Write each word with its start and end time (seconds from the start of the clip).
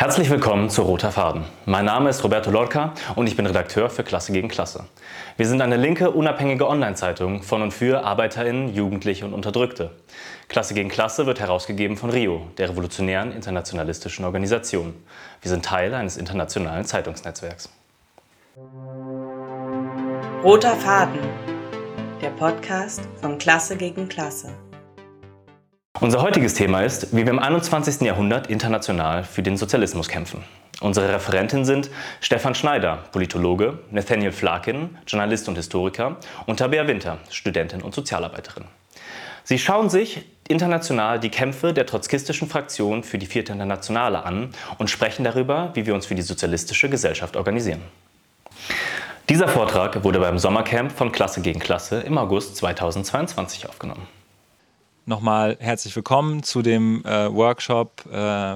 Herzlich 0.00 0.30
willkommen 0.30 0.70
zu 0.70 0.80
Roter 0.80 1.12
Faden. 1.12 1.44
Mein 1.66 1.84
Name 1.84 2.08
ist 2.08 2.24
Roberto 2.24 2.50
Lorca 2.50 2.94
und 3.16 3.26
ich 3.26 3.36
bin 3.36 3.44
Redakteur 3.44 3.90
für 3.90 4.02
Klasse 4.02 4.32
gegen 4.32 4.48
Klasse. 4.48 4.86
Wir 5.36 5.46
sind 5.46 5.60
eine 5.60 5.76
linke, 5.76 6.10
unabhängige 6.10 6.66
Online-Zeitung 6.66 7.42
von 7.42 7.60
und 7.60 7.74
für 7.74 8.02
ArbeiterInnen, 8.02 8.72
Jugendliche 8.72 9.26
und 9.26 9.34
Unterdrückte. 9.34 9.90
Klasse 10.48 10.72
gegen 10.72 10.88
Klasse 10.88 11.26
wird 11.26 11.38
herausgegeben 11.38 11.98
von 11.98 12.08
RIO, 12.08 12.46
der 12.56 12.70
revolutionären 12.70 13.30
internationalistischen 13.30 14.24
Organisation. 14.24 14.94
Wir 15.42 15.50
sind 15.50 15.66
Teil 15.66 15.92
eines 15.92 16.16
internationalen 16.16 16.86
Zeitungsnetzwerks. 16.86 17.68
Roter 20.42 20.76
Faden, 20.76 21.20
der 22.22 22.30
Podcast 22.30 23.02
von 23.20 23.36
Klasse 23.36 23.76
gegen 23.76 24.08
Klasse. 24.08 24.54
Unser 25.98 26.22
heutiges 26.22 26.54
Thema 26.54 26.80
ist, 26.80 27.14
wie 27.14 27.26
wir 27.26 27.30
im 27.30 27.38
21. 27.38 28.00
Jahrhundert 28.02 28.46
international 28.46 29.22
für 29.22 29.42
den 29.42 29.58
Sozialismus 29.58 30.08
kämpfen. 30.08 30.44
Unsere 30.80 31.12
Referenten 31.12 31.66
sind 31.66 31.90
Stefan 32.22 32.54
Schneider, 32.54 33.04
Politologe, 33.12 33.80
Nathaniel 33.90 34.32
Flakin, 34.32 34.96
Journalist 35.06 35.46
und 35.48 35.56
Historiker 35.56 36.16
und 36.46 36.56
Tabea 36.56 36.86
Winter, 36.86 37.18
Studentin 37.28 37.82
und 37.82 37.94
Sozialarbeiterin. 37.94 38.64
Sie 39.44 39.58
schauen 39.58 39.90
sich 39.90 40.22
international 40.48 41.20
die 41.20 41.28
Kämpfe 41.28 41.74
der 41.74 41.84
trotzkistischen 41.84 42.48
Fraktion 42.48 43.02
für 43.02 43.18
die 43.18 43.26
vierte 43.26 43.52
Internationale 43.52 44.24
an 44.24 44.54
und 44.78 44.88
sprechen 44.88 45.24
darüber, 45.24 45.70
wie 45.74 45.84
wir 45.84 45.94
uns 45.94 46.06
für 46.06 46.14
die 46.14 46.22
sozialistische 46.22 46.88
Gesellschaft 46.88 47.36
organisieren. 47.36 47.82
Dieser 49.28 49.48
Vortrag 49.48 50.02
wurde 50.02 50.20
beim 50.20 50.38
Sommercamp 50.38 50.92
von 50.92 51.12
Klasse 51.12 51.42
gegen 51.42 51.60
Klasse 51.60 52.00
im 52.00 52.16
August 52.16 52.56
2022 52.56 53.68
aufgenommen 53.68 54.06
nochmal 55.10 55.56
herzlich 55.58 55.94
willkommen 55.96 56.44
zu 56.44 56.62
dem 56.62 57.04
äh, 57.04 57.34
Workshop 57.34 58.04
äh, 58.12 58.54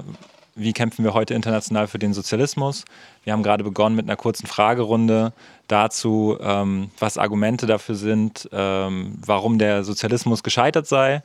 Wie 0.55 0.73
kämpfen 0.73 1.05
wir 1.05 1.13
heute 1.13 1.35
international 1.35 1.89
für 1.89 1.99
den 1.99 2.15
Sozialismus? 2.15 2.85
Wir 3.25 3.33
haben 3.33 3.43
gerade 3.43 3.65
begonnen 3.65 3.97
mit 3.97 4.07
einer 4.07 4.17
kurzen 4.17 4.47
Fragerunde 4.47 5.33
dazu, 5.67 6.39
ähm, 6.41 6.91
was 7.01 7.19
Argumente 7.19 7.67
dafür 7.67 7.97
sind, 7.97 8.49
ähm, 8.53 9.19
warum 9.27 9.59
der 9.59 9.83
Sozialismus 9.83 10.45
gescheitert 10.45 10.87
sei. 10.87 11.25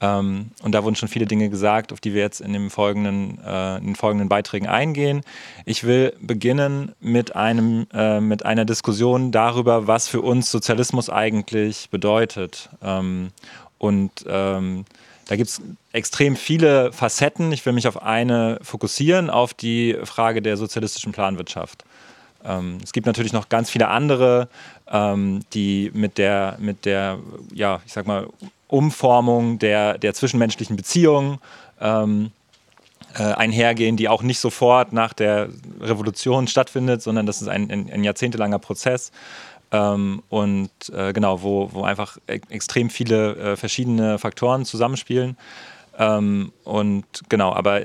Ähm, 0.00 0.50
und 0.62 0.72
da 0.72 0.84
wurden 0.84 0.96
schon 0.96 1.08
viele 1.08 1.26
Dinge 1.26 1.48
gesagt, 1.48 1.92
auf 1.92 2.00
die 2.00 2.14
wir 2.14 2.22
jetzt 2.22 2.40
in, 2.40 2.52
dem 2.52 2.70
folgenden, 2.70 3.38
äh, 3.44 3.78
in 3.78 3.86
den 3.86 3.96
folgenden 3.96 4.28
Beiträgen 4.28 4.66
eingehen. 4.66 5.22
Ich 5.64 5.84
will 5.84 6.14
beginnen 6.20 6.92
mit, 7.00 7.34
einem, 7.36 7.86
äh, 7.92 8.20
mit 8.20 8.44
einer 8.44 8.64
Diskussion 8.64 9.32
darüber, 9.32 9.86
was 9.86 10.08
für 10.08 10.20
uns 10.20 10.50
Sozialismus 10.50 11.10
eigentlich 11.10 11.90
bedeutet. 11.90 12.70
Ähm, 12.82 13.30
und 13.84 14.24
ähm, 14.26 14.86
da 15.26 15.36
gibt 15.36 15.50
es 15.50 15.60
extrem 15.92 16.36
viele 16.36 16.90
Facetten. 16.92 17.52
Ich 17.52 17.66
will 17.66 17.74
mich 17.74 17.86
auf 17.86 18.02
eine 18.02 18.58
fokussieren, 18.62 19.28
auf 19.28 19.52
die 19.52 19.96
Frage 20.04 20.40
der 20.40 20.56
sozialistischen 20.56 21.12
Planwirtschaft. 21.12 21.84
Ähm, 22.46 22.78
es 22.82 22.94
gibt 22.94 23.06
natürlich 23.06 23.34
noch 23.34 23.50
ganz 23.50 23.68
viele 23.68 23.88
andere, 23.88 24.48
ähm, 24.90 25.40
die 25.52 25.90
mit 25.92 26.16
der, 26.16 26.56
mit 26.58 26.86
der, 26.86 27.18
ja, 27.52 27.82
ich 27.84 27.92
sag 27.92 28.06
mal, 28.06 28.26
Umformung 28.68 29.58
der, 29.58 29.98
der 29.98 30.14
zwischenmenschlichen 30.14 30.76
Beziehungen 30.76 31.38
ähm, 31.78 32.30
äh, 33.16 33.22
einhergehen, 33.22 33.98
die 33.98 34.08
auch 34.08 34.22
nicht 34.22 34.38
sofort 34.38 34.94
nach 34.94 35.12
der 35.12 35.50
Revolution 35.80 36.48
stattfindet, 36.48 37.02
sondern 37.02 37.26
das 37.26 37.42
ist 37.42 37.48
ein, 37.48 37.70
ein, 37.70 37.90
ein 37.92 38.02
jahrzehntelanger 38.02 38.58
Prozess. 38.58 39.12
Ähm, 39.74 40.22
und 40.28 40.70
äh, 40.92 41.12
genau, 41.12 41.42
wo, 41.42 41.68
wo 41.72 41.82
einfach 41.82 42.16
e 42.28 42.40
extrem 42.48 42.90
viele 42.90 43.34
äh, 43.36 43.56
verschiedene 43.56 44.18
Faktoren 44.20 44.64
zusammenspielen. 44.64 45.36
Ähm, 45.98 46.52
und 46.62 47.04
genau, 47.28 47.52
aber 47.52 47.82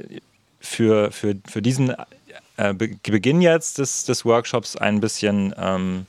für, 0.60 1.12
für, 1.12 1.36
für 1.48 1.64
diesen 1.64 1.96
äh, 2.58 2.74
Be 2.76 2.90
Beginn 3.02 3.42
jetzt 3.42 3.80
des, 3.80 4.06
des 4.06 4.24
Workshops 4.24 4.76
ein 4.76 5.00
bisschen 5.00 5.56
ähm, 5.58 6.06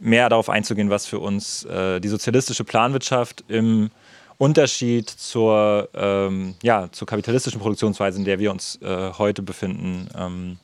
mehr 0.00 0.28
darauf 0.28 0.50
einzugehen, 0.50 0.90
was 0.90 1.06
für 1.06 1.20
uns 1.20 1.64
äh, 1.64 2.00
die 2.00 2.08
sozialistische 2.08 2.64
Planwirtschaft 2.64 3.44
im 3.46 3.90
Unterschied 4.36 5.08
zur, 5.08 5.90
ähm, 5.94 6.56
ja, 6.62 6.90
zur 6.90 7.06
kapitalistischen 7.06 7.60
Produktionsweise, 7.60 8.18
in 8.18 8.24
der 8.24 8.40
wir 8.40 8.50
uns 8.50 8.80
äh, 8.82 9.12
heute 9.16 9.42
befinden, 9.42 10.08
ähm, 10.18 10.58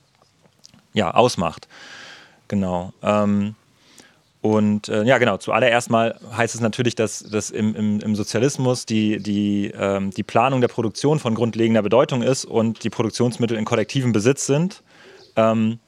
ja, 0.93 1.12
ausmacht. 1.12 1.69
Genau. 2.48 2.93
Ähm, 3.03 3.54
und 4.41 4.88
äh, 4.88 5.04
ja, 5.04 5.19
genau, 5.19 5.38
zuallererst 5.38 5.91
mal 5.91 6.19
heißt 6.36 6.54
es 6.54 6.60
natürlich, 6.60 6.94
dass, 6.94 7.20
dass 7.20 7.50
im, 7.50 7.74
im, 7.74 8.00
im 8.00 8.14
Sozialismus 8.14 8.86
die, 8.86 9.19
die, 9.19 9.72
ähm, 9.76 10.10
die 10.10 10.22
Planung 10.22 10.60
der 10.60 10.69
Produktion 10.69 11.19
von 11.19 11.34
grundlegender 11.34 11.82
Bedeutung 11.82 12.22
ist 12.22 12.44
und 12.44 12.84
die 12.84 12.91
Produktionsmittel 12.91 13.56
in 13.56 13.64
kollektivem 13.64 14.12
Besitz 14.12 14.47
sind. 14.47 14.82
Ähm, 15.34 15.78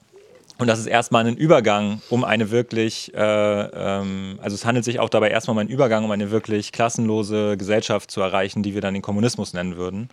und 0.59 0.67
das 0.67 0.81
ist 0.81 0.87
erstmal 0.87 1.25
ein 1.25 1.37
Übergang, 1.37 2.03
um 2.11 2.25
eine 2.25 2.51
wirklich, 2.51 3.15
äh, 3.15 3.21
ähm, 3.21 4.41
also 4.43 4.55
es 4.55 4.65
handelt 4.65 4.85
sich 4.85 4.99
auch 4.99 5.09
dabei 5.09 5.31
erstmal 5.31 5.53
um 5.53 5.59
einen 5.59 5.71
Übergang, 5.71 6.05
um 6.05 6.11
eine 6.11 6.33
wirklich 6.33 6.73
klassenlose 6.73 7.57
Gesellschaft 7.57 8.11
zu 8.11 8.21
erreichen, 8.21 8.65
die 8.65 8.75
wir 8.75 8.81
dann 8.81 8.95
den 8.95 9.03
Kommunismus 9.03 9.53
nennen 9.53 9.77
würden. 9.77 10.09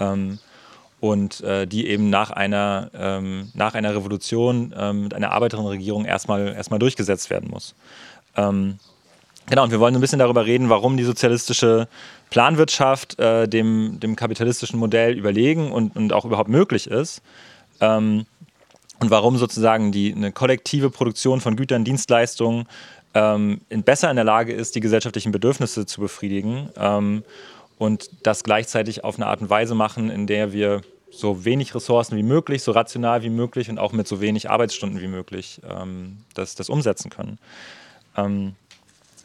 Ähm, 0.00 0.38
und 1.02 1.40
äh, 1.40 1.66
die 1.66 1.88
eben 1.88 2.10
nach 2.10 2.30
einer, 2.30 2.88
ähm, 2.94 3.50
nach 3.54 3.74
einer 3.74 3.92
Revolution 3.92 4.72
ähm, 4.78 5.02
mit 5.02 5.14
einer 5.14 5.32
Arbeiterinnenregierung 5.32 6.04
erstmal, 6.04 6.54
erstmal 6.54 6.78
durchgesetzt 6.78 7.28
werden 7.28 7.50
muss. 7.50 7.74
Ähm, 8.36 8.78
genau, 9.50 9.64
und 9.64 9.72
wir 9.72 9.80
wollen 9.80 9.96
ein 9.96 10.00
bisschen 10.00 10.20
darüber 10.20 10.46
reden, 10.46 10.68
warum 10.68 10.96
die 10.96 11.02
sozialistische 11.02 11.88
Planwirtschaft 12.30 13.18
äh, 13.18 13.48
dem, 13.48 13.98
dem 13.98 14.14
kapitalistischen 14.14 14.78
Modell 14.78 15.18
überlegen 15.18 15.72
und, 15.72 15.96
und 15.96 16.12
auch 16.12 16.24
überhaupt 16.24 16.48
möglich 16.48 16.86
ist. 16.86 17.20
Ähm, 17.80 18.24
und 19.00 19.10
warum 19.10 19.38
sozusagen 19.38 19.90
die, 19.90 20.14
eine 20.14 20.30
kollektive 20.30 20.88
Produktion 20.88 21.40
von 21.40 21.56
Gütern, 21.56 21.84
Dienstleistungen 21.84 22.68
ähm, 23.14 23.60
besser 23.70 24.08
in 24.08 24.14
der 24.14 24.24
Lage 24.24 24.52
ist, 24.52 24.76
die 24.76 24.80
gesellschaftlichen 24.80 25.32
Bedürfnisse 25.32 25.84
zu 25.84 26.00
befriedigen 26.00 26.68
ähm, 26.76 27.24
und 27.76 28.08
das 28.22 28.44
gleichzeitig 28.44 29.02
auf 29.02 29.16
eine 29.16 29.26
Art 29.26 29.40
und 29.40 29.50
Weise 29.50 29.74
machen, 29.74 30.08
in 30.08 30.28
der 30.28 30.52
wir 30.52 30.82
so 31.12 31.44
wenig 31.44 31.74
Ressourcen 31.74 32.16
wie 32.16 32.22
möglich, 32.22 32.62
so 32.62 32.72
rational 32.72 33.22
wie 33.22 33.30
möglich 33.30 33.68
und 33.68 33.78
auch 33.78 33.92
mit 33.92 34.08
so 34.08 34.20
wenig 34.20 34.50
Arbeitsstunden 34.50 35.00
wie 35.00 35.08
möglich 35.08 35.60
ähm, 35.68 36.18
das, 36.34 36.54
das 36.54 36.70
umsetzen 36.70 37.10
können. 37.10 37.38
Ähm, 38.16 38.54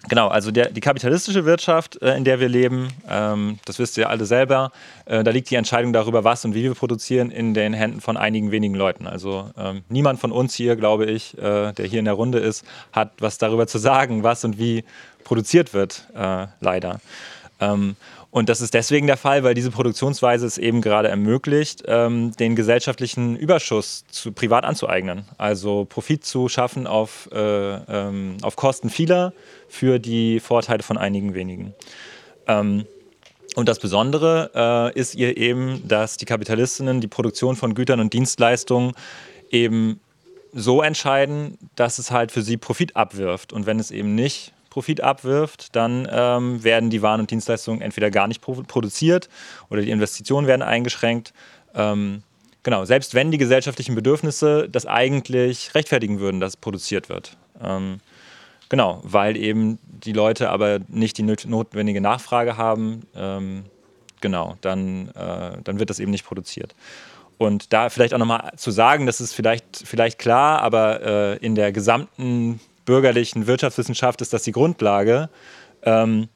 genau, 0.09 0.27
also 0.27 0.51
der, 0.51 0.69
die 0.69 0.81
kapitalistische 0.81 1.45
Wirtschaft, 1.45 2.01
äh, 2.01 2.15
in 2.17 2.25
der 2.25 2.41
wir 2.41 2.49
leben, 2.49 2.89
ähm, 3.09 3.59
das 3.65 3.79
wisst 3.79 3.97
ihr 3.97 4.09
alle 4.09 4.25
selber, 4.25 4.71
äh, 5.05 5.23
da 5.23 5.31
liegt 5.31 5.49
die 5.49 5.55
Entscheidung 5.55 5.93
darüber, 5.93 6.25
was 6.25 6.43
und 6.43 6.53
wie 6.53 6.63
wir 6.63 6.73
produzieren, 6.75 7.31
in 7.31 7.53
den 7.53 7.73
Händen 7.73 8.01
von 8.01 8.17
einigen 8.17 8.51
wenigen 8.51 8.75
Leuten. 8.75 9.07
Also 9.07 9.49
ähm, 9.57 9.83
niemand 9.87 10.19
von 10.19 10.33
uns 10.33 10.55
hier, 10.55 10.75
glaube 10.75 11.05
ich, 11.05 11.37
äh, 11.37 11.71
der 11.71 11.85
hier 11.85 11.99
in 11.99 12.05
der 12.05 12.15
Runde 12.15 12.39
ist, 12.39 12.65
hat 12.91 13.13
was 13.19 13.37
darüber 13.37 13.65
zu 13.65 13.77
sagen, 13.77 14.23
was 14.23 14.43
und 14.43 14.59
wie 14.59 14.83
produziert 15.23 15.73
wird, 15.73 16.05
äh, 16.15 16.47
leider. 16.59 16.99
Und 18.37 18.49
das 18.49 18.61
ist 18.61 18.75
deswegen 18.75 19.07
der 19.07 19.17
Fall, 19.17 19.43
weil 19.43 19.55
diese 19.55 19.71
Produktionsweise 19.71 20.45
es 20.45 20.59
eben 20.59 20.81
gerade 20.81 21.07
ermöglicht, 21.07 21.81
ähm, 21.87 22.33
den 22.33 22.55
gesellschaftlichen 22.55 23.35
Überschuss 23.35 24.03
zu, 24.11 24.31
privat 24.31 24.63
anzueignen. 24.63 25.25
Also 25.39 25.85
Profit 25.85 26.23
zu 26.23 26.47
schaffen 26.47 26.85
auf, 26.85 27.27
äh, 27.33 27.37
ähm, 27.39 28.37
auf 28.43 28.55
Kosten 28.55 28.91
vieler 28.91 29.33
für 29.67 29.97
die 29.97 30.39
Vorteile 30.39 30.83
von 30.83 30.99
einigen 30.99 31.33
wenigen. 31.33 31.73
Ähm, 32.45 32.85
und 33.55 33.67
das 33.67 33.79
Besondere 33.79 34.93
äh, 34.93 34.99
ist 34.99 35.15
ihr 35.15 35.35
eben, 35.35 35.87
dass 35.87 36.17
die 36.17 36.25
Kapitalistinnen 36.25 37.01
die 37.01 37.07
Produktion 37.07 37.55
von 37.55 37.73
Gütern 37.73 37.99
und 37.99 38.13
Dienstleistungen 38.13 38.91
eben 39.49 39.99
so 40.53 40.83
entscheiden, 40.83 41.57
dass 41.75 41.97
es 41.97 42.11
halt 42.11 42.31
für 42.31 42.43
sie 42.43 42.57
Profit 42.57 42.95
abwirft. 42.95 43.51
Und 43.51 43.65
wenn 43.65 43.79
es 43.79 43.89
eben 43.89 44.13
nicht 44.13 44.53
Profit 44.77 45.01
abwirft, 45.01 45.75
dann 45.75 46.07
ähm, 46.11 46.63
werden 46.63 46.91
die 46.91 47.01
Waren 47.01 47.19
und 47.19 47.31
Dienstleistungen 47.31 47.81
entweder 47.81 48.11
gar 48.11 48.27
nicht 48.27 48.41
produziert 48.41 49.27
oder 49.71 49.81
die 49.81 49.89
Investitionen 49.89 50.45
werden 50.45 50.61
eingeschränkt. 50.61 51.33
Ähm, 51.73 52.21
genau, 52.61 52.85
selbst 52.85 53.15
wenn 53.15 53.31
die 53.31 53.39
gesellschaftlichen 53.39 53.95
Bedürfnisse 53.95 54.69
das 54.69 54.85
eigentlich 54.85 55.73
rechtfertigen 55.73 56.19
würden, 56.19 56.39
dass 56.39 56.57
produziert 56.57 57.09
wird. 57.09 57.37
Ähm, 57.59 58.01
genau, 58.69 59.01
weil 59.03 59.35
eben 59.35 59.79
die 59.83 60.13
Leute 60.13 60.51
aber 60.51 60.77
nicht 60.89 61.17
die 61.17 61.23
notwendige 61.23 61.99
Nachfrage 61.99 62.55
haben, 62.55 63.01
ähm, 63.15 63.63
genau, 64.21 64.57
dann, 64.61 65.07
äh, 65.15 65.57
dann 65.63 65.79
wird 65.79 65.89
das 65.89 65.97
eben 65.99 66.11
nicht 66.11 66.23
produziert. 66.23 66.75
Und 67.39 67.73
da 67.73 67.89
vielleicht 67.89 68.13
auch 68.13 68.19
nochmal 68.19 68.51
zu 68.57 68.69
sagen, 68.69 69.07
das 69.07 69.21
ist 69.21 69.33
vielleicht, 69.33 69.65
vielleicht 69.85 70.19
klar, 70.19 70.61
aber 70.61 71.01
äh, 71.01 71.37
in 71.37 71.55
der 71.55 71.71
gesamten 71.71 72.59
bürgerlichen 72.87 73.45
Wirtschaftswissenschaft 73.45 74.21
ist 74.21 74.33
das 74.33 74.41
die 74.41 74.51
Grundlage, 74.51 75.29
ähm, 75.83 76.29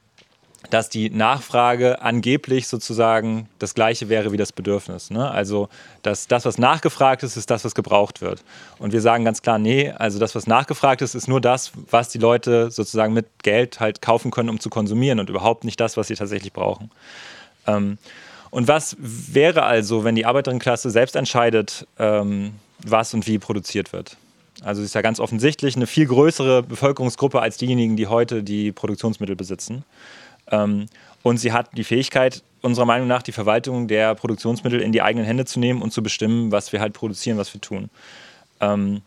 dass 0.70 0.88
die 0.88 1.10
Nachfrage 1.10 2.00
angeblich 2.02 2.68
sozusagen 2.68 3.48
das 3.58 3.74
gleiche 3.74 4.08
wäre 4.08 4.30
wie 4.30 4.36
das 4.36 4.52
Bedürfnis. 4.52 5.10
Ne? 5.10 5.28
Also 5.28 5.68
dass 6.02 6.28
das, 6.28 6.44
was 6.44 6.58
nachgefragt 6.58 7.24
ist, 7.24 7.36
ist 7.36 7.50
das, 7.50 7.64
was 7.64 7.74
gebraucht 7.74 8.20
wird. 8.20 8.44
Und 8.78 8.92
wir 8.92 9.00
sagen 9.00 9.24
ganz 9.24 9.42
klar, 9.42 9.58
nee, 9.58 9.90
also 9.90 10.20
das, 10.20 10.36
was 10.36 10.46
nachgefragt 10.46 11.02
ist, 11.02 11.16
ist 11.16 11.26
nur 11.26 11.40
das, 11.40 11.72
was 11.90 12.10
die 12.10 12.18
Leute 12.18 12.70
sozusagen 12.70 13.12
mit 13.12 13.26
Geld 13.42 13.80
halt 13.80 14.00
kaufen 14.00 14.30
können, 14.30 14.50
um 14.50 14.60
zu 14.60 14.70
konsumieren 14.70 15.18
und 15.18 15.28
überhaupt 15.28 15.64
nicht 15.64 15.80
das, 15.80 15.96
was 15.96 16.06
sie 16.06 16.14
tatsächlich 16.14 16.52
brauchen. 16.52 16.92
Ähm, 17.66 17.98
Und 18.52 18.68
was 18.68 18.96
wäre 19.00 19.62
also, 19.62 20.04
wenn 20.04 20.14
die 20.14 20.26
Arbeiterinnenklasse 20.26 20.90
selbst 20.90 21.16
entscheidet, 21.16 21.86
ähm, 21.98 22.52
was 22.86 23.14
und 23.14 23.26
wie 23.26 23.38
produziert 23.38 23.92
wird? 23.94 24.18
Also 24.64 24.80
es 24.82 24.88
ist 24.88 24.94
ja 24.94 25.02
ganz 25.02 25.20
offensichtlich 25.20 25.76
eine 25.76 25.86
viel 25.86 26.06
größere 26.06 26.62
Bevölkerungsgruppe 26.62 27.40
als 27.40 27.56
diejenigen, 27.56 27.96
die 27.96 28.06
heute 28.06 28.42
die 28.42 28.72
Produktionsmittel 28.72 29.36
besitzen. 29.36 29.84
Ähm, 30.50 30.86
und 31.22 31.38
sie 31.38 31.52
hat 31.52 31.76
die 31.76 31.84
Fähigkeit, 31.84 32.42
unserer 32.62 32.86
Meinung 32.86 33.08
nach, 33.08 33.22
die 33.22 33.32
Verwaltung 33.32 33.88
der 33.88 34.14
Produktionsmittel 34.14 34.80
in 34.80 34.92
die 34.92 35.02
eigenen 35.02 35.26
Hände 35.26 35.44
zu 35.44 35.60
nehmen 35.60 35.82
und 35.82 35.92
zu 35.92 36.02
bestimmen, 36.02 36.52
was 36.52 36.72
wir 36.72 36.80
halt 36.80 36.92
produzieren, 36.92 37.38
was 37.38 37.52
wir 37.52 37.60
tun. 37.60 37.90
Ähm, 38.60 39.02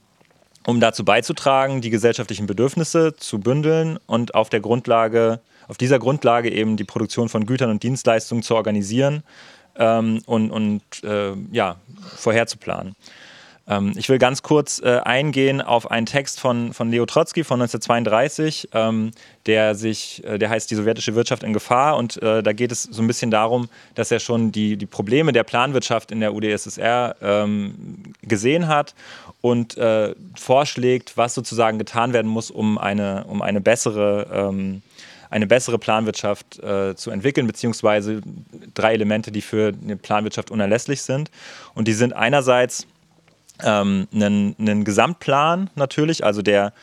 um 0.66 0.80
dazu 0.80 1.06
beizutragen, 1.06 1.81
die 1.81 1.90
gesellschaftlichen 1.90 2.48
Bedürfnisse 2.48 3.16
zu 3.16 3.40
bündeln 3.40 4.00
und 4.07 4.34
auf 4.34 4.50
der 4.50 4.60
Grundlage, 4.60 5.40
auf 5.68 5.78
dieser 5.78 6.00
Grundlage 6.00 6.52
eben 6.52 6.75
die 6.75 6.84
Produktion 6.84 7.30
von 7.30 7.46
Gütern 7.46 7.69
und 7.69 7.84
Dienstleistungen 7.84 8.44
zu 8.44 8.56
organisieren 8.56 9.24
ähm, 9.78 10.22
und, 10.25 10.52
und 10.52 10.81
äh, 11.04 11.34
ja, 11.52 11.78
vorherzuplanen. 12.16 12.96
Ähm, 13.67 13.94
ich 13.95 14.09
will 14.09 14.19
ganz 14.19 14.44
kurz 14.44 14.79
äh, 14.79 15.00
eingehen 15.00 15.62
auf 15.62 15.89
einen 15.89 16.06
Text 16.06 16.39
von, 16.39 16.73
von 16.73 16.89
Leo 16.89 17.06
Trotsky 17.06 17.44
von 17.44 17.62
1932, 17.62 18.69
ähm, 18.73 19.12
der, 19.45 19.75
sich, 19.75 20.23
äh, 20.23 20.38
der 20.38 20.50
heißt 20.50 20.69
Die 20.69 20.75
sowjetische 20.75 21.15
Wirtschaft 21.15 21.44
in 21.44 21.53
Gefahr. 21.53 21.97
Und 21.97 22.21
äh, 22.21 22.44
da 22.44 22.53
geht 22.53 22.71
es 22.71 22.83
so 22.83 23.01
ein 23.01 23.07
bisschen 23.07 23.31
darum, 23.31 23.69
dass 23.95 24.12
er 24.12 24.19
schon 24.19 24.51
die, 24.51 24.77
die 24.77 24.85
Probleme 24.85 25.33
der 25.33 25.44
Planwirtschaft 25.44 26.12
in 26.12 26.19
der 26.19 26.33
UdSSR 26.33 27.15
ähm, 27.21 28.13
gesehen 28.21 28.67
hat 28.67 28.94
und 29.41 29.77
äh, 29.77 30.13
vorschlägt, 30.35 31.18
was 31.18 31.33
sozusagen 31.33 31.77
getan 31.79 32.13
werden 32.13 32.29
muss, 32.29 32.51
um 32.51 32.77
eine, 32.77 33.25
um 33.25 33.41
eine 33.41 33.61
bessere 33.61 34.27
ähm, 34.31 34.81
eine 35.31 35.47
bessere 35.47 35.77
Planwirtschaft 35.77 36.59
äh, 36.59 36.95
zu 36.95 37.11
entwickeln, 37.11 37.45
beziehungsweise 37.45 38.21
drei 38.73 38.94
Elemente, 38.94 39.31
die 39.31 39.41
für 39.41 39.73
eine 39.83 39.97
Planwirtschaft 39.97 40.50
unerlässlich 40.50 41.01
sind. 41.01 41.29
Und 41.73 41.89
die 41.89 41.94
sind 41.94 42.13
einerseits 42.13 42.88
ähm, 43.63 44.07
einen, 44.13 44.56
einen, 44.60 44.84
Gesamtplan 44.84 45.69
natürlich, 45.75 46.24
also 46.24 46.42
der 46.42 46.74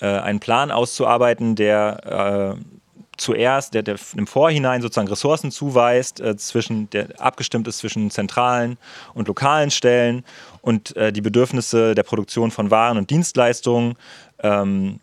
äh, 0.00 0.06
einen 0.06 0.40
Plan 0.40 0.70
auszuarbeiten, 0.70 1.56
der 1.56 2.56
äh, 2.56 2.80
zuerst, 3.16 3.74
der, 3.74 3.82
der, 3.82 3.96
im 4.16 4.26
Vorhinein 4.26 4.82
sozusagen 4.82 5.08
Ressourcen 5.08 5.50
zuweist, 5.50 6.20
äh, 6.20 6.36
zwischen, 6.36 6.88
der 6.90 7.08
abgestimmt 7.18 7.68
ist 7.68 7.78
zwischen 7.78 8.10
zentralen 8.10 8.78
und 9.14 9.28
lokalen 9.28 9.70
Stellen 9.70 10.24
und 10.62 10.96
äh, 10.96 11.12
die 11.12 11.20
Bedürfnisse 11.20 11.94
der 11.94 12.02
Produktion 12.02 12.50
von 12.50 12.70
Waren 12.70 12.96
und 12.96 13.10
Dienstleistungen 13.10 13.96
ähm, 14.42 14.98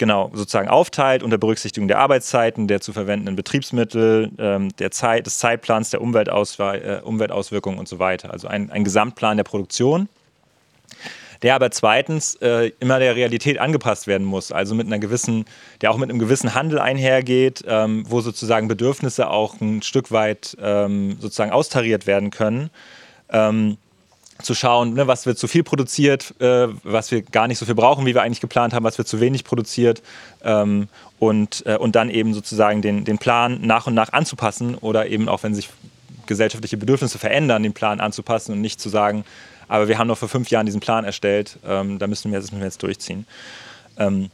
genau 0.00 0.30
sozusagen 0.32 0.68
aufteilt 0.68 1.22
unter 1.22 1.38
Berücksichtigung 1.38 1.86
der 1.86 1.98
Arbeitszeiten, 1.98 2.68
der 2.68 2.80
zu 2.80 2.92
verwendenden 2.92 3.36
Betriebsmittel, 3.36 4.30
ähm, 4.38 4.74
der 4.78 4.90
Zeit, 4.90 5.26
des 5.26 5.38
Zeitplans, 5.38 5.90
der 5.90 6.00
äh, 6.00 7.00
Umweltauswirkungen 7.02 7.78
und 7.78 7.86
so 7.86 7.98
weiter. 7.98 8.32
Also 8.32 8.48
ein, 8.48 8.70
ein 8.70 8.82
Gesamtplan 8.82 9.36
der 9.36 9.44
Produktion 9.44 10.08
der 11.42 11.54
aber 11.54 11.70
zweitens 11.70 12.34
äh, 12.36 12.72
immer 12.80 12.98
der 12.98 13.16
Realität 13.16 13.58
angepasst 13.58 14.06
werden 14.06 14.26
muss, 14.26 14.52
also 14.52 14.74
mit 14.74 14.86
einer 14.86 14.98
gewissen, 14.98 15.44
der 15.80 15.90
auch 15.90 15.96
mit 15.96 16.10
einem 16.10 16.18
gewissen 16.18 16.54
Handel 16.54 16.78
einhergeht, 16.78 17.64
ähm, 17.66 18.04
wo 18.08 18.20
sozusagen 18.20 18.68
Bedürfnisse 18.68 19.28
auch 19.28 19.60
ein 19.60 19.82
Stück 19.82 20.10
weit 20.12 20.56
ähm, 20.60 21.16
sozusagen 21.20 21.52
austariert 21.52 22.06
werden 22.06 22.30
können. 22.30 22.70
Ähm, 23.30 23.76
zu 24.42 24.54
schauen, 24.54 24.94
ne, 24.94 25.06
was 25.06 25.26
wird 25.26 25.38
zu 25.38 25.48
viel 25.48 25.62
produziert, 25.62 26.34
äh, 26.40 26.68
was 26.82 27.10
wir 27.10 27.22
gar 27.22 27.46
nicht 27.46 27.58
so 27.58 27.66
viel 27.66 27.74
brauchen, 27.74 28.06
wie 28.06 28.14
wir 28.14 28.22
eigentlich 28.22 28.40
geplant 28.40 28.72
haben, 28.72 28.84
was 28.84 28.98
wird 28.98 29.08
zu 29.08 29.20
wenig 29.20 29.44
produziert 29.44 30.02
ähm, 30.42 30.88
und, 31.18 31.64
äh, 31.66 31.76
und 31.76 31.94
dann 31.94 32.10
eben 32.10 32.34
sozusagen 32.34 32.82
den, 32.82 33.04
den 33.04 33.18
Plan 33.18 33.58
nach 33.62 33.86
und 33.86 33.94
nach 33.94 34.12
anzupassen 34.12 34.76
oder 34.76 35.08
eben 35.08 35.28
auch, 35.28 35.42
wenn 35.42 35.54
sich 35.54 35.68
gesellschaftliche 36.26 36.76
Bedürfnisse 36.76 37.18
verändern, 37.18 37.62
den 37.62 37.72
Plan 37.72 38.00
anzupassen 38.00 38.52
und 38.52 38.60
nicht 38.60 38.80
zu 38.80 38.88
sagen, 38.88 39.24
aber 39.70 39.86
wir 39.86 39.98
haben 39.98 40.08
noch 40.08 40.18
vor 40.18 40.28
fünf 40.28 40.50
Jahren 40.50 40.66
diesen 40.66 40.80
Plan 40.80 41.04
erstellt, 41.04 41.56
ähm, 41.64 42.00
da 42.00 42.08
müssen 42.08 42.32
wir, 42.32 42.40
das 42.40 42.50
müssen 42.50 42.60
wir 42.60 42.66
jetzt 42.66 42.82
durchziehen. 42.82 43.24
Ähm, 43.98 44.30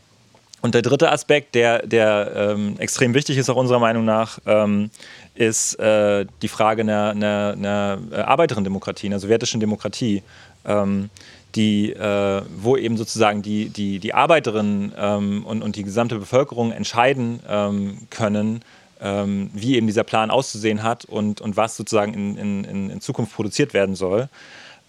und 0.63 0.75
der 0.75 0.81
dritte 0.81 1.13
Aspekt, 1.13 1.55
der, 1.55 1.87
der 1.87 2.33
ähm, 2.35 2.77
extrem 2.79 3.13
wichtig 3.13 3.37
ist, 3.37 3.51
auch 3.51 3.57
unserer 3.57 3.79
Meinung 3.79 4.07
nach, 4.07 4.39
ähm, 4.47 4.91
ist 5.35 5.79
äh, 5.79 6.25
die 6.41 6.49
Frage 6.49 6.81
einer, 6.81 7.11
einer, 7.11 7.55
einer 7.55 7.99
äh, 8.11 8.17
Arbeiterinnen-Demokratie, 8.17 9.09
einer 9.09 9.19
sowjetischen 9.19 9.61
Demokratie, 9.61 10.23
ähm, 10.65 11.11
die, 11.55 11.93
äh, 11.93 12.43
wo 12.57 12.79
eben 12.79 12.97
sozusagen 12.97 13.43
die, 13.43 13.69
die, 13.69 13.99
die 13.99 14.15
Arbeiterinnen 14.15 14.93
ähm, 14.97 15.45
und, 15.45 15.63
und 15.63 15.77
die 15.77 15.85
gesamte 15.85 16.19
Bevölkerung 16.19 16.73
entscheiden 16.73 17.41
ähm, 17.47 17.99
können, 18.09 18.63
ähm, 19.03 19.51
wie 19.53 19.77
eben 19.77 19.87
dieser 19.87 20.05
Plan 20.05 20.31
auszusehen 20.31 20.83
hat 20.83 21.05
und, 21.05 21.43
und 21.43 21.59
was 21.59 21.77
sozusagen 21.77 22.15
in, 22.15 22.65
in, 22.65 22.91
in 22.91 23.01
Zukunft 23.03 23.35
produziert 23.35 23.75
werden 23.75 23.95
soll. 23.95 24.31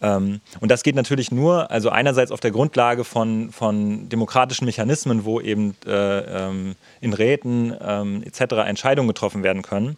Ähm, 0.02 0.42
und 0.60 0.70
das 0.70 0.84
geht 0.84 0.96
natürlich 0.96 1.32
nur, 1.32 1.72
also 1.72 1.90
einerseits 1.90 2.32
auf 2.32 2.40
der 2.40 2.52
Grundlage 2.52 3.04
von, 3.04 3.52
von 3.52 4.10
demokratischen 4.10 4.66
Mechanismen, 4.66 5.26
wo 5.26 5.42
eben 5.42 5.76
äh, 5.86 6.20
ähm, 6.50 6.76
in 7.02 7.14
Räten 7.14 7.76
ähm, 7.82 8.24
etc. 8.24 8.56
Entscheidungen 8.68 9.08
getroffen 9.08 9.44
werden 9.44 9.62
können. 9.62 9.98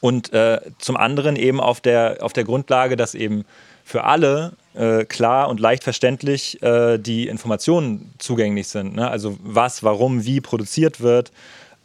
Und 0.00 0.32
äh, 0.32 0.60
zum 0.78 0.96
anderen 0.96 1.36
eben 1.36 1.60
auf 1.60 1.80
der, 1.80 2.18
auf 2.20 2.32
der 2.32 2.44
Grundlage, 2.44 2.96
dass 2.96 3.14
eben 3.14 3.44
für 3.84 4.04
alle 4.04 4.52
äh, 4.74 5.04
klar 5.04 5.48
und 5.48 5.60
leicht 5.60 5.84
verständlich 5.84 6.62
äh, 6.62 6.98
die 6.98 7.28
Informationen 7.28 8.12
zugänglich 8.18 8.68
sind. 8.68 8.96
Ne? 8.96 9.08
Also 9.08 9.36
was, 9.42 9.82
warum, 9.82 10.24
wie 10.24 10.40
produziert 10.40 11.00
wird. 11.00 11.32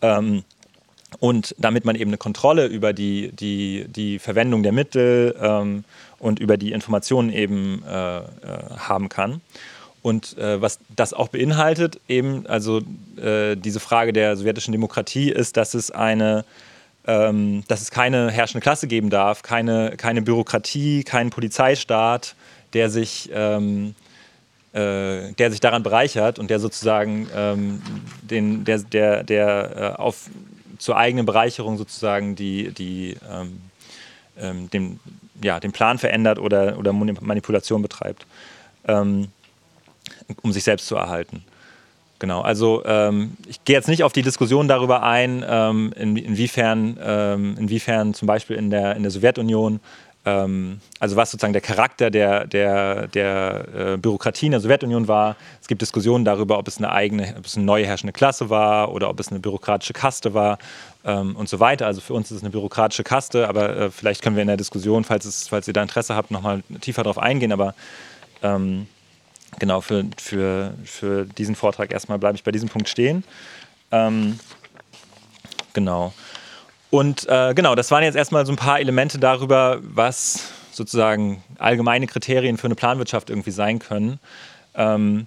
Ähm, 0.02 0.44
und 1.20 1.56
damit 1.58 1.86
man 1.86 1.96
eben 1.96 2.10
eine 2.10 2.18
Kontrolle 2.18 2.66
über 2.68 2.94
die, 2.94 3.32
die, 3.34 3.86
die 3.88 4.18
Verwendung 4.18 4.64
der 4.64 4.72
Mittel 4.72 5.36
ähm, 5.40 5.84
und 6.22 6.40
über 6.40 6.56
die 6.56 6.72
Informationen 6.72 7.32
eben 7.34 7.84
äh, 7.84 8.20
äh, 8.20 8.24
haben 8.78 9.10
kann. 9.10 9.42
Und 10.04 10.38
äh, 10.38 10.62
was 10.62 10.80
das 10.96 11.14
auch 11.14 11.28
beinhaltet, 11.30 12.00
eben, 12.08 12.46
also 12.48 12.82
äh, 13.18 13.56
diese 13.56 13.80
Frage 13.80 14.14
der 14.14 14.36
sowjetischen 14.38 14.72
Demokratie 14.72 15.30
ist, 15.30 15.58
dass 15.58 15.74
es 15.74 15.92
eine, 15.92 16.46
ähm, 17.06 17.64
dass 17.68 17.82
es 17.82 17.92
keine 17.92 18.32
herrschende 18.32 18.62
Klasse 18.62 18.88
geben 18.88 19.10
darf, 19.10 19.42
keine, 19.42 19.96
keine 19.98 20.22
Bürokratie, 20.22 21.04
keinen 21.04 21.32
Polizeistaat, 21.32 22.36
der 22.74 22.90
sich, 22.90 23.30
ähm, 23.34 23.96
äh, 24.74 25.34
der 25.34 25.52
sich 25.52 25.60
daran 25.60 25.84
bereichert 25.84 26.40
und 26.40 26.50
der 26.50 26.60
sozusagen 26.60 27.28
ähm, 27.36 27.82
den, 28.22 28.64
der, 28.64 28.80
der, 28.80 29.24
der 29.24 29.96
äh, 29.98 30.02
auf 30.02 30.30
zur 30.78 30.98
eigenen 30.98 31.28
Bereicherung 31.28 31.78
sozusagen 31.78 32.36
die, 32.36 32.72
die 32.72 33.18
ähm, 33.30 33.62
ähm, 34.38 34.70
den, 34.72 35.00
ja, 35.44 35.60
den 35.60 35.72
Plan 35.72 35.98
verändert 35.98 36.40
oder, 36.40 36.78
oder 36.78 36.94
Manipulation 36.94 37.82
betreibt, 37.82 38.26
ähm, 38.88 39.28
um 40.42 40.52
sich 40.52 40.64
selbst 40.64 40.88
zu 40.88 40.96
erhalten. 40.96 41.44
Genau, 42.20 42.42
also 42.42 42.84
ähm, 42.86 43.36
ich 43.48 43.66
gehe 43.66 43.76
jetzt 43.76 43.88
nicht 43.88 44.04
auf 44.04 44.14
die 44.14 44.22
Diskussion 44.22 44.68
darüber 44.68 45.02
ein, 45.02 45.44
ähm, 45.48 45.92
in, 45.98 46.16
inwiefern, 46.18 47.00
ähm, 47.02 47.56
inwiefern 47.58 48.14
zum 48.14 48.28
Beispiel 48.28 48.58
in 48.58 48.70
der, 48.70 48.96
in 48.96 49.02
der 49.02 49.12
Sowjetunion 49.12 49.80
also 50.24 51.16
was 51.16 51.32
sozusagen 51.32 51.54
der 51.54 51.64
Charakter 51.64 52.12
der, 52.12 52.46
der, 52.46 53.08
der 53.08 53.66
äh, 53.76 53.98
Bürokratie 53.98 54.46
in 54.46 54.52
der 54.52 54.62
Sowjetunion 54.62 55.08
war. 55.08 55.36
Es 55.60 55.68
gibt 55.68 55.82
Diskussionen 55.82 56.26
darüber, 56.26 56.60
ob 56.60 56.68
es 56.68 56.78
eine 56.78 56.92
eigene, 56.92 57.36
ob 57.40 57.46
es 57.48 57.58
eine 57.58 57.66
neue 57.66 57.88
herrschende 57.88 58.14
Klasse 58.14 58.52
war 58.52 58.94
oder 58.94 59.10
ob 59.10 59.20
es 59.20 59.30
eine 59.30 59.40
bürokratische 59.40 59.94
Kaste 59.94 60.36
war 60.36 60.60
ähm, 61.04 61.36
und 61.36 61.50
so 61.50 61.60
weiter. 61.60 61.88
Also 61.88 62.02
für 62.02 62.14
uns 62.14 62.30
ist 62.30 62.38
es 62.38 62.44
eine 62.44 62.52
bürokratische 62.52 63.04
Kaste, 63.04 63.50
aber 63.50 63.76
äh, 63.76 63.90
vielleicht 63.92 64.22
können 64.22 64.36
wir 64.36 64.44
in 64.44 64.48
der 64.48 64.58
Diskussion, 64.58 65.04
falls, 65.04 65.26
es, 65.26 65.48
falls 65.48 65.68
ihr 65.68 65.74
da 65.74 65.82
Interesse 65.82 66.16
habt, 66.16 66.30
nochmal 66.30 66.62
tiefer 66.82 67.02
darauf 67.02 67.18
eingehen. 67.18 67.52
Aber 67.52 67.74
ähm, 68.44 68.86
genau, 69.58 69.82
für, 69.82 70.06
für, 70.18 70.76
für 70.84 71.26
diesen 71.26 71.56
Vortrag 71.56 71.92
erstmal 71.92 72.20
bleibe 72.20 72.36
ich 72.36 72.44
bei 72.44 72.52
diesem 72.52 72.70
Punkt 72.70 72.90
stehen. 72.90 73.24
Ähm, 73.92 74.40
genau. 75.74 76.14
Und 76.92 77.28
äh, 77.28 77.54
genau, 77.56 77.74
das 77.74 77.90
waren 77.90 78.04
jetzt 78.04 78.16
erstmal 78.16 78.46
so 78.46 78.52
ein 78.52 78.58
paar 78.58 78.80
Elemente 78.80 79.18
darüber, 79.18 79.80
was 79.82 80.52
sozusagen 80.72 81.42
allgemeine 81.58 82.06
Kriterien 82.06 82.58
für 82.58 82.68
eine 82.68 82.76
Planwirtschaft 82.76 83.30
irgendwie 83.30 83.52
sein 83.52 83.80
können. 83.80 84.20
Ähm, 84.76 85.26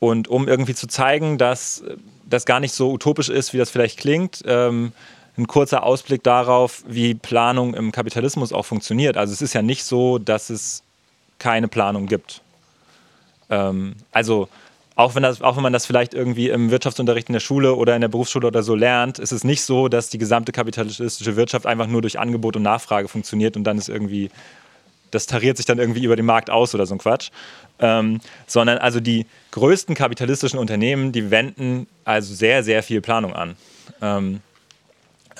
und 0.00 0.28
um 0.28 0.48
irgendwie 0.48 0.74
zu 0.74 0.88
zeigen, 0.88 1.38
dass 1.38 1.82
das 2.28 2.44
gar 2.44 2.60
nicht 2.60 2.74
so 2.74 2.92
utopisch 2.92 3.28
ist, 3.28 3.52
wie 3.52 3.58
das 3.58 3.70
vielleicht 3.70 3.98
klingt, 3.98 4.42
ähm, 4.46 4.92
ein 5.38 5.46
kurzer 5.46 5.84
Ausblick 5.84 6.22
darauf, 6.22 6.82
wie 6.86 7.14
Planung 7.14 7.74
im 7.74 7.92
Kapitalismus 7.92 8.52
auch 8.52 8.64
funktioniert. 8.64 9.16
Also 9.16 9.32
es 9.32 9.42
ist 9.42 9.52
ja 9.52 9.62
nicht 9.62 9.84
so, 9.84 10.18
dass 10.18 10.50
es 10.50 10.82
keine 11.38 11.68
Planung 11.68 12.06
gibt. 12.06 12.42
Ähm, 13.48 13.94
also 14.12 14.48
auch 14.96 15.14
wenn, 15.14 15.22
das, 15.22 15.42
auch 15.42 15.56
wenn 15.56 15.62
man 15.62 15.74
das 15.74 15.84
vielleicht 15.84 16.14
irgendwie 16.14 16.48
im 16.48 16.70
Wirtschaftsunterricht 16.70 17.28
in 17.28 17.34
der 17.34 17.40
Schule 17.40 17.74
oder 17.74 17.94
in 17.94 18.00
der 18.00 18.08
Berufsschule 18.08 18.46
oder 18.46 18.62
so 18.62 18.74
lernt, 18.74 19.18
ist 19.18 19.30
es 19.30 19.44
nicht 19.44 19.62
so, 19.62 19.88
dass 19.88 20.08
die 20.08 20.16
gesamte 20.16 20.52
kapitalistische 20.52 21.36
Wirtschaft 21.36 21.66
einfach 21.66 21.86
nur 21.86 22.00
durch 22.00 22.18
Angebot 22.18 22.56
und 22.56 22.62
Nachfrage 22.62 23.06
funktioniert 23.06 23.58
und 23.58 23.64
dann 23.64 23.76
ist 23.76 23.90
irgendwie, 23.90 24.30
das 25.10 25.26
tariert 25.26 25.58
sich 25.58 25.66
dann 25.66 25.78
irgendwie 25.78 26.02
über 26.02 26.16
den 26.16 26.24
Markt 26.24 26.48
aus 26.48 26.74
oder 26.74 26.86
so 26.86 26.94
ein 26.94 26.98
Quatsch. 26.98 27.28
Ähm, 27.78 28.20
sondern 28.46 28.78
also 28.78 29.00
die 29.00 29.26
größten 29.50 29.94
kapitalistischen 29.94 30.58
Unternehmen, 30.58 31.12
die 31.12 31.30
wenden 31.30 31.86
also 32.06 32.34
sehr, 32.34 32.64
sehr 32.64 32.82
viel 32.82 33.02
Planung 33.02 33.34
an. 33.34 33.54
Ähm, 34.00 34.40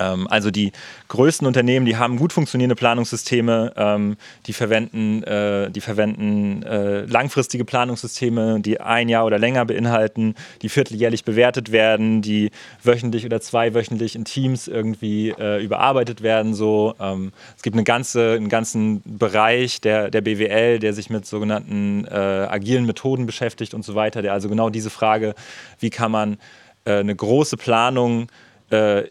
also 0.02 0.50
die 0.50 0.72
größten 1.08 1.46
Unternehmen, 1.46 1.86
die 1.86 1.96
haben 1.96 2.16
gut 2.16 2.32
funktionierende 2.32 2.74
Planungssysteme, 2.74 3.72
ähm, 3.76 4.16
die 4.46 4.52
verwenden, 4.52 5.22
äh, 5.22 5.70
die 5.70 5.80
verwenden 5.80 6.62
äh, 6.62 7.02
langfristige 7.02 7.64
Planungssysteme, 7.64 8.60
die 8.60 8.80
ein 8.80 9.08
Jahr 9.08 9.24
oder 9.24 9.38
länger 9.38 9.64
beinhalten, 9.64 10.34
die 10.62 10.68
vierteljährlich 10.68 11.24
bewertet 11.24 11.72
werden, 11.72 12.22
die 12.22 12.50
wöchentlich 12.82 13.24
oder 13.24 13.40
zweiwöchentlich 13.40 14.16
in 14.16 14.24
Teams 14.24 14.68
irgendwie 14.68 15.30
äh, 15.30 15.62
überarbeitet 15.62 16.22
werden. 16.22 16.54
So. 16.54 16.94
Ähm, 17.00 17.32
es 17.56 17.62
gibt 17.62 17.76
eine 17.76 17.84
ganze, 17.84 18.32
einen 18.32 18.48
ganzen 18.48 19.02
Bereich 19.04 19.80
der, 19.80 20.10
der 20.10 20.20
BWL, 20.20 20.78
der 20.78 20.92
sich 20.92 21.10
mit 21.10 21.26
sogenannten 21.26 22.06
agilen 22.06 22.86
Methoden 22.86 23.26
beschäftigt 23.26 23.74
und 23.74 23.84
so 23.84 23.94
weiter, 23.94 24.22
der 24.22 24.32
also 24.32 24.48
genau 24.48 24.70
diese 24.70 24.90
Frage, 24.90 25.34
wie 25.80 25.90
kann 25.90 26.10
man 26.10 26.38
eine 26.84 27.14
große 27.14 27.56
Planung 27.56 28.28
äh, 28.70 29.04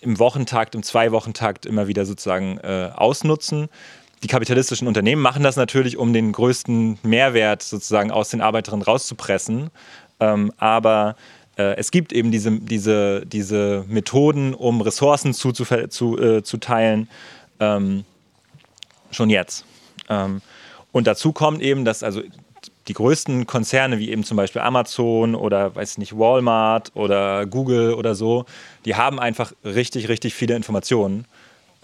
im 0.00 0.18
Wochentakt, 0.18 0.74
im 0.74 0.82
Zwei-Wochentakt 0.82 1.66
immer 1.66 1.88
wieder 1.88 2.06
sozusagen 2.06 2.58
äh, 2.58 2.90
ausnutzen. 2.94 3.68
Die 4.22 4.28
kapitalistischen 4.28 4.86
Unternehmen 4.86 5.22
machen 5.22 5.42
das 5.42 5.56
natürlich, 5.56 5.96
um 5.96 6.12
den 6.12 6.32
größten 6.32 6.98
Mehrwert 7.02 7.62
sozusagen 7.62 8.10
aus 8.10 8.30
den 8.30 8.40
Arbeiterinnen 8.40 8.82
rauszupressen. 8.82 9.70
Ähm, 10.20 10.52
aber 10.58 11.16
äh, 11.56 11.76
es 11.76 11.90
gibt 11.90 12.12
eben 12.12 12.30
diese, 12.30 12.52
diese, 12.52 13.24
diese 13.24 13.84
Methoden, 13.88 14.54
um 14.54 14.80
Ressourcen 14.82 15.32
zu, 15.32 15.52
zu, 15.52 15.64
zu, 15.88 16.18
äh, 16.18 16.42
zu 16.42 16.58
teilen, 16.58 17.08
ähm, 17.60 18.04
schon 19.10 19.30
jetzt. 19.30 19.64
Ähm, 20.08 20.42
und 20.92 21.06
dazu 21.06 21.32
kommt 21.32 21.62
eben, 21.62 21.84
dass 21.84 22.02
also 22.02 22.22
die 22.90 22.94
größten 22.94 23.46
Konzerne 23.46 24.00
wie 24.00 24.10
eben 24.10 24.24
zum 24.24 24.36
Beispiel 24.36 24.62
Amazon 24.62 25.36
oder 25.36 25.76
weiß 25.76 25.98
nicht 25.98 26.18
Walmart 26.18 26.90
oder 26.94 27.46
Google 27.46 27.94
oder 27.94 28.16
so, 28.16 28.46
die 28.84 28.96
haben 28.96 29.20
einfach 29.20 29.52
richtig, 29.64 30.08
richtig 30.08 30.34
viele 30.34 30.56
Informationen. 30.56 31.24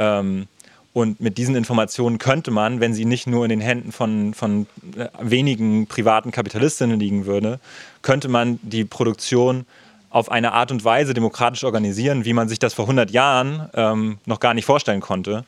Ähm, 0.00 0.48
und 0.92 1.20
mit 1.20 1.38
diesen 1.38 1.54
Informationen 1.54 2.18
könnte 2.18 2.50
man, 2.50 2.80
wenn 2.80 2.92
sie 2.92 3.04
nicht 3.04 3.28
nur 3.28 3.44
in 3.44 3.50
den 3.50 3.60
Händen 3.60 3.92
von, 3.92 4.34
von 4.34 4.66
äh, 4.96 5.06
wenigen 5.20 5.86
privaten 5.86 6.32
Kapitalistinnen 6.32 6.98
liegen 6.98 7.25
würde, 7.25 7.60
könnte 8.02 8.26
man 8.26 8.58
die 8.62 8.84
Produktion 8.84 9.64
auf 10.10 10.28
eine 10.28 10.54
Art 10.54 10.72
und 10.72 10.84
Weise 10.84 11.14
demokratisch 11.14 11.62
organisieren, 11.62 12.25
wie 12.25 12.32
man 12.32 12.48
sich 12.48 12.58
das 12.58 12.75
vor 12.75 12.86
100 12.86 13.12
Jahren 13.12 13.70
ähm, 13.75 14.18
noch 14.26 14.40
gar 14.40 14.54
nicht 14.54 14.64
vorstellen 14.64 15.00
konnte, 15.00 15.44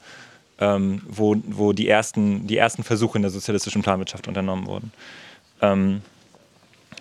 ähm, 0.61 1.03
wo, 1.09 1.35
wo 1.49 1.73
die, 1.73 1.89
ersten, 1.89 2.47
die 2.47 2.59
ersten 2.59 2.85
Versuche 2.85 3.19
in 3.19 3.23
der 3.23 3.33
sozialistischen 3.33 3.83
Planwirtschaft 3.83 4.29
unternommen 4.29 4.69
wurden. 4.69 4.93
Ähm, 5.61 6.03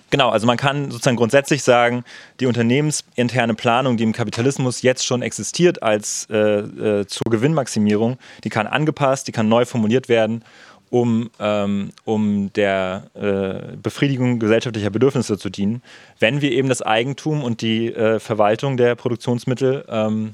genau, 0.09 0.29
also 0.29 0.47
man 0.47 0.57
kann 0.57 0.91
sozusagen 0.91 1.17
grundsätzlich 1.17 1.63
sagen, 1.63 2.03
die 2.39 2.45
unternehmensinterne 2.45 3.53
Planung, 3.53 3.97
die 3.97 4.03
im 4.03 4.13
Kapitalismus 4.13 4.81
jetzt 4.81 5.05
schon 5.05 5.21
existiert 5.21 5.83
als 5.83 6.27
äh, 6.29 6.37
äh, 6.37 7.07
zur 7.07 7.31
Gewinnmaximierung, 7.31 8.17
die 8.43 8.49
kann 8.49 8.67
angepasst, 8.67 9.27
die 9.27 9.31
kann 9.31 9.49
neu 9.49 9.65
formuliert 9.65 10.09
werden, 10.09 10.43
um, 10.89 11.29
ähm, 11.39 11.91
um 12.05 12.51
der 12.53 13.09
äh, 13.13 13.75
Befriedigung 13.75 14.39
gesellschaftlicher 14.39 14.89
Bedürfnisse 14.89 15.37
zu 15.37 15.49
dienen, 15.49 15.81
wenn 16.19 16.41
wir 16.41 16.51
eben 16.51 16.69
das 16.69 16.81
Eigentum 16.81 17.43
und 17.43 17.61
die 17.61 17.93
äh, 17.93 18.19
Verwaltung 18.19 18.77
der 18.77 18.95
Produktionsmittel 18.95 19.85
ähm, 19.89 20.33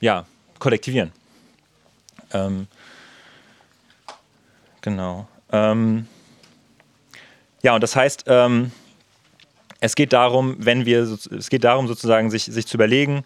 ja, 0.00 0.26
kollektivieren. 0.58 1.12
Ähm, 2.32 2.66
genau. 4.80 5.28
Ja, 7.62 7.74
und 7.74 7.82
das 7.82 7.94
heißt, 7.96 8.24
ähm, 8.26 8.72
es 9.80 9.94
geht 9.94 10.12
darum, 10.12 10.56
wenn 10.58 10.84
wir, 10.86 11.02
es 11.02 11.50
geht 11.50 11.64
darum 11.64 11.88
sozusagen, 11.88 12.30
sich, 12.30 12.44
sich 12.44 12.66
zu 12.66 12.76
überlegen, 12.76 13.24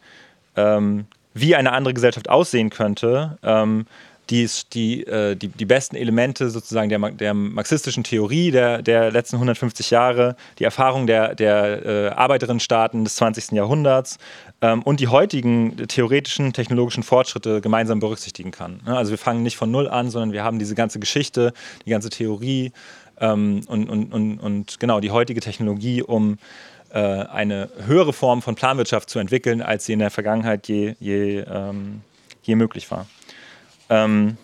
ähm, 0.56 1.06
wie 1.34 1.56
eine 1.56 1.72
andere 1.72 1.94
Gesellschaft 1.94 2.28
aussehen 2.28 2.70
könnte, 2.70 3.38
ähm, 3.42 3.86
die, 4.30 4.48
die, 4.72 5.06
äh, 5.06 5.36
die, 5.36 5.48
die 5.48 5.64
besten 5.66 5.96
Elemente 5.96 6.48
sozusagen 6.48 6.88
der, 6.88 6.98
der 7.10 7.34
marxistischen 7.34 8.04
Theorie 8.04 8.50
der, 8.50 8.80
der 8.80 9.10
letzten 9.10 9.36
150 9.36 9.90
Jahre, 9.90 10.36
die 10.58 10.64
Erfahrung 10.64 11.06
der, 11.06 11.34
der 11.34 11.84
äh, 11.84 12.08
Arbeiterinnenstaaten 12.08 13.04
des 13.04 13.16
20. 13.16 13.52
Jahrhunderts 13.52 14.18
ähm, 14.62 14.82
und 14.82 15.00
die 15.00 15.08
heutigen 15.08 15.76
theoretischen, 15.88 16.52
technologischen 16.52 17.02
Fortschritte 17.02 17.60
gemeinsam 17.60 18.00
berücksichtigen 18.00 18.50
kann. 18.50 18.80
Also 18.86 19.10
wir 19.10 19.18
fangen 19.18 19.42
nicht 19.42 19.56
von 19.56 19.70
Null 19.70 19.88
an, 19.88 20.08
sondern 20.08 20.32
wir 20.32 20.42
haben 20.42 20.58
diese 20.58 20.74
ganze 20.74 21.00
Geschichte, 21.00 21.52
die 21.84 21.90
ganze 21.90 22.08
Theorie, 22.08 22.72
ähm, 23.20 23.62
und, 23.66 23.88
und, 23.88 24.12
und, 24.12 24.38
und 24.38 24.80
genau 24.80 25.00
die 25.00 25.10
heutige 25.10 25.40
Technologie, 25.40 26.02
um 26.02 26.38
äh, 26.90 26.98
eine 26.98 27.68
höhere 27.86 28.12
Form 28.12 28.42
von 28.42 28.54
Planwirtschaft 28.54 29.10
zu 29.10 29.18
entwickeln, 29.18 29.62
als 29.62 29.86
sie 29.86 29.92
in 29.92 29.98
der 29.98 30.10
Vergangenheit 30.10 30.68
je, 30.68 30.94
je, 31.00 31.40
ähm, 31.40 32.02
je 32.42 32.54
möglich 32.54 32.90
war. 32.90 33.06
Ähm, 33.90 34.36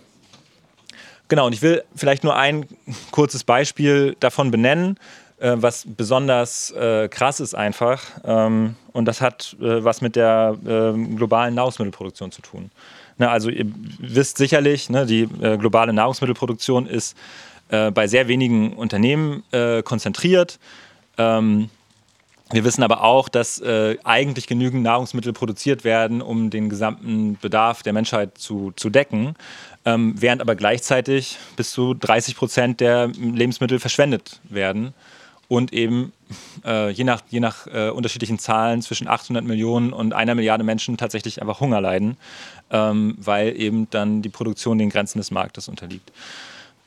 genau, 1.28 1.46
und 1.46 1.52
ich 1.52 1.62
will 1.62 1.82
vielleicht 1.94 2.24
nur 2.24 2.36
ein 2.36 2.66
kurzes 3.10 3.44
Beispiel 3.44 4.16
davon 4.20 4.50
benennen, 4.50 4.98
äh, 5.38 5.54
was 5.56 5.86
besonders 5.86 6.70
äh, 6.72 7.08
krass 7.08 7.40
ist 7.40 7.54
einfach. 7.54 8.02
Ähm, 8.24 8.76
und 8.92 9.06
das 9.06 9.20
hat 9.20 9.56
äh, 9.60 9.84
was 9.84 10.00
mit 10.00 10.16
der 10.16 10.56
ähm, 10.66 11.16
globalen 11.16 11.54
Nahrungsmittelproduktion 11.54 12.32
zu 12.32 12.42
tun. 12.42 12.70
Ne, 13.18 13.30
also 13.30 13.48
ihr 13.50 13.66
wisst 13.98 14.38
sicherlich, 14.38 14.90
ne, 14.90 15.06
die 15.06 15.28
äh, 15.40 15.56
globale 15.56 15.92
Nahrungsmittelproduktion 15.92 16.86
ist 16.86 17.16
äh, 17.70 17.90
bei 17.90 18.06
sehr 18.06 18.28
wenigen 18.28 18.74
Unternehmen 18.74 19.42
äh, 19.52 19.82
konzentriert. 19.82 20.58
Ähm, 21.18 21.70
wir 22.52 22.64
wissen 22.64 22.82
aber 22.82 23.04
auch, 23.04 23.28
dass 23.28 23.60
äh, 23.60 23.96
eigentlich 24.02 24.48
genügend 24.48 24.82
Nahrungsmittel 24.82 25.32
produziert 25.32 25.84
werden, 25.84 26.20
um 26.20 26.50
den 26.50 26.68
gesamten 26.68 27.38
Bedarf 27.40 27.84
der 27.84 27.92
Menschheit 27.92 28.38
zu, 28.38 28.72
zu 28.74 28.90
decken, 28.90 29.36
ähm, 29.84 30.14
während 30.16 30.42
aber 30.42 30.56
gleichzeitig 30.56 31.38
bis 31.56 31.70
zu 31.70 31.94
30 31.94 32.34
Prozent 32.34 32.80
der 32.80 33.06
Lebensmittel 33.08 33.78
verschwendet 33.78 34.40
werden 34.48 34.94
und 35.46 35.72
eben 35.72 36.12
äh, 36.64 36.90
je 36.90 37.04
nach, 37.04 37.22
je 37.28 37.40
nach 37.40 37.66
äh, 37.68 37.90
unterschiedlichen 37.90 38.38
Zahlen 38.40 38.82
zwischen 38.82 39.06
800 39.06 39.44
Millionen 39.44 39.92
und 39.92 40.12
einer 40.12 40.34
Milliarde 40.34 40.64
Menschen 40.64 40.96
tatsächlich 40.96 41.42
einfach 41.42 41.60
Hunger 41.60 41.80
leiden, 41.80 42.16
ähm, 42.70 43.16
weil 43.18 43.60
eben 43.60 43.88
dann 43.90 44.22
die 44.22 44.28
Produktion 44.28 44.78
den 44.78 44.90
Grenzen 44.90 45.18
des 45.18 45.30
Marktes 45.30 45.68
unterliegt. 45.68 46.12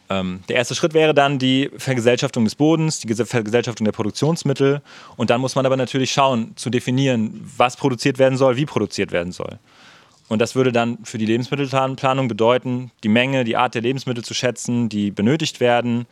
Ähm, 0.10 0.42
der 0.50 0.58
erste 0.58 0.76
Schritt 0.76 0.94
wäre 0.94 1.14
dann 1.14 1.40
die 1.40 1.72
Vergesellschaftung 1.78 2.44
des 2.44 2.56
Bodens, 2.56 3.00
die 3.00 3.14
Vergesellschaftung 3.14 3.86
der 3.86 3.92
Produktionsmittel. 3.92 4.82
Und 5.16 5.30
dann 5.30 5.42
muss 5.42 5.56
man 5.56 5.66
aber 5.66 5.78
natürlich 5.78 6.12
schauen, 6.12 6.54
zu 6.56 6.70
definieren, 6.70 7.42
was 7.58 7.78
produziert 7.78 8.20
werden 8.20 8.38
soll, 8.38 8.58
wie 8.58 8.66
produziert 8.66 9.12
werden 9.12 9.32
soll. 9.32 9.60
Und 10.30 10.40
das 10.40 10.56
würde 10.56 10.72
dann 10.72 10.98
für 11.04 11.18
die 11.18 11.26
Lebensmittelplanung 11.26 12.28
bedeuten, 12.28 12.92
die 13.04 13.10
Menge, 13.10 13.44
die 13.44 13.58
Art 13.58 13.76
der 13.76 13.82
Lebensmittel 13.82 14.24
zu 14.24 14.34
schätzen, 14.34 14.90
die 14.90 15.12
benötigt 15.12 15.60
werden. 15.60 16.06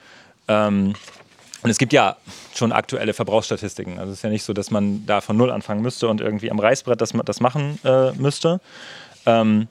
Ähm, 0.48 0.94
und 1.64 1.70
es 1.70 1.78
gibt 1.78 1.94
ja 1.94 2.18
schon 2.56 2.72
aktuelle 2.72 3.14
Verbrauchsstatistiken. 3.14 4.00
Also 4.00 4.12
es 4.12 4.20
ist 4.20 4.24
ja 4.24 4.30
nicht 4.30 4.44
so, 4.44 4.54
dass 4.54 4.72
man 4.72 5.06
da 5.06 5.22
von 5.22 5.38
Null 5.38 5.52
anfangen 5.52 5.82
müsste 5.82 6.08
und 6.08 6.20
irgendwie 6.20 6.50
am 6.50 6.60
Reißbrett 6.60 7.00
das, 7.00 7.14
das 7.26 7.40
machen 7.40 7.80
äh, 7.84 8.12
müsste. 8.14 8.60
Ähm, 9.26 9.68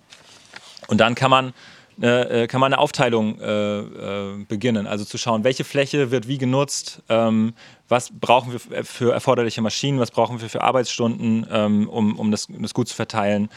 und 0.87 0.99
dann 0.99 1.15
kann 1.15 1.31
man 1.31 1.53
äh, 2.01 2.47
kann 2.47 2.61
man 2.61 2.73
eine 2.73 2.81
Aufteilung 2.81 3.39
äh, 3.41 3.79
äh, 3.79 4.45
beginnen. 4.49 4.87
Also 4.87 5.05
zu 5.05 5.19
schauen, 5.19 5.45
welche 5.45 5.65
Fläche 5.65 6.11
wird 6.11 6.29
wie 6.29 6.39
genutzt, 6.39 7.03
ähm, 7.09 7.53
was 7.89 8.11
brauchen 8.11 8.53
wir 8.53 8.85
für 8.85 9.13
erforderliche 9.13 9.61
Maschinen, 9.61 9.99
was 9.99 10.11
brauchen 10.11 10.41
wir 10.41 10.49
für 10.49 10.63
Arbeitsstunden, 10.63 11.47
ähm, 11.51 11.89
um, 11.89 12.19
um 12.19 12.31
das, 12.31 12.49
das 12.49 12.75
gut 12.75 12.89
zu 12.89 12.95
verteilen. 12.95 13.51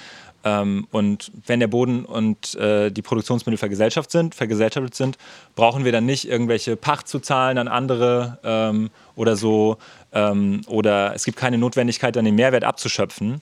Ähm, 0.44 0.88
und 0.92 1.32
wenn 1.46 1.60
der 1.60 1.68
Boden 1.68 2.04
und 2.04 2.56
äh, 2.56 2.92
die 2.92 3.02
Produktionsmittel 3.02 3.58
vergesellschaftet 3.58 4.12
sind, 4.12 4.36
vergesellschaftet 4.36 4.96
sind, 4.96 5.18
brauchen 5.56 5.86
wir 5.86 5.92
dann 5.92 6.06
nicht 6.06 6.28
irgendwelche 6.28 6.76
Pacht 6.76 7.08
zu 7.08 7.20
zahlen 7.20 7.58
an 7.58 7.68
andere 7.68 8.40
ähm, 8.44 8.90
oder 9.16 9.38
so. 9.38 9.78
Ähm, 10.12 10.62
oder 10.68 11.16
es 11.16 11.24
gibt 11.24 11.38
keine 11.38 11.58
Notwendigkeit, 11.58 12.16
dann 12.16 12.26
den 12.26 12.36
Mehrwert 12.36 12.66
abzuschöpfen. 12.66 13.42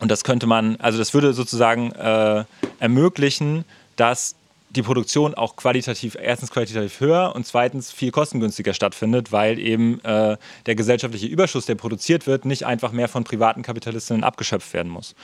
Und 0.00 0.10
das 0.10 0.24
könnte 0.24 0.46
man, 0.46 0.76
also 0.76 0.98
das 0.98 1.14
würde 1.14 1.32
sozusagen 1.32 1.92
äh, 1.92 2.44
ermöglichen, 2.80 3.64
dass 3.96 4.36
die 4.70 4.82
Produktion 4.82 5.34
auch 5.34 5.56
qualitativ, 5.56 6.16
erstens 6.20 6.50
qualitativ 6.50 7.00
höher 7.00 7.32
und 7.34 7.46
zweitens 7.46 7.90
viel 7.92 8.10
kostengünstiger 8.10 8.74
stattfindet, 8.74 9.32
weil 9.32 9.58
eben 9.58 10.00
äh, 10.04 10.36
der 10.66 10.74
gesellschaftliche 10.74 11.26
Überschuss, 11.26 11.66
der 11.66 11.76
produziert 11.76 12.26
wird, 12.26 12.44
nicht 12.44 12.66
einfach 12.66 12.92
mehr 12.92 13.08
von 13.08 13.24
privaten 13.24 13.62
Kapitalistinnen 13.62 14.22
abgeschöpft 14.22 14.74
werden 14.74 14.92
muss. 14.92 15.14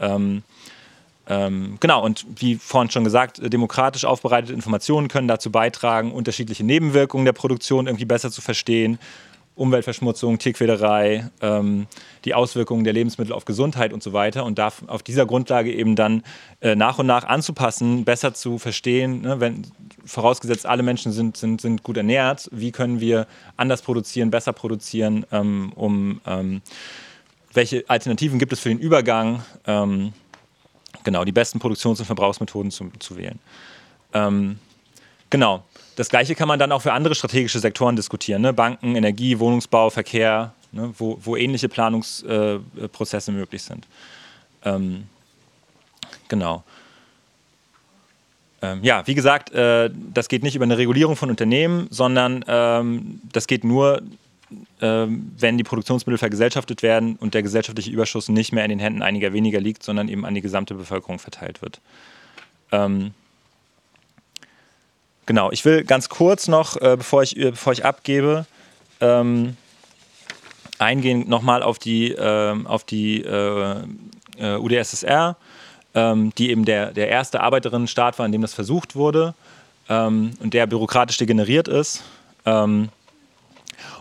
Ähm, 0.00 0.42
ähm, 1.28 1.76
genau, 1.78 2.02
und 2.04 2.26
wie 2.36 2.56
vorhin 2.56 2.90
schon 2.90 3.04
gesagt, 3.04 3.40
demokratisch 3.52 4.04
aufbereitete 4.04 4.52
Informationen 4.52 5.08
können 5.08 5.28
dazu 5.28 5.52
beitragen, 5.52 6.12
unterschiedliche 6.12 6.64
Nebenwirkungen 6.64 7.24
der 7.24 7.32
Produktion 7.32 7.86
irgendwie 7.86 8.06
besser 8.06 8.30
zu 8.30 8.40
verstehen 8.40 8.98
Umweltverschmutzung, 9.54 10.38
Tierquälerei, 10.38 11.30
ähm, 11.40 11.86
die 12.24 12.34
Auswirkungen 12.34 12.84
der 12.84 12.92
Lebensmittel 12.92 13.32
auf 13.32 13.44
Gesundheit 13.44 13.92
und 13.92 14.02
so 14.02 14.12
weiter 14.12 14.44
und 14.44 14.58
darf 14.58 14.82
auf 14.86 15.02
dieser 15.02 15.26
Grundlage 15.26 15.72
eben 15.72 15.96
dann 15.96 16.22
äh, 16.60 16.74
nach 16.74 16.98
und 16.98 17.06
nach 17.06 17.24
anzupassen, 17.24 18.04
besser 18.04 18.34
zu 18.34 18.58
verstehen, 18.58 19.22
ne, 19.22 19.40
wenn 19.40 19.66
vorausgesetzt 20.04 20.66
alle 20.66 20.82
Menschen 20.82 21.12
sind, 21.12 21.36
sind, 21.36 21.60
sind 21.60 21.82
gut 21.82 21.96
ernährt, 21.96 22.48
wie 22.52 22.72
können 22.72 23.00
wir 23.00 23.26
anders 23.56 23.82
produzieren, 23.82 24.30
besser 24.30 24.52
produzieren, 24.52 25.26
ähm, 25.32 25.72
um 25.74 26.20
ähm, 26.26 26.62
welche 27.54 27.84
Alternativen 27.88 28.38
gibt 28.38 28.52
es 28.52 28.60
für 28.60 28.70
den 28.70 28.78
Übergang, 28.78 29.42
ähm, 29.66 30.12
genau, 31.04 31.24
die 31.24 31.32
besten 31.32 31.58
Produktions- 31.58 32.00
und 32.00 32.06
Verbrauchsmethoden 32.06 32.70
zu, 32.70 32.90
zu 32.98 33.16
wählen. 33.16 33.38
Ähm, 34.14 34.58
genau, 35.30 35.64
das 35.96 36.08
Gleiche 36.08 36.34
kann 36.34 36.48
man 36.48 36.58
dann 36.58 36.72
auch 36.72 36.82
für 36.82 36.92
andere 36.92 37.14
strategische 37.14 37.58
Sektoren 37.58 37.96
diskutieren, 37.96 38.42
ne? 38.42 38.52
Banken, 38.52 38.96
Energie, 38.96 39.38
Wohnungsbau, 39.38 39.90
Verkehr, 39.90 40.54
ne? 40.72 40.92
wo, 40.98 41.18
wo, 41.22 41.36
ähnliche 41.36 41.68
Planungsprozesse 41.68 43.30
äh, 43.30 43.34
möglich 43.34 43.62
sind. 43.62 43.86
Ähm, 44.64 45.04
genau. 46.28 46.64
Ähm, 48.62 48.80
ja, 48.82 49.06
wie 49.06 49.14
gesagt, 49.14 49.52
äh, 49.52 49.90
das 50.12 50.28
geht 50.28 50.42
nicht 50.42 50.54
über 50.54 50.64
eine 50.64 50.78
Regulierung 50.78 51.16
von 51.16 51.30
Unternehmen, 51.30 51.88
sondern 51.90 52.44
ähm, 52.46 53.20
das 53.32 53.46
geht 53.46 53.64
nur, 53.64 54.02
äh, 54.80 55.06
wenn 55.08 55.58
die 55.58 55.64
Produktionsmittel 55.64 56.18
vergesellschaftet 56.18 56.82
werden 56.82 57.16
und 57.16 57.34
der 57.34 57.42
gesellschaftliche 57.42 57.90
Überschuss 57.90 58.28
nicht 58.28 58.52
mehr 58.52 58.64
in 58.64 58.70
den 58.70 58.78
Händen 58.78 59.02
einiger 59.02 59.32
weniger 59.32 59.60
liegt, 59.60 59.82
sondern 59.82 60.08
eben 60.08 60.24
an 60.24 60.34
die 60.34 60.42
gesamte 60.42 60.74
Bevölkerung 60.74 61.18
verteilt 61.18 61.60
wird. 61.60 61.80
Ähm, 62.70 63.12
genau, 65.26 65.50
ich 65.50 65.64
will 65.64 65.82
ganz 65.82 66.08
kurz 66.08 66.46
noch, 66.46 66.76
äh, 66.76 66.96
bevor, 66.96 67.24
ich, 67.24 67.34
bevor 67.34 67.72
ich 67.72 67.84
abgebe, 67.84 68.46
ähm, 69.00 69.56
eingehen 70.84 71.28
nochmal 71.28 71.62
auf 71.62 71.78
die, 71.78 72.12
ähm, 72.12 72.66
auf 72.66 72.84
die 72.84 73.22
äh, 73.22 73.74
äh, 74.38 74.56
UdSSR 74.56 75.36
ähm, 75.94 76.32
die 76.36 76.50
eben 76.50 76.64
der, 76.64 76.92
der 76.92 77.08
erste 77.08 77.40
Arbeiterinnenstaat 77.40 78.18
war, 78.18 78.26
in 78.26 78.32
dem 78.32 78.42
das 78.42 78.54
versucht 78.54 78.96
wurde 78.96 79.34
ähm, 79.88 80.32
und 80.40 80.54
der 80.54 80.66
bürokratisch 80.66 81.18
degeneriert 81.18 81.68
ist. 81.68 82.02
Ähm, 82.46 82.88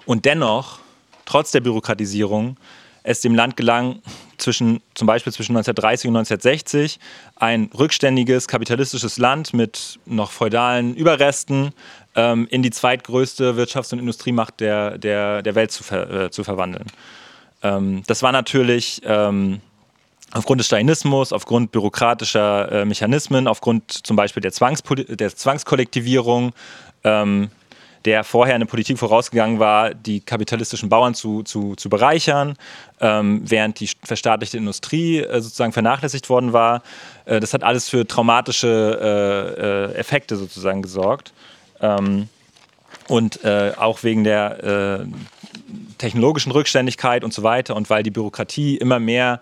und 0.06 0.26
dennoch, 0.26 0.80
trotz 1.26 1.52
der 1.52 1.62
Bürokratisierung, 1.62 2.58
es 3.04 3.22
dem 3.22 3.36
Land 3.36 3.58
gelang, 3.58 4.02
zwischen, 4.38 4.82
zum 4.96 5.06
Beispiel 5.06 5.32
zwischen 5.32 5.56
1930 5.56 6.08
und 6.10 6.18
1960 6.18 7.00
ein 7.36 7.70
rückständiges 7.78 8.48
kapitalistisches 8.48 9.18
Land 9.18 9.54
mit 9.54 10.00
noch 10.06 10.32
feudalen 10.32 10.96
Überresten 10.96 11.74
ähm, 12.16 12.48
in 12.50 12.64
die 12.64 12.72
zweitgrößte 12.72 13.54
Wirtschafts- 13.54 13.94
und 13.94 14.00
Industriemacht 14.00 14.60
der, 14.60 14.98
der, 14.98 15.42
der 15.42 15.56
Welt 15.56 15.72
zu, 15.72 15.84
ver, 15.84 16.26
äh, 16.26 16.32
zu 16.32 16.44
verwandeln. 16.44 16.88
Ähm, 17.64 18.04
das 18.08 18.24
war 18.24 18.32
natürlich 18.32 19.02
ähm, 19.06 19.62
aufgrund 20.32 20.60
des 20.60 20.68
Stalinismus, 20.68 21.34
aufgrund 21.34 21.72
bürokratischer 21.72 22.72
äh, 22.72 22.86
Mechanismen, 22.86 23.48
aufgrund 23.48 23.92
zum 23.92 24.16
Beispiel 24.16 24.42
der, 24.42 24.52
der 24.52 25.36
Zwangskollektivierung, 25.36 26.54
ähm, 27.04 27.50
der 28.06 28.24
vorher 28.24 28.56
eine 28.56 28.66
Politik 28.66 28.98
vorausgegangen 28.98 29.60
war, 29.60 29.94
die 29.94 30.22
kapitalistischen 30.22 30.90
Bauern 30.90 31.14
zu, 31.14 31.44
zu, 31.44 31.76
zu 31.76 31.88
bereichern, 31.88 32.56
ähm, 33.00 33.42
während 33.44 33.80
die 33.80 33.90
verstaatlichte 34.04 34.58
Industrie 34.58 35.20
äh, 35.20 35.40
sozusagen 35.40 35.72
vernachlässigt 35.72 36.30
worden 36.30 36.52
war. 36.52 36.82
Äh, 37.26 37.40
das 37.40 37.54
hat 37.54 37.64
alles 37.64 37.90
für 37.90 38.08
traumatische 38.08 39.92
äh, 39.94 39.94
äh, 39.94 40.00
Effekte 40.00 40.36
sozusagen 40.36 40.82
gesorgt. 40.82 41.32
Ähm, 41.82 42.30
und 43.08 43.44
äh, 43.44 43.74
auch 43.78 44.04
wegen 44.04 44.24
der 44.24 45.06
technologischen 45.98 46.52
Rückständigkeit 46.52 47.24
und 47.24 47.34
so 47.34 47.44
weiter 47.44 47.76
und 47.76 47.90
weil 47.90 48.04
die 48.04 48.12
Bürokratie 48.12 48.78
immer 48.78 49.00
mehr 49.00 49.42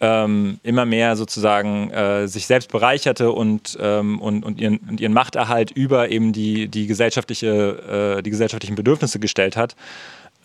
ähm, 0.00 0.60
immer 0.62 0.84
mehr 0.84 1.16
sozusagen 1.16 1.90
äh, 1.90 2.28
sich 2.28 2.46
selbst 2.46 2.70
bereicherte 2.70 3.32
und, 3.32 3.78
ähm, 3.80 4.20
und, 4.20 4.44
und, 4.44 4.60
ihren, 4.60 4.78
und 4.78 5.00
ihren 5.00 5.14
Machterhalt 5.14 5.70
über 5.70 6.10
eben 6.10 6.32
die, 6.32 6.68
die, 6.68 6.86
gesellschaftliche, 6.86 8.18
äh, 8.18 8.22
die 8.22 8.30
gesellschaftlichen 8.30 8.76
Bedürfnisse 8.76 9.18
gestellt 9.18 9.56
hat, 9.56 9.74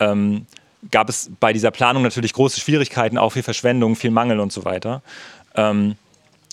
ähm, 0.00 0.46
gab 0.90 1.08
es 1.08 1.30
bei 1.38 1.52
dieser 1.52 1.70
Planung 1.70 2.02
natürlich 2.02 2.32
große 2.32 2.60
Schwierigkeiten, 2.60 3.18
auch 3.18 3.30
viel 3.30 3.42
Verschwendung, 3.42 3.94
viel 3.94 4.10
Mangel 4.10 4.40
und 4.40 4.52
so 4.52 4.64
weiter. 4.64 5.02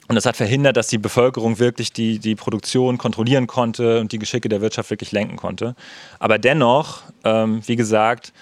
Und 0.10 0.16
das 0.16 0.25
hat 0.25 0.36
verhindert, 0.36 0.75
dass 0.75 0.88
die 0.88 0.98
Bevölkerung 0.98 1.60
wirklich 1.60 1.94
die, 1.94 2.18
die 2.18 2.34
Produktion 2.34 2.98
kontrollieren 2.98 3.46
konnte 3.46 4.00
und 4.00 4.12
die 4.12 4.18
Geschicke 4.18 4.50
der 4.50 4.60
Wirtschaft 4.60 4.89
wirklich 4.89 5.12
lenken 5.12 5.38
konnte. 5.38 5.75
Aber 6.18 6.39
dennoch, 6.39 7.04
ähm, 7.24 7.62
wie 7.68 7.75
gesagt, 7.75 8.34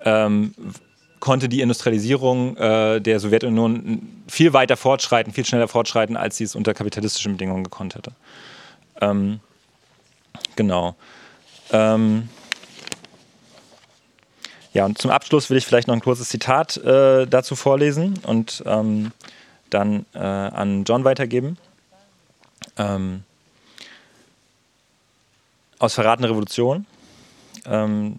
ähm, 0.00 0.52
konnte 1.20 1.48
die 1.48 1.60
Industrialisierung 1.60 2.56
äh, 2.56 3.00
der 3.00 3.20
Sowjetunion 3.20 4.02
viel 4.26 4.52
weiter 4.52 4.76
fortschreiten, 4.76 5.32
viel 5.32 5.46
schneller 5.46 5.68
fortschreiten, 5.68 6.16
als 6.16 6.38
sie 6.38 6.44
es 6.44 6.56
unter 6.56 6.74
kapitalistischen 6.74 7.34
Bedingungen 7.34 7.62
gekonnt 7.62 7.94
hätte. 7.94 8.10
Ähm, 9.00 9.38
genau. 10.56 10.96
Ähm, 11.70 12.28
ja, 14.72 14.86
und 14.86 14.98
zum 14.98 15.12
Abschluss 15.12 15.50
will 15.50 15.56
ich 15.56 15.66
vielleicht 15.66 15.86
noch 15.86 15.94
ein 15.94 16.00
kurzes 16.00 16.30
Zitat 16.30 16.78
äh, 16.78 17.28
dazu 17.28 17.54
vorlesen 17.54 18.18
und 18.26 18.64
ähm, 18.66 19.12
dann 19.74 20.06
äh, 20.14 20.18
an 20.18 20.84
John 20.84 21.04
weitergeben. 21.04 21.58
Ähm, 22.78 23.22
aus 25.78 25.94
Verratene 25.94 26.30
Revolution. 26.30 26.86
Ähm, 27.66 28.16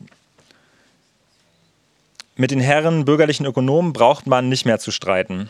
mit 2.36 2.52
den 2.52 2.60
Herren 2.60 3.06
bürgerlichen 3.06 3.46
Ökonomen 3.46 3.94
braucht 3.94 4.28
man 4.28 4.50
nicht 4.50 4.66
mehr 4.66 4.80
zu 4.80 4.92
streiten. 4.92 5.50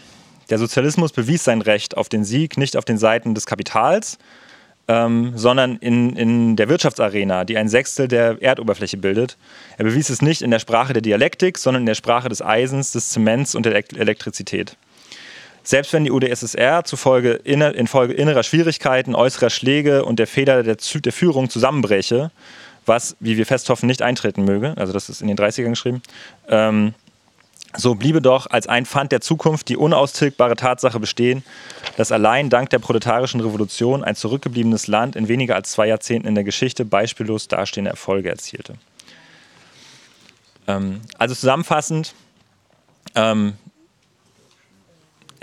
Der 0.49 0.59
Sozialismus 0.59 1.13
bewies 1.13 1.43
sein 1.43 1.61
Recht 1.61 1.95
auf 1.95 2.09
den 2.09 2.25
Sieg 2.25 2.57
nicht 2.57 2.75
auf 2.75 2.85
den 2.85 2.97
Seiten 2.97 3.33
des 3.33 3.45
Kapitals, 3.45 4.17
ähm, 4.89 5.31
sondern 5.35 5.77
in, 5.77 6.15
in 6.17 6.55
der 6.57 6.67
Wirtschaftsarena, 6.67 7.45
die 7.45 7.57
ein 7.57 7.69
Sechstel 7.69 8.09
der 8.09 8.41
Erdoberfläche 8.41 8.97
bildet. 8.97 9.37
Er 9.77 9.85
bewies 9.85 10.09
es 10.09 10.21
nicht 10.21 10.41
in 10.41 10.51
der 10.51 10.59
Sprache 10.59 10.91
der 10.91 11.01
Dialektik, 11.01 11.57
sondern 11.57 11.83
in 11.83 11.87
der 11.87 11.95
Sprache 11.95 12.27
des 12.27 12.41
Eisens, 12.41 12.91
des 12.91 13.11
Zements 13.11 13.55
und 13.55 13.65
der 13.65 13.75
Elektrizität. 13.75 14.75
Selbst 15.63 15.93
wenn 15.93 16.03
die 16.03 16.11
UdSSR 16.11 16.83
zufolge 16.83 17.31
inner, 17.31 17.73
infolge 17.73 18.13
innerer 18.13 18.43
Schwierigkeiten, 18.43 19.15
äußerer 19.15 19.49
Schläge 19.49 20.03
und 20.03 20.19
der 20.19 20.27
Fehler 20.27 20.61
der, 20.63 20.75
der 20.75 21.13
Führung 21.13 21.49
zusammenbreche, 21.49 22.31
was, 22.85 23.15
wie 23.21 23.37
wir 23.37 23.45
fest 23.45 23.69
hoffen, 23.69 23.87
nicht 23.87 24.01
eintreten 24.01 24.43
möge. 24.43 24.73
Also 24.75 24.91
das 24.91 25.09
ist 25.09 25.21
in 25.21 25.29
den 25.29 25.37
30ern 25.37 25.69
geschrieben. 25.69 26.01
Ähm, 26.49 26.93
so 27.75 27.95
bliebe 27.95 28.21
doch 28.21 28.47
als 28.49 28.67
ein 28.67 28.85
Pfand 28.85 29.11
der 29.11 29.21
Zukunft 29.21 29.69
die 29.69 29.77
unaustilgbare 29.77 30.55
Tatsache 30.55 30.99
bestehen, 30.99 31.43
dass 31.97 32.11
allein 32.11 32.49
dank 32.49 32.69
der 32.69 32.79
proletarischen 32.79 33.41
Revolution 33.41 34.03
ein 34.03 34.15
zurückgebliebenes 34.15 34.87
Land 34.87 35.15
in 35.15 35.27
weniger 35.27 35.55
als 35.55 35.71
zwei 35.71 35.87
Jahrzehnten 35.87 36.27
in 36.27 36.35
der 36.35 36.43
Geschichte 36.43 36.85
beispiellos 36.85 37.47
dastehende 37.47 37.89
Erfolge 37.89 38.29
erzielte. 38.29 38.75
Ähm, 40.67 41.01
also 41.17 41.33
zusammenfassend, 41.33 42.13
ähm, 43.15 43.53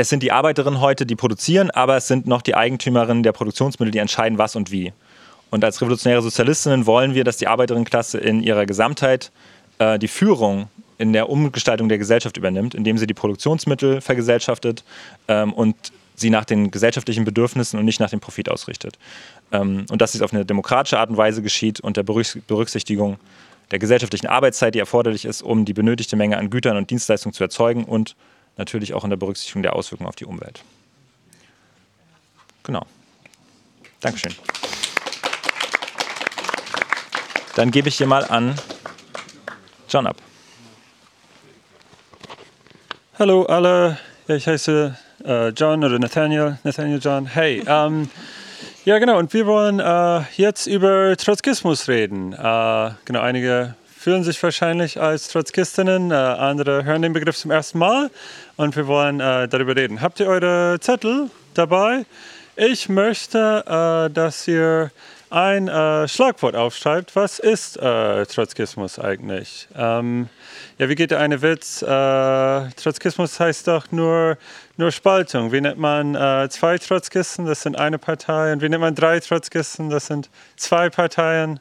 es 0.00 0.08
sind 0.08 0.22
die 0.22 0.32
Arbeiterinnen 0.32 0.80
heute, 0.80 1.04
die 1.04 1.14
produzieren, 1.14 1.70
aber 1.70 1.98
es 1.98 2.08
sind 2.08 2.26
noch 2.26 2.40
die 2.40 2.54
Eigentümerinnen 2.54 3.22
der 3.22 3.32
Produktionsmittel, 3.32 3.92
die 3.92 3.98
entscheiden, 3.98 4.38
was 4.38 4.56
und 4.56 4.70
wie. 4.70 4.94
Und 5.50 5.62
als 5.62 5.82
revolutionäre 5.82 6.22
Sozialistinnen 6.22 6.86
wollen 6.86 7.12
wir, 7.12 7.22
dass 7.22 7.36
die 7.36 7.46
Arbeiterinnenklasse 7.46 8.16
in 8.16 8.42
ihrer 8.42 8.64
Gesamtheit 8.64 9.30
äh, 9.78 9.98
die 9.98 10.08
Führung 10.08 10.68
in 10.96 11.12
der 11.12 11.28
Umgestaltung 11.28 11.90
der 11.90 11.98
Gesellschaft 11.98 12.38
übernimmt, 12.38 12.74
indem 12.74 12.96
sie 12.96 13.06
die 13.06 13.12
Produktionsmittel 13.12 14.00
vergesellschaftet 14.00 14.84
ähm, 15.28 15.52
und 15.52 15.76
sie 16.14 16.30
nach 16.30 16.46
den 16.46 16.70
gesellschaftlichen 16.70 17.26
Bedürfnissen 17.26 17.78
und 17.78 17.84
nicht 17.84 18.00
nach 18.00 18.10
dem 18.10 18.20
Profit 18.20 18.48
ausrichtet. 18.48 18.98
Ähm, 19.52 19.84
und 19.90 20.00
dass 20.00 20.12
dies 20.12 20.22
auf 20.22 20.32
eine 20.32 20.46
demokratische 20.46 20.98
Art 20.98 21.10
und 21.10 21.18
Weise 21.18 21.42
geschieht 21.42 21.78
unter 21.80 22.02
Berücksichtigung 22.02 23.18
der 23.70 23.78
gesellschaftlichen 23.78 24.28
Arbeitszeit, 24.28 24.74
die 24.74 24.78
erforderlich 24.78 25.26
ist, 25.26 25.42
um 25.42 25.66
die 25.66 25.74
benötigte 25.74 26.16
Menge 26.16 26.38
an 26.38 26.48
Gütern 26.48 26.78
und 26.78 26.88
Dienstleistungen 26.88 27.34
zu 27.34 27.44
erzeugen 27.44 27.84
und 27.84 28.16
natürlich 28.60 28.94
auch 28.94 29.02
unter 29.02 29.16
Berücksichtigung 29.16 29.62
der 29.62 29.74
Auswirkungen 29.74 30.08
auf 30.08 30.16
die 30.16 30.26
Umwelt. 30.26 30.62
Genau. 32.62 32.86
Dankeschön. 34.00 34.34
Dann 37.56 37.70
gebe 37.70 37.88
ich 37.88 37.96
hier 37.96 38.06
mal 38.06 38.24
an 38.24 38.54
John 39.88 40.06
ab. 40.06 40.16
Hallo 43.18 43.44
alle, 43.44 43.98
ich 44.28 44.46
heiße 44.46 44.96
äh, 45.24 45.48
John 45.48 45.84
oder 45.84 45.98
Nathaniel, 45.98 46.58
Nathaniel 46.62 47.00
John. 47.02 47.26
Hey, 47.26 47.62
ähm, 47.66 48.08
ja 48.84 48.98
genau, 48.98 49.18
und 49.18 49.34
wir 49.34 49.46
wollen 49.46 49.80
äh, 49.80 50.22
jetzt 50.36 50.66
über 50.66 51.16
Trotzkismus 51.16 51.88
reden. 51.88 52.32
Äh, 52.32 52.90
genau, 53.04 53.20
einige 53.20 53.74
fühlen 54.00 54.24
sich 54.24 54.42
wahrscheinlich 54.42 54.98
als 54.98 55.28
Trotzkistinnen, 55.28 56.10
äh, 56.10 56.14
andere 56.14 56.84
hören 56.84 57.02
den 57.02 57.12
Begriff 57.12 57.36
zum 57.36 57.50
ersten 57.50 57.78
Mal 57.78 58.10
und 58.56 58.74
wir 58.74 58.86
wollen 58.86 59.20
äh, 59.20 59.46
darüber 59.46 59.76
reden. 59.76 60.00
Habt 60.00 60.20
ihr 60.20 60.26
eure 60.26 60.78
Zettel 60.80 61.28
dabei? 61.52 62.06
Ich 62.56 62.88
möchte, 62.88 63.62
äh, 63.66 64.10
dass 64.10 64.48
ihr 64.48 64.90
ein 65.28 65.68
äh, 65.68 66.08
Schlagwort 66.08 66.56
aufschreibt, 66.56 67.14
was 67.14 67.40
ist 67.40 67.76
äh, 67.76 68.24
Trotzkismus 68.24 68.98
eigentlich? 68.98 69.68
Ähm, 69.76 70.30
ja, 70.78 70.88
wie 70.88 70.94
geht 70.94 71.10
der 71.10 71.20
eine 71.20 71.42
Witz? 71.42 71.82
Äh, 71.82 71.86
Trotzkismus 71.86 73.38
heißt 73.38 73.68
doch 73.68 73.92
nur, 73.92 74.38
nur 74.78 74.92
Spaltung. 74.92 75.52
Wie 75.52 75.60
nennt 75.60 75.78
man 75.78 76.14
zwei 76.48 76.78
Trotzkisten? 76.78 77.44
Das 77.44 77.60
sind 77.60 77.78
eine 77.78 77.98
Partei. 77.98 78.54
Und 78.54 78.62
wie 78.62 78.70
nennt 78.70 78.80
man 78.80 78.94
drei 78.94 79.20
Trotzkisten? 79.20 79.90
Das 79.90 80.06
sind 80.06 80.30
zwei 80.56 80.88
Parteien. 80.88 81.60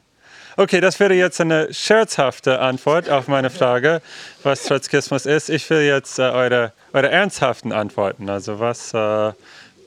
Okay, 0.56 0.80
das 0.80 0.98
wäre 0.98 1.14
jetzt 1.14 1.40
eine 1.40 1.72
scherzhafte 1.72 2.58
Antwort 2.58 3.08
auf 3.08 3.28
meine 3.28 3.50
Frage, 3.50 4.02
was 4.42 4.64
Trotzkismus 4.64 5.26
ist. 5.26 5.48
Ich 5.48 5.68
will 5.70 5.82
jetzt 5.82 6.18
äh, 6.18 6.22
eure, 6.22 6.72
eure 6.92 7.08
ernsthaften 7.08 7.72
Antworten. 7.72 8.28
Also 8.28 8.58
was, 8.58 8.92
äh, 8.92 9.32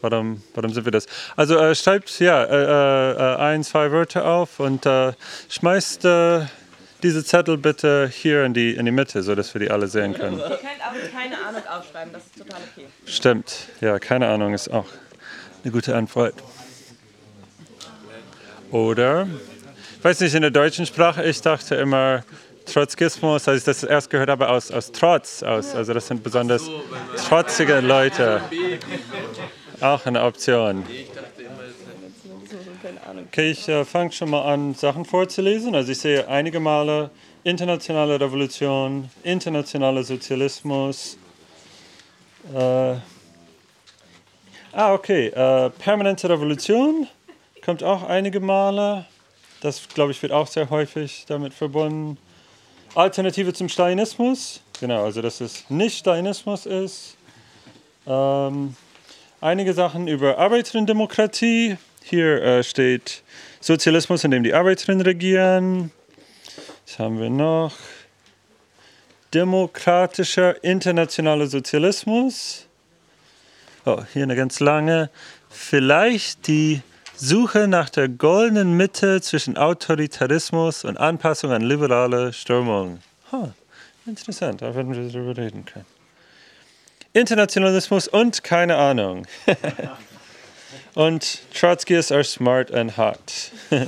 warum, 0.02 0.42
warum 0.54 0.74
sind 0.74 0.86
wir 0.86 0.92
das? 0.92 1.08
Also 1.36 1.58
äh, 1.58 1.76
schreibt 1.76 2.18
ja 2.20 2.44
äh, 2.44 3.12
äh, 3.12 3.36
ein, 3.38 3.64
zwei 3.64 3.92
Wörter 3.92 4.26
auf 4.26 4.60
und 4.60 4.86
äh, 4.86 5.14
schmeißt 5.50 6.08
diese 7.04 7.26
Zettel 7.26 7.58
bitte 7.58 8.10
hier 8.12 8.46
in 8.46 8.54
die, 8.54 8.76
in 8.76 8.86
die 8.86 8.92
Mitte, 8.92 9.22
sodass 9.24 9.54
wir 9.54 9.60
die 9.60 9.70
alle 9.70 9.88
sehen 9.88 10.14
können. 10.14 10.40
Ihr 10.40 10.46
könnt 10.46 10.62
auch 10.62 11.12
keine 11.14 11.36
Ahnung 11.46 11.62
aufschreiben, 11.68 12.14
das 12.14 12.24
ist 12.24 12.38
total 12.38 12.62
okay. 12.72 12.88
Stimmt, 13.06 13.68
ja, 13.82 14.00
keine 14.00 14.30
Ahnung 14.30 14.54
ist 14.54 14.72
auch 14.72 14.86
eine 15.64 15.74
gute 15.74 15.96
Antwort. 15.96 16.36
Oder 18.72 19.28
weiß 20.04 20.20
nicht, 20.20 20.36
in 20.36 20.42
der 20.42 20.52
deutschen 20.52 20.86
Sprache, 20.86 21.24
ich 21.24 21.42
dachte 21.42 21.76
immer 21.76 22.24
Trotzkismus, 22.66 23.48
als 23.48 23.60
ich 23.60 23.64
das 23.66 23.84
erst 23.84 24.10
gehört 24.10 24.30
habe, 24.30 24.50
aus, 24.50 24.72
aus 24.72 24.92
Trotz, 24.92 25.44
aus, 25.44 25.76
also 25.76 25.94
das 25.94 26.08
sind 26.08 26.24
besonders 26.24 26.70
trotzige 27.28 27.80
Leute. 27.80 28.42
Auch 29.82 30.06
eine 30.06 30.24
Option. 30.24 30.84
Okay, 33.28 33.52
ich 33.52 33.68
äh, 33.68 33.84
fange 33.86 34.12
schon 34.12 34.30
mal 34.30 34.42
an, 34.44 34.76
Sachen 34.76 35.06
vorzulesen. 35.06 35.76
Also 35.76 35.92
ich 35.92 36.00
sehe 36.00 36.28
einige 36.28 36.60
Male 36.60 37.10
internationale 37.44 38.20
Revolution, 38.20 39.10
internationaler 39.24 40.04
Sozialismus. 40.04 41.18
Äh, 42.54 42.96
ah, 44.72 44.94
okay, 44.94 45.28
äh, 45.28 45.70
permanente 45.72 46.30
Revolution 46.30 47.08
kommt 47.64 47.84
auch 47.84 48.04
einige 48.04 48.40
Male. 48.40 49.06
Das, 49.64 49.88
glaube 49.88 50.12
ich, 50.12 50.22
wird 50.22 50.34
auch 50.34 50.48
sehr 50.48 50.70
häufig 50.70 51.24
damit 51.26 51.54
verbunden. 51.54 52.18
Alternative 52.96 53.54
zum 53.54 53.70
Stalinismus, 53.70 54.60
genau, 54.82 55.06
also 55.06 55.22
dass 55.22 55.40
es 55.40 55.70
nicht 55.70 56.00
Stalinismus 56.00 56.66
ist. 56.66 57.16
Ähm, 58.06 58.76
einige 59.40 59.74
Sachen 59.74 60.10
über 60.10 60.38
Arbeiterinnendemokratie. 60.38 61.78
Hier 62.04 62.44
äh, 62.44 62.64
steht 62.64 63.24
Sozialismus, 63.62 64.26
in 64.26 64.32
dem 64.32 64.44
die 64.44 64.54
Arbeiterinnen 64.54 65.00
regieren. 65.00 65.94
Was 66.86 67.00
haben 67.00 67.22
wir 67.22 67.30
noch? 67.30 67.74
Demokratischer 69.34 70.62
internationaler 70.62 71.48
Sozialismus. 71.48 72.68
Oh, 73.86 74.04
hier 74.12 74.24
eine 74.24 74.36
ganz 74.36 74.60
lange. 74.60 75.10
Vielleicht 75.50 76.48
die 76.48 76.82
Suche 77.16 77.68
nach 77.68 77.90
der 77.90 78.10
goldenen 78.10 78.76
Mitte 78.76 79.22
zwischen 79.22 79.58
Autoritarismus 79.58 80.84
und 80.84 80.98
Anpassung 80.98 81.52
an 81.52 81.62
liberale 81.62 82.34
Strömungen. 82.34 83.02
Huh, 83.32 83.50
interessant, 84.06 84.62
da 84.62 84.74
werden 84.76 84.94
wir 84.94 85.10
darüber 85.10 85.38
reden 85.38 85.66
können. 85.66 85.86
Internationalismus 87.14 88.08
und 88.08 88.44
keine 88.44 88.76
Ahnung. 88.78 89.28
und 90.96 91.40
Trotskyists 91.54 92.12
are 92.12 92.24
smart 92.24 92.74
and 92.74 92.98
hot. 92.98 93.52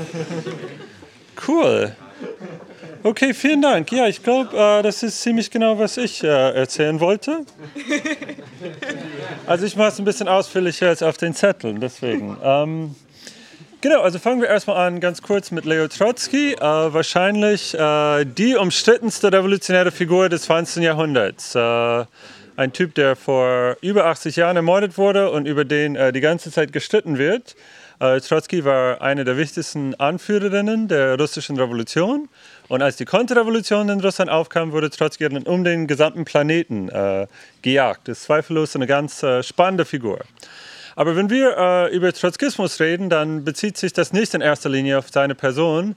cool. 1.48 1.96
Okay, 3.02 3.34
vielen 3.34 3.62
Dank. 3.62 3.92
Ja, 3.92 4.08
ich 4.08 4.24
glaube, 4.24 4.56
äh, 4.58 4.82
das 4.82 5.04
ist 5.04 5.22
ziemlich 5.22 5.52
genau, 5.52 5.78
was 5.78 5.98
ich 5.98 6.24
äh, 6.24 6.28
erzählen 6.28 7.00
wollte. 7.00 7.46
Also 9.48 9.66
ich 9.68 9.76
mache 9.76 9.90
es 9.90 10.00
ein 10.00 10.06
bisschen 10.06 10.28
ausführlicher 10.28 10.88
als 10.88 11.04
auf 11.04 11.18
den 11.18 11.36
Zetteln, 11.36 11.80
deswegen. 11.80 12.36
Ähm, 12.44 12.96
Genau, 13.86 14.02
also 14.02 14.18
fangen 14.18 14.42
wir 14.42 14.48
erstmal 14.48 14.88
an 14.88 15.00
ganz 15.00 15.22
kurz 15.22 15.52
mit 15.52 15.64
Leo 15.64 15.88
Trotsky. 15.88 16.54
Äh, 16.54 16.60
wahrscheinlich 16.60 17.76
äh, 17.76 18.26
die 18.26 18.56
umstrittenste 18.56 19.32
revolutionäre 19.32 19.92
Figur 19.92 20.28
des 20.28 20.42
20. 20.46 20.84
Jahrhunderts. 20.84 21.54
Äh, 21.54 22.06
ein 22.56 22.74
Typ, 22.74 22.96
der 22.96 23.16
vor 23.16 23.78
über 23.82 24.08
80 24.08 24.38
Jahren 24.38 24.56
ermordet 24.56 24.98
wurde 24.98 25.30
und 25.30 25.46
über 25.46 25.66
den 25.66 25.96
äh, 25.96 26.12
die 26.12 26.20
ganze 26.20 26.52
Zeit 26.52 26.74
gestritten 26.74 27.20
wird. 27.20 27.56
Äh, 28.00 28.22
Trotsky 28.22 28.66
war 28.66 29.04
eine 29.04 29.24
der 29.24 29.38
wichtigsten 29.38 29.94
Anführerinnen 29.94 30.88
der 30.88 31.20
russischen 31.20 31.56
Revolution. 31.56 32.28
Und 32.70 32.82
als 32.82 32.96
die 32.96 33.06
Konterrevolution 33.06 33.90
in 33.90 34.00
Russland 34.00 34.32
aufkam, 34.32 34.72
wurde 34.72 34.90
Trotsky 34.90 35.30
dann 35.30 35.44
um 35.44 35.64
den 35.64 35.86
gesamten 35.86 36.26
Planeten 36.26 36.90
äh, 36.90 37.28
gejagt. 37.62 38.08
Das 38.08 38.18
ist 38.18 38.24
zweifellos 38.24 38.76
eine 38.76 38.88
ganz 38.88 39.24
spannende 39.44 39.86
Figur. 39.86 40.22
Aber 40.96 41.16
wenn 41.16 41.30
wir 41.30 41.58
äh, 41.58 41.96
über 41.96 42.14
Trotzkismus 42.14 42.80
reden, 42.80 43.10
dann 43.10 43.44
bezieht 43.44 43.78
sich 43.78 43.94
das 43.94 44.14
nicht 44.14 44.34
in 44.34 44.42
erster 44.42 44.70
Linie 44.70 44.98
auf 44.98 45.10
seine 45.12 45.36
Person. 45.36 45.96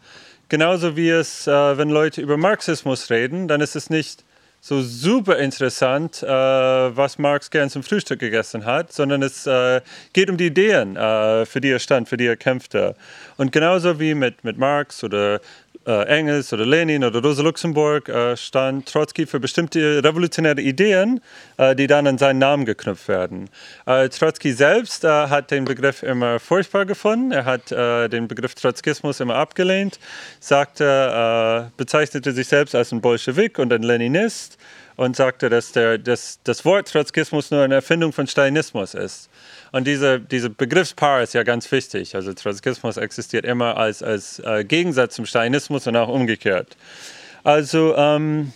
Genauso 0.48 0.96
wie 0.96 1.10
es, 1.10 1.46
äh, 1.46 1.78
wenn 1.78 1.90
Leute 1.90 2.20
über 2.20 2.36
Marxismus 2.36 3.10
reden, 3.10 3.48
dann 3.48 3.60
ist 3.60 3.76
es 3.76 3.90
nicht 3.90 4.24
so 4.60 4.82
super 4.82 5.38
interessant, 5.38 6.22
äh, 6.22 6.26
was 6.26 7.18
Marx 7.18 7.50
gern 7.50 7.70
zum 7.70 7.84
Frühstück 7.84 8.18
gegessen 8.18 8.64
hat, 8.64 8.92
sondern 8.92 9.22
es 9.22 9.46
äh, 9.46 9.80
geht 10.12 10.30
um 10.30 10.36
die 10.36 10.46
Ideen, 10.46 10.96
äh, 10.96 11.46
für 11.46 11.60
die 11.60 11.70
er 11.70 11.78
stand, 11.78 12.08
für 12.08 12.16
die 12.16 12.26
er 12.26 12.36
kämpfte. 12.36 12.96
Und 13.36 13.52
genauso 13.52 14.00
wie 14.00 14.14
mit, 14.14 14.42
mit 14.42 14.58
Marx 14.58 15.04
oder 15.04 15.40
äh, 15.88 16.04
Engels 16.04 16.52
oder 16.52 16.66
Lenin 16.66 17.02
oder 17.02 17.22
Rosa 17.22 17.42
Luxemburg 17.42 18.08
äh, 18.08 18.36
stand 18.36 18.86
Trotzki 18.86 19.26
für 19.26 19.40
bestimmte 19.40 20.04
revolutionäre 20.04 20.60
Ideen, 20.60 21.20
äh, 21.56 21.74
die 21.74 21.86
dann 21.86 22.06
an 22.06 22.18
seinen 22.18 22.38
Namen 22.38 22.66
geknüpft 22.66 23.08
werden. 23.08 23.48
Äh, 23.86 24.10
Trotzki 24.10 24.52
selbst 24.52 25.04
äh, 25.04 25.08
hat 25.08 25.50
den 25.50 25.64
Begriff 25.64 26.02
immer 26.02 26.38
furchtbar 26.38 26.84
gefunden. 26.84 27.32
Er 27.32 27.46
hat 27.46 27.72
äh, 27.72 28.08
den 28.08 28.28
Begriff 28.28 28.54
Trotzkismus 28.54 29.20
immer 29.20 29.36
abgelehnt, 29.36 29.98
sagte, 30.40 31.70
bezeichnete 31.76 32.32
sich 32.32 32.48
selbst 32.48 32.74
als 32.74 32.92
ein 32.92 33.00
Bolschewik 33.00 33.58
und 33.58 33.72
ein 33.72 33.82
Leninist 33.82 34.58
und 34.98 35.14
sagte, 35.14 35.48
dass 35.48 35.70
der, 35.70 35.96
dass 35.96 36.40
das 36.42 36.64
Wort 36.64 36.88
Trotzkismus 36.88 37.52
nur 37.52 37.62
eine 37.62 37.76
Erfindung 37.76 38.12
von 38.12 38.26
Stalinismus 38.26 38.94
ist. 38.94 39.30
Und 39.70 39.86
diese, 39.86 40.18
diese 40.18 40.50
Begriffspaar 40.50 41.22
ist 41.22 41.34
ja 41.34 41.44
ganz 41.44 41.70
wichtig. 41.70 42.16
Also 42.16 42.32
Trotzkismus 42.32 42.96
existiert 42.96 43.44
immer 43.44 43.76
als, 43.76 44.02
als 44.02 44.40
äh, 44.40 44.64
Gegensatz 44.64 45.14
zum 45.14 45.24
Stalinismus 45.24 45.86
und 45.86 45.94
auch 45.94 46.08
umgekehrt. 46.08 46.76
Also 47.44 47.94
ähm, 47.96 48.52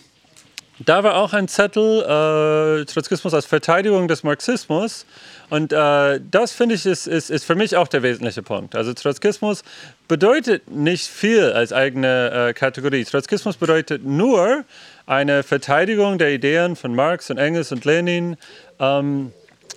da 0.79 1.03
war 1.03 1.15
auch 1.15 1.33
ein 1.33 1.47
Zettel, 1.47 2.01
äh, 2.01 2.85
Trotzkismus 2.85 3.33
als 3.33 3.45
Verteidigung 3.45 4.07
des 4.07 4.23
Marxismus. 4.23 5.05
Und 5.49 5.71
äh, 5.71 6.19
das 6.31 6.51
finde 6.51 6.75
ich 6.75 6.85
ist, 6.85 7.05
ist, 7.05 7.29
ist 7.29 7.45
für 7.45 7.55
mich 7.55 7.77
auch 7.77 7.87
der 7.87 8.01
wesentliche 8.01 8.41
Punkt. 8.41 8.75
Also 8.75 8.93
Trotzkismus 8.93 9.63
bedeutet 10.07 10.69
nicht 10.71 11.07
viel 11.07 11.51
als 11.51 11.73
eigene 11.73 12.49
äh, 12.49 12.53
Kategorie. 12.53 13.03
Trotzkismus 13.03 13.57
bedeutet 13.57 14.03
nur 14.03 14.65
eine 15.05 15.43
Verteidigung 15.43 16.17
der 16.17 16.31
Ideen 16.33 16.75
von 16.75 16.95
Marx 16.95 17.29
und 17.29 17.37
Engels 17.37 17.71
und 17.71 17.85
Lenin. 17.85 18.37
Ähm, 18.79 19.31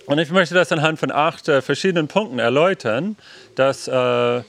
und 0.07 0.19
ich 0.19 0.31
möchte 0.31 0.55
das 0.55 0.71
anhand 0.71 0.99
von 0.99 1.11
acht 1.11 1.47
äh, 1.47 1.61
verschiedenen 1.61 2.07
Punkten 2.07 2.39
erläutern, 2.39 3.17
dass 3.55 3.87
äh, 3.87 4.41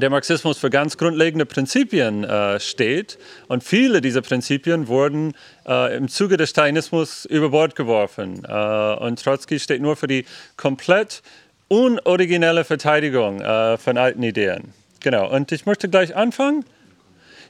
der 0.00 0.10
Marxismus 0.10 0.58
für 0.58 0.70
ganz 0.70 0.96
grundlegende 0.96 1.46
Prinzipien 1.46 2.24
äh, 2.24 2.58
steht. 2.60 3.18
Und 3.48 3.64
viele 3.64 4.00
dieser 4.00 4.22
Prinzipien 4.22 4.88
wurden 4.88 5.34
äh, 5.66 5.96
im 5.96 6.08
Zuge 6.08 6.36
des 6.36 6.50
Stalinismus 6.50 7.24
über 7.24 7.50
Bord 7.50 7.76
geworfen. 7.76 8.44
Äh, 8.44 8.94
und 8.94 9.22
Trotzki 9.22 9.58
steht 9.58 9.82
nur 9.82 9.96
für 9.96 10.06
die 10.06 10.24
komplett 10.56 11.22
unoriginelle 11.68 12.64
Verteidigung 12.64 13.40
äh, 13.40 13.76
von 13.78 13.98
alten 13.98 14.22
Ideen. 14.22 14.72
Genau, 15.00 15.30
und 15.30 15.52
ich 15.52 15.66
möchte 15.66 15.88
gleich 15.88 16.14
anfangen 16.16 16.64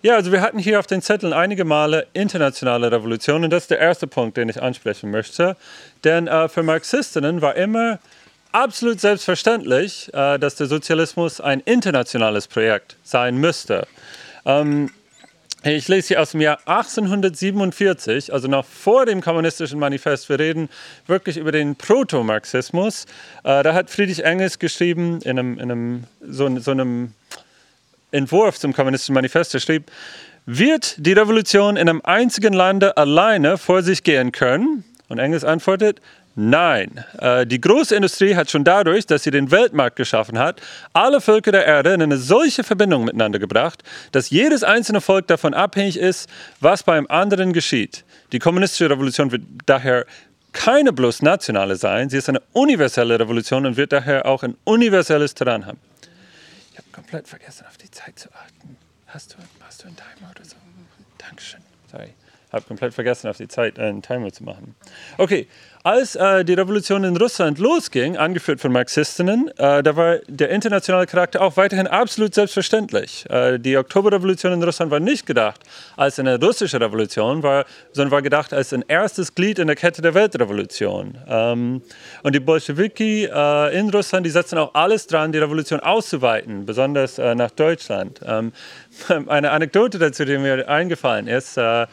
ja, 0.02 0.14
also 0.14 0.32
wir 0.32 0.40
hatten 0.40 0.58
hier 0.58 0.78
auf 0.78 0.86
den 0.86 1.02
Zetteln 1.02 1.34
einige 1.34 1.66
Male 1.66 2.06
internationale 2.14 2.90
Revolutionen. 2.90 3.50
Das 3.50 3.64
ist 3.64 3.70
der 3.70 3.80
erste 3.80 4.06
Punkt, 4.06 4.38
den 4.38 4.48
ich 4.48 4.62
ansprechen 4.62 5.10
möchte. 5.10 5.58
Denn 6.04 6.26
äh, 6.26 6.48
für 6.48 6.62
Marxistinnen 6.62 7.42
war 7.42 7.54
immer 7.56 7.98
absolut 8.52 9.00
selbstverständlich, 9.00 10.12
äh, 10.12 10.38
dass 10.38 10.56
der 10.56 10.66
Sozialismus 10.66 11.40
ein 11.40 11.60
internationales 11.60 12.48
Projekt 12.48 12.96
sein 13.02 13.36
müsste. 13.36 13.86
Ähm, 14.44 14.90
ich 15.62 15.88
lese 15.88 16.08
hier 16.08 16.22
aus 16.22 16.30
dem 16.30 16.40
Jahr 16.40 16.58
1847, 16.64 18.32
also 18.32 18.48
noch 18.48 18.64
vor 18.64 19.04
dem 19.04 19.20
kommunistischen 19.20 19.78
Manifest. 19.78 20.30
Wir 20.30 20.38
reden 20.38 20.70
wirklich 21.06 21.36
über 21.36 21.52
den 21.52 21.76
Proto-Marxismus. 21.76 23.04
Äh, 23.44 23.62
da 23.62 23.74
hat 23.74 23.90
Friedrich 23.90 24.24
Engels 24.24 24.58
geschrieben 24.58 25.20
in 25.22 25.38
einem, 25.38 25.58
in 25.58 25.70
einem 25.70 26.04
so, 26.26 26.58
so 26.58 26.70
einem 26.70 27.12
Entwurf 28.10 28.58
zum 28.58 28.72
Kommunistischen 28.72 29.14
Manifest 29.14 29.60
schrieb, 29.60 29.90
wird 30.46 30.94
die 30.96 31.12
Revolution 31.12 31.76
in 31.76 31.88
einem 31.88 32.00
einzigen 32.04 32.54
Lande 32.54 32.96
alleine 32.96 33.58
vor 33.58 33.82
sich 33.82 34.02
gehen 34.02 34.32
können? 34.32 34.84
Und 35.08 35.18
Engels 35.18 35.44
antwortet, 35.44 36.00
Nein, 36.42 37.04
äh, 37.18 37.46
die 37.46 37.60
Großindustrie 37.60 38.34
hat 38.34 38.50
schon 38.50 38.64
dadurch, 38.64 39.06
dass 39.06 39.24
sie 39.24 39.30
den 39.30 39.50
Weltmarkt 39.50 39.96
geschaffen 39.96 40.38
hat, 40.38 40.60
alle 40.92 41.20
Völker 41.20 41.52
der 41.52 41.66
Erde 41.66 41.92
in 41.92 42.02
eine 42.02 42.16
solche 42.16 42.64
Verbindung 42.64 43.04
miteinander 43.04 43.38
gebracht, 43.38 43.82
dass 44.12 44.30
jedes 44.30 44.64
einzelne 44.64 45.00
Volk 45.00 45.26
davon 45.26 45.54
abhängig 45.54 45.98
ist, 45.98 46.30
was 46.60 46.82
beim 46.82 47.06
anderen 47.08 47.52
geschieht. 47.52 48.04
Die 48.32 48.38
kommunistische 48.38 48.88
Revolution 48.88 49.32
wird 49.32 49.42
daher 49.66 50.06
keine 50.52 50.92
bloß 50.92 51.22
nationale 51.22 51.76
sein, 51.76 52.08
sie 52.10 52.18
ist 52.18 52.28
eine 52.28 52.42
universelle 52.52 53.20
Revolution 53.20 53.66
und 53.66 53.76
wird 53.76 53.92
daher 53.92 54.26
auch 54.26 54.42
ein 54.42 54.56
universelles 54.64 55.34
Terrain 55.34 55.66
haben 55.66 55.78
komplett 56.92 57.28
vergessen, 57.28 57.66
auf 57.66 57.76
die 57.76 57.90
Zeit 57.90 58.18
zu 58.18 58.28
achten. 58.32 58.76
Hast 59.06 59.32
du, 59.32 59.36
hast 59.60 59.82
du 59.82 59.86
einen 59.86 59.96
Timer 59.96 60.30
oder 60.30 60.44
so? 60.44 60.56
Dankeschön. 61.18 61.60
Sorry. 61.90 62.14
Habe 62.52 62.64
komplett 62.64 62.94
vergessen, 62.94 63.28
auf 63.28 63.36
die 63.36 63.48
Zeit 63.48 63.78
einen 63.78 64.02
Timer 64.02 64.32
zu 64.32 64.44
machen. 64.44 64.74
Okay, 65.18 65.48
als 65.82 66.14
äh, 66.14 66.44
die 66.44 66.52
Revolution 66.52 67.04
in 67.04 67.16
Russland 67.16 67.58
losging, 67.58 68.16
angeführt 68.16 68.60
von 68.60 68.70
Marxistinnen, 68.72 69.48
äh, 69.56 69.82
da 69.82 69.96
war 69.96 70.18
der 70.28 70.50
internationale 70.50 71.06
Charakter 71.06 71.40
auch 71.40 71.56
weiterhin 71.56 71.86
absolut 71.86 72.34
selbstverständlich. 72.34 73.24
Äh, 73.30 73.58
die 73.58 73.76
Oktoberrevolution 73.78 74.52
in 74.52 74.62
Russland 74.62 74.90
war 74.90 75.00
nicht 75.00 75.24
gedacht 75.24 75.60
als 75.96 76.18
eine 76.18 76.38
russische 76.38 76.80
Revolution, 76.80 77.42
war, 77.42 77.64
sondern 77.92 78.10
war 78.10 78.20
gedacht 78.20 78.52
als 78.52 78.74
ein 78.74 78.84
erstes 78.88 79.34
Glied 79.34 79.58
in 79.58 79.68
der 79.68 79.76
Kette 79.76 80.02
der 80.02 80.12
Weltrevolution. 80.12 81.16
Ähm, 81.26 81.82
und 82.22 82.34
die 82.34 82.40
Bolschewiki 82.40 83.24
äh, 83.24 83.78
in 83.78 83.88
Russland, 83.88 84.26
die 84.26 84.30
setzen 84.30 84.58
auch 84.58 84.74
alles 84.74 85.06
dran, 85.06 85.32
die 85.32 85.38
Revolution 85.38 85.80
auszuweiten, 85.80 86.66
besonders 86.66 87.18
äh, 87.18 87.34
nach 87.34 87.52
Deutschland. 87.52 88.20
Ähm, 88.26 88.52
eine 89.28 89.50
Anekdote 89.50 89.98
dazu, 89.98 90.26
die 90.26 90.36
mir 90.36 90.68
eingefallen 90.68 91.26
ist, 91.26 91.56
äh, 91.56 91.86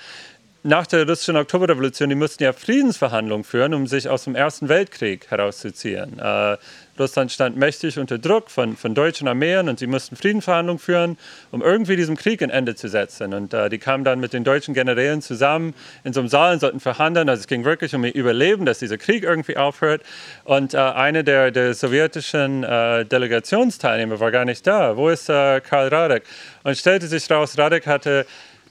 nach 0.63 0.87
der 0.87 1.07
russischen 1.07 1.37
Oktoberrevolution, 1.37 2.09
die 2.09 2.15
mussten 2.15 2.43
ja 2.43 2.53
Friedensverhandlungen 2.53 3.43
führen, 3.43 3.73
um 3.73 3.87
sich 3.87 4.09
aus 4.09 4.23
dem 4.25 4.35
Ersten 4.35 4.69
Weltkrieg 4.69 5.29
herauszuziehen. 5.29 6.19
Äh, 6.19 6.57
Russland 6.99 7.31
stand 7.31 7.57
mächtig 7.57 7.99
unter 7.99 8.17
Druck 8.17 8.49
von, 8.49 8.75
von 8.75 8.95
deutschen 8.95 9.27
Armeen 9.27 9.69
und 9.69 9.79
sie 9.79 9.87
mussten 9.87 10.15
Friedensverhandlungen 10.15 10.79
führen, 10.79 11.17
um 11.51 11.61
irgendwie 11.61 11.95
diesem 11.95 12.15
Krieg 12.15 12.41
ein 12.41 12.49
Ende 12.49 12.75
zu 12.75 12.87
setzen. 12.87 13.33
Und 13.33 13.53
äh, 13.53 13.69
die 13.69 13.77
kamen 13.77 14.03
dann 14.03 14.19
mit 14.19 14.33
den 14.33 14.43
deutschen 14.43 14.73
Generälen 14.73 15.21
zusammen 15.21 15.73
in 16.03 16.13
so 16.13 16.19
einem 16.19 16.29
Saal 16.29 16.53
und 16.53 16.59
sollten 16.59 16.79
verhandeln. 16.79 17.29
Also 17.29 17.41
es 17.41 17.47
ging 17.47 17.63
wirklich 17.63 17.93
um 17.93 18.03
ihr 18.03 18.15
Überleben, 18.15 18.65
dass 18.65 18.79
dieser 18.79 18.97
Krieg 18.97 19.23
irgendwie 19.23 19.57
aufhört. 19.57 20.01
Und 20.43 20.73
äh, 20.73 20.77
eine 20.77 21.23
der, 21.23 21.51
der 21.51 21.73
sowjetischen 21.73 22.63
äh, 22.63 23.05
Delegationsteilnehmer 23.05 24.19
war 24.19 24.31
gar 24.31 24.45
nicht 24.45 24.65
da. 24.65 24.97
Wo 24.97 25.09
ist 25.09 25.29
äh, 25.29 25.61
Karl 25.61 25.89
Radek? 25.89 26.23
Und 26.63 26.77
stellte 26.77 27.07
sich 27.07 27.29
raus, 27.29 27.57
Radek 27.57 27.85
hatte 27.85 28.25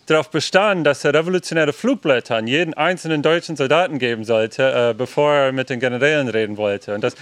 darauf 0.07 0.31
bestanden, 0.31 0.85
dass 0.85 1.05
er 1.05 1.15
revolutionäre 1.15 1.73
Flugblätter 1.73 2.37
an 2.37 2.47
jeden 2.47 2.75
einzelnen 2.75 3.23
deutschen 3.23 3.57
Soldaten 3.57 3.99
geben 3.99 4.25
sollte, 4.25 4.91
äh, 4.91 4.95
bevor 4.95 5.33
er 5.33 5.53
mit 5.53 5.69
den 5.69 5.81
Generälen 5.81 6.29
reden 6.29 6.57
wollte. 6.57 6.95
Und 6.95 7.03
das, 7.03 7.15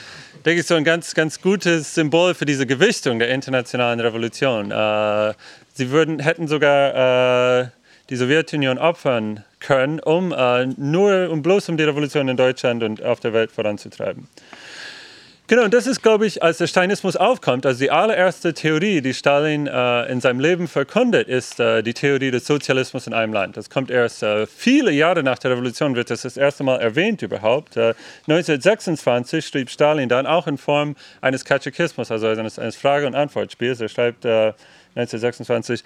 denke 0.44 0.60
ich, 0.60 0.66
so 0.66 0.74
ein 0.74 0.84
ganz, 0.84 1.14
ganz 1.14 1.40
gutes 1.40 1.94
Symbol 1.94 2.34
für 2.34 2.44
diese 2.44 2.66
Gewichtung 2.66 3.18
der 3.18 3.28
internationalen 3.30 4.00
Revolution. 4.00 4.70
Äh, 4.70 5.34
sie 5.72 5.90
würden, 5.90 6.20
hätten 6.20 6.46
sogar 6.46 7.62
äh, 7.62 7.66
die 8.10 8.16
Sowjetunion 8.16 8.78
opfern 8.78 9.44
können, 9.60 9.98
um 10.00 10.32
äh, 10.32 10.66
nur, 10.76 11.30
um 11.30 11.42
bloß 11.42 11.70
um 11.70 11.76
die 11.76 11.84
Revolution 11.84 12.28
in 12.28 12.36
Deutschland 12.36 12.82
und 12.82 13.02
auf 13.02 13.20
der 13.20 13.32
Welt 13.32 13.50
voranzutreiben. 13.50 14.28
Genau, 15.46 15.64
und 15.64 15.74
das 15.74 15.86
ist, 15.86 16.02
glaube 16.02 16.24
ich, 16.24 16.42
als 16.42 16.56
der 16.56 16.66
Stalinismus 16.66 17.16
aufkommt, 17.16 17.66
also 17.66 17.78
die 17.78 17.90
allererste 17.90 18.54
Theorie, 18.54 19.02
die 19.02 19.12
Stalin 19.12 19.66
äh, 19.66 20.06
in 20.10 20.22
seinem 20.22 20.40
Leben 20.40 20.68
verkündet, 20.68 21.28
ist 21.28 21.60
äh, 21.60 21.82
die 21.82 21.92
Theorie 21.92 22.30
des 22.30 22.46
Sozialismus 22.46 23.06
in 23.06 23.12
einem 23.12 23.34
Land. 23.34 23.58
Das 23.58 23.68
kommt 23.68 23.90
erst 23.90 24.22
äh, 24.22 24.46
viele 24.46 24.90
Jahre 24.90 25.22
nach 25.22 25.38
der 25.38 25.50
Revolution, 25.50 25.96
wird 25.96 26.08
das 26.08 26.22
das 26.22 26.38
erste 26.38 26.64
Mal 26.64 26.80
erwähnt 26.80 27.20
überhaupt. 27.20 27.76
1926 27.76 29.38
äh, 29.44 29.46
schrieb 29.46 29.68
Stalin 29.68 30.08
dann 30.08 30.26
auch 30.26 30.46
in 30.46 30.56
Form 30.56 30.96
eines 31.20 31.44
Katechismus, 31.44 32.10
also 32.10 32.26
eines, 32.26 32.58
eines 32.58 32.76
Frage- 32.76 33.06
und 33.06 33.14
Antwortspiels. 33.14 33.82
Er 33.82 33.90
schreibt 33.90 34.24
1926, 34.24 35.80
äh, 35.80 35.84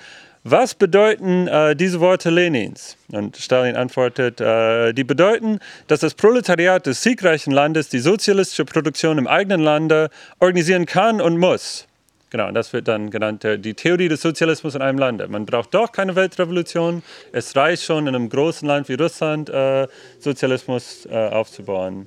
was 0.51 0.75
bedeuten 0.75 1.49
äh, 1.49 1.75
diese 1.77 2.01
Worte 2.01 2.31
Lenins? 2.31 2.97
Und 3.13 3.37
Stalin 3.37 3.77
antwortet, 3.77 4.41
äh, 4.41 4.93
die 4.93 5.05
bedeuten, 5.05 5.59
dass 5.87 6.01
das 6.01 6.15
Proletariat 6.15 6.87
des 6.87 7.03
siegreichen 7.03 7.53
Landes 7.53 7.89
die 7.89 7.99
sozialistische 7.99 8.65
Produktion 8.65 9.19
im 9.19 9.27
eigenen 9.27 9.61
Lande 9.61 10.11
organisieren 10.39 10.87
kann 10.87 11.21
und 11.21 11.39
muss. 11.39 11.87
Genau, 12.31 12.51
das 12.51 12.73
wird 12.75 12.89
dann 12.89 13.11
genannt 13.11 13.45
äh, 13.45 13.59
die 13.59 13.75
Theorie 13.75 14.09
des 14.09 14.21
Sozialismus 14.21 14.75
in 14.75 14.83
einem 14.83 14.99
Lande. 14.99 15.29
Man 15.29 15.47
braucht 15.47 15.73
doch 15.73 15.93
keine 15.93 16.15
Weltrevolution. 16.15 17.03
Es 17.33 17.57
reicht 17.57 17.85
schon, 17.85 18.07
in 18.07 18.15
einem 18.15 18.29
großen 18.29 18.69
Land 18.69 18.89
wie 18.89 18.95
Russland 18.95 19.49
äh, 19.49 19.89
Sozialismus 20.19 21.07
äh, 21.07 21.15
aufzubauen. 21.15 22.07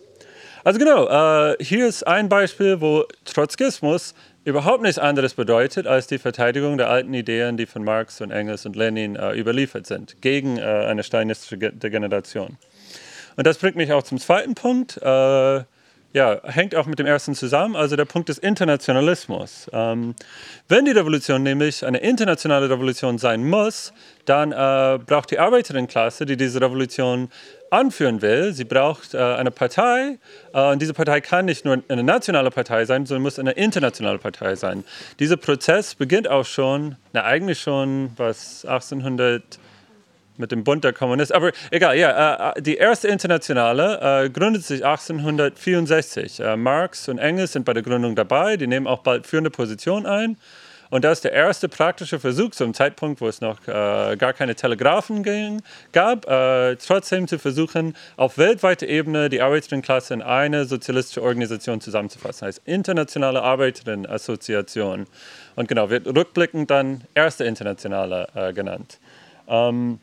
Also 0.63 0.77
genau, 0.79 1.07
äh, 1.07 1.55
hier 1.63 1.87
ist 1.87 2.05
ein 2.05 2.29
Beispiel, 2.29 2.81
wo 2.81 3.05
Trotzkismus 3.25 4.13
überhaupt 4.43 4.83
nichts 4.83 4.99
anderes 4.99 5.33
bedeutet 5.33 5.87
als 5.87 6.07
die 6.07 6.19
Verteidigung 6.19 6.77
der 6.77 6.89
alten 6.89 7.13
Ideen, 7.13 7.57
die 7.57 7.65
von 7.65 7.83
Marx 7.83 8.21
und 8.21 8.31
Engels 8.31 8.65
und 8.65 8.75
Lenin 8.75 9.15
äh, 9.15 9.33
überliefert 9.33 9.87
sind, 9.87 10.21
gegen 10.21 10.57
äh, 10.57 10.61
eine 10.61 11.03
stalinistische 11.03 11.57
Degeneration. 11.57 12.57
Und 13.37 13.47
das 13.47 13.57
bringt 13.57 13.75
mich 13.75 13.91
auch 13.91 14.03
zum 14.03 14.19
zweiten 14.19 14.55
Punkt. 14.55 14.97
Äh, 14.97 15.63
ja, 16.13 16.41
hängt 16.43 16.75
auch 16.75 16.85
mit 16.85 16.99
dem 16.99 17.05
ersten 17.05 17.35
zusammen, 17.35 17.75
also 17.75 17.95
der 17.95 18.05
Punkt 18.05 18.29
des 18.29 18.37
Internationalismus. 18.37 19.69
Ähm, 19.71 20.15
wenn 20.67 20.85
die 20.85 20.91
Revolution 20.91 21.43
nämlich 21.43 21.85
eine 21.85 21.99
internationale 21.99 22.69
Revolution 22.69 23.17
sein 23.17 23.47
muss, 23.47 23.93
dann 24.25 24.51
äh, 24.51 24.99
braucht 25.05 25.31
die 25.31 25.39
Arbeiterinnenklasse, 25.39 26.25
die 26.25 26.35
diese 26.35 26.61
Revolution 26.61 27.29
anführen 27.69 28.21
will, 28.21 28.51
sie 28.51 28.65
braucht 28.65 29.13
äh, 29.13 29.17
eine 29.17 29.49
Partei 29.49 30.19
äh, 30.53 30.71
und 30.71 30.81
diese 30.81 30.93
Partei 30.93 31.21
kann 31.21 31.45
nicht 31.45 31.63
nur 31.63 31.81
eine 31.87 32.03
nationale 32.03 32.51
Partei 32.51 32.83
sein, 32.83 33.05
sondern 33.05 33.23
muss 33.23 33.39
eine 33.39 33.51
internationale 33.51 34.17
Partei 34.17 34.55
sein. 34.55 34.83
Dieser 35.19 35.37
Prozess 35.37 35.95
beginnt 35.95 36.27
auch 36.27 36.45
schon, 36.45 36.97
na 37.13 37.23
eigentlich 37.23 37.61
schon, 37.61 38.11
was 38.17 38.65
1800 38.65 39.41
mit 40.37 40.51
dem 40.51 40.63
Bund 40.63 40.83
der 40.83 40.93
Kommunisten, 40.93 41.35
aber 41.35 41.51
egal, 41.71 41.97
ja, 41.97 42.51
äh, 42.51 42.61
die 42.61 42.75
erste 42.75 43.07
Internationale 43.07 44.25
äh, 44.25 44.29
gründet 44.29 44.63
sich 44.63 44.85
1864. 44.85 46.39
Äh, 46.39 46.57
Marx 46.57 47.07
und 47.09 47.17
Engels 47.17 47.53
sind 47.53 47.65
bei 47.65 47.73
der 47.73 47.83
Gründung 47.83 48.15
dabei, 48.15 48.57
die 48.57 48.67
nehmen 48.67 48.87
auch 48.87 48.99
bald 48.99 49.27
führende 49.27 49.49
Positionen 49.49 50.05
ein. 50.05 50.37
Und 50.91 51.05
das 51.05 51.19
ist 51.19 51.23
der 51.23 51.31
erste 51.31 51.69
praktische 51.69 52.19
Versuch, 52.19 52.51
zum 52.51 52.73
Zeitpunkt, 52.73 53.21
wo 53.21 53.27
es 53.29 53.39
noch 53.39 53.65
äh, 53.65 54.17
gar 54.17 54.33
keine 54.33 54.55
Telegrafen 54.55 55.23
ging, 55.23 55.61
gab, 55.93 56.29
äh, 56.29 56.75
trotzdem 56.75 57.29
zu 57.29 57.39
versuchen, 57.39 57.95
auf 58.17 58.37
weltweiter 58.37 58.87
Ebene 58.87 59.29
die 59.29 59.41
Arbeiterinnenklasse 59.41 60.13
in 60.13 60.21
eine 60.21 60.65
sozialistische 60.65 61.23
Organisation 61.23 61.79
zusammenzufassen. 61.79 62.41
Das 62.41 62.57
heißt 62.57 62.61
Internationale 62.65 63.41
Arbeiterinnenassoziation. 63.41 65.07
Und 65.55 65.67
genau, 65.69 65.89
wird 65.89 66.07
rückblickend 66.07 66.69
dann 66.69 67.05
erste 67.15 67.45
Internationale 67.45 68.27
äh, 68.35 68.51
genannt. 68.51 68.99
Ähm, 69.47 69.99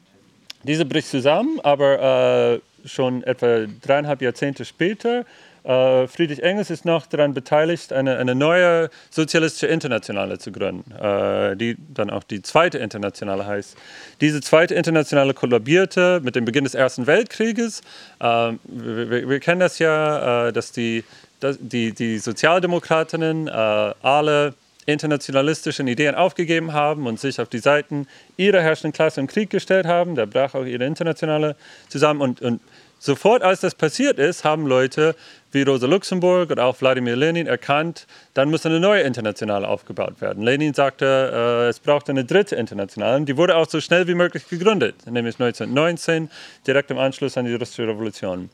diese 0.62 0.85
bricht 0.85 1.09
zusammen, 1.09 1.61
aber 1.62 2.61
äh, 2.85 2.88
schon 2.88 3.23
etwa 3.23 3.66
dreieinhalb 3.83 4.23
Jahrzehnte 4.23 4.64
später 4.64 5.25
äh, 5.68 6.07
Friedrich 6.07 6.42
Engels 6.42 6.71
ist 6.71 6.87
noch 6.87 7.07
daran 7.07 7.35
beteiligt, 7.35 7.92
eine, 7.92 8.16
eine 8.16 8.35
neue 8.35 8.88
sozialistische 9.11 9.66
Internationale 9.66 10.38
zu 10.38 10.51
gründen, 10.51 10.90
äh, 10.92 11.57
die 11.57 11.77
dann 11.92 12.09
auch 12.09 12.23
die 12.23 12.40
zweite 12.40 12.79
Internationale 12.79 13.47
heißt. 13.47 13.77
Diese 14.23 14.40
zweite 14.40 14.75
Internationale 14.75 15.35
kollabierte 15.35 16.21
mit 16.23 16.37
dem 16.37 16.47
Beginn 16.47 16.64
des 16.64 16.75
Ersten 16.75 17.07
Weltkrieges. 17.07 17.83
Äh, 18.18 18.53
wir, 18.64 19.29
wir, 19.29 19.40
kennen 19.40 19.61
das 19.61 19.79
ja, 19.79 20.51
dass 20.53 20.73
die, 20.73 21.05
die, 21.42 21.92
die 21.92 22.18
Sozialdemokratinnen 22.18 23.49
alle 23.49 24.55
internationalistischen 24.88 25.87
Ideen 25.87 26.14
aufgegeben 26.14 26.72
haben 26.72 27.07
und 27.07 27.20
sich 27.20 27.40
auf 27.40 27.48
die 27.48 27.59
Seiten 27.59 28.09
ihrer 28.37 28.61
herrschenden 28.61 28.92
Klasse 28.92 29.20
im 29.20 29.27
Krieg 29.27 29.51
gestellt 29.51 29.87
haben. 29.87 30.14
Da 30.14 30.24
brach 30.24 30.55
auch 30.55 30.64
ihre 30.64 30.85
Internationale 30.85 31.57
zusammen 31.88 32.20
und, 32.20 32.40
und 32.40 32.61
Sofort 33.01 33.42
als 33.42 33.61
das 33.61 33.77
passiert 33.77 34.18
ist, 34.18 34.42
haben 34.42 34.66
Leute 34.66 35.14
wie 35.53 35.62
Rosa 35.62 35.87
Luxemburg 35.87 36.51
und 36.51 36.59
auch 36.59 36.81
Wladimir 36.81 37.14
Lenin 37.14 37.46
erkannt, 37.46 38.07
dann 38.35 38.51
muss 38.51 38.66
eine 38.66 38.81
neue 38.81 39.03
Internationale 39.03 39.68
aufgebaut 39.68 40.20
werden. 40.20 40.42
Lenin 40.42 40.74
sagte, 40.74 41.05
äh, 41.33 41.68
es 41.68 41.79
braucht 41.79 42.11
eine 42.11 42.24
dritte 42.24 42.57
Internationale. 42.57 43.24
Die 43.24 43.37
wurde 43.37 43.57
auch 43.57 43.68
so 43.68 43.81
schnell 43.81 44.09
wie 44.09 44.14
möglich 44.14 44.48
gegründet, 44.48 44.96
nämlich 45.07 45.37
1919, 45.37 46.29
direkt 46.66 46.90
im 46.90 46.98
Anschluss 46.98 47.38
an 47.38 47.46
die 47.46 47.55
russische 47.55 47.87
Revolution. 47.87 48.51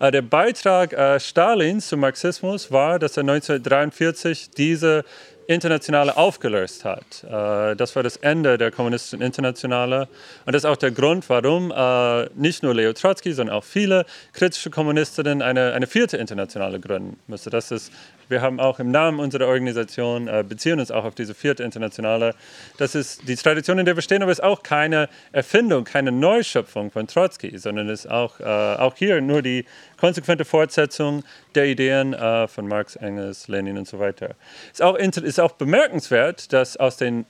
Äh, 0.00 0.10
der 0.10 0.22
Beitrag 0.22 0.94
äh, 0.94 1.20
Stalins 1.20 1.88
zum 1.88 2.00
Marxismus 2.00 2.72
war, 2.72 2.98
dass 2.98 3.16
er 3.18 3.20
1943 3.20 4.50
diese 4.50 5.04
Internationale 5.46 6.16
aufgelöst 6.16 6.84
hat. 6.84 7.24
Äh, 7.24 7.76
das 7.76 7.94
war 7.96 8.02
das 8.02 8.16
Ende 8.16 8.58
der 8.58 8.70
kommunistischen 8.70 9.20
Internationale. 9.20 10.08
Und 10.46 10.54
das 10.54 10.64
ist 10.64 10.70
auch 10.70 10.76
der 10.76 10.90
Grund, 10.90 11.28
warum 11.28 11.70
äh, 11.70 12.28
nicht 12.34 12.62
nur 12.62 12.74
Leo 12.74 12.92
Trotsky, 12.92 13.32
sondern 13.32 13.56
auch 13.56 13.64
viele 13.64 14.06
kritische 14.32 14.70
Kommunistinnen 14.70 15.42
eine, 15.42 15.72
eine 15.72 15.86
vierte 15.86 16.16
Internationale 16.16 16.80
gründen 16.80 17.18
müssen. 17.26 17.50
Das 17.50 17.70
ist 17.70 17.92
wir 18.32 18.40
haben 18.40 18.58
auch 18.58 18.80
im 18.80 18.90
Namen 18.90 19.20
unserer 19.20 19.46
Organisation, 19.46 20.26
äh, 20.26 20.42
beziehen 20.46 20.80
uns 20.80 20.90
auch 20.90 21.04
auf 21.04 21.14
diese 21.14 21.34
vierte 21.34 21.62
Internationale. 21.62 22.34
Das 22.78 22.96
ist 22.96 23.28
die 23.28 23.36
Tradition, 23.36 23.78
in 23.78 23.84
der 23.84 23.94
wir 23.94 24.02
stehen, 24.02 24.22
aber 24.22 24.32
es 24.32 24.38
ist 24.38 24.44
auch 24.44 24.64
keine 24.64 25.08
Erfindung, 25.30 25.84
keine 25.84 26.10
Neuschöpfung 26.10 26.90
von 26.90 27.06
Trotzki, 27.06 27.56
sondern 27.58 27.88
es 27.88 28.06
ist 28.06 28.10
auch, 28.10 28.40
äh, 28.40 28.44
auch 28.44 28.96
hier 28.96 29.20
nur 29.20 29.42
die 29.42 29.66
konsequente 29.98 30.44
Fortsetzung 30.44 31.22
der 31.54 31.66
Ideen 31.66 32.14
äh, 32.14 32.48
von 32.48 32.66
Marx, 32.66 32.96
Engels, 32.96 33.46
Lenin 33.46 33.78
und 33.78 33.86
so 33.86 34.00
weiter. 34.00 34.34
Es 34.72 34.80
ist 34.80 34.82
auch, 34.82 34.96
ist 34.96 35.40
auch 35.40 35.52
bemerkenswert, 35.52 36.52
dass 36.52 36.76
aus 36.76 36.96
den 36.96 37.26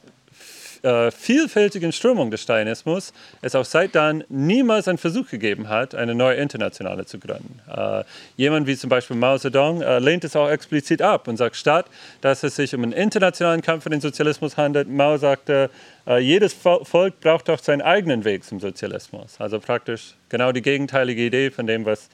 äh, 0.82 1.10
vielfältigen 1.10 1.92
Strömung 1.92 2.30
des 2.30 2.42
Stalinismus 2.42 3.12
es 3.40 3.54
auch 3.54 3.64
seit 3.64 3.94
dann 3.94 4.24
niemals 4.28 4.88
einen 4.88 4.98
Versuch 4.98 5.28
gegeben 5.28 5.68
hat, 5.68 5.94
eine 5.94 6.14
neue 6.14 6.36
Internationale 6.36 7.06
zu 7.06 7.18
gründen. 7.18 7.60
Äh, 7.72 8.02
jemand 8.36 8.66
wie 8.66 8.76
zum 8.76 8.90
Beispiel 8.90 9.16
Mao 9.16 9.38
Zedong 9.38 9.82
äh, 9.82 10.00
lehnt 10.00 10.24
es 10.24 10.34
auch 10.34 10.50
explizit 10.50 11.00
ab 11.00 11.28
und 11.28 11.36
sagt, 11.36 11.56
statt 11.56 11.86
dass 12.20 12.42
es 12.42 12.56
sich 12.56 12.74
um 12.74 12.82
einen 12.82 12.92
internationalen 12.92 13.62
Kampf 13.62 13.84
für 13.84 13.90
den 13.90 14.00
Sozialismus 14.00 14.56
handelt, 14.56 14.88
Mao 14.88 15.16
sagte, 15.16 15.70
jedes 16.18 16.52
Volk 16.52 17.20
braucht 17.20 17.48
auch 17.48 17.60
seinen 17.60 17.80
eigenen 17.80 18.24
Weg 18.24 18.42
zum 18.42 18.58
Sozialismus. 18.58 19.36
Also 19.38 19.60
praktisch 19.60 20.14
genau 20.30 20.50
die 20.50 20.62
gegenteilige 20.62 21.22
Idee 21.22 21.52
von 21.52 21.68
dem, 21.68 21.84
was, 21.84 22.08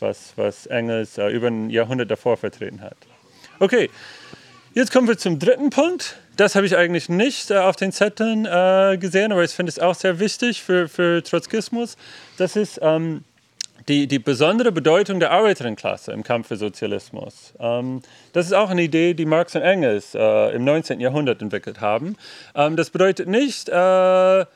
was, 0.00 0.32
was 0.34 0.66
Engels 0.66 1.18
über 1.18 1.46
ein 1.46 1.70
Jahrhundert 1.70 2.10
davor 2.10 2.36
vertreten 2.36 2.80
hat. 2.80 2.96
Okay, 3.60 3.90
jetzt 4.74 4.92
kommen 4.92 5.06
wir 5.06 5.18
zum 5.18 5.38
dritten 5.38 5.70
Punkt. 5.70 6.16
Das 6.38 6.54
habe 6.54 6.66
ich 6.66 6.76
eigentlich 6.76 7.08
nicht 7.08 7.50
äh, 7.50 7.56
auf 7.56 7.74
den 7.74 7.90
Zetteln 7.90 8.46
äh, 8.46 8.96
gesehen, 8.96 9.32
aber 9.32 9.42
ich 9.42 9.50
finde 9.50 9.70
es 9.70 9.80
auch 9.80 9.96
sehr 9.96 10.20
wichtig 10.20 10.62
für, 10.62 10.88
für 10.88 11.20
Trotzkismus. 11.20 11.96
Das 12.36 12.54
ist 12.54 12.78
ähm, 12.80 13.24
die, 13.88 14.06
die 14.06 14.20
besondere 14.20 14.70
Bedeutung 14.70 15.18
der 15.18 15.32
Arbeiterinnenklasse 15.32 16.12
im 16.12 16.22
Kampf 16.22 16.46
für 16.46 16.56
Sozialismus. 16.56 17.54
Ähm, 17.58 18.02
das 18.34 18.46
ist 18.46 18.52
auch 18.52 18.70
eine 18.70 18.82
Idee, 18.82 19.14
die 19.14 19.24
Marx 19.24 19.56
und 19.56 19.62
Engels 19.62 20.14
äh, 20.14 20.54
im 20.54 20.64
19. 20.64 21.00
Jahrhundert 21.00 21.42
entwickelt 21.42 21.80
haben. 21.80 22.16
Ähm, 22.54 22.76
das 22.76 22.90
bedeutet 22.90 23.26
nicht, 23.26 23.68
äh, 23.68 24.46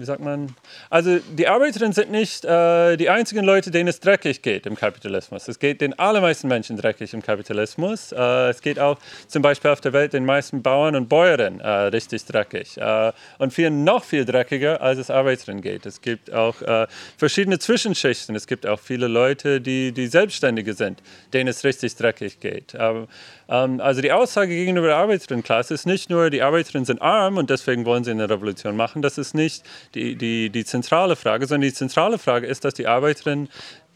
wie 0.00 0.04
sagt 0.04 0.20
man? 0.20 0.54
Also 0.90 1.18
die 1.18 1.48
Arbeiterinnen 1.48 1.92
sind 1.92 2.10
nicht 2.10 2.44
äh, 2.44 2.96
die 2.96 3.10
einzigen 3.10 3.44
Leute, 3.44 3.70
denen 3.70 3.88
es 3.88 4.00
dreckig 4.00 4.42
geht 4.42 4.66
im 4.66 4.76
Kapitalismus. 4.76 5.48
Es 5.48 5.58
geht 5.58 5.80
den 5.80 5.98
allermeisten 5.98 6.48
Menschen 6.48 6.76
dreckig 6.76 7.12
im 7.14 7.22
Kapitalismus. 7.22 8.12
Äh, 8.12 8.50
es 8.50 8.60
geht 8.60 8.78
auch 8.78 8.98
zum 9.26 9.42
Beispiel 9.42 9.70
auf 9.70 9.80
der 9.80 9.92
Welt 9.92 10.12
den 10.12 10.24
meisten 10.24 10.62
Bauern 10.62 10.96
und 10.96 11.08
Bäuerinnen 11.08 11.60
äh, 11.60 11.68
richtig 11.68 12.24
dreckig. 12.24 12.76
Äh, 12.78 13.12
und 13.38 13.52
vielen 13.52 13.84
noch 13.84 14.04
viel 14.04 14.24
dreckiger, 14.24 14.80
als 14.80 14.98
es 14.98 15.10
Arbeiterinnen 15.10 15.62
geht. 15.62 15.86
Es 15.86 16.00
gibt 16.00 16.32
auch 16.32 16.60
äh, 16.62 16.86
verschiedene 17.16 17.58
Zwischenschichten. 17.58 18.34
Es 18.34 18.46
gibt 18.46 18.66
auch 18.66 18.80
viele 18.80 19.08
Leute, 19.08 19.60
die, 19.60 19.92
die 19.92 20.06
Selbstständige 20.06 20.74
sind, 20.74 21.02
denen 21.32 21.48
es 21.48 21.64
richtig 21.64 21.96
dreckig 21.96 22.40
geht. 22.40 22.74
Ähm, 22.78 23.06
ähm, 23.48 23.80
also 23.80 24.00
die 24.00 24.12
Aussage 24.12 24.54
gegenüber 24.54 24.88
der 24.88 24.96
Arbeiterinnenklasse 24.96 25.74
ist 25.74 25.86
nicht 25.86 26.10
nur, 26.10 26.30
die 26.30 26.42
Arbeiterinnen 26.42 26.84
sind 26.84 27.02
arm 27.02 27.36
und 27.36 27.50
deswegen 27.50 27.84
wollen 27.84 28.04
sie 28.04 28.10
eine 28.10 28.28
Revolution 28.28 28.76
machen. 28.76 29.02
Das 29.02 29.18
ist 29.18 29.34
nicht 29.34 29.64
die, 29.94 30.16
die, 30.16 30.50
die 30.50 30.64
zentrale 30.64 31.16
Frage, 31.16 31.46
sondern 31.46 31.68
die 31.68 31.74
zentrale 31.74 32.18
Frage 32.18 32.46
ist, 32.46 32.64
dass 32.64 32.74
die 32.74 32.86
Arbeiterinnen 32.86 33.48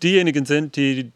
diejenigen 0.02 0.44
sind, 0.44 0.76
die 0.76 1.12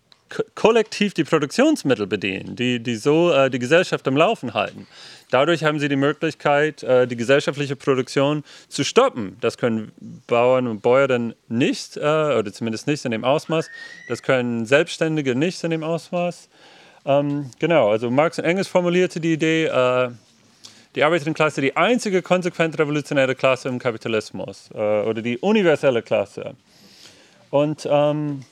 kollektiv 0.55 1.15
die 1.15 1.25
Produktionsmittel 1.25 2.07
bedienen, 2.07 2.57
die, 2.57 2.81
die 2.81 2.97
so 2.97 3.33
äh, 3.33 3.49
die 3.49 3.59
Gesellschaft 3.59 4.07
am 4.09 4.17
Laufen 4.17 4.55
halten. 4.55 4.87
Dadurch 5.31 5.65
haben 5.65 5.79
sie 5.79 5.89
die 5.89 5.97
Möglichkeit, 5.97 6.83
äh, 6.83 7.07
die 7.07 7.17
gesellschaftliche 7.17 7.77
Produktion 7.77 8.45
zu 8.69 8.85
stoppen. 8.85 9.37
Das 9.41 9.57
können 9.57 9.93
Bauern 10.27 10.67
und 10.67 10.83
Bäuerinnen 10.83 11.35
nicht, 11.49 11.97
äh, 11.97 12.01
oder 12.01 12.53
zumindest 12.53 12.87
nicht 12.87 13.05
in 13.05 13.13
dem 13.13 13.25
Ausmaß. 13.25 13.69
Das 14.09 14.23
können 14.23 14.67
Selbstständige 14.67 15.35
nicht 15.35 15.63
in 15.63 15.71
dem 15.71 15.85
Ausmaß. 15.85 16.49
Ähm, 17.05 17.51
genau, 17.59 17.91
also 17.91 18.11
Marx 18.11 18.39
und 18.39 18.45
Engels 18.45 18.67
formulierte 18.69 19.21
die 19.21 19.35
Idee, 19.35 19.67
äh, 19.67 20.11
die 20.97 21.05
Arbeiterinnenklasse 21.05 21.61
die 21.61 21.77
einzige 21.77 22.23
konsequent 22.23 22.79
revolutionäre 22.79 23.35
Klasse 23.35 23.69
im 23.69 23.79
Kapitalismus 23.79 24.71
äh, 24.75 24.79
oder 24.79 25.21
die 25.23 25.39
universelle 25.39 26.03
Klasse. 26.03 26.55
Und 27.51 27.87
ähm, 27.89 28.43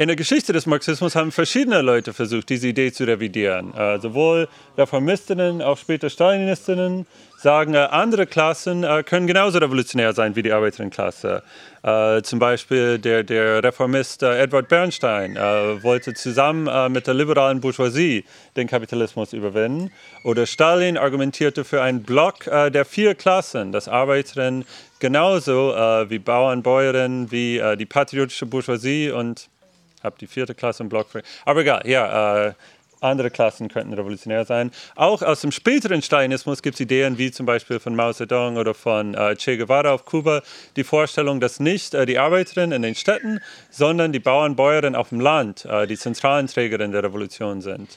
in 0.00 0.06
der 0.06 0.14
Geschichte 0.14 0.52
des 0.52 0.66
Marxismus 0.66 1.16
haben 1.16 1.32
verschiedene 1.32 1.82
Leute 1.82 2.12
versucht, 2.12 2.48
diese 2.50 2.68
Idee 2.68 2.92
zu 2.92 3.02
revidieren. 3.02 3.74
Äh, 3.74 3.98
sowohl 3.98 4.46
Reformistinnen, 4.76 5.60
auch 5.60 5.76
später 5.76 6.08
Stalinistinnen 6.08 7.04
sagen, 7.36 7.74
äh, 7.74 7.78
andere 7.78 8.28
Klassen 8.28 8.84
äh, 8.84 9.02
können 9.02 9.26
genauso 9.26 9.58
revolutionär 9.58 10.12
sein 10.12 10.36
wie 10.36 10.42
die 10.42 10.52
Arbeiterinnenklasse. 10.52 11.42
Äh, 11.82 12.22
zum 12.22 12.38
Beispiel 12.38 13.00
der, 13.00 13.24
der 13.24 13.64
Reformist 13.64 14.22
äh, 14.22 14.38
Edward 14.38 14.68
Bernstein 14.68 15.34
äh, 15.34 15.82
wollte 15.82 16.14
zusammen 16.14 16.92
mit 16.92 17.08
der 17.08 17.14
liberalen 17.14 17.60
Bourgeoisie 17.60 18.24
den 18.56 18.68
Kapitalismus 18.68 19.32
überwinden. 19.32 19.90
Oder 20.22 20.46
Stalin 20.46 20.96
argumentierte 20.96 21.64
für 21.64 21.82
einen 21.82 22.04
Block 22.04 22.44
der 22.44 22.84
vier 22.84 23.16
Klassen, 23.16 23.72
das 23.72 23.88
Arbeiterinnen 23.88 24.64
genauso 25.00 25.74
wie 26.08 26.18
Bauern, 26.18 26.62
Bäuerinnen, 26.62 27.30
wie 27.30 27.60
die 27.78 27.86
patriotische 27.86 28.46
Bourgeoisie 28.46 29.10
und 29.10 29.48
habe 30.02 30.16
die 30.20 30.26
vierte 30.26 30.54
Klasse 30.54 30.82
im 30.82 30.88
Block. 30.88 31.08
Aber 31.44 31.60
egal, 31.60 31.82
ja, 31.86 32.48
äh, 32.48 32.52
andere 33.00 33.30
Klassen 33.30 33.68
könnten 33.68 33.92
revolutionär 33.92 34.44
sein. 34.44 34.70
Auch 34.96 35.22
aus 35.22 35.40
dem 35.40 35.52
späteren 35.52 36.02
Stalinismus 36.02 36.62
gibt 36.62 36.74
es 36.74 36.80
Ideen 36.80 37.18
wie 37.18 37.30
zum 37.30 37.46
Beispiel 37.46 37.78
von 37.78 37.94
Mao 37.94 38.12
Zedong 38.12 38.56
oder 38.56 38.74
von 38.74 39.14
äh, 39.14 39.36
Che 39.36 39.56
Guevara 39.56 39.92
auf 39.92 40.04
Kuba, 40.04 40.42
die 40.76 40.84
Vorstellung, 40.84 41.40
dass 41.40 41.60
nicht 41.60 41.94
äh, 41.94 42.06
die 42.06 42.18
Arbeiterinnen 42.18 42.72
in 42.72 42.82
den 42.82 42.94
Städten, 42.94 43.40
sondern 43.70 44.12
die 44.12 44.18
Bauern, 44.18 44.56
Bäuerinnen 44.56 44.96
auf 44.96 45.10
dem 45.10 45.20
Land 45.20 45.64
äh, 45.64 45.86
die 45.86 45.96
zentralen 45.96 46.46
Trägerinnen 46.46 46.92
der 46.92 47.04
Revolution 47.04 47.60
sind. 47.60 47.88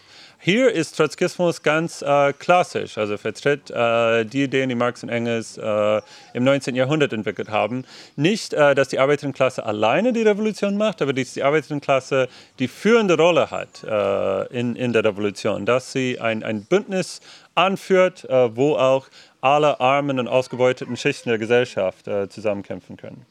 Hier 0.44 0.72
ist 0.72 0.98
Trotzkismus 0.98 1.62
ganz 1.62 2.02
äh, 2.02 2.34
klassisch, 2.34 2.98
also 2.98 3.16
vertritt 3.18 3.70
äh, 3.70 4.26
die 4.26 4.46
Ideen, 4.46 4.70
die 4.70 4.76
Marx 4.76 5.04
und 5.04 5.10
Engels 5.10 5.56
äh, 5.56 6.02
im 6.34 6.44
19. 6.44 6.74
Jahrhundert 6.74 7.14
entwickelt 7.14 7.50
haben. 7.50 7.86
Nicht, 8.16 8.52
äh, 8.56 8.74
dass 8.74 8.88
die 8.88 8.98
Arbeiterinnenklasse 8.98 9.64
alleine 9.64 10.14
die 10.14 10.24
Revolution 10.24 10.78
macht, 10.78 11.04
aber 11.04 11.14
dass 11.14 11.34
die 11.34 11.44
Arbeiterinnenklasse 11.44 12.28
die 12.58 12.68
führende 12.68 13.18
Rolle 13.18 13.52
hat 13.52 13.84
äh, 13.84 14.60
in, 14.60 14.76
in 14.76 14.94
der 14.94 15.04
Revolution, 15.04 15.68
dass 15.68 15.92
sie 15.92 16.20
ein, 16.20 16.44
ein 16.44 16.64
Bündnis 16.64 17.22
anführt, 17.54 18.28
äh, 18.28 18.56
wo 18.56 18.78
auch 18.78 19.10
alle 19.42 19.80
armen 19.80 20.20
und 20.20 20.28
ausgebeuteten 20.28 20.98
Schichten 20.98 21.30
der 21.30 21.38
Gesellschaft 21.38 22.06
zusammenkämpfen 22.30 22.98
können. 22.98 23.26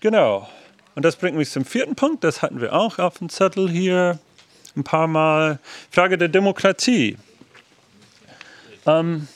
Genau. 0.00 0.48
Und 0.94 1.04
das 1.04 1.16
bringt 1.16 1.36
mich 1.36 1.50
zum 1.50 1.64
vierten 1.64 1.94
Punkt, 1.94 2.24
das 2.24 2.42
hatten 2.42 2.60
wir 2.60 2.74
auch 2.74 2.98
auf 2.98 3.18
dem 3.18 3.28
Zettel 3.28 3.70
hier 3.70 4.18
ein 4.76 4.84
paar 4.84 5.06
Mal. 5.06 5.58
Frage 5.90 6.18
der 6.18 6.28
Demokratie. 6.28 7.16
Ähm, 8.86 9.28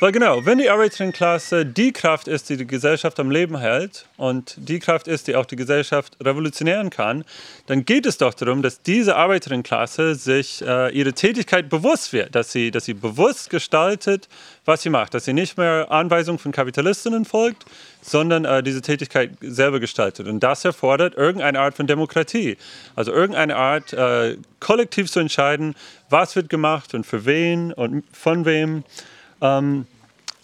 weil 0.00 0.12
genau, 0.12 0.44
wenn 0.46 0.58
die 0.58 0.70
Arbeiterinnenklasse 0.70 1.66
die 1.66 1.92
Kraft 1.92 2.28
ist, 2.28 2.48
die 2.48 2.56
die 2.56 2.66
Gesellschaft 2.66 3.18
am 3.18 3.30
Leben 3.30 3.58
hält 3.58 4.06
und 4.16 4.54
die 4.56 4.78
Kraft 4.78 5.08
ist, 5.08 5.26
die 5.26 5.34
auch 5.34 5.46
die 5.46 5.56
Gesellschaft 5.56 6.16
revolutionieren 6.22 6.90
kann, 6.90 7.24
dann 7.66 7.84
geht 7.84 8.06
es 8.06 8.18
doch 8.18 8.34
darum, 8.34 8.62
dass 8.62 8.82
diese 8.82 9.16
Arbeiterinnenklasse 9.16 10.14
sich 10.14 10.62
äh, 10.64 10.90
ihre 10.96 11.12
Tätigkeit 11.14 11.68
bewusst 11.68 12.12
wird, 12.12 12.34
dass 12.34 12.52
sie, 12.52 12.70
dass 12.70 12.84
sie 12.84 12.94
bewusst 12.94 13.50
gestaltet, 13.50 14.28
was 14.64 14.82
sie 14.82 14.90
macht, 14.90 15.14
dass 15.14 15.24
sie 15.24 15.32
nicht 15.32 15.58
mehr 15.58 15.90
Anweisungen 15.90 16.38
von 16.38 16.52
Kapitalistinnen 16.52 17.24
folgt, 17.24 17.64
sondern 18.00 18.44
äh, 18.44 18.62
diese 18.62 18.82
Tätigkeit 18.82 19.32
selber 19.40 19.80
gestaltet. 19.80 20.28
Und 20.28 20.40
das 20.40 20.64
erfordert 20.64 21.16
irgendeine 21.16 21.58
Art 21.58 21.74
von 21.74 21.86
Demokratie, 21.86 22.56
also 22.94 23.12
irgendeine 23.12 23.56
Art, 23.56 23.92
äh, 23.92 24.36
kollektiv 24.60 25.10
zu 25.10 25.18
entscheiden, 25.20 25.74
was 26.08 26.36
wird 26.36 26.48
gemacht 26.48 26.94
und 26.94 27.04
für 27.04 27.24
wen 27.24 27.72
und 27.72 28.04
von 28.12 28.44
wem. 28.44 28.84
Ähm, 29.40 29.86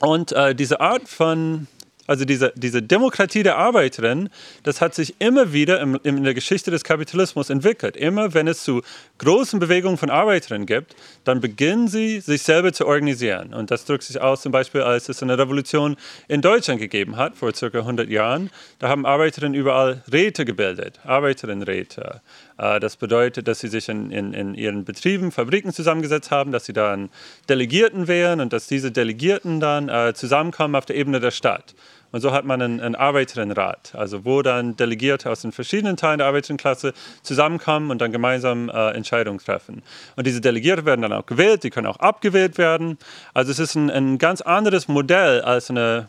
und 0.00 0.32
äh, 0.32 0.54
diese 0.54 0.80
Art 0.80 1.08
von, 1.08 1.66
also 2.06 2.24
diese, 2.24 2.52
diese 2.56 2.82
Demokratie 2.82 3.42
der 3.42 3.56
Arbeiterin, 3.56 4.28
das 4.62 4.80
hat 4.80 4.94
sich 4.94 5.14
immer 5.18 5.52
wieder 5.52 5.80
im, 5.80 5.98
in 6.02 6.22
der 6.24 6.34
Geschichte 6.34 6.70
des 6.70 6.84
Kapitalismus 6.84 7.48
entwickelt. 7.48 7.96
Immer 7.96 8.34
wenn 8.34 8.46
es 8.46 8.62
zu 8.62 8.82
großen 9.18 9.58
Bewegungen 9.60 9.96
von 9.96 10.10
Arbeiterinnen 10.10 10.66
gibt, 10.66 10.94
dann 11.24 11.40
beginnen 11.40 11.88
sie, 11.88 12.20
sich 12.20 12.42
selber 12.42 12.72
zu 12.72 12.86
organisieren. 12.86 13.54
Und 13.54 13.70
das 13.70 13.86
drückt 13.86 14.02
sich 14.02 14.20
aus 14.20 14.42
zum 14.42 14.52
Beispiel, 14.52 14.82
als 14.82 15.08
es 15.08 15.22
eine 15.22 15.38
Revolution 15.38 15.96
in 16.28 16.42
Deutschland 16.42 16.80
gegeben 16.80 17.16
hat, 17.16 17.36
vor 17.36 17.54
circa 17.54 17.78
100 17.78 18.10
Jahren. 18.10 18.50
Da 18.78 18.88
haben 18.88 19.06
Arbeiterinnen 19.06 19.54
überall 19.54 20.02
Räte 20.12 20.44
gebildet, 20.44 21.00
Arbeiterinnenräte. 21.04 22.20
Äh, 22.58 22.80
das 22.80 22.96
bedeutet, 22.96 23.48
dass 23.48 23.60
sie 23.60 23.68
sich 23.68 23.88
in, 23.88 24.10
in, 24.10 24.32
in, 24.32 24.54
ihren 24.54 24.84
Betrieben, 24.84 25.32
Fabriken 25.32 25.72
zusammengesetzt 25.72 26.30
haben, 26.30 26.52
dass 26.52 26.64
sie 26.64 26.72
dann 26.72 27.10
Delegierten 27.48 28.08
wären 28.08 28.40
und 28.40 28.52
dass 28.52 28.66
diese 28.66 28.92
Delegierten 28.92 29.60
dann 29.60 29.88
äh, 29.88 30.14
zusammenkommen 30.14 30.74
auf 30.74 30.86
der 30.86 30.96
Ebene 30.96 31.20
der 31.20 31.30
Stadt. 31.30 31.74
Und 32.14 32.20
so 32.20 32.30
hat 32.30 32.44
man 32.44 32.62
einen, 32.62 32.78
einen 32.78 32.94
Arbeiterinnenrat, 32.94 33.92
also 33.96 34.24
wo 34.24 34.40
dann 34.42 34.76
Delegierte 34.76 35.28
aus 35.28 35.42
den 35.42 35.50
verschiedenen 35.50 35.96
Teilen 35.96 36.18
der 36.18 36.28
Arbeiterinnenklasse 36.28 36.94
zusammenkommen 37.24 37.90
und 37.90 38.00
dann 38.00 38.12
gemeinsam 38.12 38.68
äh, 38.68 38.90
Entscheidungen 38.90 39.40
treffen. 39.40 39.82
Und 40.14 40.24
diese 40.24 40.40
Delegierte 40.40 40.84
werden 40.84 41.02
dann 41.02 41.12
auch 41.12 41.26
gewählt, 41.26 41.64
die 41.64 41.70
können 41.70 41.88
auch 41.88 41.96
abgewählt 41.96 42.56
werden. 42.56 42.98
Also 43.32 43.50
es 43.50 43.58
ist 43.58 43.74
ein, 43.74 43.90
ein 43.90 44.18
ganz 44.18 44.42
anderes 44.42 44.86
Modell 44.86 45.40
als 45.40 45.70
eine 45.70 46.06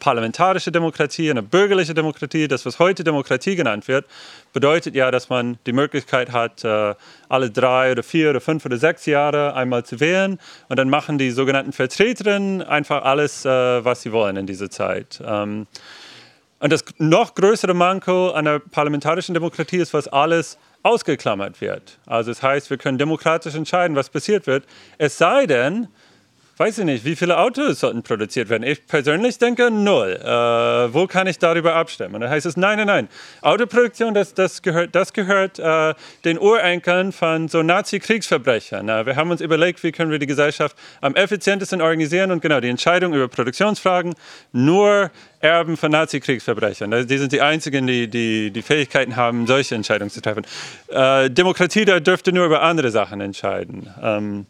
parlamentarische 0.00 0.72
Demokratie, 0.72 1.30
eine 1.30 1.42
bürgerliche 1.42 1.94
Demokratie, 1.94 2.48
das, 2.48 2.66
was 2.66 2.80
heute 2.80 3.04
Demokratie 3.04 3.54
genannt 3.54 3.86
wird, 3.86 4.06
bedeutet 4.52 4.96
ja, 4.96 5.12
dass 5.12 5.28
man 5.28 5.58
die 5.66 5.72
Möglichkeit 5.72 6.32
hat, 6.32 6.64
äh, 6.64 6.94
alle 7.28 7.50
drei 7.50 7.92
oder 7.92 8.02
vier 8.02 8.30
oder 8.30 8.40
fünf 8.40 8.66
oder 8.66 8.76
sechs 8.76 9.06
Jahre 9.06 9.54
einmal 9.54 9.84
zu 9.84 10.00
wählen. 10.00 10.40
Und 10.68 10.78
dann 10.78 10.90
machen 10.90 11.18
die 11.18 11.30
sogenannten 11.30 11.72
Vertreterinnen 11.72 12.62
einfach 12.62 13.04
alles, 13.04 13.44
äh, 13.44 13.48
was 13.84 14.02
sie 14.02 14.10
wollen 14.10 14.36
in 14.36 14.46
dieser 14.46 14.70
Zeit. 14.70 15.22
Ähm, 15.24 15.68
und 16.58 16.72
das 16.72 16.84
noch 16.98 17.34
größere 17.34 17.72
Manko 17.72 18.30
an 18.30 18.44
der 18.44 18.58
parlamentarischen 18.58 19.34
Demokratie 19.34 19.78
ist, 19.78 19.94
was 19.94 20.08
alles 20.08 20.58
ausgeklammert 20.82 21.60
wird. 21.60 21.98
Also 22.06 22.30
das 22.30 22.42
heißt, 22.42 22.70
wir 22.70 22.76
können 22.76 22.98
demokratisch 22.98 23.54
entscheiden, 23.54 23.96
was 23.96 24.10
passiert 24.10 24.46
wird, 24.46 24.64
es 24.98 25.16
sei 25.18 25.46
denn, 25.46 25.88
weiß 26.60 26.76
ich 26.76 26.84
nicht, 26.84 27.06
wie 27.06 27.16
viele 27.16 27.38
Autos 27.38 27.80
sollten 27.80 28.02
produziert 28.02 28.50
werden. 28.50 28.64
Ich 28.64 28.86
persönlich 28.86 29.38
denke 29.38 29.70
null. 29.70 30.20
Äh, 30.22 30.28
wo 30.92 31.06
kann 31.06 31.26
ich 31.26 31.38
darüber 31.38 31.74
abstimmen? 31.74 32.16
Und 32.16 32.20
dann 32.20 32.28
heißt 32.28 32.44
es, 32.44 32.58
nein, 32.58 32.76
nein, 32.76 32.86
nein. 32.86 33.08
Autoproduktion, 33.40 34.12
das, 34.12 34.34
das 34.34 34.60
gehört, 34.60 34.94
das 34.94 35.14
gehört 35.14 35.58
äh, 35.58 35.94
den 36.26 36.38
Urenkeln 36.38 37.12
von 37.12 37.48
so 37.48 37.62
Nazi-Kriegsverbrechern. 37.62 38.90
Äh, 38.90 39.06
wir 39.06 39.16
haben 39.16 39.30
uns 39.30 39.40
überlegt, 39.40 39.82
wie 39.82 39.90
können 39.90 40.10
wir 40.10 40.18
die 40.18 40.26
Gesellschaft 40.26 40.76
am 41.00 41.14
effizientesten 41.14 41.80
organisieren 41.80 42.30
und 42.30 42.42
genau 42.42 42.60
die 42.60 42.68
Entscheidung 42.68 43.14
über 43.14 43.28
Produktionsfragen 43.28 44.14
nur 44.52 45.10
Erben 45.40 45.78
von 45.78 45.90
Nazi-Kriegsverbrechern. 45.90 47.06
Die 47.06 47.16
sind 47.16 47.32
die 47.32 47.40
einzigen, 47.40 47.86
die, 47.86 48.06
die 48.06 48.50
die 48.50 48.60
Fähigkeiten 48.60 49.16
haben, 49.16 49.46
solche 49.46 49.76
Entscheidungen 49.76 50.10
zu 50.10 50.20
treffen. 50.20 50.44
Äh, 50.88 51.30
Demokratie, 51.30 51.86
da 51.86 52.00
dürfte 52.00 52.34
nur 52.34 52.44
über 52.44 52.60
andere 52.60 52.90
Sachen 52.90 53.22
entscheiden. 53.22 53.88
Ähm, 54.02 54.44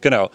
genau. 0.00 0.32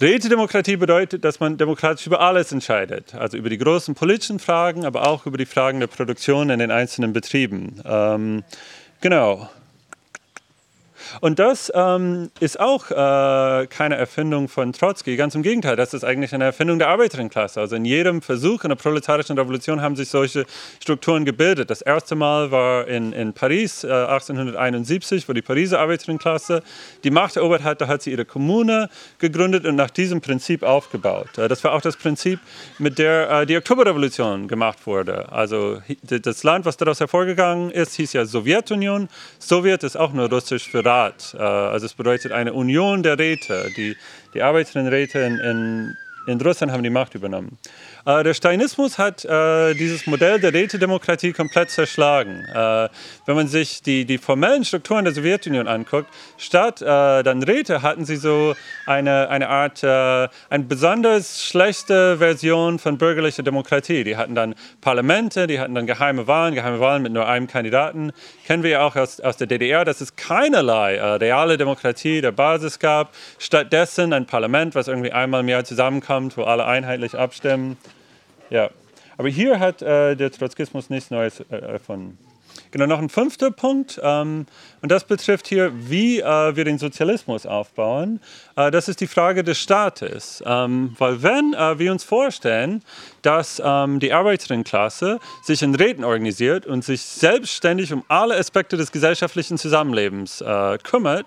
Rätedemokratie 0.00 0.76
bedeutet, 0.76 1.24
dass 1.24 1.40
man 1.40 1.56
demokratisch 1.56 2.06
über 2.06 2.20
alles 2.20 2.52
entscheidet. 2.52 3.14
Also 3.14 3.36
über 3.36 3.50
die 3.50 3.58
großen 3.58 3.94
politischen 3.94 4.38
Fragen, 4.38 4.84
aber 4.84 5.08
auch 5.08 5.26
über 5.26 5.38
die 5.38 5.46
Fragen 5.46 5.80
der 5.80 5.88
Produktion 5.88 6.50
in 6.50 6.60
den 6.60 6.70
einzelnen 6.70 7.12
Betrieben. 7.12 7.82
Ähm, 7.84 8.44
genau. 9.00 9.48
Und 11.20 11.38
das 11.38 11.72
ähm, 11.74 12.30
ist 12.40 12.60
auch 12.60 12.90
äh, 12.90 13.66
keine 13.66 13.96
Erfindung 13.96 14.48
von 14.48 14.72
Trotzki. 14.72 15.16
Ganz 15.16 15.34
im 15.34 15.42
Gegenteil, 15.42 15.76
das 15.76 15.94
ist 15.94 16.04
eigentlich 16.04 16.34
eine 16.34 16.44
Erfindung 16.44 16.78
der 16.78 16.88
Arbeiterinnenklasse. 16.88 17.60
Also 17.60 17.76
in 17.76 17.84
jedem 17.84 18.22
Versuch 18.22 18.64
in 18.64 18.68
der 18.70 18.76
proletarischen 18.76 19.38
Revolution 19.38 19.80
haben 19.80 19.96
sich 19.96 20.08
solche 20.08 20.44
Strukturen 20.80 21.24
gebildet. 21.24 21.70
Das 21.70 21.82
erste 21.82 22.14
Mal 22.14 22.50
war 22.50 22.86
in, 22.86 23.12
in 23.12 23.32
Paris 23.32 23.84
äh, 23.84 23.88
1871, 23.88 25.28
wo 25.28 25.32
die 25.32 25.42
Pariser 25.42 25.80
Arbeiterinnenklasse 25.80 26.62
die 27.04 27.10
Macht 27.10 27.36
erobert 27.36 27.64
hat. 27.64 27.80
Da 27.80 27.88
hat 27.88 28.02
sie 28.02 28.10
ihre 28.10 28.24
Kommune 28.24 28.88
gegründet 29.18 29.66
und 29.66 29.76
nach 29.76 29.90
diesem 29.90 30.20
Prinzip 30.20 30.62
aufgebaut. 30.62 31.38
Äh, 31.38 31.48
das 31.48 31.64
war 31.64 31.72
auch 31.72 31.80
das 31.80 31.96
Prinzip, 31.96 32.40
mit 32.78 32.98
der 32.98 33.30
äh, 33.30 33.46
die 33.46 33.56
Oktoberrevolution 33.56 34.48
gemacht 34.48 34.86
wurde. 34.86 35.30
Also 35.32 35.80
das 36.02 36.42
Land, 36.42 36.64
was 36.64 36.76
daraus 36.76 37.00
hervorgegangen 37.00 37.70
ist, 37.70 37.94
hieß 37.94 38.12
ja 38.12 38.24
Sowjetunion. 38.24 39.08
Sowjet 39.38 39.84
ist 39.84 39.96
auch 39.96 40.12
nur 40.12 40.28
russisch 40.28 40.68
für 40.68 40.84
Rat. 40.84 40.97
Rat. 40.98 41.34
Äh, 41.34 41.42
also 41.42 41.86
es 41.86 41.94
bedeutet 41.94 42.32
eine 42.32 42.52
Union 42.52 43.02
der 43.02 43.18
Räte. 43.18 43.70
Die, 43.76 43.96
die 44.34 44.42
Arbeiterinnenräte 44.42 45.20
in, 45.20 45.38
in, 45.38 45.96
in 46.26 46.40
Russland 46.40 46.72
haben 46.72 46.82
die 46.82 46.90
Macht 46.90 47.14
übernommen. 47.14 47.58
Äh, 48.08 48.24
der 48.24 48.32
Stalinismus 48.32 48.96
hat 48.96 49.26
äh, 49.26 49.74
dieses 49.74 50.06
Modell 50.06 50.40
der 50.40 50.54
Rätedemokratie 50.54 51.34
komplett 51.34 51.70
zerschlagen. 51.70 52.42
Äh, 52.46 52.88
wenn 53.26 53.36
man 53.36 53.48
sich 53.48 53.82
die, 53.82 54.06
die 54.06 54.16
formellen 54.16 54.64
Strukturen 54.64 55.04
der 55.04 55.12
Sowjetunion 55.12 55.68
anguckt, 55.68 56.08
statt 56.38 56.80
äh, 56.80 56.86
dann 56.86 57.42
Räte 57.42 57.82
hatten 57.82 58.06
sie 58.06 58.16
so 58.16 58.54
eine, 58.86 59.28
eine 59.28 59.50
Art, 59.50 59.82
äh, 59.82 60.28
eine 60.48 60.64
besonders 60.64 61.44
schlechte 61.44 62.16
Version 62.16 62.78
von 62.78 62.96
bürgerlicher 62.96 63.42
Demokratie. 63.42 64.04
Die 64.04 64.16
hatten 64.16 64.34
dann 64.34 64.54
Parlamente, 64.80 65.46
die 65.46 65.60
hatten 65.60 65.74
dann 65.74 65.86
geheime 65.86 66.26
Wahlen, 66.26 66.54
geheime 66.54 66.80
Wahlen 66.80 67.02
mit 67.02 67.12
nur 67.12 67.28
einem 67.28 67.46
Kandidaten. 67.46 68.12
Kennen 68.46 68.62
wir 68.62 68.70
ja 68.70 68.86
auch 68.86 68.96
aus, 68.96 69.20
aus 69.20 69.36
der 69.36 69.48
DDR, 69.48 69.84
dass 69.84 70.00
es 70.00 70.16
keinerlei 70.16 70.94
äh, 70.96 71.04
reale 71.04 71.58
Demokratie 71.58 72.22
der 72.22 72.32
Basis 72.32 72.78
gab. 72.78 73.12
Stattdessen 73.38 74.14
ein 74.14 74.24
Parlament, 74.24 74.74
was 74.74 74.88
irgendwie 74.88 75.12
einmal 75.12 75.42
im 75.42 75.48
Jahr 75.50 75.64
zusammenkommt, 75.64 76.38
wo 76.38 76.44
alle 76.44 76.64
einheitlich 76.64 77.14
abstimmen. 77.14 77.76
Ja, 78.50 78.70
aber 79.16 79.28
hier 79.28 79.58
hat 79.58 79.82
äh, 79.82 80.14
der 80.14 80.30
Trotzkismus 80.30 80.90
nichts 80.90 81.10
Neues 81.10 81.40
äh, 81.40 81.56
erfunden. 81.56 82.18
Genau, 82.70 82.86
noch 82.86 82.98
ein 82.98 83.08
fünfter 83.08 83.50
Punkt, 83.50 83.98
ähm, 84.02 84.46
und 84.82 84.92
das 84.92 85.04
betrifft 85.04 85.48
hier, 85.48 85.72
wie 85.74 86.20
äh, 86.20 86.56
wir 86.56 86.64
den 86.64 86.78
Sozialismus 86.78 87.46
aufbauen. 87.46 88.20
Äh, 88.56 88.70
das 88.70 88.88
ist 88.88 89.00
die 89.00 89.06
Frage 89.06 89.42
des 89.42 89.58
Staates. 89.58 90.42
Ähm, 90.46 90.94
weil 90.98 91.22
wenn 91.22 91.54
äh, 91.54 91.78
wir 91.78 91.92
uns 91.92 92.04
vorstellen, 92.04 92.82
dass 93.22 93.62
ähm, 93.64 94.00
die 94.00 94.12
Arbeiterinnenklasse 94.12 95.18
sich 95.42 95.62
in 95.62 95.74
Räten 95.74 96.04
organisiert 96.04 96.66
und 96.66 96.84
sich 96.84 97.02
selbstständig 97.02 97.92
um 97.92 98.04
alle 98.08 98.36
Aspekte 98.36 98.76
des 98.76 98.92
gesellschaftlichen 98.92 99.56
Zusammenlebens 99.56 100.40
äh, 100.40 100.78
kümmert, 100.82 101.26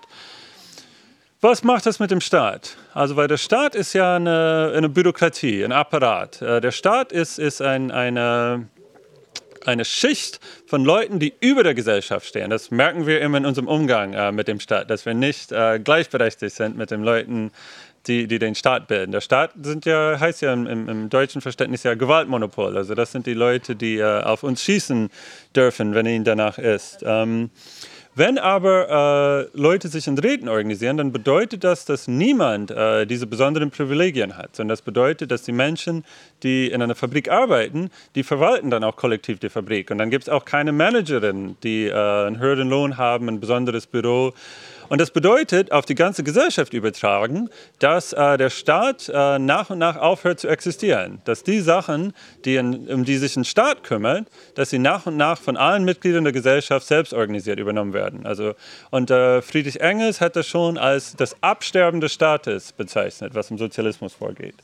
was 1.42 1.64
macht 1.64 1.88
das 1.88 2.00
mit 2.00 2.12
dem 2.12 2.22
Staat? 2.22 2.78
Also, 2.94 3.16
weil 3.16 3.28
der 3.28 3.38
Staat 3.38 3.74
ist 3.74 3.94
ja 3.94 4.16
eine, 4.16 4.74
eine 4.76 4.90
Bürokratie, 4.90 5.64
ein 5.64 5.72
Apparat. 5.72 6.40
Äh, 6.42 6.62
der 6.62 6.72
Staat 6.72 7.12
ist, 7.12 7.40
ist 7.40 7.64
ein, 7.64 7.90
eine, 7.90 8.68
eine 9.66 9.84
Schicht 9.84 10.40
von 10.68 10.86
Leuten, 10.86 11.20
die 11.20 11.34
über 11.40 11.64
der 11.64 11.74
Gesellschaft 11.74 12.28
stehen. 12.28 12.52
Das 12.52 12.70
merken 12.70 13.08
wir 13.08 13.22
immer 13.22 13.40
in 13.40 13.48
unserem 13.48 13.68
Umgang 13.68 14.14
äh, 14.14 14.32
mit 14.32 14.48
dem 14.48 14.60
Staat, 14.60 14.92
dass 14.92 15.08
wir 15.08 15.16
nicht 15.16 15.52
äh, 15.52 15.80
gleichberechtigt 15.80 16.56
sind 16.56 16.78
mit 16.78 16.92
den 16.92 17.02
Leuten, 17.02 17.52
die, 18.06 18.28
die 18.28 18.38
den 18.38 18.54
Staat 18.54 18.88
bilden. 18.88 19.12
Der 19.12 19.22
Staat 19.22 19.52
sind 19.64 19.86
ja, 19.86 20.20
heißt 20.20 20.42
ja 20.44 20.54
im, 20.54 20.68
im 20.68 21.10
deutschen 21.10 21.42
Verständnis 21.42 21.82
ja 21.82 21.96
Gewaltmonopol. 21.96 22.78
Also 22.78 22.94
das 22.94 23.12
sind 23.12 23.26
die 23.26 23.34
Leute, 23.34 23.76
die 23.76 24.04
auf 24.04 24.44
uns 24.44 24.64
schießen 24.64 25.10
dürfen, 25.56 25.94
wenn 25.94 26.08
ihnen 26.08 26.24
danach 26.24 26.58
ist. 26.58 27.04
Ähm, 27.04 27.52
wenn 28.14 28.38
aber 28.38 29.48
äh, 29.54 29.58
Leute 29.58 29.88
sich 29.88 30.06
in 30.08 30.18
Räten 30.18 30.50
organisieren, 30.50 30.98
dann 30.98 31.14
bedeutet 31.14 31.64
das, 31.64 31.86
dass 31.86 32.10
niemand 32.10 32.70
äh, 32.70 33.06
diese 33.06 33.26
besonderen 33.26 33.72
Privilegien 33.72 34.36
hat, 34.36 34.56
sondern 34.56 34.74
das 34.74 34.82
bedeutet, 34.82 35.32
dass 35.32 35.44
die 35.44 35.54
Menschen, 35.54 36.04
die 36.44 36.70
in 36.70 36.82
einer 36.82 36.96
Fabrik 36.96 37.32
arbeiten, 37.32 37.90
die 38.16 38.24
verwalten 38.24 38.70
dann 38.70 38.84
auch 38.84 38.98
kollektiv 38.98 39.40
die 39.40 39.50
Fabrik. 39.50 39.92
Und 39.92 39.98
dann 39.98 40.10
gibt 40.10 40.26
es 40.26 40.30
auch 40.30 40.44
keine 40.44 40.74
Managerin, 40.74 41.56
die 41.64 41.88
äh, 41.88 41.94
einen 41.94 42.40
höheren 42.40 42.70
Lohn 42.70 42.98
haben, 42.98 43.30
ein 43.30 43.40
besonderes 43.40 43.88
Büro. 43.88 44.34
Und 44.92 45.00
das 45.00 45.12
bedeutet, 45.12 45.72
auf 45.72 45.86
die 45.86 45.96
ganze 45.96 46.22
Gesellschaft 46.22 46.74
übertragen, 46.74 47.50
dass 47.80 48.12
äh, 48.12 48.38
der 48.38 48.50
Staat 48.50 49.08
äh, 49.08 49.40
nach 49.40 49.70
und 49.70 49.78
nach 49.78 49.96
aufhört 49.96 50.42
zu 50.42 50.50
existieren. 50.50 51.22
Dass 51.24 51.44
die 51.44 51.62
Sachen, 51.62 52.12
die 52.44 52.58
in, 52.58 52.90
um 52.90 53.06
die 53.06 53.16
sich 53.16 53.38
ein 53.38 53.46
Staat 53.46 53.86
kümmert, 53.86 54.28
dass 54.56 54.70
sie 54.70 54.80
nach 54.80 55.06
und 55.06 55.16
nach 55.16 55.40
von 55.40 55.56
allen 55.56 55.86
Mitgliedern 55.86 56.26
der 56.26 56.34
Gesellschaft 56.34 56.86
selbst 56.86 57.14
organisiert 57.14 57.58
übernommen 57.58 57.94
werden. 57.94 58.26
Also, 58.26 58.54
und 58.90 59.10
äh, 59.10 59.42
Friedrich 59.42 59.80
Engels 59.80 60.20
hat 60.20 60.36
das 60.36 60.46
schon 60.46 60.78
als 60.78 61.16
das 61.16 61.42
Absterben 61.42 62.02
des 62.02 62.12
Staates 62.12 62.74
bezeichnet, 62.74 63.34
was 63.34 63.50
im 63.50 63.58
Sozialismus 63.58 64.14
vorgeht. 64.14 64.56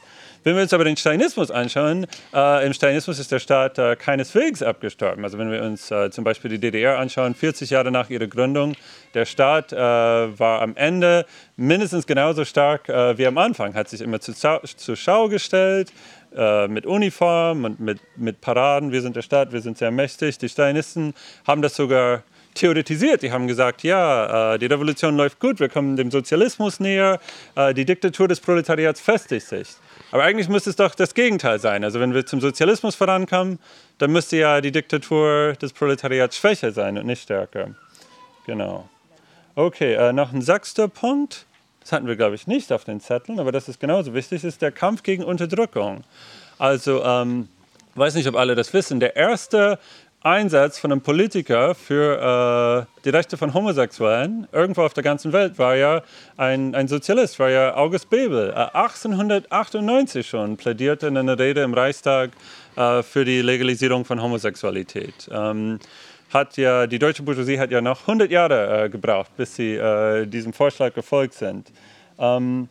Wenn 0.47 0.55
wir 0.55 0.61
uns 0.61 0.71
aber 0.71 0.85
den 0.85 0.95
Stalinismus 0.95 1.51
anschauen, 1.51 2.07
äh, 2.33 2.65
im 2.65 2.71
Stalinismus 2.71 3.19
ist 3.19 3.33
der 3.33 3.39
Staat 3.39 3.77
äh, 3.79 3.97
keineswegs 3.97 4.63
abgestorben. 4.63 5.25
Also 5.25 5.37
wenn 5.37 5.51
wir 5.51 5.61
uns 5.61 5.91
äh, 5.91 6.09
zum 6.09 6.23
Beispiel 6.23 6.49
die 6.49 6.57
DDR 6.57 6.99
anschauen, 6.99 7.35
40 7.35 7.69
Jahre 7.69 7.91
nach 7.91 8.09
ihrer 8.09 8.27
Gründung, 8.27 8.73
der 9.13 9.25
Staat 9.25 9.73
äh, 9.73 9.75
war 9.77 10.61
am 10.61 10.77
Ende 10.77 11.25
mindestens 11.57 12.07
genauso 12.07 12.45
stark 12.45 12.87
äh, 12.87 13.17
wie 13.17 13.27
am 13.27 13.37
Anfang, 13.37 13.73
hat 13.73 13.89
sich 13.89 13.99
immer 13.99 14.21
zu, 14.21 14.31
zur 14.33 14.95
Schau 14.95 15.27
gestellt, 15.27 15.91
äh, 16.33 16.69
mit 16.69 16.85
Uniform 16.85 17.65
und 17.65 17.81
mit, 17.81 17.99
mit 18.15 18.39
Paraden, 18.39 18.93
wir 18.93 19.01
sind 19.01 19.17
der 19.17 19.23
Staat, 19.23 19.51
wir 19.51 19.59
sind 19.59 19.77
sehr 19.77 19.91
mächtig. 19.91 20.37
Die 20.37 20.47
Stalinisten 20.47 21.13
haben 21.45 21.61
das 21.61 21.75
sogar 21.75 22.23
theoretisiert. 22.53 23.21
Die 23.21 23.33
haben 23.33 23.47
gesagt, 23.47 23.83
ja, 23.83 24.57
die 24.57 24.65
Revolution 24.65 25.17
läuft 25.17 25.41
gut, 25.41 25.59
wir 25.59 25.67
kommen 25.67 25.97
dem 25.97 26.09
Sozialismus 26.09 26.79
näher, 26.79 27.19
äh, 27.55 27.73
die 27.73 27.83
Diktatur 27.83 28.29
des 28.29 28.39
Proletariats 28.39 29.01
festigt 29.01 29.45
sich. 29.45 29.67
Aber 30.11 30.23
eigentlich 30.23 30.47
müsste 30.49 30.69
es 30.69 30.75
doch 30.75 30.95
das 30.95 31.13
Gegenteil 31.13 31.59
sein. 31.59 31.83
Also 31.83 31.99
wenn 31.99 32.13
wir 32.13 32.25
zum 32.25 32.39
Sozialismus 32.39 32.95
vorankommen, 32.95 33.59
dann 33.97 34.11
müsste 34.11 34.37
ja 34.37 34.61
die 34.61 34.71
Diktatur 34.71 35.53
des 35.53 35.73
Proletariats 35.73 36.37
schwächer 36.37 36.71
sein 36.71 36.97
und 36.97 37.05
nicht 37.05 37.23
stärker. 37.23 37.71
Genau. 38.45 38.87
Okay, 39.55 39.95
äh, 39.95 40.13
noch 40.13 40.31
ein 40.31 40.41
sechster 40.41 40.87
Punkt. 40.87 41.45
Das 41.81 41.91
hatten 41.91 42.07
wir, 42.07 42.15
glaube 42.15 42.35
ich, 42.35 42.47
nicht 42.47 42.71
auf 42.71 42.83
den 42.83 42.99
Zetteln, 42.99 43.39
aber 43.39 43.51
das 43.51 43.69
ist 43.69 43.79
genauso 43.79 44.13
wichtig, 44.13 44.43
ist 44.43 44.61
der 44.61 44.71
Kampf 44.71 45.03
gegen 45.03 45.23
Unterdrückung. 45.23 46.03
Also, 46.57 47.03
ähm, 47.03 47.47
ich 47.93 47.97
weiß 47.97 48.15
nicht, 48.15 48.27
ob 48.27 48.35
alle 48.35 48.55
das 48.55 48.73
wissen, 48.73 48.99
der 48.99 49.15
erste 49.15 49.79
Einsatz 50.27 50.77
von 50.77 50.91
einem 50.91 51.01
Politiker 51.01 51.73
für 51.73 52.85
äh, 52.97 53.01
die 53.05 53.09
Rechte 53.09 53.37
von 53.37 53.53
Homosexuellen 53.53 54.47
irgendwo 54.51 54.81
auf 54.81 54.93
der 54.93 55.03
ganzen 55.03 55.31
Welt 55.31 55.57
war 55.57 55.75
ja 55.75 56.01
ein, 56.35 56.75
ein 56.75 56.89
Sozialist, 56.89 57.39
war 57.39 57.49
ja 57.49 57.75
August 57.75 58.09
Bebel. 58.09 58.49
Äh, 58.49 58.75
1898 58.75 60.27
schon 60.27 60.57
plädierte 60.57 61.07
in 61.07 61.17
einer 61.17 61.39
Rede 61.39 61.61
im 61.61 61.73
Reichstag 61.73 62.31
äh, 62.75 63.03
für 63.03 63.23
die 63.23 63.41
Legalisierung 63.41 64.03
von 64.03 64.21
Homosexualität. 64.21 65.29
Ähm, 65.31 65.79
hat 66.33 66.57
ja, 66.57 66.87
die 66.87 66.99
deutsche 66.99 67.23
Bourgeoisie 67.23 67.57
hat 67.57 67.71
ja 67.71 67.79
noch 67.79 68.01
100 68.01 68.29
Jahre 68.29 68.83
äh, 68.83 68.89
gebraucht, 68.89 69.31
bis 69.37 69.55
sie 69.55 69.75
äh, 69.75 70.25
diesem 70.25 70.51
Vorschlag 70.51 70.93
gefolgt 70.93 71.35
sind. 71.35 71.71
Ähm, 72.19 72.67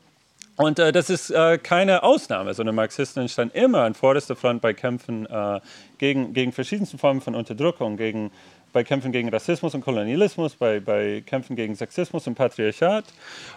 und 0.56 0.78
äh, 0.78 0.90
das 0.90 1.10
ist 1.10 1.30
äh, 1.30 1.58
keine 1.58 2.02
Ausnahme, 2.02 2.54
sondern 2.54 2.74
Marxisten 2.74 3.28
standen 3.28 3.56
immer 3.56 3.82
an 3.82 3.94
vorderster 3.94 4.36
Front 4.36 4.62
bei 4.62 4.72
Kämpfen 4.72 5.26
äh, 5.26 5.60
gegen, 5.98 6.32
gegen 6.32 6.52
verschiedenste 6.52 6.98
Formen 6.98 7.20
von 7.20 7.34
Unterdrückung, 7.34 7.96
gegen 7.96 8.30
bei 8.76 8.84
Kämpfen 8.84 9.10
gegen 9.10 9.30
Rassismus 9.30 9.74
und 9.74 9.80
Kolonialismus, 9.80 10.54
bei, 10.54 10.80
bei 10.80 11.22
Kämpfen 11.24 11.56
gegen 11.56 11.74
Sexismus 11.74 12.26
und 12.26 12.34
Patriarchat. 12.34 13.06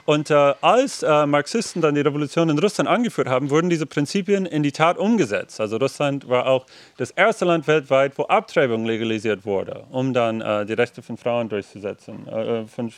Und 0.06 0.30
äh, 0.30 0.34
als 0.62 1.04
äh, 1.04 1.26
Marxisten 1.26 1.82
dann 1.82 1.96
die 1.96 2.00
Revolution 2.00 2.48
in 2.48 2.58
Russland 2.58 2.90
angeführt 2.90 3.28
haben, 3.28 3.50
wurden 3.50 3.70
diese 3.70 3.86
Prinzipien 3.86 4.46
in 4.46 4.64
die 4.64 4.72
Tat 4.72 4.98
umgesetzt. 4.98 5.60
Also 5.60 5.76
Russland 5.76 6.30
war 6.30 6.48
auch 6.48 6.66
das 6.96 7.12
erste 7.12 7.44
Land 7.44 7.68
weltweit, 7.68 8.18
wo 8.18 8.24
Abtreibung 8.24 8.86
legalisiert 8.86 9.46
wurde, 9.46 9.84
um 9.92 10.14
dann 10.14 10.40
äh, 10.40 10.66
die 10.66 10.72
Rechte 10.72 11.02
von 11.02 11.18
Frauen 11.18 11.50
durchzusetzen, 11.50 12.26
äh, 12.26 12.66
von 12.66 12.90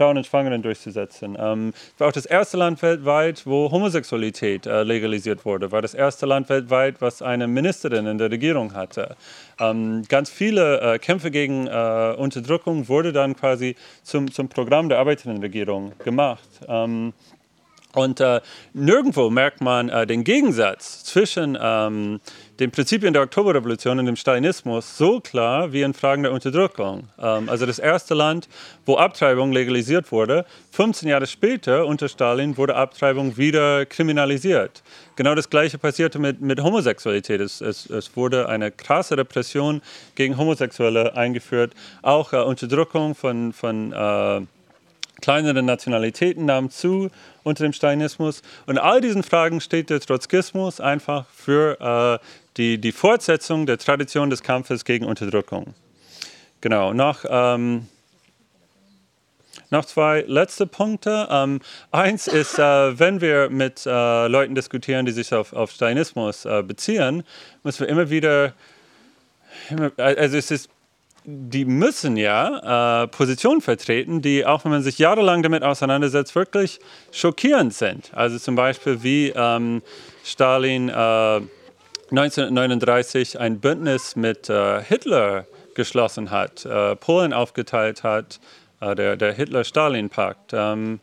Frauen 0.00 0.16
und 0.16 0.24
Schwangeren 0.24 0.62
durchzusetzen. 0.62 1.36
Ähm, 1.38 1.74
war 1.98 2.08
auch 2.08 2.12
das 2.12 2.24
erste 2.24 2.56
Land 2.56 2.80
weltweit, 2.80 3.46
wo 3.46 3.70
Homosexualität 3.70 4.66
äh, 4.66 4.82
legalisiert 4.82 5.44
wurde. 5.44 5.72
War 5.72 5.82
das 5.82 5.92
erste 5.92 6.24
Land 6.24 6.48
weltweit, 6.48 7.02
was 7.02 7.20
eine 7.20 7.46
Ministerin 7.46 8.06
in 8.06 8.16
der 8.16 8.30
Regierung 8.30 8.72
hatte. 8.72 9.14
Ähm, 9.58 10.04
ganz 10.08 10.30
viele 10.30 10.80
äh, 10.80 10.98
Kämpfe 10.98 11.30
gegen 11.30 11.66
äh, 11.66 12.14
Unterdrückung 12.16 12.88
wurde 12.88 13.12
dann 13.12 13.36
quasi 13.36 13.76
zum, 14.02 14.32
zum 14.32 14.48
Programm 14.48 14.88
der 14.88 15.00
Arbeiterinnenregierung 15.00 15.92
gemacht. 16.02 16.48
Ähm, 16.66 17.12
und 17.94 18.20
äh, 18.20 18.40
nirgendwo 18.72 19.30
merkt 19.30 19.60
man 19.60 19.88
äh, 19.88 20.06
den 20.06 20.22
Gegensatz 20.22 21.02
zwischen 21.04 21.58
ähm, 21.60 22.20
den 22.60 22.70
Prinzipien 22.70 23.12
der 23.12 23.22
Oktoberrevolution 23.22 23.98
und 23.98 24.06
dem 24.06 24.16
Stalinismus 24.16 24.96
so 24.96 25.18
klar 25.18 25.72
wie 25.72 25.82
in 25.82 25.92
Fragen 25.92 26.22
der 26.22 26.32
Unterdrückung. 26.32 27.08
Ähm, 27.18 27.48
also 27.48 27.66
das 27.66 27.80
erste 27.80 28.14
Land, 28.14 28.48
wo 28.86 28.96
Abtreibung 28.96 29.50
legalisiert 29.50 30.12
wurde, 30.12 30.44
15 30.70 31.08
Jahre 31.08 31.26
später 31.26 31.86
unter 31.86 32.08
Stalin 32.08 32.56
wurde 32.56 32.76
Abtreibung 32.76 33.36
wieder 33.36 33.86
kriminalisiert. 33.86 34.84
Genau 35.16 35.34
das 35.34 35.50
Gleiche 35.50 35.78
passierte 35.78 36.20
mit, 36.20 36.40
mit 36.40 36.62
Homosexualität. 36.62 37.40
Es, 37.40 37.60
es, 37.60 37.90
es 37.90 38.14
wurde 38.14 38.48
eine 38.48 38.70
krasse 38.70 39.16
Repression 39.16 39.82
gegen 40.14 40.36
Homosexuelle 40.36 41.16
eingeführt, 41.16 41.72
auch 42.02 42.32
äh, 42.32 42.36
Unterdrückung 42.36 43.16
von, 43.16 43.52
von 43.52 43.92
kleineren 45.20 45.66
Nationalitäten 45.66 46.44
nahm 46.44 46.70
zu 46.70 47.10
unter 47.42 47.64
dem 47.64 47.72
Stalinismus. 47.72 48.42
Und 48.66 48.78
all 48.78 49.00
diesen 49.00 49.22
Fragen 49.22 49.60
steht 49.60 49.90
der 49.90 50.00
Trotzkismus 50.00 50.80
einfach 50.80 51.26
für 51.34 52.20
äh, 52.20 52.24
die, 52.56 52.78
die 52.78 52.92
Fortsetzung 52.92 53.66
der 53.66 53.78
Tradition 53.78 54.30
des 54.30 54.42
Kampfes 54.42 54.84
gegen 54.84 55.04
Unterdrückung. 55.04 55.74
Genau, 56.60 56.92
noch, 56.92 57.24
ähm, 57.28 57.88
noch 59.70 59.84
zwei 59.84 60.24
letzte 60.26 60.66
Punkte. 60.66 61.28
Ähm, 61.30 61.60
eins 61.90 62.26
ist, 62.26 62.58
äh, 62.58 62.98
wenn 62.98 63.20
wir 63.20 63.48
mit 63.48 63.86
äh, 63.86 64.26
Leuten 64.26 64.54
diskutieren, 64.54 65.06
die 65.06 65.12
sich 65.12 65.32
auf, 65.32 65.52
auf 65.52 65.70
Stalinismus 65.70 66.44
äh, 66.44 66.62
beziehen, 66.62 67.22
müssen 67.62 67.80
wir 67.80 67.88
immer 67.88 68.10
wieder, 68.10 68.52
also 69.96 70.36
es 70.36 70.50
ist 70.50 70.68
die 71.30 71.64
müssen 71.64 72.16
ja 72.16 73.02
äh, 73.02 73.08
Positionen 73.08 73.60
vertreten, 73.60 74.22
die, 74.22 74.44
auch 74.44 74.64
wenn 74.64 74.72
man 74.72 74.82
sich 74.82 74.98
jahrelang 74.98 75.42
damit 75.42 75.62
auseinandersetzt, 75.62 76.34
wirklich 76.34 76.80
schockierend 77.12 77.74
sind. 77.74 78.10
Also 78.14 78.38
zum 78.38 78.56
Beispiel 78.56 79.02
wie 79.02 79.32
ähm, 79.34 79.82
Stalin 80.24 80.88
äh, 80.88 80.92
1939 80.92 83.38
ein 83.38 83.60
Bündnis 83.60 84.16
mit 84.16 84.50
äh, 84.50 84.82
Hitler 84.82 85.46
geschlossen 85.74 86.30
hat, 86.30 86.66
äh, 86.66 86.96
Polen 86.96 87.32
aufgeteilt 87.32 88.02
hat, 88.02 88.40
äh, 88.80 88.94
der, 88.94 89.16
der 89.16 89.32
Hitler-Stalin-Pakt. 89.32 90.52
Ähm, 90.52 91.00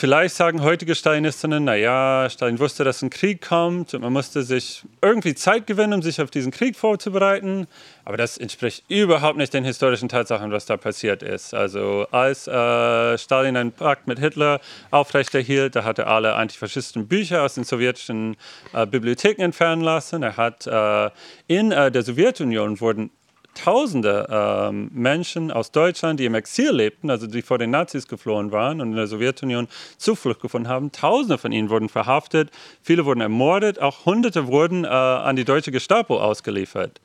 Vielleicht 0.00 0.36
sagen 0.36 0.62
heutige 0.62 0.94
Stalinistinnen, 0.94 1.64
naja, 1.64 2.30
Stalin 2.30 2.60
wusste, 2.60 2.84
dass 2.84 3.02
ein 3.02 3.10
Krieg 3.10 3.44
kommt 3.44 3.94
und 3.94 4.02
man 4.02 4.12
musste 4.12 4.44
sich 4.44 4.84
irgendwie 5.02 5.34
Zeit 5.34 5.66
gewinnen, 5.66 5.92
um 5.92 6.02
sich 6.02 6.22
auf 6.22 6.30
diesen 6.30 6.52
Krieg 6.52 6.76
vorzubereiten. 6.76 7.66
Aber 8.04 8.16
das 8.16 8.38
entspricht 8.38 8.84
überhaupt 8.86 9.38
nicht 9.38 9.52
den 9.52 9.64
historischen 9.64 10.08
Tatsachen, 10.08 10.52
was 10.52 10.66
da 10.66 10.76
passiert 10.76 11.24
ist. 11.24 11.52
Also 11.52 12.06
als 12.12 12.46
äh, 12.46 13.18
Stalin 13.18 13.56
einen 13.56 13.72
Pakt 13.72 14.06
mit 14.06 14.20
Hitler 14.20 14.60
aufrechterhielt, 14.92 15.74
da 15.74 15.82
hat 15.82 15.98
er 15.98 16.06
alle 16.06 16.36
antifaschistischen 16.36 17.08
Bücher 17.08 17.42
aus 17.42 17.54
den 17.54 17.64
sowjetischen 17.64 18.36
äh, 18.74 18.86
Bibliotheken 18.86 19.42
entfernen 19.42 19.82
lassen. 19.82 20.22
Er 20.22 20.36
hat 20.36 20.64
äh, 20.68 21.10
in 21.48 21.72
äh, 21.72 21.90
der 21.90 22.02
Sowjetunion 22.02 22.80
wurden 22.80 23.10
Tausende 23.58 24.28
ähm, 24.30 24.88
Menschen 24.92 25.50
aus 25.50 25.72
Deutschland, 25.72 26.20
die 26.20 26.26
im 26.26 26.34
Exil 26.36 26.70
lebten, 26.70 27.10
also 27.10 27.26
die 27.26 27.42
vor 27.42 27.58
den 27.58 27.70
Nazis 27.70 28.06
geflohen 28.06 28.52
waren 28.52 28.80
und 28.80 28.90
in 28.90 28.96
der 28.96 29.08
Sowjetunion 29.08 29.66
Zuflucht 29.96 30.40
gefunden 30.40 30.68
haben. 30.68 30.92
Tausende 30.92 31.38
von 31.38 31.50
ihnen 31.50 31.68
wurden 31.68 31.88
verhaftet, 31.88 32.50
viele 32.82 33.04
wurden 33.04 33.20
ermordet, 33.20 33.80
auch 33.80 34.06
Hunderte 34.06 34.46
wurden 34.46 34.84
äh, 34.84 34.88
an 34.88 35.34
die 35.34 35.44
deutsche 35.44 35.72
Gestapo 35.72 36.20
ausgeliefert. 36.20 37.00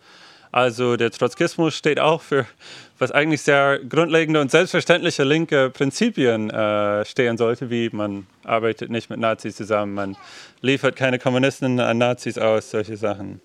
Also 0.52 0.96
der 0.96 1.10
Trotzkismus 1.10 1.76
steht 1.76 2.00
auch 2.00 2.22
für 2.22 2.46
was 3.00 3.12
eigentlich 3.12 3.42
sehr 3.42 3.80
grundlegende 3.80 4.40
und 4.40 4.52
selbstverständliche 4.52 5.24
linke 5.24 5.72
Prinzipien 5.72 6.52
äh, 6.52 7.04
stehen 7.06 7.38
sollte, 7.38 7.72
wie 7.72 7.90
man 7.92 8.28
arbeitet 8.44 8.92
nicht 8.92 9.10
mit 9.10 9.20
Nazis 9.20 9.56
zusammen, 9.56 9.96
man 9.96 10.18
liefert 10.62 10.96
keine 10.96 11.18
Kommunisten 11.18 11.80
an 11.80 11.98
Nazis 11.98 12.38
aus, 12.38 12.70
solche 12.70 12.96
Sachen. 12.96 13.42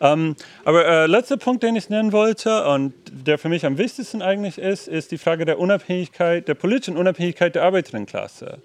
Ähm, 0.00 0.36
aber 0.64 0.86
äh, 0.86 1.06
letzter 1.06 1.36
Punkt, 1.36 1.62
den 1.62 1.76
ich 1.76 1.88
nennen 1.88 2.12
wollte 2.12 2.66
und 2.68 2.94
der 3.10 3.38
für 3.38 3.48
mich 3.48 3.64
am 3.64 3.78
wichtigsten 3.78 4.22
eigentlich 4.22 4.58
ist, 4.58 4.88
ist 4.88 5.12
die 5.12 5.18
Frage 5.18 5.44
der 5.44 5.58
Unabhängigkeit, 5.58 6.48
der 6.48 6.54
politischen 6.54 6.96
Unabhängigkeit 6.96 7.54
der 7.54 7.64
Arbeiterinnenklasse. 7.64 8.58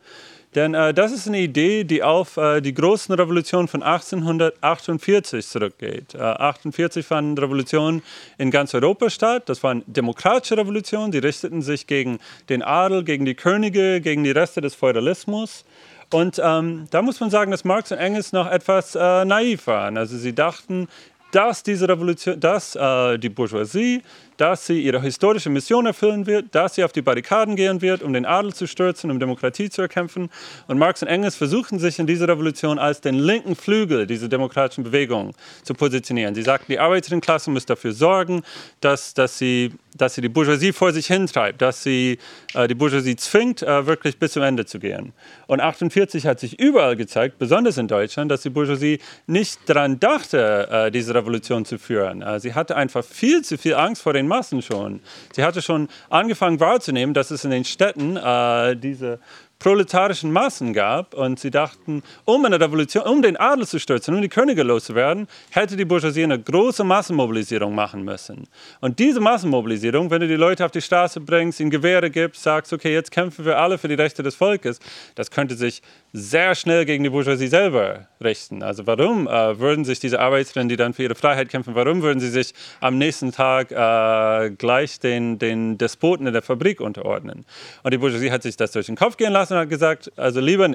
Denn 0.55 0.73
äh, 0.73 0.93
das 0.95 1.11
ist 1.11 1.27
eine 1.27 1.39
Idee, 1.39 1.84
die 1.84 2.01
auf 2.01 2.38
äh, 2.38 2.61
die 2.61 2.73
großen 2.73 3.13
Revolutionen 3.13 3.67
von 3.67 3.84
1848 3.84 5.45
zurückgeht. 5.45 6.15
Äh, 6.15 6.17
1848 6.17 7.05
fanden 7.05 7.38
Revolutionen 7.38 8.01
in 8.39 8.49
ganz 8.49 8.73
Europa 8.73 9.11
statt. 9.11 9.43
Das 9.47 9.61
waren 9.61 9.84
demokratische 9.86 10.57
Revolutionen, 10.57 11.11
die 11.11 11.19
richteten 11.19 11.61
sich 11.61 11.86
gegen 11.86 12.17
den 12.49 12.63
Adel, 12.63 13.03
gegen 13.03 13.25
die 13.25 13.36
Könige, 13.36 14.01
gegen 14.01 14.23
die 14.23 14.32
Reste 14.32 14.59
des 14.61 14.73
Feudalismus. 14.73 15.65
Und 16.11 16.41
ähm, 16.43 16.88
da 16.89 17.03
muss 17.03 17.19
man 17.19 17.30
sagen, 17.30 17.51
dass 17.51 17.63
Marx 17.63 17.91
und 17.91 17.99
Engels 17.99 18.32
noch 18.32 18.49
etwas 18.49 18.95
äh, 18.95 19.25
naiv 19.25 19.67
waren. 19.67 19.97
Also 19.97 20.17
sie 20.17 20.34
dachten, 20.34 20.88
dass 21.32 21.63
diese 21.63 21.88
Revolution, 21.88 22.39
dass 22.39 22.75
äh, 22.75 23.17
die 23.17 23.30
Bourgeoisie 23.30 24.01
dass 24.39 24.65
sie 24.65 24.82
ihre 24.82 25.01
historische 25.01 25.49
Mission 25.49 25.86
erfüllen 25.86 26.25
wird, 26.25 26.55
dass 26.55 26.75
sie 26.75 26.86
auf 26.86 26.93
die 26.93 27.01
Barrikaden 27.01 27.57
gehen 27.57 27.82
wird, 27.82 28.01
um 28.01 28.13
den 28.13 28.25
Adel 28.25 28.53
zu 28.53 28.67
stürzen, 28.67 29.11
um 29.11 29.19
Demokratie 29.19 29.69
zu 29.69 29.82
erkämpfen. 29.82 30.30
Und 30.67 30.77
Marx 30.77 31.01
und 31.01 31.09
Engels 31.09 31.36
versuchten 31.36 31.77
sich 31.77 31.99
in 31.99 32.07
dieser 32.07 32.30
Revolution 32.30 32.80
als 32.80 33.01
den 33.01 33.15
linken 33.15 33.57
Flügel 33.57 34.07
dieser 34.07 34.30
demokratischen 34.30 34.86
Bewegung 34.86 35.34
zu 35.63 35.73
positionieren. 35.73 36.36
Sie 36.36 36.41
sagten, 36.41 36.71
die 36.71 36.80
Arbeiterinnenklasse 36.80 37.51
muss 37.51 37.65
dafür 37.65 37.91
sorgen, 37.91 38.43
dass, 38.80 39.13
dass, 39.13 39.38
sie, 39.38 39.73
dass 39.98 40.16
sie 40.16 40.22
die 40.22 40.30
Bourgeoisie 40.30 40.74
vor 40.74 40.94
sich 40.94 41.08
hintreibt, 41.08 41.62
dass 41.62 41.84
sie 41.84 42.20
äh, 42.54 42.68
die 42.68 42.76
Bourgeoisie 42.76 43.16
zwingt, 43.16 43.64
äh, 43.64 43.86
wirklich 43.86 44.18
bis 44.18 44.34
zum 44.34 44.44
Ende 44.44 44.66
zu 44.66 44.80
gehen. 44.80 45.14
Und 45.48 45.60
1948 45.60 46.26
hat 46.26 46.40
sich 46.40 46.60
überall 46.60 46.96
gezeigt, 46.96 47.40
besonders 47.40 47.78
in 47.78 47.88
Deutschland, 47.88 48.32
dass 48.32 48.42
die 48.42 48.50
Bourgeoisie 48.50 49.00
nicht 49.28 49.60
daran 49.68 50.00
dachte, 50.00 50.68
äh, 50.70 50.92
diese 50.92 51.16
Revolution 51.16 51.66
zu 51.66 51.78
führen. 51.78 52.22
Äh, 52.22 52.40
sie 52.40 52.54
hatte 52.54 52.76
einfach 52.76 53.04
viel 53.04 53.44
zu 53.44 53.58
viel 53.58 53.76
Angst 53.76 54.02
vor 54.02 54.14
den 54.14 54.28
Massen 54.28 54.62
schon. 54.62 55.02
Sie 55.34 55.44
hatte 55.44 55.62
schon 55.62 55.88
angefangen 56.10 56.60
wahrzunehmen, 56.60 57.14
dass 57.14 57.32
es 57.32 57.44
in 57.44 57.52
den 57.52 57.66
Städten 57.66 58.18
äh, 58.18 58.76
diese 58.76 59.20
proletarischen 59.60 60.32
Massen 60.32 60.74
gab 60.74 61.14
und 61.14 61.39
sie 61.39 61.51
dachten, 61.51 62.01
um 62.24 62.45
eine 62.45 62.60
Revolution, 62.60 63.03
um 63.03 63.22
den 63.22 63.36
Adel 63.36 63.68
zu 63.68 63.78
stürzen, 63.78 64.16
um 64.16 64.22
die 64.22 64.30
Könige 64.30 64.64
loszuwerden, 64.64 65.28
hätte 65.49 65.76
die 65.76 65.84
Bourgeoisie 65.84 66.24
eine 66.24 66.39
große 66.39 66.86
Massenmobilisierung 66.86 67.76
machen 67.76 68.03
müssen. 68.03 68.47
Und 68.80 68.99
diese 68.99 69.20
Massenmobilisierung, 69.20 70.10
wenn 70.10 70.22
du 70.22 70.28
die 70.30 70.36
Leute 70.36 70.64
auf 70.64 70.72
die 70.72 70.82
Straße 70.82 71.20
bringst, 71.20 71.60
ihnen 71.60 71.70
Gewehre 71.70 72.10
gibst, 72.10 72.41
sagst, 72.41 72.72
okay, 72.72 72.93
jetzt 72.93 73.12
kämpfen 73.12 73.43
wir 73.43 73.60
alle 73.60 73.78
für 73.78 73.89
die 73.89 73.95
Rechte 73.95 74.24
des 74.24 74.36
Volkes, 74.36 74.80
das 75.16 75.30
könnte 75.30 75.55
sich 75.55 75.82
sehr 76.12 76.55
schnell 76.55 76.86
gegen 76.86 77.03
die 77.03 77.12
Bourgeoisie 77.12 77.47
selber 77.47 78.07
richten. 78.20 78.64
Also 78.64 78.88
warum 78.88 79.28
äh, 79.28 79.60
würden 79.60 79.86
sich 79.86 79.99
diese 79.99 80.20
Arbeiterinnen, 80.20 80.68
die 80.68 80.76
dann 80.76 80.93
für 80.93 81.03
ihre 81.03 81.14
Freiheit 81.14 81.49
kämpfen, 81.49 81.76
warum 81.76 82.01
würden 82.01 82.20
sie 82.20 82.30
sich 82.30 82.53
am 82.82 82.97
nächsten 82.97 83.32
Tag 83.32 83.72
äh, 83.72 84.49
gleich 84.51 84.99
den, 84.99 85.38
den 85.38 85.78
Despoten 85.78 86.26
in 86.26 86.34
der 86.34 86.41
Fabrik 86.41 86.82
unterordnen? 86.82 87.45
Und 87.84 87.93
die 87.93 87.99
Bourgeoisie 87.99 88.32
hat 88.32 88.41
sich 88.41 88.57
das 88.57 88.72
durch 88.72 88.88
den 88.88 88.95
Kopf 88.95 89.18
gehen 89.18 89.32
lassen 89.32 89.53
und 89.53 89.60
hat 89.60 89.70
gesagt, 89.70 90.12
also 90.16 90.39
lieber, 90.39 90.72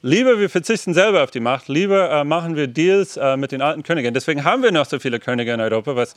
lieber 0.00 0.38
wir 0.38 0.48
verzichten 0.48 0.94
selber 0.94 1.22
auf 1.22 1.30
die 1.30 1.40
Macht, 1.40 1.68
lieber 1.68 2.10
äh, 2.10 2.24
machen 2.24 2.56
wir 2.56 2.66
Deals 2.66 3.18
äh, 3.18 3.36
mit 3.36 3.52
den 3.52 3.60
alten 3.60 3.82
Königen. 3.82 4.14
Deswegen 4.14 4.44
haben 4.44 4.62
wir 4.62 4.72
noch 4.72 4.86
so 4.86 4.98
viele 4.98 5.20
Könige 5.20 5.52
in 5.52 5.60
Europa, 5.60 5.96
was 5.96 6.14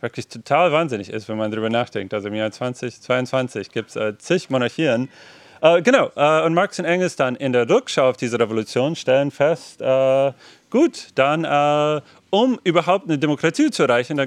wirklich 0.00 0.28
total 0.28 0.72
wahnsinnig 0.72 1.10
ist, 1.10 1.28
wenn 1.28 1.36
man 1.36 1.50
darüber 1.50 1.70
nachdenkt. 1.70 2.14
Also 2.14 2.28
im 2.28 2.34
Jahr 2.34 2.50
2022 2.50 3.70
gibt 3.70 3.94
es 3.94 4.18
zig 4.18 4.50
Monarchien 4.50 5.08
äh, 5.60 5.82
genau, 5.82 6.10
äh, 6.16 6.44
und 6.44 6.54
Marx 6.54 6.78
und 6.78 6.84
Engels 6.84 7.16
dann 7.16 7.36
in 7.36 7.52
der 7.52 7.68
Rückschau 7.68 8.08
auf 8.08 8.16
diese 8.16 8.38
Revolution 8.38 8.96
stellen 8.96 9.30
fest, 9.30 9.80
äh, 9.80 10.32
gut, 10.70 11.08
dann, 11.14 11.44
äh, 11.44 12.00
um 12.30 12.58
überhaupt 12.64 13.06
eine 13.06 13.18
Demokratie 13.18 13.70
zu 13.70 13.84
erreichen, 13.84 14.16
da 14.16 14.26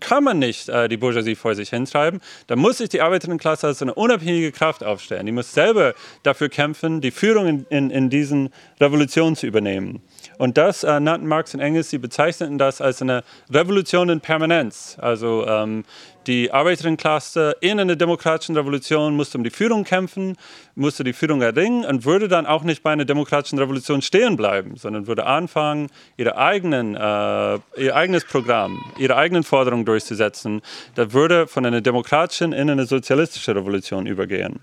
kann 0.00 0.24
man 0.24 0.38
nicht 0.38 0.68
äh, 0.68 0.88
die 0.88 0.96
Bourgeoisie 0.98 1.34
vor 1.34 1.54
sich 1.54 1.70
hintreiben. 1.70 2.20
Da 2.46 2.56
muss 2.56 2.78
sich 2.78 2.90
die 2.90 3.00
Arbeiterinnenklasse 3.00 3.66
als 3.68 3.80
eine 3.80 3.94
unabhängige 3.94 4.52
Kraft 4.52 4.84
aufstellen. 4.84 5.24
Die 5.24 5.32
muss 5.32 5.52
selber 5.52 5.94
dafür 6.22 6.50
kämpfen, 6.50 7.00
die 7.00 7.10
Führung 7.10 7.46
in, 7.46 7.66
in, 7.70 7.90
in 7.90 8.10
diesen 8.10 8.52
Revolutionen 8.80 9.34
zu 9.34 9.46
übernehmen. 9.46 10.02
Und 10.36 10.58
das 10.58 10.84
äh, 10.84 11.00
nannten 11.00 11.26
Marx 11.26 11.54
und 11.54 11.60
Engels, 11.60 11.90
sie 11.90 11.98
bezeichneten 11.98 12.58
das 12.58 12.80
als 12.80 13.00
eine 13.00 13.24
Revolution 13.50 14.08
in 14.10 14.20
Permanenz. 14.20 14.98
Also 15.00 15.46
ähm, 15.46 15.84
die 16.26 16.50
Arbeiterinnenklasse 16.52 17.56
in 17.60 17.80
einer 17.80 17.96
demokratischen 17.96 18.56
Revolution 18.56 19.16
musste 19.16 19.38
um 19.38 19.44
die 19.44 19.50
Führung 19.50 19.84
kämpfen, 19.84 20.36
musste 20.74 21.04
die 21.04 21.12
Führung 21.12 21.42
erringen 21.42 21.84
und 21.84 22.04
würde 22.04 22.28
dann 22.28 22.46
auch 22.46 22.62
nicht 22.62 22.82
bei 22.82 22.92
einer 22.92 23.04
demokratischen 23.04 23.58
Revolution 23.58 24.02
stehen 24.02 24.36
bleiben, 24.36 24.76
sondern 24.76 25.06
würde 25.06 25.26
anfangen, 25.26 25.88
ihre 26.16 26.36
eigenen, 26.36 26.94
äh, 26.94 27.58
ihr 27.76 27.94
eigenes 27.94 28.24
Programm, 28.24 28.78
ihre 28.98 29.16
eigenen 29.16 29.44
Forderungen 29.44 29.84
durchzusetzen. 29.84 30.62
Das 30.94 31.12
würde 31.12 31.46
von 31.46 31.66
einer 31.66 31.80
demokratischen 31.80 32.52
in 32.52 32.70
eine 32.70 32.86
sozialistische 32.86 33.54
Revolution 33.54 34.06
übergehen. 34.06 34.60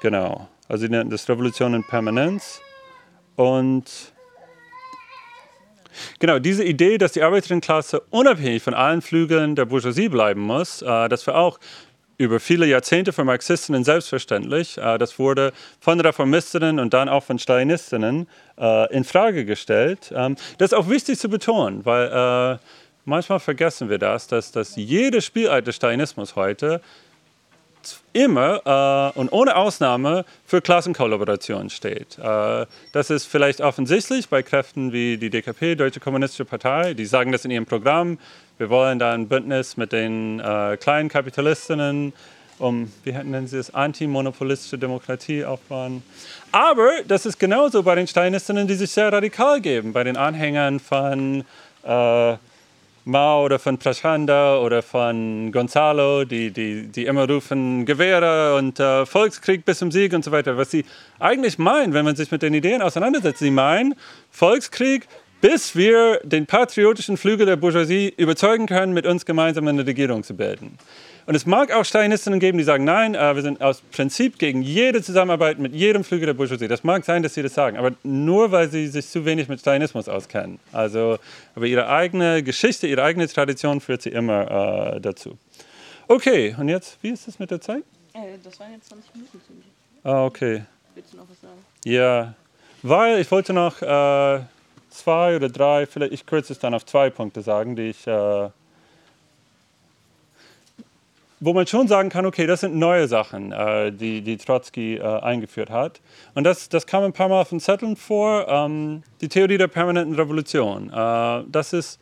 Genau. 0.00 0.48
Also 0.68 0.82
sie 0.82 0.90
nennen 0.90 1.10
das 1.10 1.28
Revolution 1.28 1.74
in 1.74 1.84
Permanenz. 1.84 2.60
Und 3.36 4.12
Genau, 6.18 6.38
diese 6.38 6.64
Idee, 6.64 6.98
dass 6.98 7.12
die 7.12 7.22
Arbeiterinnenklasse 7.22 8.02
unabhängig 8.10 8.62
von 8.62 8.74
allen 8.74 9.02
Flügeln 9.02 9.56
der 9.56 9.64
Bourgeoisie 9.66 10.08
bleiben 10.08 10.40
muss, 10.40 10.82
äh, 10.82 11.08
das 11.08 11.26
war 11.26 11.36
auch 11.36 11.58
über 12.18 12.40
viele 12.40 12.66
Jahrzehnte 12.66 13.12
für 13.12 13.24
Marxistinnen 13.24 13.84
selbstverständlich. 13.84 14.76
Äh, 14.76 14.98
das 14.98 15.18
wurde 15.18 15.52
von 15.80 16.00
Reformistinnen 16.00 16.80
und 16.80 16.92
dann 16.92 17.08
auch 17.08 17.22
von 17.22 17.38
Stalinistinnen 17.38 18.28
äh, 18.58 18.92
in 18.92 19.04
Frage 19.04 19.44
gestellt. 19.44 20.12
Ähm, 20.14 20.36
das 20.58 20.72
ist 20.72 20.78
auch 20.78 20.88
wichtig 20.88 21.18
zu 21.18 21.28
betonen, 21.28 21.84
weil 21.84 22.08
äh, 22.08 22.58
manchmal 23.04 23.38
vergessen 23.38 23.88
wir 23.88 23.98
das, 23.98 24.26
dass, 24.26 24.50
dass 24.50 24.74
jede 24.76 25.22
Spielart 25.22 25.66
des 25.66 25.76
Stalinismus 25.76 26.34
heute 26.34 26.82
immer 28.12 29.12
äh, 29.14 29.18
und 29.18 29.32
ohne 29.32 29.56
Ausnahme 29.56 30.24
für 30.44 30.60
Klassenkollaboration 30.60 31.70
steht. 31.70 32.18
Äh, 32.18 32.66
das 32.92 33.10
ist 33.10 33.26
vielleicht 33.26 33.60
offensichtlich 33.60 34.28
bei 34.28 34.42
Kräften 34.42 34.92
wie 34.92 35.18
die 35.18 35.30
DKP, 35.30 35.74
Deutsche 35.76 36.00
Kommunistische 36.00 36.44
Partei, 36.44 36.94
die 36.94 37.06
sagen 37.06 37.32
das 37.32 37.44
in 37.44 37.50
ihrem 37.50 37.66
Programm. 37.66 38.18
Wir 38.58 38.70
wollen 38.70 38.98
da 38.98 39.12
ein 39.12 39.28
Bündnis 39.28 39.76
mit 39.76 39.92
den 39.92 40.40
äh, 40.40 40.76
kleinen 40.78 41.08
Kapitalistinnen, 41.08 42.12
um, 42.58 42.90
wie 43.04 43.12
nennen 43.12 43.46
sie 43.46 43.58
es, 43.58 43.72
antimonopolistische 43.72 44.78
Demokratie 44.78 45.44
aufbauen. 45.44 46.02
Aber 46.50 46.90
das 47.06 47.24
ist 47.24 47.38
genauso 47.38 47.82
bei 47.82 47.94
den 47.94 48.06
Steinistinnen, 48.06 48.66
die 48.66 48.74
sich 48.74 48.90
sehr 48.90 49.12
radikal 49.12 49.60
geben, 49.60 49.92
bei 49.92 50.02
den 50.02 50.16
Anhängern 50.16 50.80
von 50.80 51.44
äh, 51.84 52.36
Mao 53.08 53.44
oder 53.44 53.58
von 53.58 53.78
Prachanda 53.78 54.58
oder 54.58 54.82
von 54.82 55.50
Gonzalo, 55.50 56.24
die, 56.24 56.50
die, 56.50 56.88
die 56.88 57.06
immer 57.06 57.26
rufen 57.26 57.86
Gewehre 57.86 58.54
und 58.56 58.78
äh, 58.78 59.06
Volkskrieg 59.06 59.64
bis 59.64 59.78
zum 59.78 59.90
Sieg 59.90 60.12
und 60.12 60.24
so 60.24 60.30
weiter. 60.30 60.58
Was 60.58 60.70
sie 60.70 60.84
eigentlich 61.18 61.58
meinen, 61.58 61.94
wenn 61.94 62.04
man 62.04 62.16
sich 62.16 62.30
mit 62.30 62.42
den 62.42 62.52
Ideen 62.52 62.82
auseinandersetzt, 62.82 63.38
sie 63.38 63.50
meinen 63.50 63.94
Volkskrieg, 64.30 65.08
bis 65.40 65.74
wir 65.74 66.20
den 66.22 66.46
patriotischen 66.46 67.16
Flügel 67.16 67.46
der 67.46 67.56
Bourgeoisie 67.56 68.12
überzeugen 68.16 68.66
können, 68.66 68.92
mit 68.92 69.06
uns 69.06 69.24
gemeinsam 69.24 69.66
eine 69.68 69.86
Regierung 69.86 70.22
zu 70.22 70.34
bilden. 70.34 70.76
Und 71.28 71.34
es 71.34 71.44
mag 71.44 71.70
auch 71.72 71.84
Stalinistinnen 71.84 72.40
geben, 72.40 72.56
die 72.56 72.64
sagen, 72.64 72.84
nein, 72.84 73.14
äh, 73.14 73.34
wir 73.34 73.42
sind 73.42 73.60
aus 73.60 73.82
Prinzip 73.82 74.38
gegen 74.38 74.62
jede 74.62 75.02
Zusammenarbeit 75.02 75.58
mit 75.58 75.74
jedem 75.74 76.02
Flügel 76.02 76.24
der 76.24 76.32
Bourgeoisie. 76.32 76.68
Das 76.68 76.84
mag 76.84 77.04
sein, 77.04 77.22
dass 77.22 77.34
sie 77.34 77.42
das 77.42 77.52
sagen, 77.52 77.76
aber 77.76 77.92
nur, 78.02 78.50
weil 78.50 78.70
sie 78.70 78.86
sich 78.86 79.06
zu 79.06 79.26
wenig 79.26 79.46
mit 79.46 79.60
Stalinismus 79.60 80.08
auskennen. 80.08 80.58
Also, 80.72 81.18
aber 81.54 81.66
ihre 81.66 81.86
eigene 81.86 82.42
Geschichte, 82.42 82.86
ihre 82.86 83.02
eigene 83.02 83.28
Tradition 83.28 83.82
führt 83.82 84.00
sie 84.00 84.08
immer 84.08 84.94
äh, 84.94 85.00
dazu. 85.02 85.36
Okay, 86.06 86.56
und 86.58 86.70
jetzt, 86.70 86.96
wie 87.02 87.10
ist 87.10 87.28
es 87.28 87.38
mit 87.38 87.50
der 87.50 87.60
Zeit? 87.60 87.82
Äh, 88.14 88.38
das 88.42 88.58
waren 88.58 88.72
jetzt 88.72 88.88
20 88.88 89.14
Minuten. 89.14 89.64
Ah, 90.04 90.24
okay. 90.24 90.62
Willst 90.94 91.12
du 91.12 91.18
noch 91.18 91.28
was 91.28 91.38
sagen? 91.42 91.58
Ja, 91.84 92.32
weil 92.82 93.20
ich 93.20 93.30
wollte 93.30 93.52
noch 93.52 93.82
äh, 93.82 94.40
zwei 94.88 95.36
oder 95.36 95.50
drei, 95.50 95.84
vielleicht 95.84 96.14
ich 96.14 96.24
kürze 96.24 96.54
es 96.54 96.58
dann 96.58 96.72
auf 96.72 96.86
zwei 96.86 97.10
Punkte 97.10 97.42
sagen, 97.42 97.76
die 97.76 97.90
ich 97.90 98.06
äh, 98.06 98.48
wo 101.40 101.52
man 101.52 101.66
schon 101.66 101.88
sagen 101.88 102.08
kann, 102.08 102.26
okay, 102.26 102.46
das 102.46 102.60
sind 102.60 102.74
neue 102.74 103.08
Sachen, 103.08 103.52
äh, 103.52 103.92
die, 103.92 104.22
die 104.22 104.36
Trotzki 104.36 104.96
äh, 104.96 105.02
eingeführt 105.02 105.70
hat. 105.70 106.00
Und 106.34 106.44
das, 106.44 106.68
das 106.68 106.86
kam 106.86 107.04
ein 107.04 107.12
paar 107.12 107.28
Mal 107.28 107.40
auf 107.40 107.50
den 107.50 107.60
Zetteln 107.60 107.96
vor. 107.96 108.48
Ähm, 108.48 109.02
die 109.20 109.28
Theorie 109.28 109.58
der 109.58 109.68
permanenten 109.68 110.14
Revolution. 110.14 110.90
Äh, 110.90 111.44
das 111.48 111.72
ist, 111.72 112.00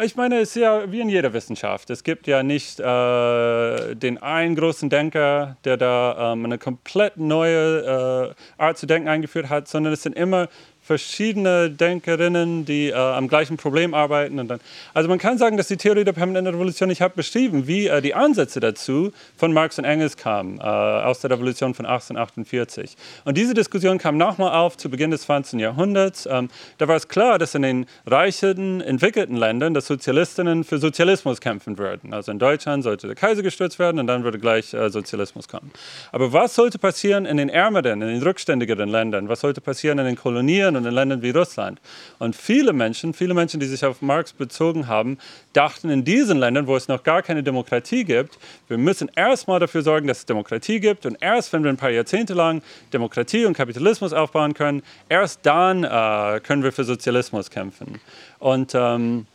ich 0.00 0.14
meine, 0.14 0.38
es 0.38 0.50
ist 0.50 0.62
ja 0.62 0.90
wie 0.92 1.00
in 1.00 1.08
jeder 1.08 1.32
Wissenschaft. 1.32 1.90
Es 1.90 2.04
gibt 2.04 2.28
ja 2.28 2.44
nicht 2.44 2.78
äh, 2.78 3.94
den 3.96 4.18
einen 4.18 4.54
großen 4.54 4.88
Denker, 4.90 5.56
der 5.64 5.76
da 5.76 6.32
ähm, 6.32 6.44
eine 6.44 6.58
komplett 6.58 7.16
neue 7.16 8.34
äh, 8.58 8.62
Art 8.62 8.78
zu 8.78 8.86
denken 8.86 9.08
eingeführt 9.08 9.48
hat, 9.48 9.66
sondern 9.66 9.92
es 9.92 10.02
sind 10.04 10.16
immer 10.16 10.48
verschiedene 10.88 11.68
Denkerinnen, 11.70 12.64
die 12.64 12.88
äh, 12.88 12.94
am 12.94 13.28
gleichen 13.28 13.58
Problem 13.58 13.92
arbeiten. 13.92 14.40
Und 14.40 14.48
dann, 14.48 14.58
also 14.94 15.06
man 15.06 15.18
kann 15.18 15.36
sagen, 15.36 15.58
dass 15.58 15.68
die 15.68 15.76
Theorie 15.76 16.02
der 16.02 16.14
permanenten 16.14 16.54
Revolution, 16.54 16.88
ich 16.88 17.02
habe 17.02 17.12
beschrieben, 17.14 17.66
wie 17.66 17.88
äh, 17.88 18.00
die 18.00 18.14
Ansätze 18.14 18.58
dazu 18.58 19.12
von 19.36 19.52
Marx 19.52 19.78
und 19.78 19.84
Engels 19.84 20.16
kamen, 20.16 20.58
äh, 20.58 20.62
aus 20.62 21.20
der 21.20 21.30
Revolution 21.30 21.74
von 21.74 21.84
1848. 21.84 22.96
Und 23.26 23.36
diese 23.36 23.52
Diskussion 23.52 23.98
kam 23.98 24.16
nochmal 24.16 24.56
auf 24.56 24.78
zu 24.78 24.88
Beginn 24.88 25.10
des 25.10 25.22
20. 25.22 25.60
Jahrhunderts. 25.60 26.24
Ähm, 26.24 26.48
da 26.78 26.88
war 26.88 26.96
es 26.96 27.06
klar, 27.06 27.38
dass 27.38 27.54
in 27.54 27.62
den 27.62 27.86
reichen, 28.06 28.80
entwickelten 28.80 29.36
Ländern, 29.36 29.74
dass 29.74 29.88
Sozialistinnen 29.88 30.64
für 30.64 30.78
Sozialismus 30.78 31.42
kämpfen 31.42 31.76
würden. 31.76 32.14
Also 32.14 32.32
in 32.32 32.38
Deutschland 32.38 32.82
sollte 32.82 33.08
der 33.08 33.16
Kaiser 33.16 33.42
gestürzt 33.42 33.78
werden 33.78 33.98
und 34.00 34.06
dann 34.06 34.24
würde 34.24 34.38
gleich 34.38 34.72
äh, 34.72 34.88
Sozialismus 34.88 35.48
kommen. 35.48 35.70
Aber 36.12 36.32
was 36.32 36.54
sollte 36.54 36.78
passieren 36.78 37.26
in 37.26 37.36
den 37.36 37.50
ärmeren, 37.50 38.00
in 38.00 38.08
den 38.08 38.22
rückständigeren 38.22 38.88
Ländern? 38.88 39.28
Was 39.28 39.40
sollte 39.40 39.60
passieren 39.60 39.98
in 39.98 40.06
den 40.06 40.16
Kolonien 40.16 40.77
und 40.78 40.86
in 40.86 40.94
Ländern 40.94 41.22
wie 41.22 41.30
Russland. 41.30 41.80
Und 42.18 42.34
viele 42.34 42.72
Menschen, 42.72 43.12
viele 43.12 43.34
Menschen, 43.34 43.60
die 43.60 43.66
sich 43.66 43.84
auf 43.84 44.00
Marx 44.00 44.32
bezogen 44.32 44.86
haben, 44.86 45.18
dachten 45.52 45.90
in 45.90 46.04
diesen 46.04 46.38
Ländern, 46.38 46.66
wo 46.66 46.76
es 46.76 46.88
noch 46.88 47.02
gar 47.02 47.22
keine 47.22 47.42
Demokratie 47.42 48.04
gibt, 48.04 48.38
wir 48.68 48.78
müssen 48.78 49.10
erstmal 49.14 49.60
dafür 49.60 49.82
sorgen, 49.82 50.06
dass 50.06 50.18
es 50.18 50.26
Demokratie 50.26 50.80
gibt. 50.80 51.04
Und 51.04 51.18
erst 51.20 51.52
wenn 51.52 51.62
wir 51.62 51.70
ein 51.70 51.76
paar 51.76 51.90
Jahrzehnte 51.90 52.34
lang 52.34 52.62
Demokratie 52.92 53.44
und 53.44 53.54
Kapitalismus 53.54 54.12
aufbauen 54.12 54.54
können, 54.54 54.82
erst 55.08 55.40
dann 55.44 55.84
äh, 55.84 56.40
können 56.40 56.62
wir 56.62 56.72
für 56.72 56.84
Sozialismus 56.84 57.50
kämpfen. 57.50 58.00
Und 58.38 58.74
ähm, 58.74 59.26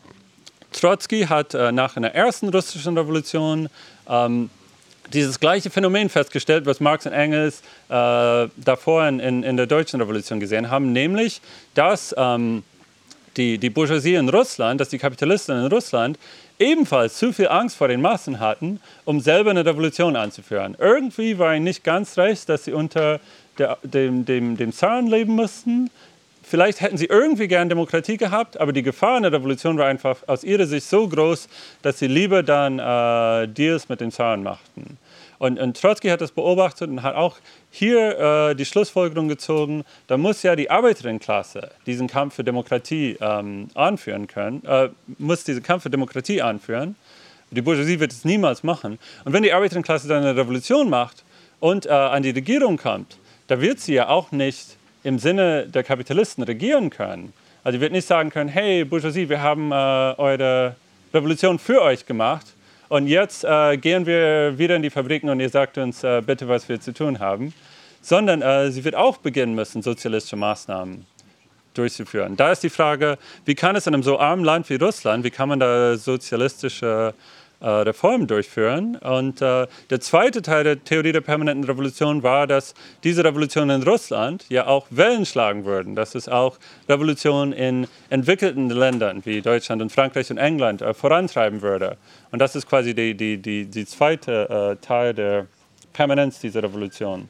Trotzki 0.72 1.26
hat 1.28 1.54
äh, 1.54 1.72
nach 1.72 1.96
einer 1.96 2.14
ersten 2.14 2.50
russischen 2.50 2.98
Revolution 2.98 3.70
ähm, 4.10 4.50
dieses 5.12 5.40
gleiche 5.40 5.70
Phänomen 5.70 6.10
festgestellt, 6.10 6.66
was 6.66 6.80
Marx 6.80 7.06
und 7.06 7.14
Engels 7.14 7.62
äh, 7.90 8.48
davor 8.58 9.08
in, 9.08 9.20
in, 9.20 9.44
in, 9.44 9.58
der 9.58 9.68
deutschen 9.68 10.00
Revolution 10.00 10.40
gesehen 10.40 10.70
haben, 10.70 10.92
nämlich, 10.94 11.42
dass 11.74 12.16
ähm, 12.18 12.64
die, 13.38 13.58
die 13.58 13.70
Bourgeoisie 13.70 14.16
in 14.16 14.30
Russland, 14.30 14.80
dass 14.80 14.90
die 14.90 14.98
Kapitalisten 14.98 15.58
in 15.58 15.68
Russland 15.68 16.18
ebenfalls 16.60 17.18
zu 17.18 17.34
viel 17.34 17.48
Angst 17.48 17.76
vor 17.76 17.88
den 17.88 18.02
Massen 18.02 18.40
hatten, 18.40 18.80
um 19.06 19.20
selber 19.20 19.50
eine 19.50 19.66
Revolution 19.66 20.16
anzuführen. 20.16 20.76
Irgendwie 20.80 21.38
war 21.40 21.56
ihnen 21.56 21.64
nicht 21.64 21.84
ganz 21.84 22.18
recht, 22.18 22.48
dass 22.48 22.66
sie 22.66 22.74
unter 22.74 23.20
der, 23.58 23.78
dem, 23.84 24.26
dem, 24.26 24.58
dem 24.58 24.72
Zaren 24.72 25.08
leben 25.08 25.34
mussten 25.34 25.90
Vielleicht 26.44 26.82
hätten 26.82 26.98
sie 26.98 27.06
irgendwie 27.06 27.48
gern 27.48 27.70
Demokratie 27.70 28.18
gehabt, 28.18 28.60
aber 28.60 28.74
die 28.74 28.84
Gefahr 28.84 29.18
einer 29.18 29.32
Revolution 29.32 29.78
war 29.78 29.88
einfach 29.88 30.18
aus 30.28 30.44
ihrer 30.44 30.66
Sicht 30.66 30.88
so 30.88 31.08
groß, 31.08 31.48
dass 31.82 32.00
sie 32.00 32.08
lieber 32.08 32.44
dann 32.44 32.80
äh, 32.80 33.48
Deals 33.48 33.88
mit 33.90 34.02
den 34.02 34.12
Zaren 34.12 34.44
machten. 34.44 34.98
Und, 35.40 35.60
und, 35.60 35.80
Trotzki 35.80 36.10
hat 36.10 36.22
das 36.22 36.32
beobachtet 36.32 36.90
und 36.90 37.02
hat 37.02 37.16
auch 37.16 37.38
hier 37.72 38.20
äh, 38.52 38.56
die 38.56 38.66
Schlussfolgerung 38.66 39.28
gezogen, 39.28 39.84
da 40.08 40.18
muss 40.18 40.44
ja 40.44 40.56
die 40.56 40.70
Arbeiterinnenklasse 40.70 41.72
diesen 41.86 42.08
Kampf 42.08 42.36
für 42.36 42.44
Demokratie 42.44 43.18
ähm, 43.20 43.68
anführen 43.74 44.28
können, 44.28 44.64
äh, 44.66 44.90
muss 45.18 45.44
diesen 45.44 45.64
Kampf 45.64 45.84
für 45.84 45.90
Demokratie 45.90 46.42
anführen. 46.42 46.96
Die 47.52 47.62
Bourgeoisie 47.62 48.00
wird 48.00 48.12
es 48.12 48.26
niemals 48.26 48.64
machen. 48.64 49.00
Und 49.26 49.34
wenn 49.34 49.44
die 49.44 49.54
Arbeiterinnenklasse 49.54 50.08
dann 50.08 50.24
eine 50.24 50.36
Revolution 50.36 50.90
macht 50.90 51.24
und 51.60 51.86
äh, 51.86 51.90
an 51.90 52.24
die 52.24 52.32
Regierung 52.32 52.78
kommt, 52.78 53.18
da 53.48 53.60
wird 53.60 53.80
sie 53.80 53.96
ja 53.96 54.10
auch 54.10 54.32
nicht 54.32 54.78
im 55.04 55.20
Sinne 55.20 55.68
der 55.68 55.84
Kapitalisten 55.84 56.44
regieren 56.44 56.90
können. 56.90 57.34
Also, 57.64 57.78
ihr 57.78 57.82
wird 57.82 57.92
nicht 57.92 58.08
sagen 58.08 58.30
können: 58.30 58.50
Hey, 58.50 58.84
Bourgeoisie, 58.84 59.30
wir 59.30 59.42
haben 59.42 59.72
äh, 59.72 59.76
eure 59.76 60.76
Revolution 61.14 61.60
für 61.60 61.82
euch 61.82 62.06
gemacht 62.06 62.48
und 62.90 63.08
jetzt 63.08 63.44
äh, 63.44 63.78
gehen 63.78 64.06
wir 64.06 64.58
wieder 64.58 64.76
in 64.76 64.82
die 64.82 64.90
Fabriken 64.90 65.30
und 65.30 65.40
ihr 65.40 65.50
sagt 65.50 65.78
uns 65.78 66.04
äh, 66.04 66.22
bitte, 66.26 66.48
was 66.48 66.70
wir 66.70 66.80
zu 66.80 66.94
tun 66.94 67.20
haben. 67.20 67.54
Sondern 68.02 68.42
äh, 68.42 68.70
sie 68.70 68.84
wird 68.84 68.96
auch 68.96 69.18
beginnen 69.18 69.56
müssen, 69.56 69.82
sozialistische 69.82 70.36
Maßnahmen 70.36 71.06
durchzuführen. 71.74 72.36
Da 72.36 72.52
ist 72.52 72.62
die 72.62 72.70
Frage, 72.70 73.18
wie 73.46 73.56
kann 73.56 73.76
es 73.76 73.88
in 73.88 73.94
einem 73.94 74.04
so 74.04 74.20
armen 74.20 74.44
Land 74.44 74.70
wie 74.70 74.76
Russland, 74.76 75.24
wie 75.24 75.32
kann 75.32 75.50
man 75.50 75.60
da 75.60 75.98
sozialistische 75.98 77.14
Reformen 77.68 78.28
durchführen. 78.28 78.96
Und 78.98 79.42
äh, 79.42 79.68
der 79.90 80.02
zweite 80.02 80.42
Teil 80.42 80.64
der 80.64 80.84
Theorie 80.84 81.12
der 81.12 81.22
permanenten 81.22 81.64
Revolution 81.64 82.24
war, 82.24 82.48
dass 82.48 82.74
diese 83.04 83.24
Revolution 83.24 83.70
in 83.70 83.84
Russland 83.84 84.46
ja 84.50 84.68
auch 84.68 84.88
Wellen 84.90 85.26
schlagen 85.26 85.66
würden, 85.66 85.96
dass 85.96 86.16
es 86.16 86.28
auch 86.28 86.58
Revolutionen 86.90 87.54
in 87.54 87.88
entwickelten 88.10 88.70
Ländern 88.70 89.22
wie 89.26 89.42
Deutschland 89.42 89.82
und 89.82 89.92
Frankreich 89.92 90.30
und 90.32 90.38
England 90.38 90.82
äh, 90.82 90.94
vorantreiben 90.94 91.62
würde. 91.62 91.98
Und 92.32 92.40
das 92.40 92.56
ist 92.56 92.68
quasi 92.68 92.94
die, 92.94 93.16
die, 93.16 93.38
die, 93.38 93.66
die 93.66 93.86
zweite 93.86 94.78
äh, 94.80 94.86
Teil 94.86 95.14
der 95.14 95.48
Permanenz 95.94 96.40
dieser 96.40 96.64
Revolution. 96.64 97.30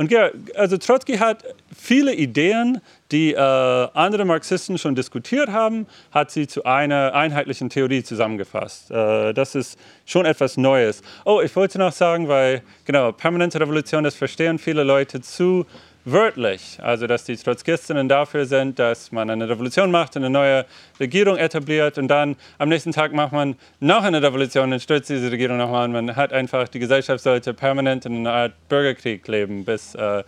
Und 0.00 0.10
also 0.56 0.78
Trotzki 0.78 1.18
hat 1.18 1.44
viele 1.76 2.14
Ideen, 2.14 2.80
die 3.12 3.34
äh, 3.34 3.36
andere 3.36 4.24
Marxisten 4.24 4.78
schon 4.78 4.94
diskutiert 4.94 5.50
haben, 5.50 5.86
hat 6.10 6.30
sie 6.30 6.46
zu 6.46 6.64
einer 6.64 7.12
einheitlichen 7.12 7.68
Theorie 7.68 8.02
zusammengefasst. 8.02 8.90
Äh, 8.90 9.34
das 9.34 9.54
ist 9.54 9.78
schon 10.06 10.24
etwas 10.24 10.56
Neues. 10.56 11.02
Oh, 11.26 11.42
ich 11.44 11.54
wollte 11.54 11.78
noch 11.78 11.92
sagen, 11.92 12.28
weil 12.28 12.62
genau 12.86 13.12
permanente 13.12 13.60
Revolution, 13.60 14.02
das 14.02 14.14
verstehen 14.14 14.58
viele 14.58 14.84
Leute 14.84 15.20
zu 15.20 15.66
wörtlich, 16.04 16.78
also 16.82 17.06
dass 17.06 17.24
die 17.24 17.36
Trotzkistinnen 17.36 18.08
dafür 18.08 18.46
sind, 18.46 18.78
dass 18.78 19.12
man 19.12 19.28
eine 19.30 19.48
Revolution 19.48 19.90
macht, 19.90 20.16
eine 20.16 20.30
neue 20.30 20.64
Regierung 20.98 21.36
etabliert 21.36 21.98
und 21.98 22.08
dann 22.08 22.36
am 22.58 22.68
nächsten 22.68 22.92
Tag 22.92 23.12
macht 23.12 23.32
man 23.32 23.56
noch 23.80 24.02
eine 24.02 24.22
Revolution 24.22 24.72
und 24.72 24.80
stürzt 24.80 25.10
diese 25.10 25.30
Regierung 25.30 25.58
nochmal 25.58 25.86
und 25.86 25.92
man 25.92 26.16
hat 26.16 26.32
einfach, 26.32 26.68
die 26.68 26.78
Gesellschaft 26.78 27.22
sollte 27.22 27.54
permanent 27.54 28.06
in 28.06 28.16
einer 28.16 28.32
Art 28.32 28.68
Bürgerkrieg 28.68 29.26
leben 29.28 29.64
bis 29.64 29.94
äh, 29.94 30.24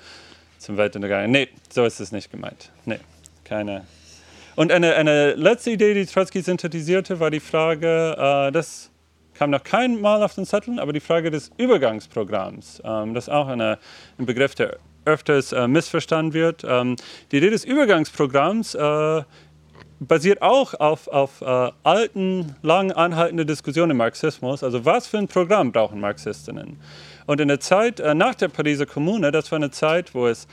zum 0.58 0.76
Weltuntergang. 0.76 1.30
Nee, 1.30 1.48
so 1.70 1.84
ist 1.84 2.00
es 2.00 2.12
nicht 2.12 2.30
gemeint. 2.30 2.70
Nee, 2.84 3.00
keine. 3.44 3.84
Und 4.54 4.70
eine, 4.70 4.94
eine 4.94 5.32
letzte 5.34 5.70
Idee, 5.70 5.94
die 5.94 6.04
Trotzki 6.04 6.42
synthetisierte, 6.42 7.18
war 7.18 7.30
die 7.30 7.40
Frage, 7.40 8.16
äh, 8.18 8.52
das 8.52 8.90
kam 9.34 9.50
noch 9.50 9.64
kein 9.64 10.00
Mal 10.00 10.22
auf 10.22 10.34
den 10.34 10.44
Zetteln, 10.44 10.78
aber 10.78 10.92
die 10.92 11.00
Frage 11.00 11.30
des 11.30 11.50
Übergangsprogramms. 11.56 12.82
Ähm, 12.84 13.14
das 13.14 13.24
ist 13.24 13.32
auch 13.32 13.48
eine, 13.48 13.78
ein 14.18 14.26
Begriff, 14.26 14.54
der 14.54 14.76
öfters 15.04 15.52
äh, 15.52 15.68
missverstanden 15.68 16.32
wird. 16.32 16.64
Ähm, 16.66 16.96
die 17.30 17.38
Idee 17.38 17.50
des 17.50 17.64
Übergangsprogramms 17.64 18.74
äh, 18.74 19.22
basiert 20.00 20.42
auch 20.42 20.74
auf, 20.74 21.08
auf 21.08 21.40
äh, 21.42 21.70
alten, 21.82 22.56
lang 22.62 22.92
anhaltenden 22.92 23.46
Diskussionen 23.46 23.92
im 23.92 23.96
Marxismus. 23.98 24.62
Also 24.62 24.84
was 24.84 25.06
für 25.06 25.18
ein 25.18 25.28
Programm 25.28 25.72
brauchen 25.72 26.00
Marxistinnen? 26.00 26.80
Und 27.26 27.40
in 27.40 27.48
der 27.48 27.60
Zeit 27.60 28.00
äh, 28.00 28.14
nach 28.14 28.34
der 28.34 28.48
Pariser 28.48 28.86
Kommune, 28.86 29.30
das 29.30 29.50
war 29.52 29.56
eine 29.56 29.70
Zeit, 29.70 30.14
wo 30.14 30.26
es 30.26 30.48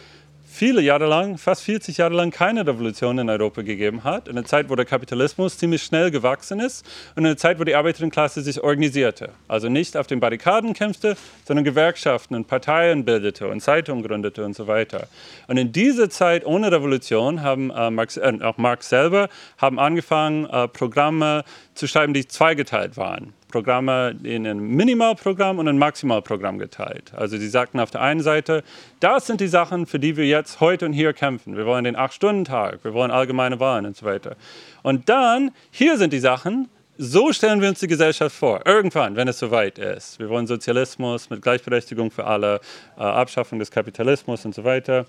viele 0.50 0.82
Jahre 0.82 1.06
lang, 1.06 1.38
fast 1.38 1.64
40 1.64 1.98
Jahre 1.98 2.16
lang 2.16 2.32
keine 2.32 2.66
Revolution 2.66 3.18
in 3.20 3.30
Europa 3.30 3.62
gegeben 3.62 4.04
hat. 4.04 4.28
In 4.28 4.38
einer 4.38 4.46
Zeit, 4.46 4.70
wo 4.70 4.76
der 4.76 4.86
Kapitalismus 4.86 5.58
ziemlich 5.58 5.84
schnell 5.84 6.12
gewachsen 6.12 6.60
ist 6.60 6.86
und 7.16 7.24
in 7.24 7.28
einer 7.28 7.38
Zeit, 7.38 7.60
wo 7.60 7.64
die 7.64 7.76
Arbeiterinnenklasse 7.76 8.42
sich 8.42 8.62
organisierte. 8.62 9.30
Also 9.48 9.70
nicht 9.70 9.96
auf 9.96 10.08
den 10.08 10.20
Barrikaden 10.20 10.74
kämpfte, 10.74 11.16
sondern 11.46 11.64
Gewerkschaften 11.64 12.36
und 12.36 12.48
Parteien 12.48 13.06
bildete 13.06 13.48
und 13.48 13.62
Zeitungen 13.62 14.04
gründete 14.04 14.44
und 14.44 14.56
so 14.56 14.68
weiter. 14.68 15.08
Und 15.48 15.58
in 15.58 15.72
dieser 15.72 16.10
Zeit 16.10 16.46
ohne 16.46 16.72
Revolution 16.72 17.42
haben 17.42 17.70
äh, 17.70 17.92
Marx, 17.92 18.18
äh, 18.18 18.38
auch 18.42 18.58
Marx 18.58 18.90
selber 18.90 19.30
haben 19.58 19.80
angefangen, 19.80 20.46
äh, 20.46 20.68
Programme 20.68 21.44
zu 21.76 21.88
schreiben, 21.88 22.14
die 22.14 22.28
zweigeteilt 22.28 22.98
waren. 22.98 23.34
Programme 23.50 24.16
in 24.24 24.48
ein 24.48 24.60
Minimalprogramm 24.60 25.60
und 25.60 25.68
ein 25.68 25.78
Maximalprogramm 25.78 26.60
geteilt. 26.60 27.12
Also 27.16 27.38
sie 27.38 27.50
sagten 27.50 27.80
auf 27.80 27.92
der 27.92 28.02
einen 28.02 28.22
Seite, 28.22 28.64
das 29.00 29.28
sind 29.28 29.42
die 29.42 29.48
Sachen, 29.48 29.86
für 29.86 30.00
die 30.00 30.16
wir 30.16 30.26
jetzt 30.26 30.62
heute 30.62 30.86
und 30.86 30.94
hier 30.94 31.14
kämpfen. 31.14 31.58
Wir 31.58 31.66
wollen 31.66 31.84
den 31.84 31.96
Acht-Stunden-Tag, 31.96 32.84
wir 32.84 32.94
wollen 32.94 33.12
allgemeine 33.12 33.60
Wahlen 33.60 33.86
und 33.86 33.98
so 33.98 34.06
weiter. 34.06 34.36
Und 34.84 35.10
dann, 35.10 35.52
hier 35.72 35.98
sind 35.98 36.14
die 36.14 36.20
Sachen, 36.20 36.70
so 36.98 37.32
stellen 37.32 37.62
wir 37.62 37.70
uns 37.70 37.80
die 37.80 37.88
Gesellschaft 37.88 38.36
vor. 38.36 38.66
Irgendwann, 38.66 39.16
wenn 39.16 39.30
es 39.30 39.40
soweit 39.40 39.78
ist. 39.78 40.20
Wir 40.20 40.28
wollen 40.28 40.48
Sozialismus 40.48 41.30
mit 41.30 41.42
Gleichberechtigung 41.42 42.12
für 42.12 42.26
alle, 42.26 42.60
äh, 42.98 43.02
Abschaffung 43.02 43.58
des 43.58 43.72
Kapitalismus 43.72 44.44
und 44.44 44.54
so 44.54 44.66
weiter. 44.66 45.06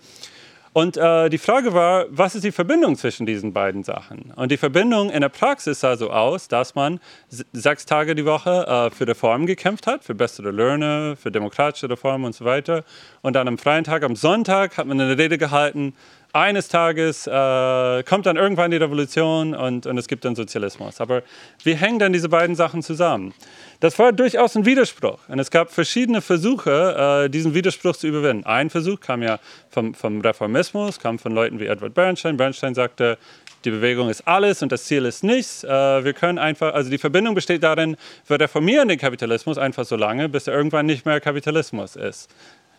Und 0.73 0.97
äh, 0.97 1.29
die 1.31 1.39
Frage 1.39 1.75
war, 1.75 2.07
was 2.11 2.37
ist 2.37 2.45
die 2.45 2.53
Verbindung 2.53 2.95
zwischen 2.95 3.27
diesen 3.27 3.53
beiden 3.53 3.83
Sachen? 3.83 4.33
Und 4.37 4.53
die 4.53 4.57
Verbindung 4.57 5.11
in 5.11 5.21
der 5.21 5.29
Praxis 5.29 5.81
sah 5.81 5.97
so 5.97 6.11
aus, 6.11 6.47
dass 6.47 6.77
man 6.77 7.01
sechs 7.29 7.87
Tage 7.87 8.15
die 8.15 8.25
Woche 8.25 8.67
äh, 8.69 8.91
für 8.95 9.09
Reformen 9.09 9.47
gekämpft 9.47 9.89
hat, 9.89 10.05
für 10.05 10.15
bessere 10.15 10.53
Löhne, 10.53 11.17
für 11.17 11.33
demokratische 11.33 11.91
Reformen 11.91 12.27
und 12.27 12.37
so 12.37 12.45
weiter. 12.45 12.85
Und 13.21 13.35
dann 13.35 13.49
am 13.49 13.59
freien 13.59 13.83
Tag, 13.83 14.05
am 14.05 14.15
Sonntag, 14.15 14.77
hat 14.77 14.87
man 14.87 15.01
eine 15.01 15.19
Rede 15.19 15.39
gehalten. 15.39 15.93
Eines 16.33 16.69
Tages 16.69 17.27
äh, 17.27 18.03
kommt 18.05 18.27
dann 18.27 18.37
irgendwann 18.37 18.71
die 18.71 18.77
Revolution 18.77 19.53
und, 19.53 19.87
und 19.87 19.99
es 19.99 20.07
gibt 20.07 20.25
dann 20.25 20.37
Sozialismus. 20.37 21.01
Aber 21.01 21.25
wie 21.65 21.75
hängen 21.75 21.99
dann 21.99 22.13
diese 22.13 22.29
beiden 22.29 22.55
Sachen 22.55 22.85
zusammen? 22.85 23.35
Das 23.81 23.99
war 23.99 24.13
durchaus 24.13 24.55
ein 24.57 24.67
Widerspruch. 24.67 25.19
Und 25.29 25.39
es 25.39 25.51
gab 25.51 25.73
verschiedene 25.73 26.21
Versuche, 26.21 27.25
äh, 27.25 27.31
diesen 27.31 27.55
Widerspruch 27.55 27.97
zu 27.97 28.07
überwinden. 28.07 28.45
Ein 28.45 28.69
Versuch 28.69 29.01
kam 29.01 29.23
ja 29.23 29.39
vom, 29.71 29.95
vom 29.95 30.21
Reformismus, 30.21 30.99
kam 30.99 31.19
von 31.19 31.33
Leuten 31.33 31.59
wie 31.59 31.67
Edward 31.67 31.95
Bernstein. 31.95 32.37
Bernstein 32.37 32.75
sagte, 32.75 33.17
die 33.65 33.71
Bewegung 33.71 34.11
ist 34.11 34.29
alles 34.29 34.63
und 34.63 34.71
das 34.71 34.85
Ziel 34.85 35.07
ist 35.07 35.25
nichts. 35.25 35.65
Äh, 35.65 36.05
wir 36.05 36.13
können 36.13 36.39
einfach, 36.39 36.75
also 36.75 36.91
die 36.91 36.99
Verbindung 36.99 37.35
besteht 37.35 37.63
darin, 37.63 37.97
wir 38.27 38.39
reformieren 38.39 38.89
den 38.89 38.99
Kapitalismus 38.99 39.57
einfach 39.57 39.87
so 39.87 39.97
lange, 39.97 40.29
bis 40.29 40.47
er 40.47 40.55
irgendwann 40.55 40.85
nicht 40.85 41.07
mehr 41.07 41.19
Kapitalismus 41.19 41.97
ist. 41.97 42.31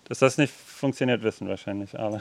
Dass 0.08 0.20
das 0.20 0.38
nicht 0.38 0.54
funktioniert, 0.54 1.24
wissen 1.24 1.48
wahrscheinlich 1.48 1.98
alle. 1.98 2.20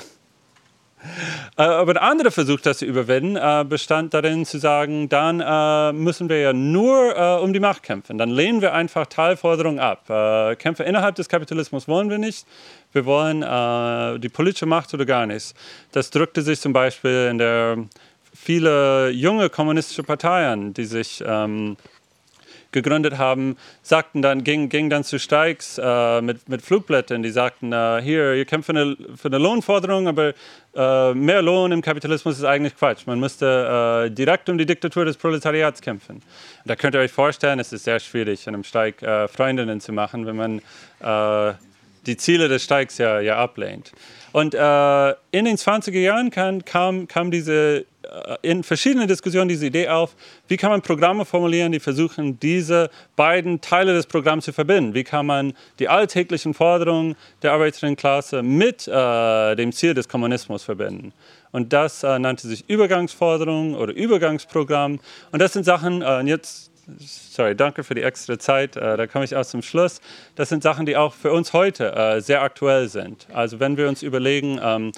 Äh, 1.57 1.63
aber 1.63 1.95
der 1.95 2.03
andere 2.03 2.31
Versuch, 2.31 2.61
das 2.61 2.79
zu 2.79 2.87
überwinden, 2.87 3.37
äh, 3.37 3.65
bestand 3.69 4.15
darin 4.15 4.45
zu 4.45 4.59
sagen, 4.59 5.09
dann 5.09 5.41
äh, 5.41 5.93
müssen 5.93 6.29
wir 6.29 6.41
ja 6.41 6.53
nur 6.53 7.41
um 7.43 7.53
die 7.53 7.61
Macht 7.61 7.83
kämpfen. 7.83 8.19
Dann 8.19 8.31
lehnen 8.31 8.61
wir 8.61 8.73
einfach 8.73 9.07
Teilforderungen 9.07 9.79
ab. 9.79 10.07
Kämpfe 10.59 10.85
innerhalb 10.85 11.15
des 11.15 11.29
Kapitalismus 11.29 11.89
wollen 11.89 12.11
wir 12.11 12.19
nicht. 12.19 12.47
Wir 12.93 13.05
wollen 13.05 13.41
die 14.21 14.29
politische 14.29 14.67
Macht 14.67 14.93
oder 14.95 15.05
gar 15.05 15.27
nichts. 15.27 15.55
Das 15.93 16.11
drückte 16.11 16.43
sich 16.43 16.61
zum 16.61 16.73
Beispiel 16.73 17.29
in 17.31 17.39
der 17.39 17.79
viele 18.35 19.11
junge 19.11 19.51
kommunistische 19.51 20.03
Parteien, 20.03 20.73
die 20.73 20.85
sich 20.85 21.23
ähm, 21.27 21.77
gegründet 22.73 23.19
haben, 23.19 23.57
sagten 23.83 24.23
dann, 24.23 24.45
gingen 24.45 24.69
ging 24.69 24.91
dann 24.91 25.05
zu 25.05 25.19
Streiks 25.19 25.79
äh, 25.83 26.21
mit, 26.21 26.49
mit 26.49 26.63
Flugblättern, 26.63 27.23
die 27.23 27.31
sagten, 27.31 27.73
äh, 27.73 28.01
hier, 28.03 28.35
ihr 28.35 28.45
kämpft 28.45 28.67
für 28.67 28.73
eine, 28.73 28.97
für 29.17 29.29
eine 29.29 29.39
Lohnforderung, 29.39 30.09
aber 30.09 30.35
äh, 30.75 31.15
mehr 31.15 31.43
Lohn 31.43 31.73
im 31.73 31.83
Kapitalismus 31.83 32.39
ist 32.39 32.45
eigentlich 32.45 32.77
Quatsch. 32.77 33.07
Man 33.07 33.19
müsste 33.19 34.07
äh, 34.07 34.11
direkt 34.11 34.49
um 34.49 34.59
die 34.59 34.67
Diktatur 34.67 35.05
des 35.05 35.17
Proletariats 35.17 35.81
kämpfen. 35.81 36.23
Da 36.65 36.77
könnt 36.77 36.95
ihr 36.95 37.01
euch 37.01 37.13
vorstellen, 37.13 37.59
es 37.59 37.73
ist 37.73 37.85
sehr 37.85 37.99
schwierig, 37.99 38.47
in 38.47 38.55
einem 38.55 38.65
Streik 38.65 39.03
äh, 39.03 39.27
Freundinnen 39.29 39.81
zu 39.81 39.93
machen, 39.93 40.27
wenn 40.27 40.37
man 40.37 40.59
äh, 41.01 41.55
die 42.07 42.17
Ziele 42.17 42.49
des 42.49 42.65
Streiks 42.65 42.99
ja, 42.99 43.21
ja 43.21 43.37
ablehnt. 43.37 43.93
Und 44.33 44.55
äh, 44.55 45.11
in 45.33 45.45
den 45.45 45.57
20er 45.57 45.99
Jahren 45.99 46.31
kam, 46.31 46.65
kam, 46.65 47.09
kam 47.09 47.31
diese, 47.31 47.85
in 48.43 48.63
verschiedenen 48.63 49.09
Diskussionen 49.09 49.49
diese 49.49 49.67
Idee 49.67 49.89
auf, 49.89 50.15
wie 50.49 50.57
kann 50.57 50.71
man 50.71 50.83
Programme 50.83 51.25
formulieren, 51.25 51.73
die 51.73 51.81
versuchen, 51.81 52.39
diese 52.41 52.91
beiden 53.17 53.61
Teile 53.61 53.93
des 53.93 54.07
Programms 54.07 54.45
zu 54.45 54.53
verbinden. 54.53 54.95
Wie 54.95 55.05
kann 55.05 55.27
man 55.27 55.55
die 55.79 55.89
alltäglichen 55.89 56.55
Forderungen 56.55 57.17
der 57.43 57.53
Arbeiterinnenklasse 57.53 58.43
mit 58.43 58.89
äh, 58.89 59.57
dem 59.57 59.73
Ziel 59.73 59.95
des 59.95 60.09
Kommunismus 60.09 60.63
verbinden. 60.63 61.13
Und 61.53 61.73
das 61.73 62.03
äh, 62.03 62.19
nannte 62.19 62.47
sich 62.47 62.69
Übergangsforderung 62.69 63.75
oder 63.75 63.93
Übergangsprogramm. 63.93 65.01
Und 65.33 65.39
das 65.41 65.53
sind 65.53 65.65
Sachen, 65.65 66.03
äh, 66.03 66.21
jetzt 66.23 66.71
sorry, 66.99 67.55
danke 67.55 67.85
für 67.85 67.95
die 67.95 68.03
extra 68.03 68.39
Zeit. 68.39 68.77
Äh, 68.77 68.97
da 68.97 69.07
komme 69.07 69.25
ich 69.25 69.35
auch 69.37 69.45
zum 69.45 69.63
Schluss. 69.63 70.01
Das 70.35 70.49
sind 70.49 70.63
Sachen, 70.63 70.87
die 70.87 70.97
auch 70.97 71.15
für 71.15 71.33
uns 71.33 71.53
heute 71.53 71.95
äh, 71.95 72.21
sehr 72.21 72.43
aktuell 72.43 72.89
sind. 72.89 73.27
Also 73.33 73.61
wenn 73.61 73.77
wir 73.77 73.89
uns 73.89 74.03
überlegen, 74.03 74.61
ähm, 74.63 74.93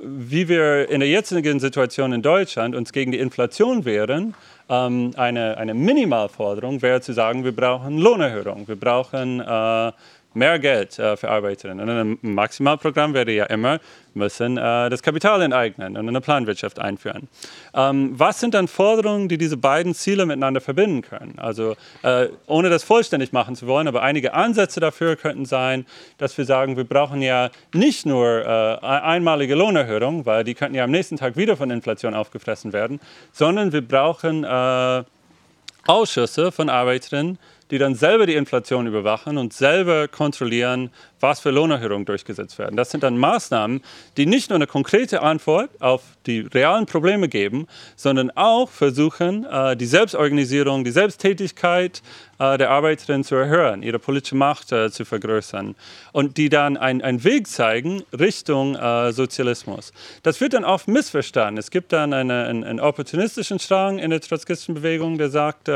wie 0.00 0.48
wir 0.48 0.88
in 0.88 1.00
der 1.00 1.08
jetzigen 1.08 1.60
Situation 1.60 2.12
in 2.12 2.22
Deutschland 2.22 2.74
uns 2.74 2.92
gegen 2.92 3.12
die 3.12 3.18
Inflation 3.18 3.84
wehren, 3.84 4.34
ähm, 4.68 5.12
eine, 5.16 5.56
eine 5.56 5.74
Minimalforderung 5.74 6.82
wäre 6.82 7.00
zu 7.00 7.12
sagen, 7.12 7.44
wir 7.44 7.54
brauchen 7.54 7.98
Lohnerhöhung, 7.98 8.68
wir 8.68 8.76
brauchen 8.76 9.40
äh, 9.40 9.92
mehr 10.34 10.58
Geld 10.58 10.98
äh, 10.98 11.16
für 11.16 11.30
Arbeiterinnen. 11.30 11.88
Und 11.88 12.18
ein 12.22 12.34
Maximalprogramm 12.34 13.14
wäre 13.14 13.30
ja 13.30 13.44
immer, 13.46 13.80
müssen 14.14 14.56
äh, 14.56 14.90
das 14.90 15.02
Kapital 15.02 15.40
enteignen 15.42 15.96
und 15.96 16.08
eine 16.08 16.20
Planwirtschaft 16.20 16.78
einführen. 16.78 17.28
Ähm, 17.74 18.12
was 18.18 18.40
sind 18.40 18.54
dann 18.54 18.68
Forderungen, 18.68 19.28
die 19.28 19.38
diese 19.38 19.56
beiden 19.56 19.94
Ziele 19.94 20.26
miteinander 20.26 20.60
verbinden 20.60 21.02
können? 21.02 21.34
Also 21.38 21.76
äh, 22.02 22.28
ohne 22.46 22.68
das 22.68 22.84
vollständig 22.84 23.32
machen 23.32 23.56
zu 23.56 23.66
wollen, 23.66 23.88
aber 23.88 24.02
einige 24.02 24.34
Ansätze 24.34 24.80
dafür 24.80 25.16
könnten 25.16 25.46
sein, 25.46 25.86
dass 26.18 26.36
wir 26.36 26.44
sagen, 26.44 26.76
wir 26.76 26.84
brauchen 26.84 27.22
ja 27.22 27.50
nicht 27.72 28.06
nur 28.06 28.44
äh, 28.44 28.84
einmalige 28.84 29.54
Lohnerhöhung, 29.54 30.26
weil 30.26 30.44
die 30.44 30.54
könnten 30.54 30.74
ja 30.74 30.84
am 30.84 30.90
nächsten 30.90 31.16
Tag 31.16 31.36
wieder 31.36 31.56
von 31.56 31.70
Inflation 31.70 32.14
aufgefressen 32.14 32.72
werden, 32.72 33.00
sondern 33.32 33.72
wir 33.72 33.82
brauchen 33.82 34.44
äh, 34.44 35.04
Ausschüsse 35.86 36.52
von 36.52 36.68
Arbeiterinnen, 36.68 37.38
die 37.70 37.78
dann 37.78 37.94
selber 37.94 38.26
die 38.26 38.34
Inflation 38.34 38.86
überwachen 38.86 39.38
und 39.38 39.52
selber 39.52 40.08
kontrollieren, 40.08 40.90
was 41.20 41.40
für 41.40 41.50
Lohnerhöhungen 41.50 42.04
durchgesetzt 42.04 42.58
werden. 42.58 42.76
Das 42.76 42.90
sind 42.90 43.02
dann 43.02 43.18
Maßnahmen, 43.18 43.82
die 44.16 44.26
nicht 44.26 44.50
nur 44.50 44.56
eine 44.56 44.66
konkrete 44.66 45.22
Antwort 45.22 45.70
auf 45.80 46.02
die 46.26 46.40
realen 46.40 46.86
Probleme 46.86 47.28
geben, 47.28 47.66
sondern 47.96 48.30
auch 48.30 48.70
versuchen, 48.70 49.44
äh, 49.44 49.76
die 49.76 49.86
Selbstorganisierung, 49.86 50.84
die 50.84 50.90
Selbsttätigkeit 50.90 52.02
äh, 52.38 52.56
der 52.56 52.70
Arbeiterinnen 52.70 53.24
zu 53.24 53.34
erhöhen, 53.34 53.82
ihre 53.82 53.98
politische 53.98 54.36
Macht 54.36 54.72
äh, 54.72 54.90
zu 54.90 55.04
vergrößern 55.04 55.74
und 56.12 56.36
die 56.36 56.48
dann 56.48 56.76
einen 56.76 57.24
Weg 57.24 57.46
zeigen 57.48 58.02
Richtung 58.18 58.76
Sozialismus. 59.10 59.92
Das 60.22 60.40
wird 60.40 60.54
dann 60.54 60.64
oft 60.64 60.88
missverstanden. 60.88 61.58
Es 61.58 61.70
gibt 61.70 61.92
dann 61.92 62.12
eine, 62.12 62.46
einen, 62.46 62.64
einen 62.64 62.80
opportunistischen 62.80 63.58
Strang 63.58 63.98
in 63.98 64.10
der 64.10 64.20
Trotzkistenbewegung, 64.20 65.18
der 65.18 65.30
sagt, 65.30 65.68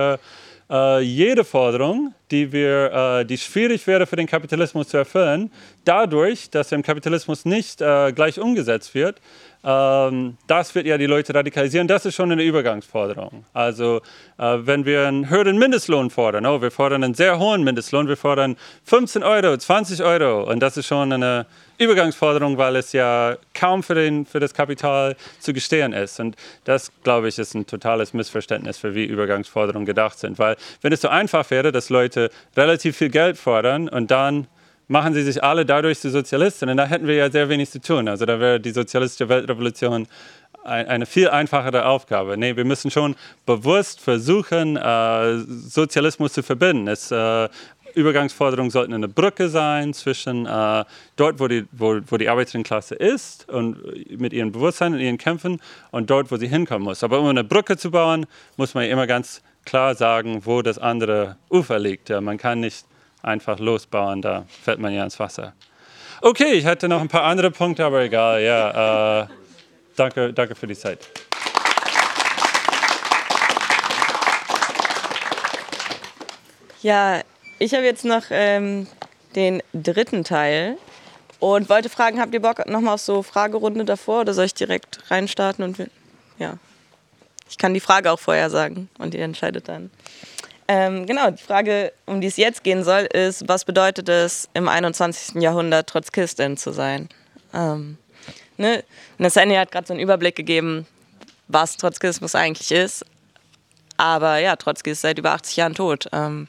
äh, 0.72 1.00
jede 1.00 1.44
Forderung, 1.44 2.14
die, 2.30 2.50
wir, 2.50 3.20
äh, 3.20 3.24
die 3.26 3.36
schwierig 3.36 3.86
wäre 3.86 4.06
für 4.06 4.16
den 4.16 4.26
Kapitalismus 4.26 4.88
zu 4.88 4.96
erfüllen, 4.96 5.52
dadurch, 5.84 6.48
dass 6.50 6.72
er 6.72 6.76
im 6.76 6.82
Kapitalismus 6.82 7.44
nicht 7.44 7.82
äh, 7.82 8.12
gleich 8.12 8.40
umgesetzt 8.40 8.94
wird, 8.94 9.20
ähm, 9.64 10.36
das 10.46 10.74
wird 10.74 10.86
ja 10.86 10.98
die 10.98 11.06
Leute 11.06 11.34
radikalisieren. 11.34 11.86
Das 11.86 12.04
ist 12.04 12.14
schon 12.14 12.32
eine 12.32 12.42
Übergangsforderung. 12.42 13.44
Also 13.52 14.00
äh, 14.38 14.58
wenn 14.60 14.84
wir 14.84 15.06
einen 15.06 15.30
höheren 15.30 15.56
Mindestlohn 15.58 16.10
fordern, 16.10 16.46
oh, 16.46 16.60
wir 16.60 16.70
fordern 16.70 17.04
einen 17.04 17.14
sehr 17.14 17.38
hohen 17.38 17.62
Mindestlohn, 17.62 18.08
wir 18.08 18.16
fordern 18.16 18.56
15 18.84 19.22
Euro, 19.22 19.56
20 19.56 20.02
Euro 20.02 20.50
und 20.50 20.60
das 20.60 20.76
ist 20.76 20.86
schon 20.86 21.12
eine 21.12 21.46
Übergangsforderung, 21.78 22.58
weil 22.58 22.76
es 22.76 22.92
ja 22.92 23.36
kaum 23.54 23.82
für, 23.82 23.94
den, 23.94 24.26
für 24.26 24.40
das 24.40 24.52
Kapital 24.54 25.16
zu 25.38 25.52
gestehen 25.52 25.92
ist. 25.92 26.18
Und 26.20 26.36
das, 26.64 26.90
glaube 27.02 27.28
ich, 27.28 27.38
ist 27.38 27.54
ein 27.54 27.66
totales 27.66 28.14
Missverständnis, 28.14 28.78
für 28.78 28.94
wie 28.94 29.04
Übergangsforderungen 29.04 29.86
gedacht 29.86 30.18
sind. 30.18 30.38
Weil 30.38 30.56
wenn 30.80 30.92
es 30.92 31.00
so 31.00 31.08
einfach 31.08 31.48
wäre, 31.50 31.72
dass 31.72 31.88
Leute 31.88 32.30
relativ 32.56 32.96
viel 32.96 33.10
Geld 33.10 33.38
fordern 33.38 33.88
und 33.88 34.10
dann 34.10 34.46
machen 34.88 35.14
sie 35.14 35.22
sich 35.22 35.42
alle 35.42 35.64
dadurch 35.64 36.00
zu 36.00 36.10
Sozialisten. 36.10 36.68
Und 36.68 36.76
da 36.76 36.86
hätten 36.86 37.06
wir 37.06 37.14
ja 37.14 37.30
sehr 37.30 37.48
wenig 37.48 37.70
zu 37.70 37.80
tun. 37.80 38.08
Also 38.08 38.26
da 38.26 38.38
wäre 38.40 38.60
die 38.60 38.72
sozialistische 38.72 39.28
Weltrevolution 39.28 40.06
eine 40.64 41.06
viel 41.06 41.28
einfachere 41.28 41.86
Aufgabe. 41.86 42.36
Nee, 42.36 42.56
wir 42.56 42.64
müssen 42.64 42.90
schon 42.90 43.16
bewusst 43.46 44.00
versuchen, 44.00 44.76
äh, 44.76 45.38
Sozialismus 45.38 46.34
zu 46.34 46.42
verbinden. 46.42 46.88
Es, 46.88 47.10
äh, 47.10 47.48
Übergangsforderungen 47.94 48.70
sollten 48.70 48.94
eine 48.94 49.08
Brücke 49.08 49.48
sein 49.48 49.92
zwischen 49.92 50.46
äh, 50.46 50.84
dort, 51.16 51.40
wo 51.40 51.48
die, 51.48 51.66
wo, 51.72 52.00
wo 52.06 52.16
die 52.16 52.28
Arbeiterinnenklasse 52.28 52.94
ist 52.94 53.48
und 53.50 53.76
mit 54.18 54.32
ihrem 54.32 54.52
Bewusstsein 54.52 54.94
und 54.94 55.00
ihren 55.00 55.18
Kämpfen 55.18 55.60
und 55.90 56.08
dort, 56.08 56.30
wo 56.30 56.36
sie 56.36 56.48
hinkommen 56.48 56.84
muss. 56.84 57.04
Aber 57.04 57.20
um 57.20 57.26
eine 57.26 57.44
Brücke 57.44 57.76
zu 57.76 57.90
bauen, 57.90 58.26
muss 58.56 58.74
man 58.74 58.84
immer 58.84 59.06
ganz 59.06 59.42
klar 59.64 59.94
sagen, 59.94 60.42
wo 60.44 60.62
das 60.62 60.78
andere 60.78 61.36
Ufer 61.50 61.78
liegt. 61.78 62.08
Man 62.08 62.38
kann 62.38 62.60
nicht 62.60 62.86
einfach 63.22 63.58
losbauen, 63.58 64.22
da 64.22 64.44
fällt 64.62 64.78
man 64.78 64.92
ja 64.92 65.04
ins 65.04 65.18
Wasser. 65.18 65.54
Okay, 66.20 66.52
ich 66.52 66.66
hatte 66.66 66.88
noch 66.88 67.00
ein 67.00 67.08
paar 67.08 67.24
andere 67.24 67.50
Punkte, 67.50 67.84
aber 67.84 68.02
egal. 68.02 68.42
Ja, 68.42 69.22
äh, 69.22 69.26
danke, 69.96 70.32
danke 70.32 70.54
für 70.54 70.66
die 70.66 70.76
Zeit. 70.76 70.98
Ja, 76.82 77.20
ich 77.58 77.74
habe 77.74 77.84
jetzt 77.84 78.04
noch 78.04 78.24
ähm, 78.30 78.88
den 79.36 79.62
dritten 79.72 80.24
Teil 80.24 80.76
und 81.38 81.68
wollte 81.68 81.88
fragen, 81.88 82.20
habt 82.20 82.34
ihr 82.34 82.42
Bock 82.42 82.66
nochmal 82.66 82.94
auf 82.94 83.00
so 83.00 83.22
Fragerunde 83.22 83.84
davor 83.84 84.22
oder 84.22 84.34
soll 84.34 84.46
ich 84.46 84.54
direkt 84.54 85.10
reinstarten 85.10 85.64
und 85.64 85.90
ja. 86.38 86.58
Ich 87.48 87.58
kann 87.58 87.74
die 87.74 87.80
Frage 87.80 88.10
auch 88.10 88.18
vorher 88.18 88.48
sagen 88.48 88.88
und 88.98 89.14
ihr 89.14 89.24
entscheidet 89.24 89.68
dann. 89.68 89.90
Ähm, 90.74 91.04
genau, 91.04 91.30
die 91.30 91.42
Frage, 91.42 91.92
um 92.06 92.22
die 92.22 92.28
es 92.28 92.38
jetzt 92.38 92.64
gehen 92.64 92.82
soll, 92.82 93.02
ist, 93.02 93.46
was 93.46 93.66
bedeutet 93.66 94.08
es, 94.08 94.48
im 94.54 94.68
21. 94.68 95.42
Jahrhundert 95.42 95.86
Trotzkistin 95.90 96.56
zu 96.56 96.72
sein? 96.72 97.10
Ähm, 97.52 97.98
ne? 98.56 98.82
Nathaniel 99.18 99.58
hat 99.58 99.70
gerade 99.70 99.86
so 99.86 99.92
einen 99.92 100.00
Überblick 100.00 100.34
gegeben, 100.34 100.86
was 101.46 101.76
Trotzkismus 101.76 102.34
eigentlich 102.34 102.72
ist. 102.72 103.04
Aber 103.98 104.38
ja, 104.38 104.56
Trotzki 104.56 104.92
ist 104.92 105.02
seit 105.02 105.18
über 105.18 105.32
80 105.32 105.56
Jahren 105.56 105.74
tot. 105.74 106.08
Ähm, 106.10 106.48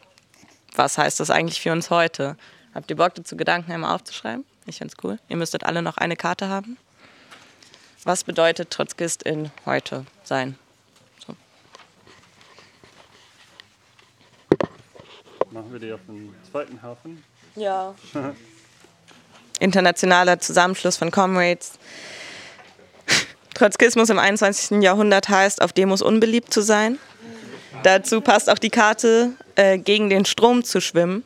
was 0.74 0.98
heißt 0.98 1.20
das 1.20 1.30
eigentlich 1.30 1.60
für 1.60 1.74
uns 1.74 1.90
heute? 1.90 2.38
Habt 2.74 2.90
ihr 2.90 2.96
Bock 2.96 3.16
dazu, 3.16 3.36
Gedanken 3.36 3.74
einmal 3.74 3.94
aufzuschreiben? 3.94 4.46
Ich 4.66 4.78
find's 4.78 4.96
cool. 5.04 5.20
Ihr 5.28 5.36
müsstet 5.36 5.66
alle 5.66 5.82
noch 5.82 5.98
eine 5.98 6.16
Karte 6.16 6.48
haben. 6.48 6.78
Was 8.06 8.24
bedeutet 8.24 8.70
Trotzkistin 8.70 9.52
heute 9.66 10.06
sein? 10.24 10.58
Machen 15.54 15.72
wir 15.72 15.80
die 15.80 15.94
auf 15.94 16.00
den 16.08 16.34
zweiten 16.50 16.82
Haufen? 16.82 17.24
Ja. 17.56 17.94
Internationaler 19.60 20.40
Zusammenschluss 20.40 20.98
von 20.98 21.12
Comrades. 21.12 21.74
Trotzkismus 23.54 24.10
im 24.10 24.18
21. 24.18 24.82
Jahrhundert 24.82 25.30
heißt, 25.30 25.62
auf 25.62 25.72
Demos 25.72 26.02
unbeliebt 26.02 26.52
zu 26.52 26.62
sein. 26.62 26.98
Dazu 27.84 28.20
passt 28.22 28.50
auch 28.50 28.58
die 28.58 28.72
Karte, 28.72 29.34
äh, 29.56 29.78
gegen 29.78 30.10
den 30.10 30.26
Strom 30.26 30.64
zu 30.64 30.82
schwimmen. 30.82 31.24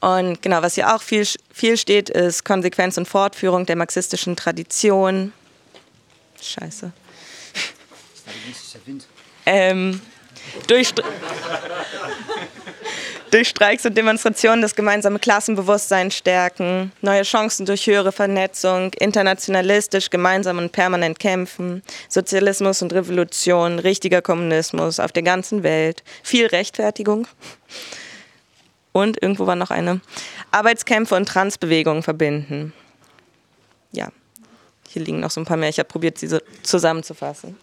Und 0.00 0.42
genau, 0.42 0.60
was 0.60 0.74
hier 0.74 0.94
auch 0.94 1.00
viel, 1.00 1.26
viel 1.50 1.78
steht, 1.78 2.10
ist 2.10 2.44
Konsequenz 2.44 2.98
und 2.98 3.08
Fortführung 3.08 3.64
der 3.64 3.76
marxistischen 3.76 4.36
Tradition. 4.36 5.32
Scheiße. 6.42 6.92
Ähm, 9.46 10.02
durch, 10.66 10.92
durch 13.30 13.48
Streiks 13.48 13.84
und 13.84 13.96
Demonstrationen 13.96 14.62
das 14.62 14.74
gemeinsame 14.74 15.18
Klassenbewusstsein 15.18 16.10
stärken, 16.10 16.92
neue 17.00 17.22
Chancen 17.22 17.66
durch 17.66 17.86
höhere 17.86 18.12
Vernetzung, 18.12 18.92
internationalistisch 18.94 20.10
gemeinsam 20.10 20.58
und 20.58 20.72
permanent 20.72 21.18
kämpfen, 21.18 21.82
Sozialismus 22.08 22.82
und 22.82 22.92
Revolution, 22.92 23.78
richtiger 23.78 24.22
Kommunismus 24.22 25.00
auf 25.00 25.12
der 25.12 25.22
ganzen 25.22 25.62
Welt, 25.62 26.02
viel 26.22 26.46
Rechtfertigung. 26.46 27.26
Und 28.92 29.20
irgendwo 29.22 29.46
war 29.46 29.56
noch 29.56 29.70
eine. 29.70 30.00
Arbeitskämpfe 30.52 31.14
und 31.16 31.28
Transbewegungen 31.28 32.02
verbinden. 32.02 32.72
Ja, 33.92 34.08
hier 34.88 35.02
liegen 35.02 35.20
noch 35.20 35.30
so 35.30 35.40
ein 35.40 35.44
paar 35.44 35.58
mehr. 35.58 35.68
Ich 35.68 35.78
habe 35.78 35.88
probiert, 35.88 36.16
sie 36.16 36.28
so 36.28 36.38
zusammenzufassen. 36.62 37.58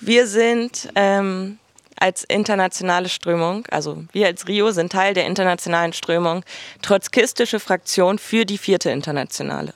Wir 0.00 0.26
sind 0.26 0.88
ähm, 0.94 1.58
als 1.96 2.24
internationale 2.24 3.08
Strömung, 3.08 3.66
also 3.70 4.04
wir 4.12 4.26
als 4.26 4.46
Rio 4.46 4.70
sind 4.70 4.92
Teil 4.92 5.14
der 5.14 5.26
internationalen 5.26 5.92
Strömung, 5.92 6.44
trotzkistische 6.82 7.58
Fraktion 7.58 8.18
für 8.18 8.44
die 8.44 8.58
vierte 8.58 8.90
Internationale. 8.90 9.74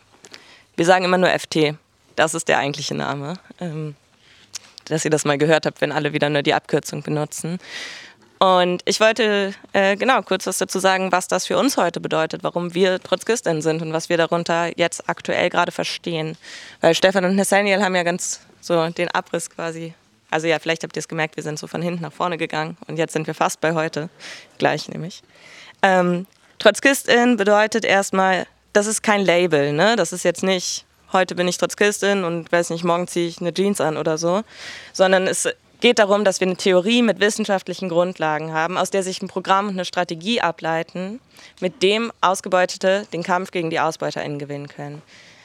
Wir 0.77 0.87
sagen 0.87 1.05
immer 1.05 1.19
nur 1.19 1.29
FT, 1.31 1.75
das 2.17 2.35
ist 2.35 2.49
der 2.49 2.59
eigentliche 2.59 2.95
Name. 2.95 3.35
Ähm, 3.61 3.97
dass 4.87 5.05
ihr 5.05 5.11
das 5.11 5.25
mal 5.25 5.39
gehört 5.39 5.67
habt, 5.67 5.81
wenn 5.81 5.93
alle 5.93 6.13
wieder 6.13 6.29
nur 6.29 6.43
die 6.43 6.55
Abkürzung 6.55 7.03
benutzen. 7.03 7.59
Und 8.39 8.83
ich 8.87 8.99
wollte 8.99 9.55
äh, 9.73 9.97
genau 9.97 10.21
kurz 10.23 10.47
was 10.47 10.59
dazu 10.59 10.81
sagen, 10.81 11.13
was 11.13 11.29
das 11.29 11.47
für 11.47 11.57
uns 11.57 11.77
heute 11.77 12.01
bedeutet, 12.01 12.43
warum 12.43 12.75
wir 12.75 13.01
Trotzkisten 13.01 13.63
sind 13.63 13.83
und 13.83 13.93
was 13.93 14.09
wir 14.09 14.17
darunter 14.17 14.77
jetzt 14.77 15.09
aktuell 15.09 15.49
gerade 15.49 15.71
verstehen. 15.71 16.37
Weil 16.81 16.97
Stefan 16.97 17.25
und 17.25 17.37
Nathaniel 17.37 17.85
haben 17.85 17.95
ja 17.95 18.03
ganz 18.03 18.41
so 18.61 18.89
den 18.91 19.09
Abriss 19.11 19.49
quasi 19.49 19.95
also 20.33 20.47
ja, 20.47 20.59
vielleicht 20.59 20.83
habt 20.83 20.97
ihr 20.97 21.01
es 21.01 21.09
gemerkt, 21.09 21.37
wir 21.37 21.43
sind 21.43 21.59
so 21.59 21.67
von 21.67 21.83
hinten 21.83 22.03
nach 22.03 22.13
vorne 22.13 22.39
gegangen 22.39 22.77
und 22.87 22.97
jetzt 22.97 23.13
sind 23.13 23.27
wir 23.27 23.35
fast 23.35 23.61
bei 23.61 23.75
heute. 23.75 24.09
Gleich 24.59 24.89
nämlich. 24.89 25.23
Ähm, 25.83 26.27
Trotzkistin 26.59 27.37
bedeutet 27.37 27.85
erstmal, 27.85 28.47
das 28.73 28.87
ist 28.87 29.03
kein 29.03 29.21
Label, 29.21 29.73
ne? 29.73 29.97
Das 29.97 30.13
ist 30.13 30.25
jetzt 30.25 30.43
nicht, 30.43 30.87
heute 31.13 31.35
bin 31.35 31.49
ich 31.49 31.59
Trotzkistin 31.59 32.25
und 32.25 32.51
weiß 32.51 32.71
nicht, 32.71 32.85
morgen 32.85 33.09
ziehe 33.09 33.29
ich 33.29 33.41
eine 33.41 33.53
Jeans 33.53 33.81
an 33.81 33.97
oder 33.97 34.17
so, 34.17 34.43
sondern 34.93 35.27
es 35.27 35.49
geht 35.81 35.99
darum, 35.99 36.25
dass 36.25 36.41
wir 36.41 36.47
eine 36.47 36.57
Theorie 36.57 37.03
mit 37.03 37.21
wissenschaftlichen 37.21 37.89
Grundlagen 37.89 38.53
haben, 38.53 38.79
aus 38.79 38.91
der 38.91 39.03
sich 39.03 39.21
ein 39.21 39.29
Programm 39.29 39.67
und 39.67 39.75
eine 39.75 39.85
Strategie 39.85 40.41
ableiten, 40.41 41.21
mit 41.61 41.83
dem 41.83 42.13
Ausgebeutete 42.21 43.07
den 43.13 43.25
Kampf 43.25 43.51
gegen 43.51 43.69
die 43.69 43.81
AusbeuterInnen 43.81 44.39
gewinnen 44.39 44.69
können. 44.69 45.03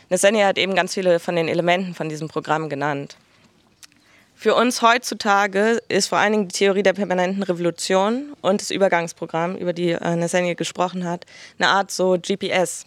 Nesenia 0.09 0.45
hat 0.47 0.57
eben 0.57 0.75
ganz 0.75 0.93
viele 0.93 1.19
von 1.19 1.35
den 1.35 1.47
Elementen 1.47 1.93
von 1.95 2.07
diesem 2.07 2.29
Programm 2.29 2.69
genannt. 2.69 3.17
Für 4.39 4.53
uns 4.53 4.83
heutzutage 4.83 5.81
ist 5.89 6.09
vor 6.09 6.19
allen 6.19 6.31
Dingen 6.31 6.47
die 6.47 6.55
Theorie 6.55 6.83
der 6.83 6.93
permanenten 6.93 7.41
Revolution 7.41 8.35
und 8.41 8.61
das 8.61 8.69
Übergangsprogramm, 8.69 9.55
über 9.55 9.73
die 9.73 9.93
äh, 9.93 10.15
Nathaniel 10.15 10.53
gesprochen 10.53 11.05
hat, 11.05 11.25
eine 11.57 11.69
Art 11.69 11.89
so 11.89 12.19
GPS. 12.21 12.85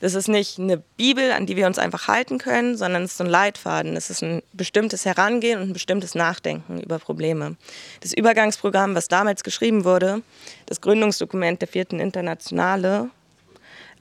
Das 0.00 0.14
ist 0.14 0.26
nicht 0.26 0.58
eine 0.58 0.78
Bibel, 0.96 1.30
an 1.30 1.46
die 1.46 1.54
wir 1.54 1.68
uns 1.68 1.78
einfach 1.78 2.08
halten 2.08 2.38
können, 2.38 2.76
sondern 2.76 3.04
es 3.04 3.12
ist 3.12 3.20
ein 3.20 3.28
Leitfaden. 3.28 3.96
Es 3.96 4.10
ist 4.10 4.24
ein 4.24 4.42
bestimmtes 4.52 5.04
Herangehen 5.04 5.60
und 5.60 5.70
ein 5.70 5.72
bestimmtes 5.74 6.16
Nachdenken 6.16 6.80
über 6.80 6.98
Probleme. 6.98 7.54
Das 8.00 8.12
Übergangsprogramm, 8.12 8.96
was 8.96 9.06
damals 9.06 9.44
geschrieben 9.44 9.84
wurde, 9.84 10.22
das 10.66 10.80
Gründungsdokument 10.80 11.60
der 11.60 11.68
vierten 11.68 12.00
Internationale, 12.00 13.10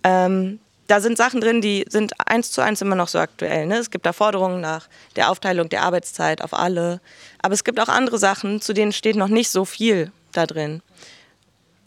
ähm, 0.04 0.60
da 0.90 1.02
sind 1.02 1.18
Sachen 1.18 1.40
drin, 1.40 1.62
die 1.62 1.86
sind 1.88 2.14
eins 2.26 2.52
zu 2.52 2.62
eins 2.62 2.82
immer 2.82 2.96
noch 2.96 3.08
so 3.08 3.20
aktuell. 3.20 3.68
Ne? 3.68 3.78
Es 3.78 3.92
gibt 3.92 4.08
da 4.08 4.14
Forderungen 4.14 4.60
nach 4.60 4.88
der 5.16 5.30
Aufteilung 5.30 5.70
der 5.70 5.84
Arbeitszeit 5.84 6.42
auf 6.42 6.54
alle. 6.54 7.00
Aber 7.42 7.54
es 7.54 7.64
gibt 7.64 7.80
auch 7.80 7.90
andere 7.90 8.18
Sachen, 8.18 8.60
zu 8.60 8.74
denen 8.74 8.92
steht 8.92 9.16
noch 9.16 9.28
nicht 9.28 9.52
so 9.52 9.66
viel 9.66 10.12
da 10.32 10.48
drin. 10.48 10.82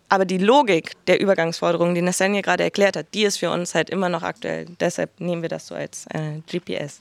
Aber 0.08 0.24
die 0.24 0.38
Logik 0.38 0.92
der 1.06 1.20
Übergangsforderungen, 1.20 1.96
die 1.96 2.02
Nathaniel 2.02 2.42
gerade 2.42 2.62
erklärt 2.62 2.96
hat, 2.96 3.06
die 3.12 3.24
ist 3.24 3.38
für 3.38 3.50
uns 3.50 3.74
halt 3.74 3.90
immer 3.90 4.08
noch 4.08 4.22
aktuell. 4.22 4.66
Deshalb 4.78 5.18
nehmen 5.18 5.42
wir 5.42 5.48
das 5.48 5.66
so 5.66 5.74
als 5.74 6.06
äh, 6.10 6.40
GPS. 6.46 7.00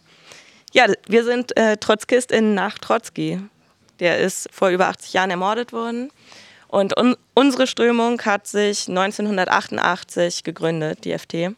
Ja, 0.74 0.86
wir 1.08 1.24
sind 1.24 1.56
äh, 1.56 1.78
TrotzkistInnen 1.78 2.56
nach 2.56 2.80
Trotzki. 2.80 3.40
Der 4.00 4.20
ist 4.20 4.50
vor 4.52 4.70
über 4.70 4.88
80 4.88 5.14
Jahren 5.14 5.30
ermordet 5.30 5.72
worden. 5.72 6.10
Und 6.72 6.98
un 6.98 7.18
unsere 7.34 7.68
Strömung 7.68 8.22
hat 8.22 8.48
sich 8.48 8.88
1988 8.88 10.44
gegründet, 10.44 11.04
die 11.04 11.18
FT, 11.18 11.56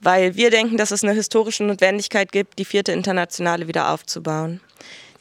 weil 0.00 0.36
wir 0.36 0.50
denken, 0.50 0.78
dass 0.78 0.90
es 0.90 1.04
eine 1.04 1.12
historische 1.12 1.64
Notwendigkeit 1.64 2.32
gibt, 2.32 2.58
die 2.58 2.64
vierte 2.64 2.92
Internationale 2.92 3.68
wieder 3.68 3.90
aufzubauen. 3.90 4.60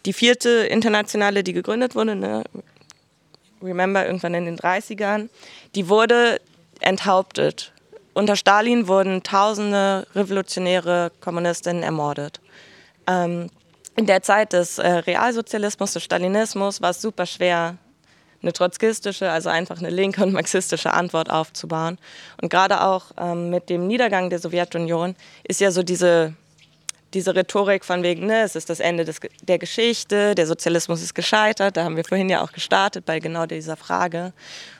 Die 0.05 0.13
vierte 0.13 0.49
Internationale, 0.49 1.43
die 1.43 1.53
gegründet 1.53 1.93
wurde, 1.93 2.15
ne, 2.15 2.43
Remember, 3.61 4.05
irgendwann 4.05 4.33
in 4.33 4.45
den 4.45 4.57
30ern, 4.57 5.29
die 5.75 5.87
wurde 5.87 6.41
enthauptet. 6.79 7.73
Unter 8.13 8.35
Stalin 8.35 8.87
wurden 8.87 9.23
tausende 9.23 10.07
revolutionäre 10.15 11.11
Kommunistinnen 11.21 11.83
ermordet. 11.83 12.39
Ähm, 13.07 13.49
in 13.95 14.05
der 14.05 14.23
Zeit 14.23 14.53
des 14.53 14.79
äh, 14.79 14.87
Realsozialismus, 14.87 15.93
des 15.93 16.03
Stalinismus, 16.03 16.81
war 16.81 16.89
es 16.89 17.01
super 17.01 17.25
schwer, 17.25 17.77
eine 18.41 18.53
trotzkistische, 18.53 19.29
also 19.29 19.49
einfach 19.49 19.79
eine 19.79 19.89
linke 19.89 20.23
und 20.23 20.33
marxistische 20.33 20.93
Antwort 20.93 21.29
aufzubauen. 21.29 21.97
Und 22.41 22.49
gerade 22.49 22.81
auch 22.81 23.11
ähm, 23.17 23.49
mit 23.49 23.69
dem 23.69 23.87
Niedergang 23.87 24.29
der 24.29 24.39
Sowjetunion 24.39 25.15
ist 25.43 25.61
ja 25.61 25.71
so 25.71 25.83
diese, 25.83 26.33
diese 27.13 27.35
Rhetorik 27.35 27.85
von 27.85 28.03
wegen, 28.03 28.25
ne, 28.25 28.41
es 28.41 28.55
ist 28.55 28.69
das 28.69 28.79
Ende 28.79 29.05
des, 29.05 29.19
der 29.41 29.59
Geschichte, 29.59 30.35
der 30.35 30.47
Sozialismus 30.47 31.01
ist 31.01 31.13
gescheitert, 31.13 31.77
da 31.77 31.83
haben 31.83 31.97
wir 31.97 32.05
vorhin 32.05 32.29
ja 32.29 32.41
auch 32.41 32.51
gestartet 32.51 33.05
bei 33.05 33.19
genau 33.19 33.45
dieser 33.45 33.77
Frage, 33.77 34.33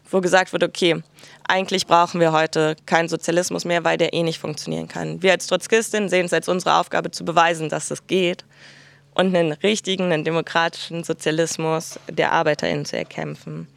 wo 0.10 0.22
gesagt 0.22 0.52
wird, 0.54 0.64
okay, 0.64 1.02
eigentlich 1.48 1.88
brauchen 1.88 2.20
wir 2.20 2.32
heute 2.32 2.76
keinen 2.86 3.10
Sozialismus 3.10 3.66
mehr, 3.66 3.84
weil 3.84 3.98
der 3.98 4.14
eh 4.14 4.24
nicht 4.24 4.40
funktionieren 4.40 4.88
kann. 4.88 5.22
Wir 5.22 5.32
als 5.32 5.48
Trotzkistin 5.48 6.10
sehen 6.10 6.26
es 6.26 6.34
als 6.34 6.48
unsere 6.48 6.76
Aufgabe 6.76 7.12
zu 7.12 7.24
beweisen, 7.26 7.70
dass 7.70 7.92
es 7.92 8.08
geht 8.08 8.44
und 9.14 9.36
einen 9.36 9.52
richtigen, 9.52 10.12
einen 10.12 10.24
demokratischen 10.24 11.04
Sozialismus 11.04 12.00
der 12.10 12.32
ArbeiterInnen 12.32 12.86
zu 12.86 12.98
erkämpfen. 12.98 13.68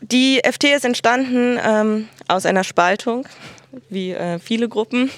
Die 0.00 0.40
FT 0.44 0.64
ist 0.64 0.84
entstanden 0.84 1.58
ähm, 1.64 2.08
aus 2.28 2.46
einer 2.46 2.64
Spaltung, 2.64 3.26
wie 3.88 4.12
äh, 4.12 4.38
viele 4.38 4.68
Gruppen. 4.68 5.10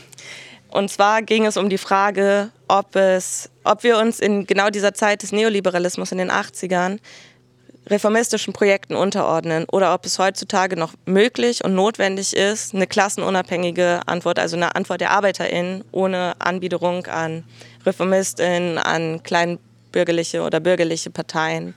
Und 0.70 0.90
zwar 0.90 1.22
ging 1.22 1.46
es 1.46 1.56
um 1.56 1.68
die 1.68 1.78
Frage, 1.78 2.50
ob, 2.68 2.94
es, 2.94 3.50
ob 3.64 3.82
wir 3.82 3.98
uns 3.98 4.20
in 4.20 4.46
genau 4.46 4.68
dieser 4.70 4.94
Zeit 4.94 5.22
des 5.22 5.32
Neoliberalismus 5.32 6.12
in 6.12 6.18
den 6.18 6.30
80ern 6.30 6.98
reformistischen 7.90 8.52
Projekten 8.52 8.94
unterordnen 8.94 9.64
oder 9.70 9.94
ob 9.94 10.04
es 10.04 10.18
heutzutage 10.18 10.76
noch 10.76 10.94
möglich 11.06 11.64
und 11.64 11.74
notwendig 11.74 12.36
ist, 12.36 12.74
eine 12.74 12.86
klassenunabhängige 12.86 14.02
Antwort, 14.06 14.38
also 14.38 14.56
eine 14.56 14.76
Antwort 14.76 15.00
der 15.00 15.10
ArbeiterInnen 15.10 15.84
ohne 15.92 16.34
Anbiederung 16.38 17.06
an 17.06 17.44
ReformistInnen, 17.86 18.78
an 18.78 19.22
kleinbürgerliche 19.22 20.42
oder 20.42 20.60
bürgerliche 20.60 21.10
Parteien 21.10 21.74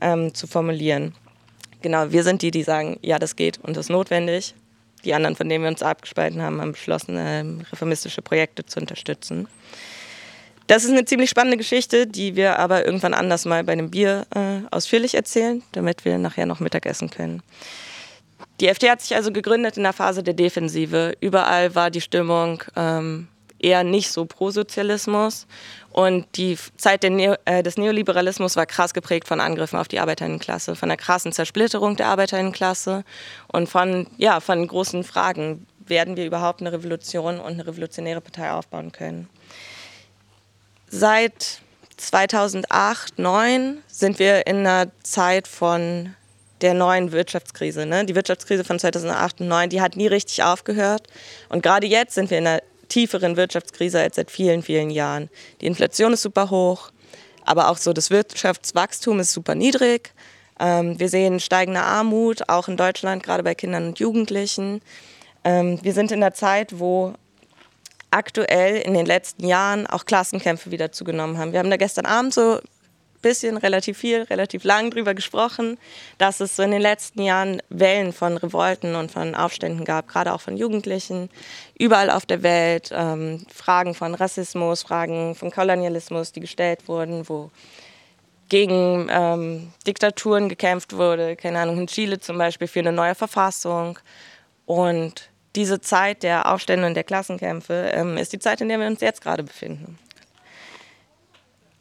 ähm, 0.00 0.34
zu 0.34 0.46
formulieren. 0.46 1.14
Genau, 1.82 2.10
wir 2.10 2.24
sind 2.24 2.42
die, 2.42 2.50
die 2.50 2.62
sagen, 2.62 2.98
ja, 3.02 3.18
das 3.18 3.36
geht 3.36 3.58
und 3.62 3.76
das 3.76 3.86
ist 3.86 3.90
notwendig. 3.90 4.54
Die 5.04 5.12
anderen, 5.12 5.36
von 5.36 5.48
denen 5.48 5.64
wir 5.64 5.70
uns 5.70 5.82
abgespalten 5.82 6.40
haben, 6.40 6.60
haben 6.60 6.72
beschlossen, 6.72 7.16
ähm, 7.18 7.60
reformistische 7.70 8.22
Projekte 8.22 8.64
zu 8.64 8.80
unterstützen. 8.80 9.48
Das 10.66 10.84
ist 10.84 10.90
eine 10.90 11.04
ziemlich 11.04 11.30
spannende 11.30 11.58
Geschichte, 11.58 12.06
die 12.06 12.36
wir 12.36 12.58
aber 12.58 12.86
irgendwann 12.86 13.12
anders 13.12 13.44
mal 13.44 13.64
bei 13.64 13.72
einem 13.72 13.90
Bier 13.90 14.26
äh, 14.34 14.60
ausführlich 14.70 15.14
erzählen, 15.14 15.62
damit 15.72 16.04
wir 16.04 16.16
nachher 16.16 16.46
noch 16.46 16.60
Mittagessen 16.60 17.10
können. 17.10 17.42
Die 18.60 18.68
FD 18.68 18.90
hat 18.90 19.02
sich 19.02 19.14
also 19.14 19.30
gegründet 19.32 19.76
in 19.76 19.82
der 19.82 19.92
Phase 19.92 20.22
der 20.22 20.34
Defensive. 20.34 21.14
Überall 21.20 21.74
war 21.74 21.90
die 21.90 22.00
Stimmung 22.00 22.62
ähm, 22.76 23.28
eher 23.58 23.82
nicht 23.82 24.10
so 24.10 24.26
pro 24.26 24.50
Sozialismus. 24.50 25.46
Und 25.90 26.26
die 26.36 26.56
Zeit 26.76 27.02
Neo, 27.02 27.34
äh, 27.44 27.62
des 27.62 27.76
Neoliberalismus 27.76 28.56
war 28.56 28.66
krass 28.66 28.94
geprägt 28.94 29.26
von 29.26 29.40
Angriffen 29.40 29.78
auf 29.78 29.88
die 29.88 30.00
Arbeiterinnenklasse, 30.00 30.76
von 30.76 30.88
der 30.88 30.98
krassen 30.98 31.32
Zersplitterung 31.32 31.96
der 31.96 32.08
Arbeiterinnenklasse 32.08 33.04
und 33.52 33.68
von, 33.68 34.06
ja, 34.18 34.40
von 34.40 34.66
großen 34.66 35.04
Fragen. 35.04 35.66
Werden 35.86 36.16
wir 36.16 36.24
überhaupt 36.24 36.60
eine 36.60 36.72
Revolution 36.72 37.38
und 37.38 37.52
eine 37.52 37.66
revolutionäre 37.66 38.22
Partei 38.22 38.50
aufbauen 38.50 38.90
können? 38.90 39.28
Seit 40.96 41.58
2008, 41.96 43.16
2009 43.16 43.82
sind 43.88 44.20
wir 44.20 44.46
in 44.46 44.58
einer 44.58 44.92
Zeit 45.02 45.48
von 45.48 46.14
der 46.60 46.72
neuen 46.72 47.10
Wirtschaftskrise. 47.10 47.84
Ne? 47.84 48.04
Die 48.04 48.14
Wirtschaftskrise 48.14 48.62
von 48.62 48.78
2008 48.78 49.40
und 49.40 49.48
2009, 49.48 49.70
die 49.70 49.80
hat 49.80 49.96
nie 49.96 50.06
richtig 50.06 50.44
aufgehört. 50.44 51.08
Und 51.48 51.64
gerade 51.64 51.88
jetzt 51.88 52.14
sind 52.14 52.30
wir 52.30 52.38
in 52.38 52.46
einer 52.46 52.62
tieferen 52.88 53.36
Wirtschaftskrise 53.36 53.98
als 53.98 54.14
seit 54.14 54.30
vielen, 54.30 54.62
vielen 54.62 54.90
Jahren. 54.90 55.30
Die 55.60 55.66
Inflation 55.66 56.12
ist 56.12 56.22
super 56.22 56.50
hoch, 56.50 56.92
aber 57.44 57.70
auch 57.70 57.76
so 57.78 57.92
das 57.92 58.10
Wirtschaftswachstum 58.10 59.18
ist 59.18 59.32
super 59.32 59.56
niedrig. 59.56 60.12
Ähm, 60.60 61.00
wir 61.00 61.08
sehen 61.08 61.40
steigende 61.40 61.80
Armut, 61.80 62.48
auch 62.48 62.68
in 62.68 62.76
Deutschland, 62.76 63.24
gerade 63.24 63.42
bei 63.42 63.56
Kindern 63.56 63.88
und 63.88 63.98
Jugendlichen. 63.98 64.80
Ähm, 65.42 65.80
wir 65.82 65.92
sind 65.92 66.12
in 66.12 66.20
der 66.20 66.34
Zeit, 66.34 66.78
wo 66.78 67.14
aktuell 68.14 68.76
in 68.76 68.94
den 68.94 69.06
letzten 69.06 69.46
Jahren 69.46 69.86
auch 69.86 70.04
Klassenkämpfe 70.04 70.70
wieder 70.70 70.92
zugenommen 70.92 71.38
haben. 71.38 71.52
Wir 71.52 71.58
haben 71.58 71.70
da 71.70 71.76
gestern 71.76 72.06
Abend 72.06 72.32
so 72.32 72.58
ein 72.58 72.60
bisschen, 73.22 73.56
relativ 73.56 73.98
viel, 73.98 74.22
relativ 74.22 74.64
lang 74.64 74.90
drüber 74.90 75.14
gesprochen, 75.14 75.78
dass 76.18 76.40
es 76.40 76.54
so 76.56 76.62
in 76.62 76.70
den 76.70 76.80
letzten 76.80 77.22
Jahren 77.22 77.60
Wellen 77.70 78.12
von 78.12 78.36
Revolten 78.36 78.94
und 78.94 79.10
von 79.10 79.34
Aufständen 79.34 79.84
gab, 79.84 80.08
gerade 80.08 80.32
auch 80.32 80.40
von 80.40 80.56
Jugendlichen, 80.56 81.28
überall 81.78 82.10
auf 82.10 82.24
der 82.24 82.42
Welt, 82.42 82.90
ähm, 82.92 83.44
Fragen 83.52 83.94
von 83.94 84.14
Rassismus, 84.14 84.82
Fragen 84.82 85.34
von 85.34 85.50
Kolonialismus, 85.50 86.32
die 86.32 86.40
gestellt 86.40 86.86
wurden, 86.86 87.28
wo 87.28 87.50
gegen 88.48 89.08
ähm, 89.10 89.72
Diktaturen 89.86 90.48
gekämpft 90.48 90.96
wurde, 90.96 91.34
keine 91.34 91.58
Ahnung, 91.60 91.78
in 91.78 91.86
Chile 91.86 92.20
zum 92.20 92.38
Beispiel 92.38 92.68
für 92.68 92.80
eine 92.80 92.92
neue 92.92 93.14
Verfassung. 93.14 93.98
Und 94.66 95.30
diese 95.56 95.80
Zeit 95.80 96.22
der 96.22 96.50
Aufstände 96.50 96.86
und 96.86 96.94
der 96.94 97.04
Klassenkämpfe 97.04 97.90
ähm, 97.94 98.16
ist 98.16 98.32
die 98.32 98.38
Zeit, 98.38 98.60
in 98.60 98.68
der 98.68 98.80
wir 98.80 98.86
uns 98.86 99.00
jetzt 99.00 99.20
gerade 99.20 99.42
befinden. 99.42 99.98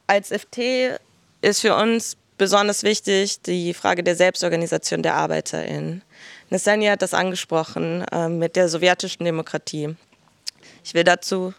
Als 0.07 0.29
FT 0.29 0.99
ist 1.41 1.61
für 1.61 1.75
uns 1.75 2.17
besonders 2.37 2.83
wichtig 2.83 3.41
die 3.41 3.73
Frage 3.73 4.03
der 4.03 4.15
Selbstorganisation 4.15 5.01
der 5.01 5.15
ArbeiterInnen. 5.15 6.03
Nesenia 6.49 6.91
hat 6.91 7.01
das 7.01 7.13
angesprochen 7.13 8.05
äh, 8.11 8.29
mit 8.29 8.55
der 8.55 8.69
sowjetischen 8.69 9.25
Demokratie. 9.25 9.95
Ich 10.83 10.93
will 10.93 11.03
dazu 11.03 11.53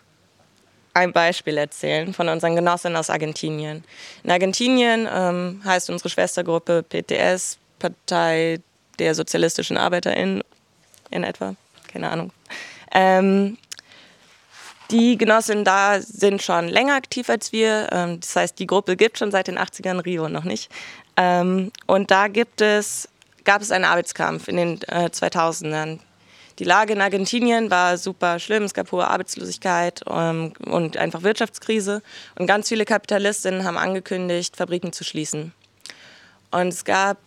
ein 0.93 1.13
Beispiel 1.13 1.59
erzählen 1.59 2.15
von 2.15 2.29
unseren 2.29 2.55
Genossen 2.55 2.95
aus 2.95 3.11
Argentinien. 3.11 3.83
In 4.23 4.31
Argentinien 4.31 5.09
ähm, 5.13 5.61
heißt 5.65 5.91
unsere 5.91 6.09
Schwestergruppe 6.09 6.85
PTS, 6.85 7.59
Partei 7.81 8.61
der 9.01 9.15
Sozialistischen 9.15 9.77
ArbeiterInnen 9.77 10.43
in 11.11 11.25
etwa 11.25 11.57
keine 11.95 12.11
Ahnung. 12.11 12.33
Ähm, 12.93 13.57
die 14.91 15.17
Genossinnen 15.17 15.65
da 15.65 16.01
sind 16.01 16.43
schon 16.43 16.69
länger 16.69 16.95
aktiv 16.95 17.31
als 17.31 17.53
wir. 17.53 17.89
Ähm, 17.93 18.21
das 18.21 18.37
heißt, 18.37 18.59
die 18.59 18.67
Gruppe 18.67 18.97
gibt 18.97 19.19
schon 19.19 19.31
seit 19.31 19.47
den 19.47 19.59
80ern, 19.59 20.05
Rio 20.05 20.29
noch 20.29 20.45
nicht. 20.45 20.71
Ähm, 21.17 21.71
und 21.87 22.11
da 22.11 22.29
gibt 22.29 22.61
es, 22.61 23.09
gab 23.45 23.63
es 23.63 23.71
einen 23.71 23.85
Arbeitskampf 23.85 24.49
in 24.49 24.57
den 24.57 24.83
äh, 24.89 25.07
2000ern. 25.07 26.01
Die 26.59 26.65
Lage 26.65 26.93
in 26.93 27.01
Argentinien 27.01 27.71
war 27.71 27.97
super 27.97 28.39
schlimm. 28.39 28.65
Es 28.65 28.75
gab 28.75 28.91
hohe 28.93 29.07
Arbeitslosigkeit 29.07 30.03
ähm, 30.09 30.53
und 30.67 30.97
einfach 30.97 31.23
Wirtschaftskrise. 31.23 32.03
Und 32.39 32.47
ganz 32.47 32.69
viele 32.69 32.85
Kapitalistinnen 32.85 33.65
haben 33.65 33.79
angekündigt, 33.79 34.57
Fabriken 34.57 34.93
zu 34.93 35.05
schließen. 35.05 35.53
Und 36.51 36.69
es 36.69 36.85
gab 36.85 37.19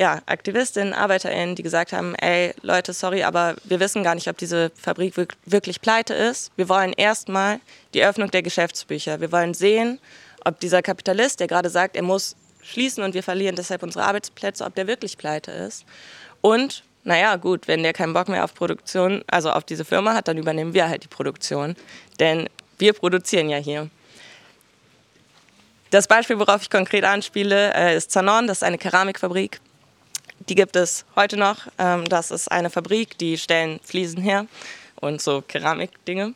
ja, 0.00 0.22
Aktivistinnen, 0.24 0.94
ArbeiterInnen, 0.94 1.56
die 1.56 1.62
gesagt 1.62 1.92
haben, 1.92 2.14
ey 2.14 2.54
Leute, 2.62 2.94
sorry, 2.94 3.22
aber 3.22 3.54
wir 3.64 3.80
wissen 3.80 4.02
gar 4.02 4.14
nicht, 4.14 4.28
ob 4.28 4.38
diese 4.38 4.72
Fabrik 4.74 5.14
wirklich 5.44 5.82
pleite 5.82 6.14
ist. 6.14 6.50
Wir 6.56 6.70
wollen 6.70 6.94
erstmal 6.94 7.60
die 7.92 8.02
Öffnung 8.02 8.30
der 8.30 8.42
Geschäftsbücher. 8.42 9.20
Wir 9.20 9.30
wollen 9.30 9.52
sehen, 9.52 10.00
ob 10.46 10.58
dieser 10.58 10.80
Kapitalist, 10.80 11.38
der 11.38 11.48
gerade 11.48 11.68
sagt, 11.68 11.96
er 11.96 12.02
muss 12.02 12.34
schließen 12.62 13.04
und 13.04 13.12
wir 13.12 13.22
verlieren 13.22 13.56
deshalb 13.56 13.82
unsere 13.82 14.06
Arbeitsplätze, 14.06 14.64
ob 14.64 14.74
der 14.74 14.86
wirklich 14.86 15.18
pleite 15.18 15.50
ist. 15.50 15.84
Und 16.40 16.82
naja, 17.04 17.36
gut, 17.36 17.68
wenn 17.68 17.82
der 17.82 17.92
keinen 17.92 18.14
Bock 18.14 18.28
mehr 18.30 18.44
auf 18.44 18.54
Produktion, 18.54 19.22
also 19.26 19.50
auf 19.50 19.64
diese 19.64 19.84
Firma 19.84 20.14
hat, 20.14 20.28
dann 20.28 20.38
übernehmen 20.38 20.72
wir 20.72 20.88
halt 20.88 21.04
die 21.04 21.08
Produktion. 21.08 21.76
Denn 22.18 22.48
wir 22.78 22.94
produzieren 22.94 23.50
ja 23.50 23.58
hier. 23.58 23.90
Das 25.90 26.08
Beispiel, 26.08 26.38
worauf 26.38 26.62
ich 26.62 26.70
konkret 26.70 27.04
anspiele, 27.04 27.74
äh, 27.74 27.96
ist 27.98 28.10
Zanon. 28.12 28.46
Das 28.46 28.58
ist 28.58 28.62
eine 28.62 28.78
Keramikfabrik. 28.78 29.60
Die 30.48 30.54
gibt 30.54 30.76
es 30.76 31.04
heute 31.16 31.36
noch. 31.36 31.66
Ähm, 31.78 32.08
das 32.08 32.30
ist 32.30 32.50
eine 32.50 32.70
Fabrik, 32.70 33.18
die 33.18 33.38
stellen 33.38 33.80
Fliesen 33.82 34.22
her 34.22 34.46
und 35.00 35.20
so 35.20 35.42
Keramikdinge. 35.46 36.34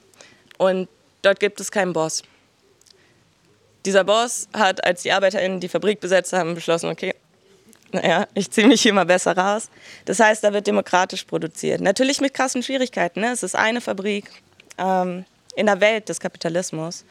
Und 0.59 0.89
dort 1.23 1.41
gibt 1.41 1.61
es 1.61 1.71
keinen 1.71 1.93
Boss. 1.93 2.23
Dieser 3.87 4.05
Boss 4.05 4.49
hat, 4.53 4.85
als 4.85 5.03
die 5.03 5.13
ArbeiterInnen 5.13 5.61
die 5.61 5.69
Fabrik 5.69 6.01
besetzt 6.01 6.33
haben, 6.33 6.55
beschlossen, 6.55 6.91
okay, 6.91 7.15
naja, 7.93 8.27
ich 8.35 8.51
ziehe 8.51 8.67
mich 8.67 8.83
hier 8.83 8.93
mal 8.93 9.07
besser 9.07 9.37
raus. 9.37 9.69
Das 10.05 10.19
heißt, 10.19 10.43
da 10.43 10.53
wird 10.53 10.67
demokratisch 10.67 11.25
produziert. 11.25 11.81
Natürlich 11.81 12.21
mit 12.21 12.35
krassen 12.35 12.63
Schwierigkeiten. 12.63 13.21
Ne? 13.21 13.31
Es 13.31 13.43
ist 13.43 13.55
eine 13.55 13.81
Fabrik 13.81 14.31
ähm, 14.79 15.25
in 15.55 15.67
der 15.67 15.81
Welt 15.81 16.09
des 16.09 16.19
Kapitalismus. 16.19 17.05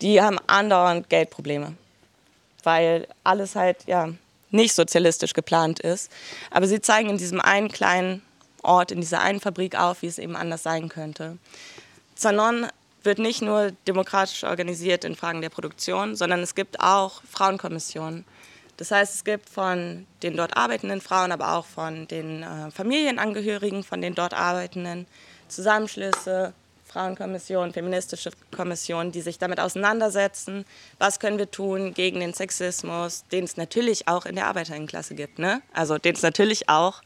Die 0.00 0.20
haben 0.20 0.38
andauernd 0.46 1.08
Geldprobleme, 1.08 1.74
weil 2.62 3.08
alles 3.24 3.56
halt, 3.56 3.78
ja, 3.86 4.10
nicht 4.50 4.74
sozialistisch 4.74 5.32
geplant 5.32 5.80
ist. 5.80 6.10
Aber 6.50 6.66
sie 6.66 6.80
zeigen 6.80 7.10
in 7.10 7.18
diesem 7.18 7.40
einen 7.40 7.68
kleinen 7.68 8.22
Ort, 8.62 8.90
in 8.90 9.00
dieser 9.00 9.20
einen 9.20 9.40
Fabrik 9.40 9.78
auf, 9.78 10.02
wie 10.02 10.06
es 10.06 10.18
eben 10.18 10.36
anders 10.36 10.62
sein 10.62 10.88
könnte. 10.88 11.38
Zanon 12.14 12.66
wird 13.02 13.18
nicht 13.18 13.42
nur 13.42 13.72
demokratisch 13.86 14.44
organisiert 14.44 15.04
in 15.04 15.14
Fragen 15.14 15.40
der 15.40 15.50
Produktion, 15.50 16.16
sondern 16.16 16.40
es 16.40 16.54
gibt 16.54 16.80
auch 16.80 17.22
Frauenkommissionen. 17.30 18.24
Das 18.76 18.90
heißt, 18.90 19.14
es 19.14 19.24
gibt 19.24 19.48
von 19.48 20.06
den 20.22 20.36
dort 20.36 20.56
arbeitenden 20.56 21.00
Frauen, 21.00 21.32
aber 21.32 21.54
auch 21.54 21.66
von 21.66 22.06
den 22.08 22.42
äh, 22.42 22.70
Familienangehörigen, 22.70 23.82
von 23.82 24.00
den 24.00 24.14
dort 24.14 24.34
arbeitenden 24.34 25.06
Zusammenschlüsse, 25.48 26.52
Frauenkommissionen, 26.98 27.72
feministische 27.72 28.30
Kommissionen, 28.50 29.12
die 29.12 29.20
sich 29.20 29.38
damit 29.38 29.60
auseinandersetzen, 29.60 30.64
was 30.98 31.20
können 31.20 31.38
wir 31.38 31.48
tun 31.48 31.94
gegen 31.94 32.18
den 32.18 32.34
Sexismus, 32.34 33.24
den 33.30 33.44
es 33.44 33.56
natürlich 33.56 34.08
auch 34.08 34.26
in 34.26 34.34
der 34.34 34.48
Arbeiterinnenklasse 34.48 35.14
gibt, 35.14 35.38
ne? 35.38 35.62
also 35.72 35.98
den 35.98 36.16
es 36.16 36.22
natürlich 36.22 36.68
auch 36.68 37.02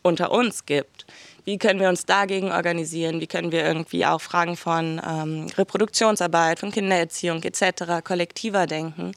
unter 0.00 0.32
uns 0.32 0.64
gibt. 0.64 1.04
Wie 1.44 1.58
können 1.58 1.78
wir 1.78 1.90
uns 1.90 2.06
dagegen 2.06 2.50
organisieren? 2.50 3.20
Wie 3.20 3.26
können 3.26 3.52
wir 3.52 3.66
irgendwie 3.66 4.06
auch 4.06 4.22
Fragen 4.22 4.56
von 4.56 4.98
ähm, 5.06 5.48
Reproduktionsarbeit, 5.58 6.58
von 6.60 6.72
Kindererziehung 6.72 7.42
etc. 7.42 8.02
kollektiver 8.02 8.66
denken? 8.66 9.12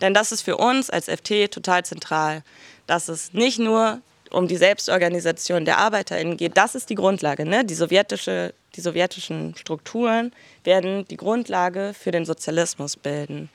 Denn 0.00 0.14
das 0.14 0.30
ist 0.30 0.42
für 0.42 0.58
uns 0.58 0.90
als 0.90 1.06
FT 1.06 1.50
total 1.50 1.84
zentral, 1.84 2.44
dass 2.86 3.08
es 3.08 3.32
nicht 3.32 3.58
nur 3.58 4.00
um 4.30 4.46
die 4.46 4.56
Selbstorganisation 4.56 5.64
der 5.64 5.78
ArbeiterInnen 5.78 6.36
geht. 6.36 6.56
Das 6.56 6.74
ist 6.74 6.88
die 6.90 6.94
Grundlage. 6.94 7.44
Ne? 7.44 7.64
Die, 7.64 7.74
sowjetische, 7.74 8.54
die 8.74 8.80
sowjetischen 8.80 9.54
Strukturen 9.56 10.32
werden 10.64 11.06
die 11.08 11.16
Grundlage 11.16 11.94
für 11.98 12.10
den 12.10 12.24
Sozialismus 12.24 12.96
bilden. 12.96 13.50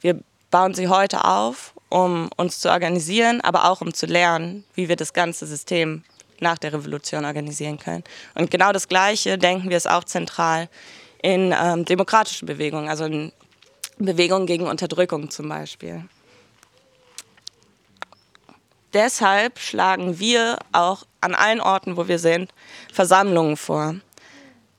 Wir 0.00 0.20
bauen 0.50 0.74
sie 0.74 0.88
heute 0.88 1.24
auf, 1.24 1.74
um 1.88 2.30
uns 2.36 2.60
zu 2.60 2.70
organisieren, 2.70 3.40
aber 3.40 3.70
auch 3.70 3.80
um 3.80 3.94
zu 3.94 4.06
lernen, 4.06 4.64
wie 4.74 4.88
wir 4.88 4.96
das 4.96 5.12
ganze 5.12 5.46
System 5.46 6.02
nach 6.40 6.58
der 6.58 6.72
Revolution 6.72 7.24
organisieren 7.24 7.78
können. 7.78 8.04
Und 8.34 8.50
genau 8.50 8.72
das 8.72 8.88
Gleiche 8.88 9.38
denken 9.38 9.70
wir 9.70 9.76
es 9.76 9.86
auch 9.86 10.04
zentral 10.04 10.68
in 11.22 11.54
ähm, 11.58 11.84
demokratischen 11.84 12.46
Bewegungen, 12.46 12.88
also 12.88 13.04
in 13.04 13.32
Bewegungen 13.98 14.46
gegen 14.46 14.66
Unterdrückung 14.66 15.30
zum 15.30 15.48
Beispiel. 15.48 16.04
Deshalb 18.92 19.58
schlagen 19.58 20.18
wir 20.18 20.58
auch 20.72 21.04
an 21.20 21.34
allen 21.34 21.60
Orten, 21.60 21.96
wo 21.96 22.08
wir 22.08 22.18
sind, 22.18 22.52
Versammlungen 22.92 23.56
vor. 23.56 23.96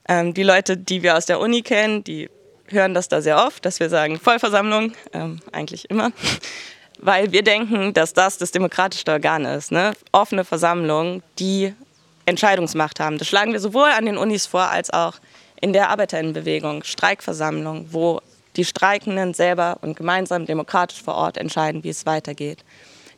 Ähm, 0.07 0.33
die 0.33 0.43
Leute, 0.43 0.77
die 0.77 1.03
wir 1.03 1.17
aus 1.17 1.25
der 1.25 1.39
Uni 1.39 1.61
kennen, 1.61 2.03
die 2.03 2.29
hören 2.69 2.93
das 2.93 3.07
da 3.07 3.21
sehr 3.21 3.45
oft, 3.45 3.65
dass 3.65 3.79
wir 3.79 3.89
sagen 3.89 4.19
Vollversammlung, 4.19 4.93
ähm, 5.13 5.39
eigentlich 5.51 5.89
immer 5.89 6.11
weil 6.99 7.31
wir 7.31 7.43
denken, 7.43 7.93
dass 7.93 8.13
das 8.13 8.37
das 8.37 8.51
demokratischste 8.51 9.11
Organ 9.11 9.45
ist. 9.45 9.71
Ne? 9.71 9.93
Offene 10.11 10.43
Versammlungen, 10.43 11.23
die 11.39 11.73
Entscheidungsmacht 12.25 12.99
haben. 12.99 13.17
Das 13.17 13.27
schlagen 13.27 13.53
wir 13.53 13.59
sowohl 13.59 13.89
an 13.89 14.05
den 14.05 14.17
Unis 14.17 14.45
vor 14.45 14.69
als 14.69 14.89
auch 14.89 15.15
in 15.61 15.73
der 15.73 15.89
Arbeiterinnenbewegung, 15.89 16.83
Streikversammlungen, 16.83 17.93
wo 17.93 18.21
die 18.55 18.65
Streikenden 18.65 19.33
selber 19.33 19.77
und 19.81 19.95
gemeinsam 19.95 20.45
demokratisch 20.45 21.01
vor 21.01 21.15
Ort 21.15 21.37
entscheiden, 21.37 21.83
wie 21.83 21.89
es 21.89 22.05
weitergeht. 22.05 22.63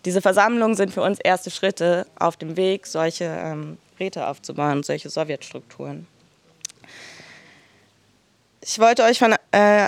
Diese 0.05 0.21
Versammlungen 0.21 0.75
sind 0.75 0.93
für 0.93 1.01
uns 1.01 1.19
erste 1.19 1.49
Schritte 1.49 2.05
auf 2.17 2.37
dem 2.37 2.55
Weg, 2.55 2.87
solche 2.87 3.25
ähm, 3.25 3.77
Räte 3.99 4.27
aufzubauen, 4.27 4.83
solche 4.83 5.09
Sowjetstrukturen. 5.09 6.07
Ich 8.61 8.79
wollte 8.79 9.03
euch 9.03 9.19
von 9.19 9.35
äh, 9.51 9.87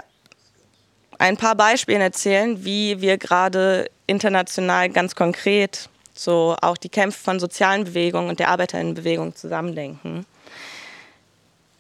ein 1.18 1.38
paar 1.38 1.56
Beispielen 1.56 2.02
erzählen, 2.02 2.64
wie 2.64 3.02
wir 3.02 3.18
gerade 3.18 3.90
international 4.08 4.90
ganz 4.90 5.16
konkret 5.16 5.90
so 6.14 6.56
auch 6.62 6.78
die 6.78 6.90
Kämpfe 6.90 7.20
von 7.20 7.40
sozialen 7.40 7.86
Bewegungen 7.86 8.30
und 8.30 8.40
der 8.40 8.50
Arbeiterinnenbewegung 8.50 9.36
zusammendenken. 9.36 10.26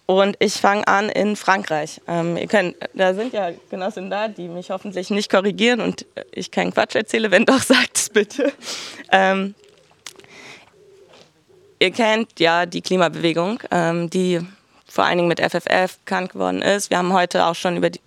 Und 0.06 0.36
ich 0.40 0.56
fange 0.56 0.86
an 0.88 1.10
in 1.10 1.36
Frankreich. 1.36 2.02
Ähm, 2.08 2.36
ihr 2.36 2.48
könnt, 2.48 2.76
da 2.94 3.14
sind 3.14 3.34
ja 3.34 3.52
Genossinnen 3.70 4.10
da, 4.10 4.28
die 4.28 4.50
mich 4.50 4.70
hoffentlich 4.70 5.10
nicht 5.10 5.32
korrigieren 5.32 5.80
und 5.80 6.06
ich 6.34 6.52
keinen 6.52 6.74
Quatsch 6.74 6.96
erzähle. 6.96 7.32
Wenn 7.32 7.46
doch, 7.46 7.62
sagt 7.62 7.98
es 7.98 8.10
bitte. 8.10 8.52
Ähm, 9.12 9.56
ihr 11.80 11.92
kennt 11.92 12.40
ja 12.40 12.66
die 12.66 12.82
Klimabewegung, 12.82 13.60
ähm, 13.72 14.10
die 14.10 14.42
vor 14.92 15.06
allen 15.06 15.18
Dingen 15.18 15.30
mit 15.30 15.40
FFF 15.40 15.98
bekannt 16.00 16.34
geworden 16.34 16.62
ist. 16.62 16.90
Wir 16.90 16.98
haben 16.98 17.14
heute 17.14 17.46
auch 17.46 17.56
schon 17.56 17.78
über 17.78 17.90
die, 17.90 18.02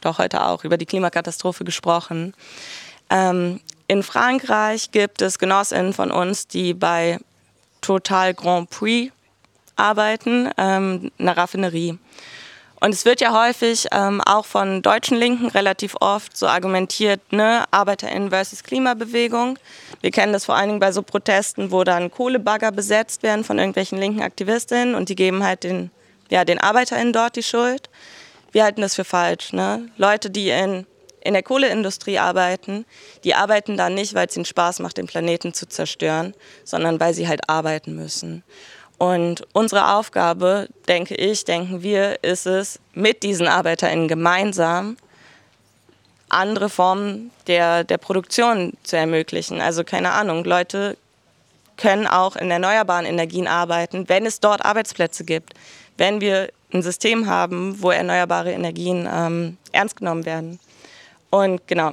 doch 0.00 0.18
heute 0.18 0.44
auch 0.44 0.64
über 0.64 0.76
die 0.76 0.86
Klimakatastrophe 0.86 1.64
gesprochen. 1.64 2.34
Ähm, 3.08 3.60
in 3.86 4.02
Frankreich 4.02 4.90
gibt 4.90 5.22
es 5.22 5.38
Genossinnen 5.38 5.94
von 5.94 6.10
uns, 6.10 6.46
die 6.46 6.74
bei 6.74 7.18
Total 7.80 8.34
Grand 8.34 8.68
Prix 8.68 9.12
arbeiten, 9.76 10.50
ähm, 10.58 11.10
einer 11.18 11.36
Raffinerie. 11.36 11.98
Und 12.80 12.94
es 12.94 13.04
wird 13.04 13.20
ja 13.20 13.32
häufig 13.32 13.86
ähm, 13.90 14.20
auch 14.20 14.44
von 14.44 14.82
deutschen 14.82 15.16
Linken 15.16 15.48
relativ 15.48 15.96
oft 16.00 16.36
so 16.36 16.46
argumentiert, 16.46 17.32
ne, 17.32 17.64
ArbeiterInnen 17.70 18.30
versus 18.30 18.62
Klimabewegung. 18.62 19.58
Wir 20.00 20.10
kennen 20.10 20.32
das 20.32 20.44
vor 20.44 20.54
allen 20.54 20.68
Dingen 20.68 20.80
bei 20.80 20.92
so 20.92 21.02
Protesten, 21.02 21.72
wo 21.72 21.82
dann 21.82 22.10
Kohlebagger 22.10 22.70
besetzt 22.70 23.22
werden 23.22 23.42
von 23.42 23.58
irgendwelchen 23.58 23.98
linken 23.98 24.22
Aktivistinnen 24.22 24.94
und 24.94 25.08
die 25.08 25.16
geben 25.16 25.42
halt 25.42 25.64
den, 25.64 25.90
ja, 26.30 26.44
den 26.44 26.58
ArbeiterInnen 26.58 27.12
dort 27.12 27.36
die 27.36 27.42
Schuld 27.42 27.88
wir 28.52 28.64
halten 28.64 28.80
das 28.80 28.94
für 28.94 29.04
falsch. 29.04 29.52
Ne? 29.52 29.88
Leute, 29.96 30.30
die 30.30 30.50
in, 30.50 30.86
in 31.20 31.34
der 31.34 31.42
Kohleindustrie 31.42 32.18
arbeiten, 32.18 32.86
die 33.24 33.34
arbeiten 33.34 33.76
da 33.76 33.90
nicht, 33.90 34.14
weil 34.14 34.26
es 34.26 34.36
ihnen 34.36 34.44
Spaß 34.44 34.80
macht, 34.80 34.96
den 34.96 35.06
Planeten 35.06 35.54
zu 35.54 35.68
zerstören, 35.68 36.34
sondern 36.64 37.00
weil 37.00 37.14
sie 37.14 37.28
halt 37.28 37.48
arbeiten 37.48 37.94
müssen. 37.94 38.42
Und 38.98 39.46
unsere 39.52 39.94
Aufgabe, 39.94 40.68
denke 40.88 41.14
ich, 41.14 41.44
denken 41.44 41.82
wir, 41.82 42.22
ist 42.24 42.46
es, 42.46 42.80
mit 42.94 43.22
diesen 43.22 43.46
ArbeiterInnen 43.46 44.08
gemeinsam 44.08 44.96
andere 46.30 46.68
Formen 46.68 47.30
der, 47.46 47.84
der 47.84 47.96
Produktion 47.96 48.72
zu 48.82 48.96
ermöglichen. 48.96 49.60
Also 49.60 49.84
keine 49.84 50.12
Ahnung, 50.12 50.44
Leute 50.44 50.96
können 51.78 52.06
auch 52.06 52.36
in 52.36 52.50
erneuerbaren 52.50 53.06
Energien 53.06 53.46
arbeiten, 53.46 54.08
wenn 54.08 54.26
es 54.26 54.40
dort 54.40 54.64
Arbeitsplätze 54.64 55.24
gibt. 55.24 55.54
Wenn 55.98 56.22
wir 56.22 56.48
ein 56.72 56.82
System 56.82 57.26
haben, 57.26 57.80
wo 57.82 57.90
erneuerbare 57.90 58.52
Energien 58.52 59.08
ähm, 59.12 59.56
ernst 59.72 59.96
genommen 59.96 60.26
werden. 60.26 60.58
Und 61.30 61.66
genau, 61.66 61.92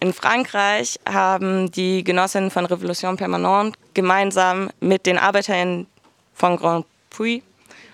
in 0.00 0.12
Frankreich 0.12 0.98
haben 1.08 1.70
die 1.70 2.04
Genossinnen 2.04 2.50
von 2.50 2.66
Revolution 2.66 3.16
Permanente 3.16 3.78
gemeinsam 3.94 4.70
mit 4.80 5.06
den 5.06 5.18
ArbeiterInnen 5.18 5.86
von 6.34 6.56
Grand 6.56 6.86
Prix 7.10 7.44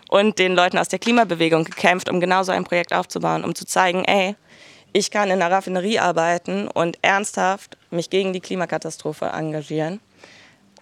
und 0.08 0.38
den 0.38 0.54
Leuten 0.54 0.78
aus 0.78 0.88
der 0.88 0.98
Klimabewegung 0.98 1.64
gekämpft, 1.64 2.08
um 2.08 2.20
genau 2.20 2.42
so 2.42 2.52
ein 2.52 2.64
Projekt 2.64 2.92
aufzubauen, 2.92 3.44
um 3.44 3.54
zu 3.54 3.64
zeigen, 3.64 4.04
ey, 4.04 4.36
ich 4.92 5.10
kann 5.10 5.30
in 5.30 5.42
einer 5.42 5.50
Raffinerie 5.50 5.98
arbeiten 5.98 6.68
und 6.68 6.98
ernsthaft 7.02 7.76
mich 7.90 8.10
gegen 8.10 8.32
die 8.32 8.40
Klimakatastrophe 8.40 9.26
engagieren 9.26 10.00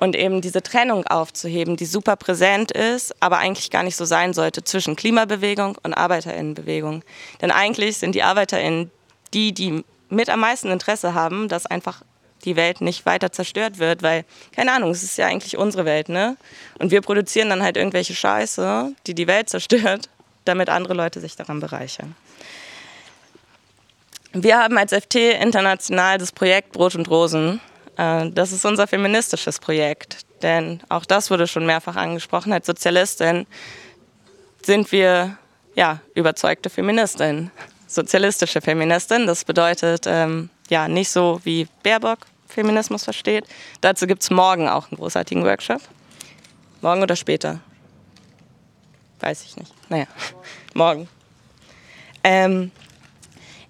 und 0.02 0.16
eben 0.16 0.40
diese 0.40 0.64
Trennung 0.64 1.06
aufzuheben, 1.06 1.76
die 1.76 1.86
super 1.86 2.16
präsent 2.16 2.72
ist, 2.72 3.14
aber 3.22 3.38
eigentlich 3.38 3.70
gar 3.70 3.84
nicht 3.84 3.94
so 3.94 4.04
sein 4.04 4.32
sollte 4.32 4.64
zwischen 4.64 4.96
Klimabewegung 4.96 5.78
und 5.84 5.94
Arbeiterinnenbewegung. 5.94 7.04
Denn 7.40 7.52
eigentlich 7.52 7.98
sind 7.98 8.16
die 8.16 8.24
Arbeiterinnen 8.24 8.90
die, 9.32 9.52
die 9.52 9.84
mit 10.08 10.28
am 10.28 10.40
meisten 10.40 10.72
Interesse 10.72 11.14
haben, 11.14 11.46
dass 11.46 11.66
einfach 11.66 12.02
die 12.44 12.56
Welt 12.56 12.80
nicht 12.80 13.06
weiter 13.06 13.30
zerstört 13.30 13.78
wird, 13.78 14.02
weil, 14.02 14.24
keine 14.56 14.72
Ahnung, 14.72 14.90
es 14.90 15.04
ist 15.04 15.18
ja 15.18 15.28
eigentlich 15.28 15.56
unsere 15.56 15.84
Welt, 15.84 16.08
ne? 16.08 16.36
Und 16.80 16.90
wir 16.90 17.00
produzieren 17.00 17.50
dann 17.50 17.62
halt 17.62 17.76
irgendwelche 17.76 18.16
Scheiße, 18.16 18.92
die 19.06 19.14
die 19.14 19.28
Welt 19.28 19.50
zerstört, 19.50 20.08
damit 20.44 20.68
andere 20.68 20.94
Leute 20.94 21.20
sich 21.20 21.36
daran 21.36 21.60
bereichern. 21.60 22.16
Wir 24.32 24.58
haben 24.58 24.76
als 24.78 24.92
FT 24.92 25.14
international 25.14 26.18
das 26.18 26.32
Projekt 26.32 26.72
Brot 26.72 26.96
und 26.96 27.08
Rosen 27.08 27.60
das 27.96 28.52
ist 28.52 28.64
unser 28.64 28.86
feministisches 28.86 29.58
Projekt, 29.58 30.18
denn 30.42 30.80
auch 30.88 31.04
das 31.04 31.30
wurde 31.30 31.46
schon 31.46 31.66
mehrfach 31.66 31.96
angesprochen. 31.96 32.52
Als 32.52 32.66
Sozialistin 32.66 33.46
sind 34.64 34.90
wir 34.92 35.36
ja, 35.74 36.00
überzeugte 36.14 36.70
Feministin, 36.70 37.50
sozialistische 37.86 38.60
Feministin. 38.60 39.26
Das 39.26 39.44
bedeutet 39.44 40.04
ähm, 40.06 40.50
ja 40.68 40.88
nicht 40.88 41.10
so 41.10 41.40
wie 41.44 41.66
Baerbock 41.82 42.18
Feminismus 42.48 43.04
versteht. 43.04 43.44
Dazu 43.80 44.06
gibt 44.06 44.22
es 44.22 44.30
morgen 44.30 44.68
auch 44.68 44.90
einen 44.90 44.98
großartigen 44.98 45.44
Workshop. 45.44 45.80
Morgen 46.82 47.02
oder 47.02 47.16
später? 47.16 47.60
Weiß 49.20 49.42
ich 49.44 49.56
nicht. 49.56 49.72
Naja, 49.88 50.06
morgen. 50.74 51.08
Ähm, 52.24 52.70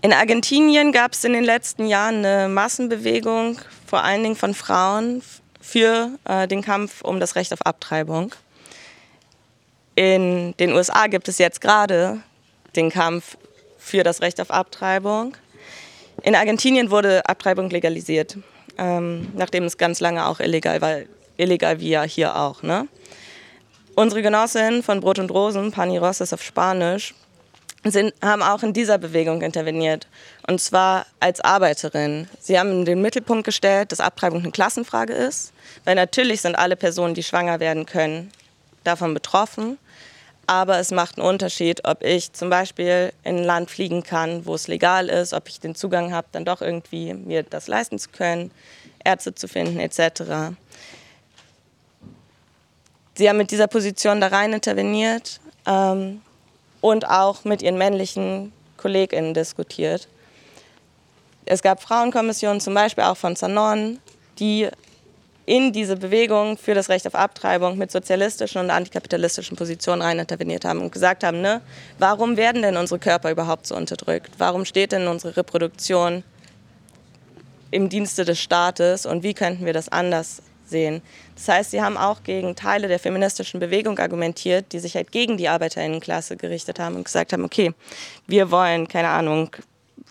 in 0.01 0.13
Argentinien 0.13 0.91
gab 0.93 1.13
es 1.13 1.23
in 1.25 1.33
den 1.33 1.45
letzten 1.45 1.87
Jahren 1.87 2.25
eine 2.25 2.49
Massenbewegung 2.49 3.61
vor 3.93 4.05
allen 4.05 4.23
Dingen 4.23 4.37
von 4.37 4.55
Frauen 4.55 5.23
für 5.61 6.13
äh, 6.25 6.49
den 6.49 6.63
Kampf 6.63 7.03
um 7.03 7.21
das 7.21 7.37
Recht 7.37 7.53
auf 7.53 7.61
Abtreibung. 7.67 8.35
In 9.97 10.57
den 10.57 10.73
USA 10.73 11.09
gibt 11.09 11.29
es 11.29 11.37
jetzt 11.37 11.61
gerade 11.61 12.23
den 12.75 12.89
Kampf 12.89 13.37
für 13.77 14.03
das 14.03 14.23
Recht 14.23 14.41
auf 14.41 14.51
Abtreibung. 14.51 15.37
In 16.23 16.35
Argentinien 16.35 16.91
wurde 16.91 17.27
Abtreibung 17.27 17.69
legalisiert, 17.69 18.39
ähm, 18.79 19.29
nachdem 19.35 19.65
es 19.65 19.77
ganz 19.77 20.01
lange 20.01 20.27
auch 20.27 20.41
illegal 20.41 20.81
war, 20.81 21.01
illegal 21.37 21.79
wie 21.79 21.91
ja 21.91 22.03
hier 22.05 22.35
auch. 22.37 22.63
Ne? 22.63 22.89
Unsere 23.95 24.23
Genossin 24.23 24.83
von 24.83 25.01
Brot 25.01 25.19
und 25.19 25.31
Rosen, 25.31 25.71
Pani 25.71 25.99
Rosses 25.99 26.33
auf 26.33 26.43
Spanisch, 26.43 27.15
sind, 27.85 28.15
haben 28.23 28.43
auch 28.43 28.63
in 28.63 28.73
dieser 28.73 28.99
Bewegung 28.99 29.43
interveniert. 29.43 30.07
Und 30.47 30.61
zwar 30.61 31.07
als 31.19 31.41
Arbeiterin. 31.41 32.29
Sie 32.41 32.59
haben 32.59 32.71
in 32.71 32.85
den 32.85 33.03
Mittelpunkt 33.03 33.45
gestellt, 33.45 33.91
dass 33.91 34.01
Abtreibung 34.01 34.41
eine 34.43 34.53
Klassenfrage 34.53 35.13
ist. 35.13 35.53
Weil 35.85 35.97
natürlich 35.97 36.43
sind 36.43 36.55
alle 36.55 36.77
Personen, 36.77 37.15
die 37.15 37.23
schwanger 37.23 37.59
werden 37.59 37.87
können, 37.87 38.31
davon 38.85 39.15
betroffen. 39.15 39.79
Aber 40.47 40.79
es 40.79 40.91
macht 40.91 41.19
einen 41.19 41.27
Unterschied, 41.27 41.85
ob 41.85 42.03
ich 42.03 42.33
zum 42.33 42.51
Beispiel 42.51 43.13
in 43.25 43.39
ein 43.39 43.45
Land 43.45 43.71
fliegen 43.71 44.03
kann, 44.03 44.45
wo 44.45 44.55
es 44.55 44.69
legal 44.69 45.09
ist, 45.09 45.33
ob 45.33 45.49
ich 45.49 45.61
den 45.61 45.75
Zugang 45.75 46.13
habe, 46.13 46.27
dann 46.33 46.45
doch 46.45 46.63
irgendwie 46.63 47.15
mir 47.15 47.43
das 47.43 47.69
leisten 47.69 47.99
zu 47.99 48.11
können, 48.11 48.51
Ärzte 49.05 49.35
zu 49.35 49.49
finden 49.49 49.79
etc. 49.79 50.55
Sie 53.15 53.29
haben 53.29 53.37
mit 53.37 53.51
dieser 53.51 53.69
Position 53.69 54.21
da 54.21 54.29
rein 54.29 54.53
interveniert. 54.53 55.41
Ähm, 55.67 56.23
und 56.83 57.09
auch 57.09 57.45
mit 57.45 57.63
ihren 57.63 57.79
männlichen 57.79 58.53
KollegInnen 58.77 59.33
diskutiert. 59.33 60.09
Es 61.47 61.63
gab 61.63 61.83
Frauenkommissionen, 61.83 62.61
zum 62.61 62.75
Beispiel 62.75 63.05
auch 63.05 63.17
von 63.17 63.35
Zanon, 63.37 63.99
die 64.39 64.69
in 65.47 65.73
diese 65.73 65.97
Bewegung 65.97 66.57
für 66.57 66.75
das 66.75 66.89
Recht 66.89 67.07
auf 67.07 67.15
Abtreibung 67.15 67.79
mit 67.79 67.91
sozialistischen 67.91 68.61
und 68.61 68.71
antikapitalistischen 68.71 69.57
Positionen 69.57 70.03
rein 70.03 70.19
interveniert 70.19 70.65
haben 70.65 70.81
und 70.81 70.93
gesagt 70.93 71.25
haben, 71.25 71.41
ne, 71.41 71.63
warum 71.99 72.37
werden 72.37 72.63
denn 72.63 72.77
unsere 72.77 73.01
Körper 73.01 73.31
überhaupt 73.31 73.67
so 73.67 73.75
unterdrückt? 73.75 74.33
Warum 74.39 74.65
steht 74.65 74.93
denn 74.93 75.09
unsere 75.09 75.37
Reproduktion 75.37 76.23
im 77.71 77.89
Dienste 77.89 78.25
des 78.25 78.39
Staates 78.39 79.07
und 79.07 79.23
wie 79.23 79.35
könnten 79.35 79.67
wir 79.67 79.73
das 79.73 79.89
anders 79.89 80.43
sehen. 80.73 81.03
Das 81.37 81.47
heißt, 81.47 81.71
sie 81.71 81.81
haben 81.81 81.97
auch 81.97 82.25
gegen 82.25 82.57
Teile 82.57 82.89
der 82.89 82.99
feministischen 82.99 83.61
Bewegung 83.61 83.99
argumentiert, 83.99 84.73
die 84.73 84.81
sich 84.81 84.97
halt 84.97 85.13
gegen 85.13 85.37
die 85.37 85.49
Arbeiterinnenklasse 85.49 86.37
gerichtet 86.37 86.81
haben 86.81 86.97
und 86.97 87.05
gesagt 87.05 87.33
haben, 87.33 87.45
okay, 87.45 87.73
wir 88.27 88.51
wollen, 88.51 88.89
keine 88.89 89.09
Ahnung, 89.09 89.51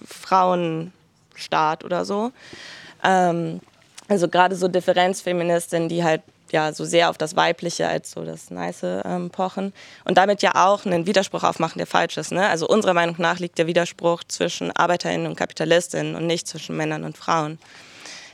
Frauenstaat 0.06 1.84
oder 1.84 2.06
so. 2.06 2.32
Ähm, 3.04 3.60
also 4.08 4.30
gerade 4.30 4.56
so 4.56 4.68
Differenzfeministinnen, 4.68 5.90
die 5.90 6.04
halt 6.04 6.22
ja 6.52 6.74
so 6.74 6.86
sehr 6.86 7.10
auf 7.10 7.18
das 7.18 7.36
Weibliche 7.36 7.88
als 7.88 8.12
so 8.12 8.26
das 8.26 8.52
Nice 8.52 8.84
ähm, 8.84 9.30
pochen 9.30 9.74
und 10.06 10.18
damit 10.18 10.42
ja 10.42 10.52
auch 10.56 10.86
einen 10.86 11.06
Widerspruch 11.06 11.44
aufmachen, 11.44 11.78
der 11.78 11.88
falsch 11.88 12.18
ist. 12.18 12.32
Ne? 12.32 12.48
Also 12.48 12.68
unserer 12.68 12.94
Meinung 12.94 13.16
nach 13.20 13.40
liegt 13.40 13.58
der 13.58 13.68
Widerspruch 13.68 14.24
zwischen 14.28 14.72
Arbeiterinnen 14.72 15.28
und 15.28 15.36
Kapitalistinnen 15.36 16.16
und 16.16 16.28
nicht 16.28 16.48
zwischen 16.48 16.76
Männern 16.76 17.04
und 17.04 17.18
Frauen. 17.18 17.58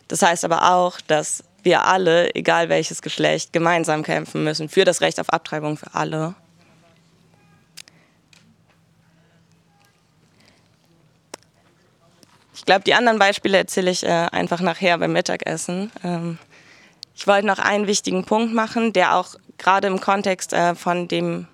Das 0.07 0.21
heißt 0.21 0.45
aber 0.45 0.73
auch, 0.73 0.99
dass 1.01 1.43
wir 1.67 1.83
alle, 1.83 2.33
egal 2.33 2.69
welches 2.69 3.01
Geschlecht, 3.01 3.51
gemeinsam 3.51 4.01
kämpfen 4.01 4.45
müssen 4.45 4.69
für 4.69 4.85
das 4.85 5.01
Recht 5.01 5.19
auf 5.19 5.29
Abtreibung 5.29 5.75
für 5.75 5.93
alle. 5.93 6.33
Ich 12.55 12.63
glaube, 12.63 12.85
die 12.85 12.93
anderen 12.93 13.19
Beispiele 13.19 13.57
erzähle 13.57 13.91
ich 13.91 14.03
äh, 14.03 14.07
einfach 14.07 14.61
nachher 14.61 14.97
beim 14.97 15.11
Mittagessen. 15.11 15.91
Ähm, 16.05 16.37
ich 17.13 17.27
wollte 17.27 17.45
noch 17.45 17.59
einen 17.59 17.85
wichtigen 17.85 18.23
Punkt 18.23 18.53
machen, 18.53 18.93
der 18.93 19.15
auch 19.15 19.35
gerade 19.57 19.87
im 19.87 19.99
Kontext 19.99 20.53
äh, 20.53 20.73
von 20.73 21.09
dem 21.09 21.47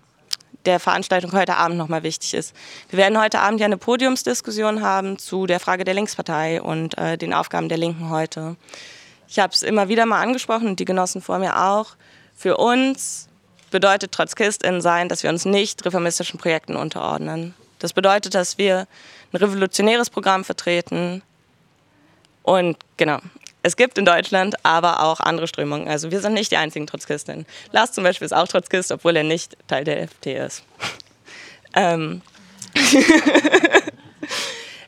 der 0.65 0.79
Veranstaltung 0.79 1.31
heute 1.33 1.55
Abend 1.55 1.77
nochmal 1.77 2.03
wichtig 2.03 2.35
ist. 2.35 2.55
Wir 2.89 2.97
werden 2.99 3.19
heute 3.19 3.39
Abend 3.39 3.59
ja 3.59 3.65
eine 3.65 3.77
Podiumsdiskussion 3.77 4.81
haben 4.83 5.17
zu 5.17 5.47
der 5.47 5.59
Frage 5.59 5.83
der 5.83 5.95
Linkspartei 5.95 6.61
und 6.61 6.97
äh, 6.99 7.17
den 7.17 7.33
Aufgaben 7.33 7.67
der 7.67 7.79
Linken 7.79 8.09
heute. 8.09 8.55
Ich 9.33 9.39
habe 9.39 9.51
es 9.51 9.63
immer 9.63 9.89
wieder 9.89 10.05
mal 10.05 10.21
angesprochen 10.21 10.67
und 10.67 10.79
die 10.79 10.85
Genossen 10.85 11.19
vor 11.19 11.39
mir 11.39 11.59
auch. 11.59 11.95
Für 12.35 12.57
uns 12.57 13.27
bedeutet 13.71 14.11
Trotzkistin 14.11 14.79
sein, 14.79 15.09
dass 15.09 15.23
wir 15.23 15.31
uns 15.31 15.43
nicht 15.43 15.83
reformistischen 15.83 16.39
Projekten 16.39 16.75
unterordnen. 16.75 17.55
Das 17.79 17.93
bedeutet, 17.93 18.35
dass 18.35 18.59
wir 18.59 18.87
ein 19.31 19.37
revolutionäres 19.37 20.11
Programm 20.11 20.43
vertreten. 20.43 21.23
Und 22.43 22.77
genau, 22.97 23.17
es 23.63 23.75
gibt 23.75 23.97
in 23.97 24.05
Deutschland 24.05 24.63
aber 24.63 25.01
auch 25.01 25.19
andere 25.19 25.47
Strömungen. 25.47 25.87
Also 25.87 26.11
wir 26.11 26.21
sind 26.21 26.35
nicht 26.35 26.51
die 26.51 26.57
einzigen 26.57 26.85
Trotzkisten. 26.85 27.47
Lars 27.71 27.91
zum 27.91 28.03
Beispiel 28.03 28.27
ist 28.27 28.33
auch 28.33 28.47
Trotzkist, 28.47 28.91
obwohl 28.91 29.15
er 29.15 29.23
nicht 29.23 29.57
Teil 29.67 29.83
der 29.83 30.07
FT 30.09 30.27
ist. 30.27 30.63
ähm 31.75 32.21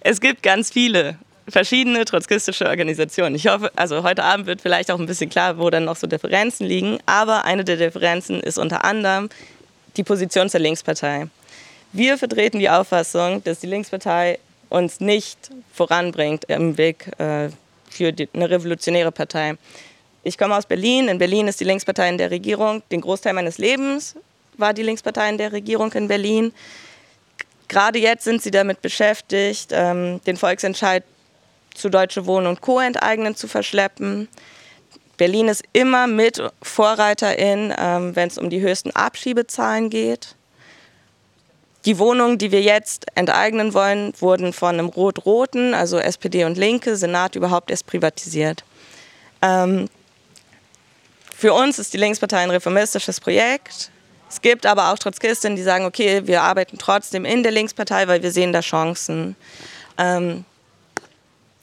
es 0.01 0.21
gibt 0.21 0.43
ganz 0.43 0.69
viele 0.69 1.17
verschiedene 1.47 2.05
trotzkistische 2.05 2.67
Organisationen. 2.67 3.35
Ich 3.35 3.47
hoffe, 3.47 3.71
also 3.75 4.03
heute 4.03 4.23
Abend 4.23 4.47
wird 4.47 4.61
vielleicht 4.61 4.91
auch 4.91 4.99
ein 4.99 5.05
bisschen 5.05 5.29
klar, 5.29 5.57
wo 5.57 5.69
dann 5.69 5.85
noch 5.85 5.95
so 5.95 6.07
Differenzen 6.07 6.65
liegen. 6.65 6.97
Aber 7.05 7.45
eine 7.45 7.63
der 7.63 7.77
Differenzen 7.77 8.39
ist 8.39 8.57
unter 8.57 8.83
anderem 8.83 9.29
die 9.97 10.03
Position 10.03 10.49
zur 10.49 10.59
Linkspartei. 10.59 11.27
Wir 11.93 12.17
vertreten 12.17 12.59
die 12.59 12.69
Auffassung, 12.69 13.43
dass 13.43 13.59
die 13.59 13.67
Linkspartei 13.67 14.39
uns 14.69 14.99
nicht 14.99 15.37
voranbringt 15.73 16.45
im 16.45 16.77
Weg 16.77 17.07
äh, 17.19 17.49
für 17.89 18.11
die, 18.11 18.27
eine 18.33 18.49
revolutionäre 18.49 19.11
Partei. 19.11 19.55
Ich 20.23 20.37
komme 20.37 20.57
aus 20.57 20.65
Berlin. 20.65 21.07
In 21.07 21.19
Berlin 21.19 21.47
ist 21.47 21.59
die 21.59 21.65
Linkspartei 21.65 22.09
in 22.09 22.17
der 22.17 22.31
Regierung. 22.31 22.81
Den 22.91 23.01
Großteil 23.01 23.33
meines 23.33 23.59
Lebens 23.59 24.15
war 24.57 24.73
die 24.73 24.83
Linkspartei 24.83 25.29
in 25.29 25.37
der 25.37 25.51
Regierung 25.51 25.93
in 25.93 26.07
Berlin. 26.07 26.51
Gerade 27.67 27.99
jetzt 27.99 28.23
sind 28.23 28.41
sie 28.41 28.51
damit 28.51 28.81
beschäftigt, 28.81 29.69
ähm, 29.71 30.19
den 30.25 30.37
Volksentscheid 30.37 31.03
zu 31.75 31.89
Deutsche 31.89 32.25
Wohnen 32.25 32.47
und 32.47 32.61
Co. 32.61 32.79
enteignen 32.79 33.35
zu 33.35 33.47
verschleppen. 33.47 34.27
Berlin 35.17 35.47
ist 35.47 35.63
immer 35.73 36.07
mit 36.07 36.41
Vorreiterin, 36.61 37.73
ähm, 37.77 38.15
wenn 38.15 38.27
es 38.27 38.37
um 38.37 38.49
die 38.49 38.61
höchsten 38.61 38.91
Abschiebezahlen 38.91 39.89
geht. 39.89 40.35
Die 41.85 41.99
Wohnungen, 41.99 42.37
die 42.37 42.51
wir 42.51 42.61
jetzt 42.61 43.05
enteignen 43.15 43.73
wollen, 43.73 44.13
wurden 44.19 44.53
von 44.53 44.69
einem 44.69 44.87
Rot-Roten, 44.87 45.73
also 45.73 45.99
SPD 45.99 46.43
und 46.43 46.57
Linke, 46.57 46.95
Senat 46.95 47.35
überhaupt 47.35 47.69
erst 47.69 47.85
privatisiert. 47.85 48.63
Ähm, 49.41 49.87
für 51.33 51.53
uns 51.53 51.77
ist 51.77 51.93
die 51.93 51.97
Linkspartei 51.97 52.39
ein 52.39 52.49
reformistisches 52.49 53.19
Projekt. 53.19 53.91
Es 54.29 54.41
gibt 54.41 54.65
aber 54.65 54.91
auch 54.91 54.97
Trotzkisten, 54.97 55.55
die 55.55 55.61
sagen, 55.61 55.85
okay, 55.85 56.25
wir 56.25 56.41
arbeiten 56.41 56.77
trotzdem 56.79 57.23
in 57.23 57.43
der 57.43 57.51
Linkspartei, 57.51 58.07
weil 58.07 58.23
wir 58.23 58.31
sehen 58.31 58.51
da 58.51 58.61
Chancen. 58.61 59.35
Ähm, 59.97 60.43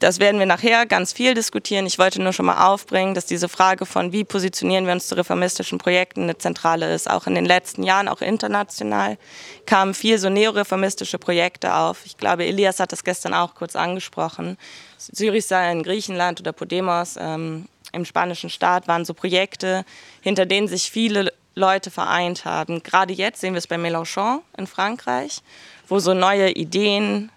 das 0.03 0.19
werden 0.19 0.41
wir 0.41 0.47
nachher 0.47 0.85
ganz 0.85 1.12
viel 1.12 1.35
diskutieren. 1.35 1.87
Ich 1.87 1.99
wollte 1.99 2.20
nur 2.20 2.33
schon 2.33 2.47
mal 2.47 2.66
aufbringen, 2.66 3.15
dass 3.15 3.24
diese 3.24 3.49
Frage 3.49 3.87
von, 3.87 4.12
wie 4.12 4.24
positionieren 4.24 4.85
wir 4.85 4.93
uns 4.93 5.07
zu 5.07 5.16
reformistischen 5.16 5.79
Projekten, 5.79 6.24
eine 6.24 6.37
zentrale 6.37 6.93
ist. 6.93 7.09
Auch 7.09 7.29
in 7.29 7.37
den 7.37 7.45
letzten 7.45 7.85
Jahren, 7.85 8.09
auch 8.09 8.20
international, 8.20 9.16
kamen 9.65 9.95
viel 9.95 10.19
so 10.19 10.29
neoreformistische 10.29 11.19
Projekte 11.19 11.74
auf. 11.74 12.05
Ich 12.05 12.16
glaube, 12.16 12.45
Elias 12.45 12.81
hat 12.81 12.91
das 12.91 13.05
gestern 13.05 13.33
auch 13.33 13.55
kurz 13.55 13.77
angesprochen. 13.77 14.59
Syriza 14.99 15.70
in 15.70 15.85
Griechenland 15.85 16.41
oder 16.41 16.53
Podemos 16.53 17.16
ähm, 17.16 17.66
im 17.93 18.05
spanischen 18.05 18.51
Staat 18.51 18.89
waren 18.89 19.05
so 19.05 19.15
Projekte, 19.15 19.85
hinter 20.20 20.47
denen 20.47 20.66
sich 20.66 20.91
viele 20.91 21.33
Leute 21.55 21.93
vereint 21.93 22.45
haben. 22.45 22.83
Gerade 22.83 23.12
jetzt 23.12 23.41
sehen 23.41 23.55
wir 23.55 23.59
es 23.59 23.69
bei 23.69 23.77
Mélenchon 23.77 24.41
in 24.57 24.66
Frankreich, 24.66 25.43
wo 25.87 26.01
so 26.01 26.12
neue 26.12 26.51
Ideen 26.51 27.31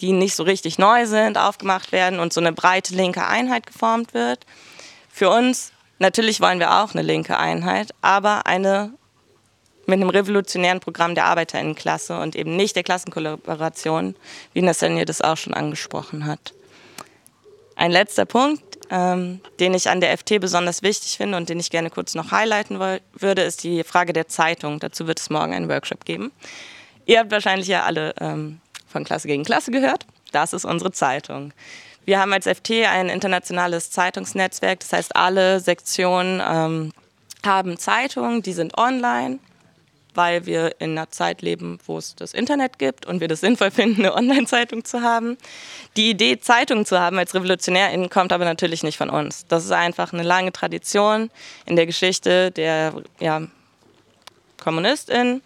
die 0.00 0.12
nicht 0.12 0.34
so 0.34 0.42
richtig 0.42 0.78
neu 0.78 1.06
sind, 1.06 1.38
aufgemacht 1.38 1.92
werden 1.92 2.20
und 2.20 2.32
so 2.32 2.40
eine 2.40 2.52
breite 2.52 2.94
linke 2.94 3.26
Einheit 3.26 3.66
geformt 3.66 4.14
wird. 4.14 4.46
Für 5.10 5.30
uns, 5.30 5.72
natürlich 5.98 6.40
wollen 6.40 6.58
wir 6.58 6.82
auch 6.82 6.92
eine 6.94 7.02
linke 7.02 7.38
Einheit, 7.38 7.94
aber 8.00 8.46
eine 8.46 8.92
mit 9.86 10.00
einem 10.00 10.10
revolutionären 10.10 10.80
Programm 10.80 11.14
der 11.14 11.26
Arbeiterinnenklasse 11.26 12.18
und 12.18 12.36
eben 12.36 12.56
nicht 12.56 12.76
der 12.76 12.84
Klassenkollaboration, 12.84 14.14
wie 14.52 14.62
Nathaniel 14.62 15.04
das 15.04 15.20
auch 15.20 15.36
schon 15.36 15.52
angesprochen 15.52 16.26
hat. 16.26 16.54
Ein 17.76 17.90
letzter 17.90 18.24
Punkt, 18.24 18.62
ähm, 18.90 19.40
den 19.58 19.74
ich 19.74 19.88
an 19.88 20.00
der 20.00 20.16
FT 20.16 20.40
besonders 20.40 20.82
wichtig 20.82 21.16
finde 21.16 21.36
und 21.36 21.48
den 21.48 21.60
ich 21.60 21.70
gerne 21.70 21.90
kurz 21.90 22.14
noch 22.14 22.30
highlighten 22.30 22.78
würde, 22.78 23.42
ist 23.42 23.64
die 23.64 23.84
Frage 23.84 24.12
der 24.12 24.28
Zeitung. 24.28 24.80
Dazu 24.80 25.06
wird 25.06 25.18
es 25.20 25.30
morgen 25.30 25.54
einen 25.54 25.68
Workshop 25.68 26.04
geben. 26.04 26.30
Ihr 27.06 27.18
habt 27.18 27.30
wahrscheinlich 27.30 27.68
ja 27.68 27.84
alle 27.84 28.14
ähm, 28.20 28.60
von 28.90 29.04
Klasse 29.04 29.28
gegen 29.28 29.44
Klasse 29.44 29.70
gehört. 29.70 30.06
Das 30.32 30.52
ist 30.52 30.64
unsere 30.64 30.92
Zeitung. 30.92 31.52
Wir 32.04 32.18
haben 32.18 32.32
als 32.32 32.46
FT 32.46 32.70
ein 32.90 33.08
internationales 33.08 33.90
Zeitungsnetzwerk, 33.90 34.80
das 34.80 34.92
heißt, 34.92 35.16
alle 35.16 35.60
Sektionen 35.60 36.42
ähm, 36.44 36.92
haben 37.44 37.78
Zeitungen, 37.78 38.42
die 38.42 38.52
sind 38.52 38.76
online, 38.78 39.38
weil 40.14 40.46
wir 40.46 40.80
in 40.80 40.92
einer 40.92 41.10
Zeit 41.10 41.42
leben, 41.42 41.78
wo 41.86 41.98
es 41.98 42.16
das 42.16 42.34
Internet 42.34 42.78
gibt 42.78 43.06
und 43.06 43.20
wir 43.20 43.28
das 43.28 43.40
sinnvoll 43.40 43.70
finden, 43.70 44.00
eine 44.00 44.14
Online-Zeitung 44.14 44.84
zu 44.84 45.02
haben. 45.02 45.36
Die 45.96 46.10
Idee, 46.10 46.40
Zeitungen 46.40 46.84
zu 46.84 46.98
haben 46.98 47.18
als 47.18 47.34
RevolutionärInnen, 47.34 48.10
kommt 48.10 48.32
aber 48.32 48.44
natürlich 48.44 48.82
nicht 48.82 48.98
von 48.98 49.10
uns. 49.10 49.46
Das 49.46 49.64
ist 49.64 49.72
einfach 49.72 50.12
eine 50.12 50.22
lange 50.22 50.52
Tradition 50.52 51.30
in 51.66 51.76
der 51.76 51.86
Geschichte 51.86 52.50
der 52.50 52.94
ja, 53.20 53.42
KommunistInnen. 54.58 55.42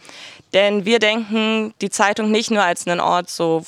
Denn 0.54 0.84
wir 0.84 1.00
denken 1.00 1.74
die 1.80 1.90
Zeitung 1.90 2.30
nicht 2.30 2.50
nur 2.50 2.62
als 2.62 2.86
einen 2.86 3.00
Ort 3.00 3.28
so 3.28 3.64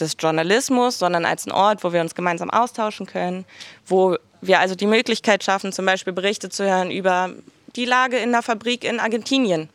des 0.00 0.16
Journalismus, 0.18 0.98
sondern 0.98 1.24
als 1.24 1.46
einen 1.46 1.54
Ort, 1.54 1.84
wo 1.84 1.92
wir 1.92 2.00
uns 2.00 2.14
gemeinsam 2.14 2.50
austauschen 2.50 3.06
können, 3.06 3.44
wo 3.86 4.16
wir 4.40 4.58
also 4.58 4.74
die 4.74 4.86
Möglichkeit 4.86 5.44
schaffen, 5.44 5.72
zum 5.72 5.84
Beispiel 5.84 6.14
Berichte 6.14 6.48
zu 6.48 6.64
hören 6.64 6.90
über 6.90 7.30
die 7.76 7.84
Lage 7.84 8.16
in 8.16 8.32
der 8.32 8.42
Fabrik 8.42 8.84
in 8.84 8.98
Argentinien. 8.98 9.68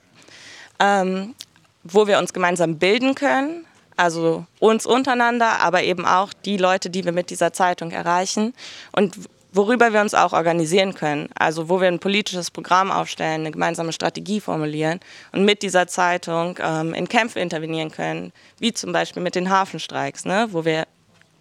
Ähm, 0.80 1.36
wo 1.86 2.08
wir 2.08 2.18
uns 2.18 2.34
gemeinsam 2.34 2.80
bilden 2.80 3.16
können, 3.16 3.66
also 3.96 4.46
uns 4.60 4.86
untereinander, 4.86 5.60
aber 5.62 5.84
eben 5.84 6.06
auch 6.06 6.34
die 6.34 6.58
Leute, 6.58 6.90
die 6.90 7.06
wir 7.06 7.12
mit 7.12 7.30
dieser 7.30 7.54
Zeitung 7.54 7.92
erreichen 7.92 8.54
und 8.92 9.16
worüber 9.56 9.94
wir 9.94 10.02
uns 10.02 10.14
auch 10.14 10.34
organisieren 10.34 10.94
können. 10.94 11.30
Also 11.36 11.70
wo 11.70 11.80
wir 11.80 11.88
ein 11.88 12.00
politisches 12.00 12.52
Programm 12.52 12.92
aufstellen, 12.92 13.42
eine 13.42 13.52
gemeinsame 13.52 13.94
Strategie 13.94 14.42
formulieren 14.42 15.00
und 15.32 15.46
mit 15.46 15.62
dieser 15.62 15.88
Zeitung 15.88 16.60
ähm, 16.62 16.94
in 16.94 17.08
Kämpfe 17.08 17.40
intervenieren 17.40 17.92
können, 17.92 18.34
wie 18.60 18.74
zum 18.74 18.92
Beispiel 18.92 19.24
mit 19.24 19.36
den 19.36 19.50
Hafenstreiks, 19.50 20.26
ne, 20.26 20.50
wo 20.52 20.66
wir 20.66 20.86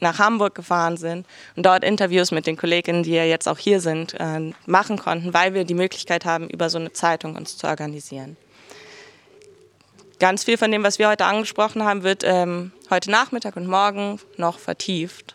nach 0.01 0.19
Hamburg 0.19 0.55
gefahren 0.55 0.97
sind 0.97 1.27
und 1.57 1.67
dort 1.67 1.83
Interviews 1.83 2.31
mit 2.31 2.47
den 2.47 2.57
Kolleginnen, 2.57 3.03
die 3.03 3.13
ja 3.13 3.25
jetzt 3.25 3.49
auch 3.49 3.59
hier 3.59 3.81
sind, 3.81 4.15
äh, 4.15 4.53
machen 4.67 4.99
konnten, 4.99 5.35
weil 5.35 5.55
wir 5.55 5.65
die 5.65 5.75
Möglichkeit 5.75 6.25
haben, 6.25 6.49
über 6.49 6.71
so 6.71 6.79
eine 6.79 6.93
Zeitung 6.93 7.37
uns 7.37 7.57
zu 7.57 7.67
organisieren. 7.67 8.37
Ganz 10.21 10.45
viel 10.45 10.57
von 10.57 10.71
dem, 10.71 10.85
was 10.85 10.99
wir 10.99 11.09
heute 11.09 11.25
angesprochen 11.25 11.85
haben, 11.85 12.05
wird 12.05 12.23
ähm, 12.25 12.71
heute 12.91 13.11
Nachmittag 13.11 13.57
und 13.57 13.67
morgen 13.67 14.21
noch 14.37 14.59
vertieft. 14.59 15.35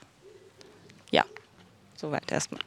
Soweit 1.99 2.31
erstmal. 2.31 2.61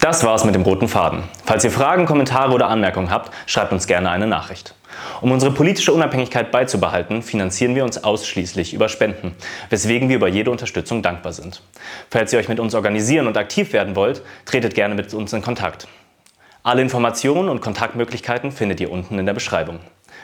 Das 0.00 0.24
war's 0.24 0.46
mit 0.46 0.54
dem 0.54 0.62
roten 0.62 0.88
Faden. 0.88 1.24
Falls 1.44 1.62
ihr 1.62 1.70
Fragen, 1.70 2.06
Kommentare 2.06 2.54
oder 2.54 2.68
Anmerkungen 2.68 3.10
habt, 3.10 3.34
schreibt 3.44 3.72
uns 3.72 3.86
gerne 3.86 4.10
eine 4.10 4.26
Nachricht. 4.26 4.74
Um 5.20 5.30
unsere 5.30 5.52
politische 5.52 5.92
Unabhängigkeit 5.92 6.50
beizubehalten, 6.50 7.22
finanzieren 7.22 7.74
wir 7.74 7.84
uns 7.84 8.02
ausschließlich 8.02 8.72
über 8.72 8.88
Spenden, 8.88 9.34
weswegen 9.68 10.08
wir 10.08 10.16
über 10.16 10.28
jede 10.28 10.50
Unterstützung 10.50 11.02
dankbar 11.02 11.34
sind. 11.34 11.60
Falls 12.10 12.32
ihr 12.32 12.38
euch 12.38 12.48
mit 12.48 12.60
uns 12.60 12.74
organisieren 12.74 13.26
und 13.26 13.36
aktiv 13.36 13.74
werden 13.74 13.94
wollt, 13.94 14.22
tretet 14.46 14.74
gerne 14.74 14.94
mit 14.94 15.12
uns 15.12 15.34
in 15.34 15.42
Kontakt. 15.42 15.86
Alle 16.66 16.80
Informationen 16.80 17.50
und 17.50 17.60
Kontaktmöglichkeiten 17.60 18.50
findet 18.50 18.80
ihr 18.80 18.90
unten 18.90 19.18
in 19.18 19.26
der 19.26 19.34
Beschreibung. 19.34 19.80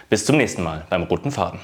Bis 0.08 0.24
zum 0.24 0.38
nächsten 0.38 0.62
Mal 0.62 0.86
beim 0.88 1.02
Roten 1.02 1.32
Faden. 1.32 1.60